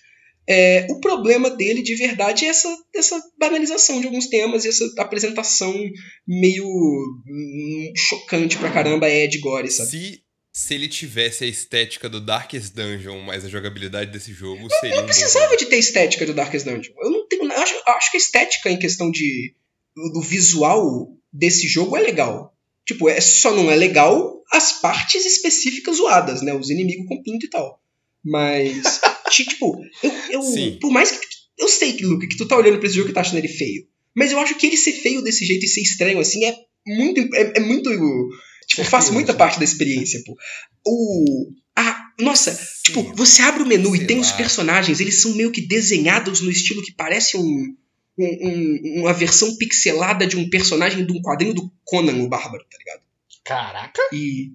É, 0.49 0.87
o 0.91 1.01
problema 1.01 1.51
dele, 1.51 1.83
de 1.83 1.97
verdade, 1.97 2.45
é 2.45 2.49
essa, 2.49 2.69
essa 2.95 3.21
banalização 3.39 4.01
de 4.01 4.07
alguns 4.07 4.29
temas 4.29 4.65
e 4.65 4.69
essa 4.69 4.89
apresentação 4.99 5.75
meio 6.27 6.65
hum, 6.67 7.93
chocante 7.97 8.57
pra 8.57 8.71
caramba 8.71 9.09
é 9.09 9.27
de 9.27 9.39
gore, 9.39 9.71
sabe? 9.71 9.91
Se, 9.91 10.21
se 10.57 10.73
ele 10.73 10.89
tivesse 10.89 11.45
a 11.45 11.47
estética 11.47 12.09
do 12.09 12.19
Darkest 12.19 12.73
Dungeon, 12.73 13.21
mas 13.21 13.45
a 13.45 13.49
jogabilidade 13.49 14.11
desse 14.11 14.33
jogo 14.33 14.63
não, 14.63 14.71
seria. 14.71 14.97
Não 14.97 15.03
um 15.03 15.07
precisava 15.07 15.55
de 15.55 15.67
ter 15.67 15.77
estética 15.77 16.25
do 16.25 16.33
Darkest 16.33 16.65
Dungeon. 16.65 16.95
Eu 16.99 17.11
não 17.11 17.29
tenho. 17.29 17.53
Acho, 17.53 17.75
acho 17.87 18.11
que 18.11 18.17
a 18.17 18.21
estética 18.21 18.71
em 18.71 18.79
questão 18.79 19.11
de 19.11 19.55
do 19.95 20.23
visual 20.23 21.13
desse 21.31 21.69
jogo 21.69 21.95
é 21.95 22.01
legal. 22.01 22.55
Tipo, 22.87 23.07
é, 23.07 23.21
só 23.21 23.55
não 23.55 23.71
é 23.71 23.77
legal 23.77 24.43
as 24.51 24.81
partes 24.81 25.27
específicas 25.27 25.99
zoadas, 25.99 26.41
né? 26.41 26.55
Os 26.55 26.71
inimigos 26.71 27.07
com 27.07 27.23
pinto 27.23 27.45
e 27.45 27.51
tal. 27.51 27.79
Mas, 28.25 29.03
tipo, 29.29 29.79
eu, 30.03 30.41
eu 30.41 30.79
por 30.81 30.91
mais 30.91 31.11
que. 31.11 31.19
Eu 31.59 31.69
sei 31.69 31.93
que, 31.93 32.07
Luke, 32.07 32.29
que 32.29 32.37
tu 32.37 32.49
tá 32.49 32.57
olhando 32.57 32.79
pra 32.79 32.87
esse 32.87 32.97
jogo 32.97 33.11
e 33.11 33.13
tá 33.13 33.21
achando 33.21 33.37
ele 33.37 33.49
feio. 33.49 33.87
Mas 34.15 34.33
eu 34.33 34.39
acho 34.39 34.55
que 34.55 34.67
ele 34.67 34.79
ser 34.79 34.93
feio 34.93 35.21
desse 35.21 35.45
jeito 35.45 35.67
e 35.67 35.69
ser 35.69 35.83
estranho 35.83 36.19
assim 36.19 36.47
é 36.47 36.57
muito. 36.87 37.21
É, 37.35 37.59
é 37.59 37.61
muito 37.61 37.91
Tipo, 38.67 38.85
faz 38.85 39.11
muita 39.11 39.33
parte 39.33 39.59
da 39.59 39.65
experiência, 39.65 40.23
pô. 40.25 40.37
O. 40.85 41.53
Ah, 41.77 42.11
nossa, 42.21 42.59
tipo, 42.83 43.03
você 43.15 43.43
abre 43.43 43.63
o 43.63 43.67
menu 43.67 43.95
e 43.95 44.07
tem 44.07 44.17
lá. 44.17 44.23
os 44.23 44.33
personagens, 44.33 44.99
eles 44.99 45.21
são 45.21 45.35
meio 45.35 45.53
que 45.53 45.61
desenhados 45.61 46.41
no 46.41 46.51
estilo 46.51 46.83
que 46.83 46.93
parece 46.93 47.37
um, 47.37 47.77
um, 48.19 49.01
uma 49.01 49.13
versão 49.13 49.57
pixelada 49.57 50.27
de 50.27 50.37
um 50.37 50.49
personagem 50.49 51.05
de 51.05 51.13
um 51.13 51.21
quadrinho 51.21 51.55
do 51.55 51.71
Conan 51.85 52.23
o 52.23 52.29
Bárbaro, 52.29 52.65
tá 52.71 52.79
ligado? 52.79 53.03
Caraca! 53.45 54.03
E, 54.13 54.51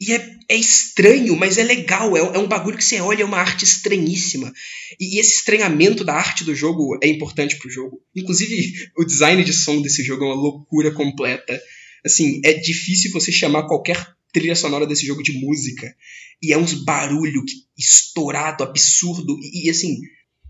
e 0.00 0.12
é, 0.12 0.36
é 0.48 0.56
estranho, 0.56 1.36
mas 1.36 1.58
é 1.58 1.62
legal. 1.62 2.16
É, 2.16 2.20
é, 2.20 2.38
um 2.38 2.48
bagulho 2.48 2.76
que 2.76 2.84
você 2.84 3.00
olha, 3.00 3.22
é 3.22 3.26
uma 3.26 3.38
arte 3.38 3.64
estranhíssima. 3.64 4.52
E, 4.98 5.16
e, 5.16 5.20
esse 5.20 5.36
estranhamento 5.36 6.02
da 6.02 6.14
arte 6.14 6.42
do 6.42 6.54
jogo 6.54 6.98
é 7.02 7.06
importante 7.06 7.56
pro 7.58 7.70
jogo. 7.70 8.02
Inclusive, 8.16 8.90
o 8.98 9.04
design 9.04 9.44
de 9.44 9.52
som 9.52 9.80
desse 9.80 10.02
jogo 10.02 10.24
é 10.24 10.26
uma 10.28 10.34
loucura 10.34 10.90
completa 10.90 11.60
assim, 12.04 12.40
é 12.44 12.52
difícil 12.52 13.10
você 13.12 13.30
chamar 13.32 13.66
qualquer 13.66 14.14
trilha 14.32 14.56
sonora 14.56 14.86
desse 14.86 15.06
jogo 15.06 15.22
de 15.22 15.32
música. 15.32 15.94
E 16.42 16.52
é 16.52 16.58
uns 16.58 16.72
barulho 16.72 17.44
estourado, 17.78 18.64
absurdo. 18.64 19.38
E, 19.40 19.66
e, 19.66 19.70
assim, 19.70 20.00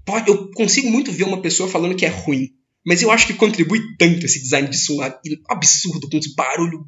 pode, 0.05 0.29
eu 0.29 0.51
consigo 0.53 0.91
muito 0.91 1.13
ver 1.13 1.25
uma 1.25 1.43
pessoa 1.43 1.69
falando 1.69 1.97
que 1.97 2.07
é 2.07 2.09
ruim. 2.09 2.51
Mas 2.85 3.03
eu 3.03 3.11
acho 3.11 3.27
que 3.27 3.35
contribui 3.35 3.81
tanto 3.97 4.27
esse 4.27 4.41
design 4.43 4.69
de 4.69 4.77
som 4.77 4.99
absurdo, 5.49 6.09
com 6.09 6.17
uns 6.17 6.35
barulho 6.35 6.85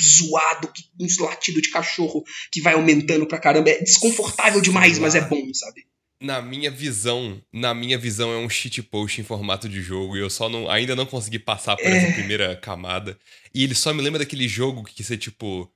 zoado, 0.00 0.70
uns 1.00 1.18
latidos 1.18 1.62
de 1.62 1.70
cachorro 1.70 2.22
que 2.52 2.60
vai 2.60 2.74
aumentando 2.74 3.26
pra 3.26 3.38
caramba. 3.38 3.70
É 3.70 3.82
desconfortável 3.82 4.60
demais, 4.60 4.98
mas 4.98 5.14
é 5.14 5.20
bom, 5.20 5.52
sabe? 5.52 5.86
Na 6.20 6.42
minha 6.42 6.70
visão, 6.70 7.40
na 7.52 7.72
minha 7.72 7.96
visão 7.96 8.32
é 8.32 8.36
um 8.36 8.48
shitpost 8.48 9.20
em 9.20 9.24
formato 9.24 9.68
de 9.68 9.80
jogo 9.80 10.16
e 10.16 10.20
eu 10.20 10.28
só 10.28 10.48
não, 10.48 10.68
ainda 10.68 10.96
não 10.96 11.06
consegui 11.06 11.38
passar 11.38 11.76
por 11.76 11.86
é. 11.86 11.96
essa 11.96 12.12
primeira 12.14 12.56
camada. 12.56 13.16
E 13.54 13.62
ele 13.62 13.74
só 13.74 13.94
me 13.94 14.02
lembra 14.02 14.18
daquele 14.18 14.48
jogo 14.48 14.84
que 14.84 15.02
você 15.02 15.16
tipo 15.16 15.70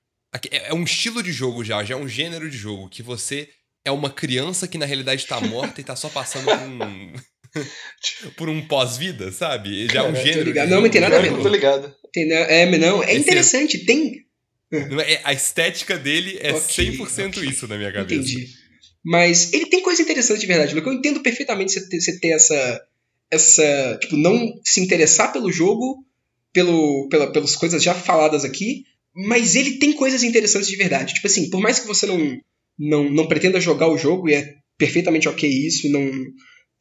é, 0.50 0.70
é 0.70 0.74
um 0.74 0.84
estilo 0.84 1.22
de 1.22 1.32
jogo 1.32 1.62
já, 1.62 1.82
já 1.84 1.94
é 1.94 1.98
um 1.98 2.08
gênero 2.08 2.50
de 2.50 2.56
jogo 2.56 2.88
que 2.88 3.02
você 3.02 3.48
é 3.84 3.90
uma 3.90 4.10
criança 4.10 4.66
que 4.66 4.78
na 4.78 4.86
realidade 4.86 5.26
tá 5.26 5.40
morta 5.40 5.80
e 5.80 5.84
tá 5.84 5.94
só 5.94 6.08
passando 6.08 6.44
por 6.44 6.58
um 6.58 7.12
por 8.36 8.48
um 8.48 8.66
pós-vida, 8.66 9.30
sabe? 9.30 9.86
Já 9.88 10.04
é 10.04 10.08
um 10.08 10.14
gênero. 10.14 10.54
Não, 10.68 10.80
não 10.80 10.88
tem 10.88 11.00
nada 11.00 11.18
a 11.18 11.20
ver. 11.20 11.36
Tô 11.36 11.48
ligado. 11.48 11.94
Tem, 12.12 12.30
é, 12.32 12.78
não, 12.78 13.02
é 13.02 13.12
Esse 13.12 13.20
interessante, 13.20 13.76
é... 13.76 13.84
tem 13.84 14.26
é, 14.72 15.20
a 15.22 15.32
estética 15.32 15.98
dele 15.98 16.38
é 16.40 16.52
okay, 16.54 16.96
100% 16.96 17.28
okay. 17.28 17.48
isso 17.48 17.68
na 17.68 17.76
minha 17.76 17.92
cabeça. 17.92 18.14
Entendi. 18.14 18.61
Mas 19.04 19.52
ele 19.52 19.66
tem 19.66 19.82
coisa 19.82 20.00
interessante 20.00 20.40
de 20.40 20.46
verdade, 20.46 20.74
Luke. 20.74 20.86
Eu 20.86 20.92
entendo 20.92 21.20
perfeitamente 21.20 21.72
você 21.72 21.88
ter, 21.88 22.00
você 22.00 22.18
ter 22.18 22.28
essa. 22.28 22.82
essa. 23.30 23.98
Tipo, 24.00 24.16
não 24.16 24.52
se 24.64 24.80
interessar 24.80 25.32
pelo 25.32 25.50
jogo, 25.50 26.04
pelo, 26.52 27.08
pela, 27.08 27.32
pelas 27.32 27.56
coisas 27.56 27.82
já 27.82 27.94
faladas 27.94 28.44
aqui, 28.44 28.84
mas 29.14 29.56
ele 29.56 29.78
tem 29.78 29.92
coisas 29.92 30.22
interessantes 30.22 30.68
de 30.68 30.76
verdade. 30.76 31.14
Tipo 31.14 31.26
assim, 31.26 31.50
por 31.50 31.60
mais 31.60 31.80
que 31.80 31.86
você 31.86 32.06
não, 32.06 32.38
não, 32.78 33.10
não 33.10 33.28
pretenda 33.28 33.60
jogar 33.60 33.88
o 33.88 33.98
jogo, 33.98 34.28
e 34.28 34.34
é 34.34 34.54
perfeitamente 34.78 35.28
ok 35.28 35.48
isso, 35.48 35.86
e 35.86 35.90
não, 35.90 36.10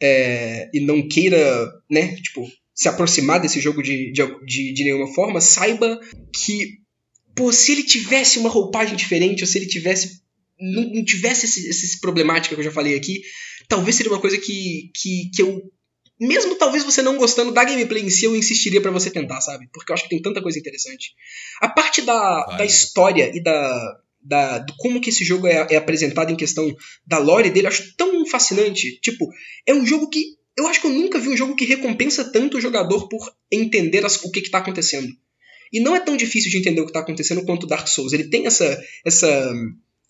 é, 0.02 0.70
e 0.74 0.80
não 0.80 1.08
queira, 1.08 1.72
né, 1.90 2.16
tipo, 2.18 2.50
se 2.74 2.88
aproximar 2.88 3.40
desse 3.40 3.60
jogo 3.60 3.82
de, 3.82 4.12
de, 4.12 4.46
de, 4.46 4.74
de 4.74 4.84
nenhuma 4.84 5.14
forma, 5.14 5.42
saiba 5.42 6.00
que, 6.34 6.80
pô, 7.36 7.52
se 7.52 7.72
ele 7.72 7.84
tivesse 7.84 8.40
uma 8.40 8.50
roupagem 8.50 8.96
diferente, 8.96 9.42
ou 9.42 9.48
se 9.48 9.58
ele 9.58 9.68
tivesse 9.68 10.21
não, 10.62 10.84
não 10.94 11.04
tivesse 11.04 11.46
esse, 11.46 11.68
esse 11.68 12.00
problemática 12.00 12.56
que 12.56 12.62
eu 12.62 12.66
já 12.66 12.72
falei 12.72 12.96
aqui, 12.96 13.22
talvez 13.68 13.96
seria 13.96 14.12
uma 14.12 14.22
coisa 14.22 14.38
que, 14.38 14.92
que, 14.96 15.30
que 15.34 15.42
eu 15.42 15.62
mesmo 16.20 16.56
talvez 16.56 16.84
você 16.84 17.02
não 17.02 17.18
gostando 17.18 17.52
da 17.52 17.64
gameplay 17.64 18.04
em 18.04 18.10
si, 18.10 18.26
eu 18.26 18.36
insistiria 18.36 18.80
para 18.80 18.92
você 18.92 19.10
tentar, 19.10 19.42
sabe? 19.42 19.68
Porque 19.74 19.92
eu 19.92 19.96
acho 19.96 20.04
que 20.04 20.10
tem 20.10 20.22
tanta 20.22 20.42
coisa 20.42 20.60
interessante. 20.60 21.16
A 21.60 21.68
parte 21.68 22.04
da, 22.04 22.46
da 22.58 22.64
história 22.64 23.32
e 23.34 23.42
da, 23.42 23.98
da, 24.22 24.60
do 24.60 24.74
como 24.78 25.02
que 25.02 25.10
esse 25.10 25.26
jogo 25.26 25.48
é, 25.48 25.66
é, 25.72 25.76
apresentado 25.78 26.32
em 26.32 26.36
questão 26.36 26.72
da 27.08 27.18
lore 27.18 27.50
dele, 27.50 27.66
eu 27.66 27.72
acho 27.72 27.96
tão 27.96 28.24
fascinante. 28.28 29.00
Tipo, 29.02 29.28
é 29.66 29.74
um 29.74 29.86
jogo 29.86 30.10
que. 30.10 30.40
Eu 30.56 30.68
acho 30.68 30.82
que 30.82 30.88
eu 30.88 30.92
nunca 30.92 31.18
vi 31.18 31.30
um 31.30 31.38
jogo 31.38 31.56
que 31.56 31.66
recompensa 31.66 32.30
tanto 32.30 32.58
o 32.58 32.62
jogador 32.62 33.08
por 33.08 33.34
entender 33.52 34.06
as, 34.06 34.22
o 34.24 34.30
que, 34.30 34.42
está 34.42 34.60
acontecendo. 34.60 35.12
E 35.74 35.80
não 35.80 35.96
é 35.96 36.00
tão 36.00 36.16
difícil 36.16 36.52
de 36.52 36.58
entender 36.58 36.82
o 36.82 36.84
que 36.84 36.90
está 36.90 37.00
acontecendo 37.00 37.44
quanto 37.46 37.66
Dark 37.66 37.88
Souls. 37.88 38.14
Ele 38.14 38.26
tem 38.26 38.46
essa, 38.46 38.80
essa 39.06 39.52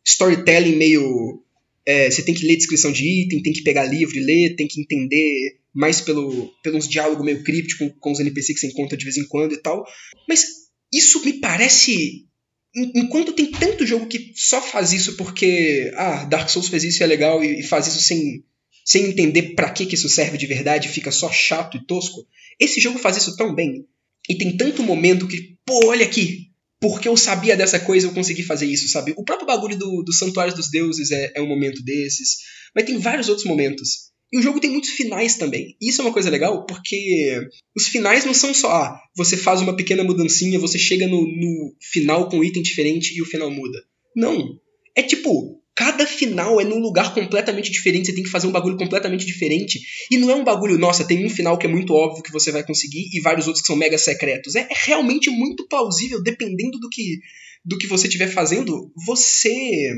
storytelling 0.05 0.75
meio. 0.75 1.43
É, 1.85 2.09
você 2.09 2.21
tem 2.21 2.33
que 2.33 2.45
ler 2.45 2.57
descrição 2.57 2.91
de 2.91 3.23
item, 3.23 3.41
tem 3.41 3.53
que 3.53 3.63
pegar 3.63 3.85
livro 3.85 4.15
e 4.15 4.19
ler, 4.19 4.55
tem 4.55 4.67
que 4.67 4.79
entender 4.79 5.57
mais 5.73 6.01
pelo, 6.01 6.53
pelos 6.61 6.87
diálogos 6.87 7.25
meio 7.25 7.43
crípticos 7.43 7.91
com 7.99 8.11
os 8.11 8.19
NPCs 8.19 8.59
que 8.59 8.59
você 8.59 8.67
encontra 8.67 8.97
de 8.97 9.03
vez 9.03 9.17
em 9.17 9.27
quando 9.27 9.53
e 9.53 9.57
tal. 9.57 9.83
Mas 10.27 10.45
isso 10.93 11.23
me 11.23 11.33
parece. 11.33 12.25
Enquanto 12.73 13.33
tem 13.33 13.51
tanto 13.51 13.85
jogo 13.85 14.07
que 14.07 14.31
só 14.35 14.61
faz 14.61 14.93
isso 14.93 15.15
porque. 15.15 15.91
Ah, 15.95 16.25
Dark 16.25 16.49
Souls 16.49 16.69
fez 16.69 16.83
isso 16.83 17.01
e 17.01 17.03
é 17.03 17.07
legal 17.07 17.43
e 17.43 17.63
faz 17.63 17.87
isso 17.87 18.01
sem, 18.01 18.43
sem 18.85 19.05
entender 19.05 19.55
para 19.55 19.69
que, 19.69 19.85
que 19.85 19.95
isso 19.95 20.09
serve 20.09 20.37
de 20.37 20.47
verdade, 20.47 20.87
fica 20.87 21.11
só 21.11 21.31
chato 21.31 21.77
e 21.77 21.85
tosco. 21.85 22.25
Esse 22.59 22.79
jogo 22.79 22.99
faz 22.99 23.17
isso 23.17 23.35
tão 23.35 23.53
bem. 23.53 23.85
E 24.29 24.35
tem 24.35 24.55
tanto 24.55 24.83
momento 24.83 25.27
que, 25.27 25.57
pô, 25.65 25.87
olha 25.87 26.05
aqui, 26.05 26.50
porque 26.81 27.07
eu 27.07 27.15
sabia 27.15 27.55
dessa 27.55 27.79
coisa, 27.79 28.07
eu 28.07 28.13
consegui 28.13 28.41
fazer 28.41 28.65
isso, 28.65 28.89
sabe? 28.89 29.13
O 29.15 29.23
próprio 29.23 29.45
bagulho 29.45 29.77
do, 29.77 30.01
do 30.01 30.11
Santuário 30.11 30.53
dos 30.55 30.71
Deuses 30.71 31.11
é, 31.11 31.31
é 31.35 31.41
um 31.41 31.47
momento 31.47 31.83
desses, 31.83 32.37
mas 32.75 32.85
tem 32.85 32.97
vários 32.97 33.29
outros 33.29 33.45
momentos. 33.45 34.09
E 34.33 34.39
o 34.39 34.41
jogo 34.41 34.59
tem 34.59 34.71
muitos 34.71 34.91
finais 34.91 35.35
também. 35.35 35.75
Isso 35.79 36.01
é 36.01 36.05
uma 36.05 36.13
coisa 36.13 36.29
legal, 36.29 36.65
porque 36.65 37.47
os 37.75 37.87
finais 37.87 38.25
não 38.25 38.33
são 38.33 38.53
só, 38.53 38.71
ah, 38.71 38.99
você 39.15 39.37
faz 39.37 39.61
uma 39.61 39.75
pequena 39.75 40.03
mudancinha, 40.03 40.57
você 40.57 40.79
chega 40.79 41.05
no, 41.07 41.21
no 41.21 41.75
final 41.91 42.27
com 42.29 42.39
um 42.39 42.43
item 42.43 42.63
diferente 42.63 43.15
e 43.15 43.21
o 43.21 43.25
final 43.25 43.51
muda. 43.51 43.77
Não. 44.15 44.57
É 44.95 45.03
tipo, 45.03 45.60
Cada 45.75 46.05
final 46.05 46.59
é 46.59 46.65
num 46.65 46.79
lugar 46.79 47.13
completamente 47.13 47.71
diferente, 47.71 48.07
você 48.07 48.13
tem 48.13 48.23
que 48.23 48.29
fazer 48.29 48.47
um 48.47 48.51
bagulho 48.51 48.77
completamente 48.77 49.25
diferente. 49.25 49.79
E 50.11 50.17
não 50.17 50.29
é 50.29 50.35
um 50.35 50.43
bagulho, 50.43 50.77
nossa, 50.77 51.05
tem 51.05 51.25
um 51.25 51.29
final 51.29 51.57
que 51.57 51.65
é 51.65 51.69
muito 51.69 51.93
óbvio 51.93 52.23
que 52.23 52.31
você 52.31 52.51
vai 52.51 52.63
conseguir 52.63 53.09
e 53.13 53.21
vários 53.21 53.47
outros 53.47 53.61
que 53.61 53.67
são 53.67 53.75
mega 53.75 53.97
secretos. 53.97 54.55
É, 54.55 54.61
é 54.61 54.75
realmente 54.85 55.29
muito 55.29 55.67
plausível, 55.67 56.21
dependendo 56.21 56.77
do 56.77 56.89
que, 56.89 57.19
do 57.63 57.77
que 57.77 57.87
você 57.87 58.07
estiver 58.07 58.27
fazendo, 58.27 58.91
você 59.05 59.93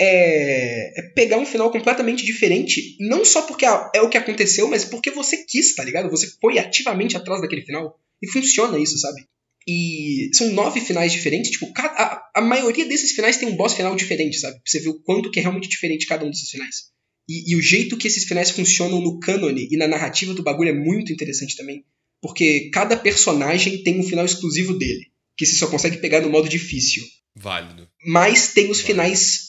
é, 0.00 0.98
é, 0.98 1.02
pegar 1.14 1.38
um 1.38 1.44
final 1.44 1.70
completamente 1.70 2.24
diferente, 2.24 2.96
não 3.00 3.24
só 3.24 3.42
porque 3.42 3.66
é 3.66 4.00
o 4.00 4.08
que 4.08 4.16
aconteceu, 4.16 4.68
mas 4.68 4.84
porque 4.84 5.10
você 5.10 5.44
quis, 5.44 5.74
tá 5.74 5.84
ligado? 5.84 6.08
Você 6.08 6.28
foi 6.40 6.58
ativamente 6.58 7.16
atrás 7.16 7.42
daquele 7.42 7.62
final. 7.62 7.98
E 8.22 8.30
funciona 8.30 8.78
isso, 8.78 8.98
sabe? 8.98 9.26
E 9.72 10.30
são 10.34 10.52
nove 10.52 10.80
finais 10.80 11.12
diferentes. 11.12 11.52
Tipo, 11.52 11.72
a, 11.76 12.22
a 12.36 12.40
maioria 12.40 12.86
desses 12.86 13.12
finais 13.12 13.36
tem 13.36 13.48
um 13.48 13.56
boss 13.56 13.74
final 13.74 13.94
diferente, 13.94 14.38
sabe? 14.38 14.54
Pra 14.54 14.62
você 14.66 14.80
ver 14.80 14.88
o 14.88 15.00
quanto 15.02 15.30
que 15.30 15.38
é 15.38 15.42
realmente 15.42 15.68
diferente 15.68 16.06
cada 16.06 16.24
um 16.24 16.30
desses 16.30 16.50
finais. 16.50 16.90
E, 17.28 17.52
e 17.52 17.56
o 17.56 17.62
jeito 17.62 17.96
que 17.96 18.08
esses 18.08 18.24
finais 18.24 18.50
funcionam 18.50 19.00
no 19.00 19.20
cânone 19.20 19.68
e 19.70 19.76
na 19.76 19.86
narrativa 19.86 20.34
do 20.34 20.42
bagulho 20.42 20.70
é 20.70 20.74
muito 20.74 21.12
interessante 21.12 21.56
também. 21.56 21.84
Porque 22.20 22.68
cada 22.70 22.96
personagem 22.96 23.82
tem 23.84 24.00
um 24.00 24.02
final 24.02 24.24
exclusivo 24.24 24.76
dele. 24.76 25.06
Que 25.36 25.46
você 25.46 25.54
só 25.54 25.68
consegue 25.68 25.98
pegar 25.98 26.20
no 26.20 26.30
modo 26.30 26.48
difícil. 26.48 27.04
Válido. 27.36 27.88
Mas 28.04 28.52
tem 28.52 28.64
os 28.70 28.80
Válido. 28.80 28.86
finais 28.86 29.40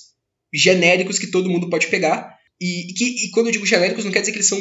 genéricos 0.54 1.18
que 1.18 1.32
todo 1.32 1.50
mundo 1.50 1.68
pode 1.68 1.88
pegar. 1.88 2.38
E, 2.60 2.92
e, 2.92 2.94
que, 2.94 3.26
e 3.26 3.32
quando 3.32 3.48
eu 3.48 3.54
digo 3.54 3.66
genéricos, 3.66 4.06
não 4.06 4.12
quer 4.12 4.20
dizer 4.20 4.34
que 4.34 4.38
eles 4.38 4.50
são 4.50 4.60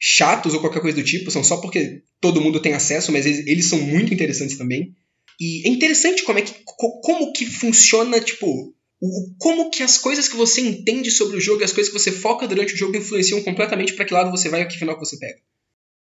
chatos 0.00 0.54
ou 0.54 0.60
qualquer 0.60 0.80
coisa 0.80 0.96
do 0.96 1.04
tipo, 1.04 1.30
são 1.30 1.44
só 1.44 1.58
porque 1.58 2.02
todo 2.20 2.40
mundo 2.40 2.60
tem 2.60 2.72
acesso, 2.72 3.12
mas 3.12 3.26
eles, 3.26 3.46
eles 3.46 3.66
são 3.66 3.78
muito 3.78 4.14
interessantes 4.14 4.56
também. 4.56 4.94
E 5.38 5.66
é 5.66 5.70
interessante 5.70 6.22
como 6.22 6.38
é 6.38 6.42
que 6.42 6.54
como 7.02 7.32
que 7.32 7.44
funciona, 7.46 8.20
tipo, 8.20 8.74
o, 9.00 9.34
como 9.38 9.70
que 9.70 9.82
as 9.82 9.98
coisas 9.98 10.28
que 10.28 10.36
você 10.36 10.60
entende 10.60 11.10
sobre 11.10 11.36
o 11.36 11.40
jogo 11.40 11.60
e 11.60 11.64
as 11.64 11.72
coisas 11.72 11.92
que 11.92 11.98
você 11.98 12.12
foca 12.12 12.48
durante 12.48 12.74
o 12.74 12.76
jogo 12.76 12.96
influenciam 12.96 13.42
completamente 13.42 13.92
para 13.94 14.04
que 14.04 14.14
lado 14.14 14.30
você 14.30 14.48
vai 14.48 14.62
e 14.62 14.66
que 14.66 14.78
final 14.78 14.98
que 14.98 15.04
você 15.04 15.18
pega. 15.18 15.38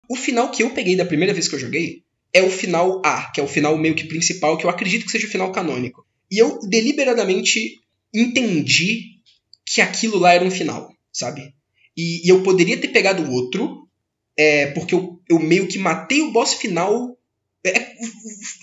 O 0.09 0.17
final 0.17 0.51
que 0.51 0.63
eu 0.63 0.71
peguei 0.71 0.97
da 0.97 1.05
primeira 1.05 1.33
vez 1.33 1.49
que 1.49 1.55
eu 1.55 1.61
joguei 1.61 2.03
é 2.33 2.43
o 2.43 2.51
final 2.51 3.01
A, 3.05 3.31
que 3.31 3.41
é 3.41 3.43
o 3.45 3.49
final 3.49 3.77
meio 3.77 3.95
que 3.95 4.05
principal, 4.05 4.57
que 4.57 4.65
eu 4.65 4.71
acredito 4.71 5.05
que 5.05 5.13
seja 5.13 5.27
o 5.27 5.31
final 5.31 5.53
canônico. 5.53 6.05
E 6.31 6.39
eu 6.39 6.61
deliberadamente 6.69 7.81
entendi 8.13 9.21
que 9.65 9.81
aquilo 9.81 10.19
lá 10.19 10.33
era 10.33 10.45
um 10.45 10.51
final, 10.51 10.93
sabe? 11.13 11.55
E, 11.97 12.27
e 12.27 12.29
eu 12.29 12.43
poderia 12.43 12.81
ter 12.81 12.89
pegado 12.89 13.31
outro, 13.31 13.89
é, 14.37 14.67
porque 14.69 14.95
eu, 14.95 15.21
eu 15.29 15.39
meio 15.39 15.67
que 15.67 15.79
matei 15.79 16.23
o 16.23 16.33
boss 16.33 16.55
final. 16.55 17.17
É, 17.65 17.93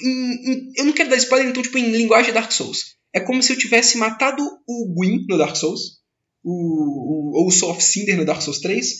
em, 0.01 0.51
em, 0.51 0.71
eu 0.75 0.85
não 0.85 0.93
quero 0.93 1.09
dar 1.09 1.17
spoiler, 1.17 1.49
então, 1.49 1.61
tipo, 1.61 1.77
em 1.77 1.91
linguagem 1.91 2.33
Dark 2.33 2.51
Souls. 2.51 2.97
É 3.13 3.19
como 3.19 3.41
se 3.41 3.53
eu 3.53 3.57
tivesse 3.57 3.97
matado 3.97 4.43
o 4.67 4.93
Gwyn 4.93 5.25
no 5.27 5.37
Dark 5.37 5.55
Souls, 5.55 6.01
o, 6.43 6.51
o, 6.51 7.39
ou 7.39 7.47
o 7.47 7.51
Soul 7.51 7.71
of 7.71 7.83
Cinder 7.83 8.17
no 8.17 8.25
Dark 8.25 8.41
Souls 8.41 8.59
3, 8.59 8.95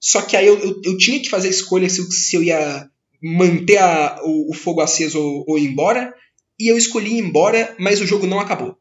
só 0.00 0.22
que 0.22 0.36
aí 0.36 0.46
eu, 0.46 0.58
eu, 0.58 0.80
eu 0.84 0.96
tinha 0.96 1.20
que 1.20 1.28
fazer 1.28 1.48
a 1.48 1.50
escolha 1.50 1.88
se, 1.88 2.02
se 2.10 2.36
eu 2.36 2.42
ia 2.42 2.88
manter 3.22 3.78
a, 3.78 4.20
o, 4.22 4.50
o, 4.50 4.54
fogo 4.54 4.80
aceso 4.80 5.20
ou, 5.20 5.44
ou 5.48 5.58
ir 5.58 5.66
embora, 5.66 6.14
e 6.58 6.68
eu 6.68 6.76
escolhi 6.76 7.14
ir 7.14 7.18
embora, 7.18 7.74
mas 7.78 8.00
o 8.00 8.06
jogo 8.06 8.26
não 8.26 8.40
acabou. 8.40 8.76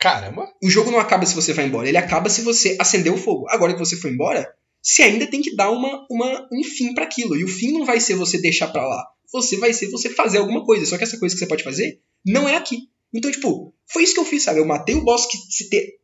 Caramba! 0.00 0.50
O 0.62 0.70
jogo 0.70 0.90
não 0.90 0.98
acaba 0.98 1.26
se 1.26 1.34
você 1.34 1.52
vai 1.52 1.66
embora, 1.66 1.86
ele 1.86 1.98
acaba 1.98 2.30
se 2.30 2.40
você 2.40 2.74
acender 2.80 3.12
o 3.12 3.18
fogo. 3.18 3.46
Agora 3.50 3.74
que 3.74 3.78
você 3.78 3.96
foi 3.96 4.10
embora, 4.10 4.50
você 4.82 5.02
ainda 5.02 5.26
tem 5.26 5.42
que 5.42 5.54
dar 5.54 5.70
uma, 5.70 6.06
uma, 6.10 6.48
um 6.50 6.64
fim 6.64 6.94
para 6.94 7.04
aquilo. 7.04 7.36
E 7.36 7.44
o 7.44 7.48
fim 7.48 7.72
não 7.72 7.84
vai 7.84 8.00
ser 8.00 8.14
você 8.14 8.38
deixar 8.38 8.68
pra 8.68 8.86
lá. 8.86 9.06
Você 9.30 9.58
vai 9.58 9.74
ser 9.74 9.90
você 9.90 10.08
fazer 10.08 10.38
alguma 10.38 10.64
coisa. 10.64 10.86
Só 10.86 10.96
que 10.96 11.04
essa 11.04 11.18
coisa 11.18 11.34
que 11.34 11.38
você 11.38 11.46
pode 11.46 11.62
fazer 11.62 12.00
não 12.24 12.48
é 12.48 12.56
aqui. 12.56 12.88
Então, 13.12 13.30
tipo, 13.30 13.74
foi 13.92 14.04
isso 14.04 14.14
que 14.14 14.20
eu 14.20 14.24
fiz, 14.24 14.42
sabe? 14.42 14.60
Eu 14.60 14.66
matei 14.66 14.94
o 14.94 15.02
boss 15.04 15.26
que 15.26 15.36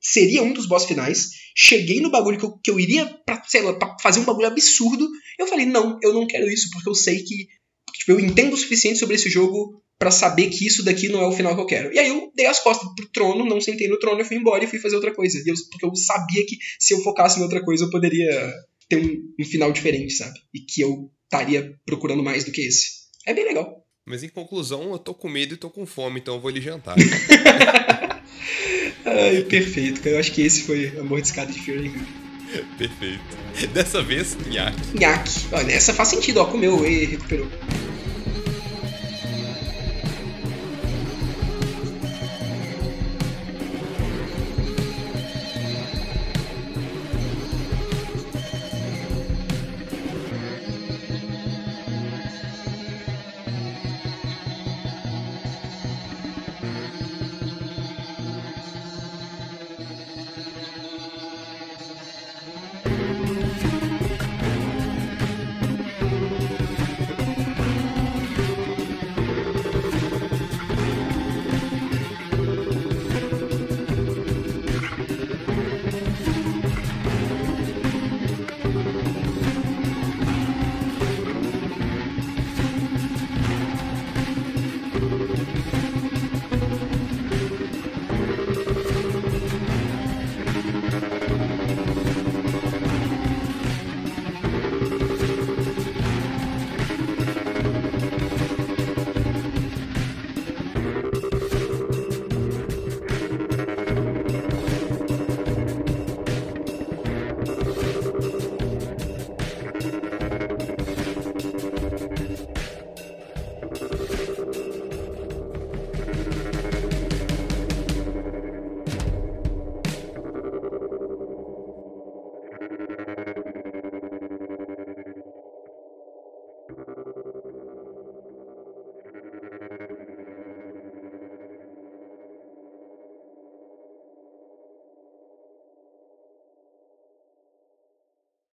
seria 0.00 0.42
um 0.42 0.52
dos 0.52 0.66
boss 0.66 0.84
finais, 0.84 1.30
cheguei 1.54 2.00
no 2.00 2.10
bagulho 2.10 2.38
que 2.38 2.44
eu, 2.44 2.58
que 2.58 2.70
eu 2.70 2.80
iria 2.80 3.06
pra, 3.24 3.42
sei 3.46 3.62
lá, 3.62 3.72
pra 3.72 3.96
fazer 4.02 4.20
um 4.20 4.24
bagulho 4.24 4.48
absurdo. 4.48 5.08
Eu 5.38 5.46
falei, 5.46 5.64
não, 5.64 5.98
eu 6.02 6.12
não 6.12 6.26
quero 6.26 6.50
isso, 6.50 6.68
porque 6.70 6.88
eu 6.88 6.94
sei 6.94 7.22
que. 7.22 7.48
Tipo, 7.94 8.12
eu 8.12 8.20
entendo 8.20 8.52
o 8.52 8.56
suficiente 8.56 8.98
sobre 8.98 9.14
esse 9.14 9.30
jogo 9.30 9.80
para 9.98 10.10
saber 10.10 10.50
que 10.50 10.66
isso 10.66 10.84
daqui 10.84 11.08
não 11.08 11.20
é 11.20 11.26
o 11.26 11.32
final 11.32 11.54
que 11.54 11.60
eu 11.60 11.66
quero. 11.66 11.92
E 11.92 11.98
aí 11.98 12.08
eu 12.08 12.30
dei 12.34 12.46
as 12.46 12.60
costas 12.60 12.88
pro 12.94 13.08
trono, 13.10 13.46
não 13.46 13.60
sentei 13.60 13.88
no 13.88 13.98
trono, 13.98 14.20
eu 14.20 14.24
fui 14.24 14.36
embora 14.36 14.62
e 14.62 14.66
fui 14.66 14.78
fazer 14.78 14.96
outra 14.96 15.14
coisa. 15.14 15.38
Eu, 15.46 15.54
porque 15.70 15.86
eu 15.86 15.94
sabia 15.96 16.44
que 16.46 16.56
se 16.78 16.94
eu 16.94 17.00
focasse 17.02 17.38
em 17.38 17.42
outra 17.42 17.64
coisa 17.64 17.84
eu 17.84 17.90
poderia 17.90 18.52
ter 18.88 18.96
um, 18.96 19.34
um 19.40 19.44
final 19.44 19.72
diferente, 19.72 20.12
sabe? 20.12 20.38
E 20.54 20.60
que 20.60 20.80
eu 20.82 21.10
estaria 21.24 21.74
procurando 21.84 22.22
mais 22.22 22.44
do 22.44 22.52
que 22.52 22.60
esse. 22.60 22.86
É 23.26 23.34
bem 23.34 23.44
legal. 23.44 23.84
Mas 24.06 24.22
em 24.22 24.28
conclusão, 24.28 24.92
eu 24.92 24.98
tô 24.98 25.12
com 25.12 25.28
medo 25.28 25.54
e 25.54 25.56
tô 25.56 25.68
com 25.68 25.84
fome, 25.84 26.20
então 26.20 26.36
eu 26.36 26.40
vou 26.40 26.50
lhe 26.50 26.60
jantar. 26.60 26.94
Ai, 29.04 29.42
perfeito. 29.42 30.06
Eu 30.08 30.18
acho 30.18 30.32
que 30.32 30.42
esse 30.42 30.62
foi 30.62 30.96
Amor 30.98 31.20
de 31.20 31.26
Escada 31.26 31.52
de 31.52 31.60
Fury. 31.60 31.90
Perfeito. 32.78 33.72
Dessa 33.72 34.02
vez, 34.02 34.36
nhaque. 34.46 34.98
Nhaque. 34.98 35.32
Olha, 35.52 35.72
essa 35.72 35.92
faz 35.92 36.08
sentido, 36.10 36.40
ó. 36.40 36.46
Comeu 36.46 36.86
e 36.86 37.04
recuperou. 37.04 37.48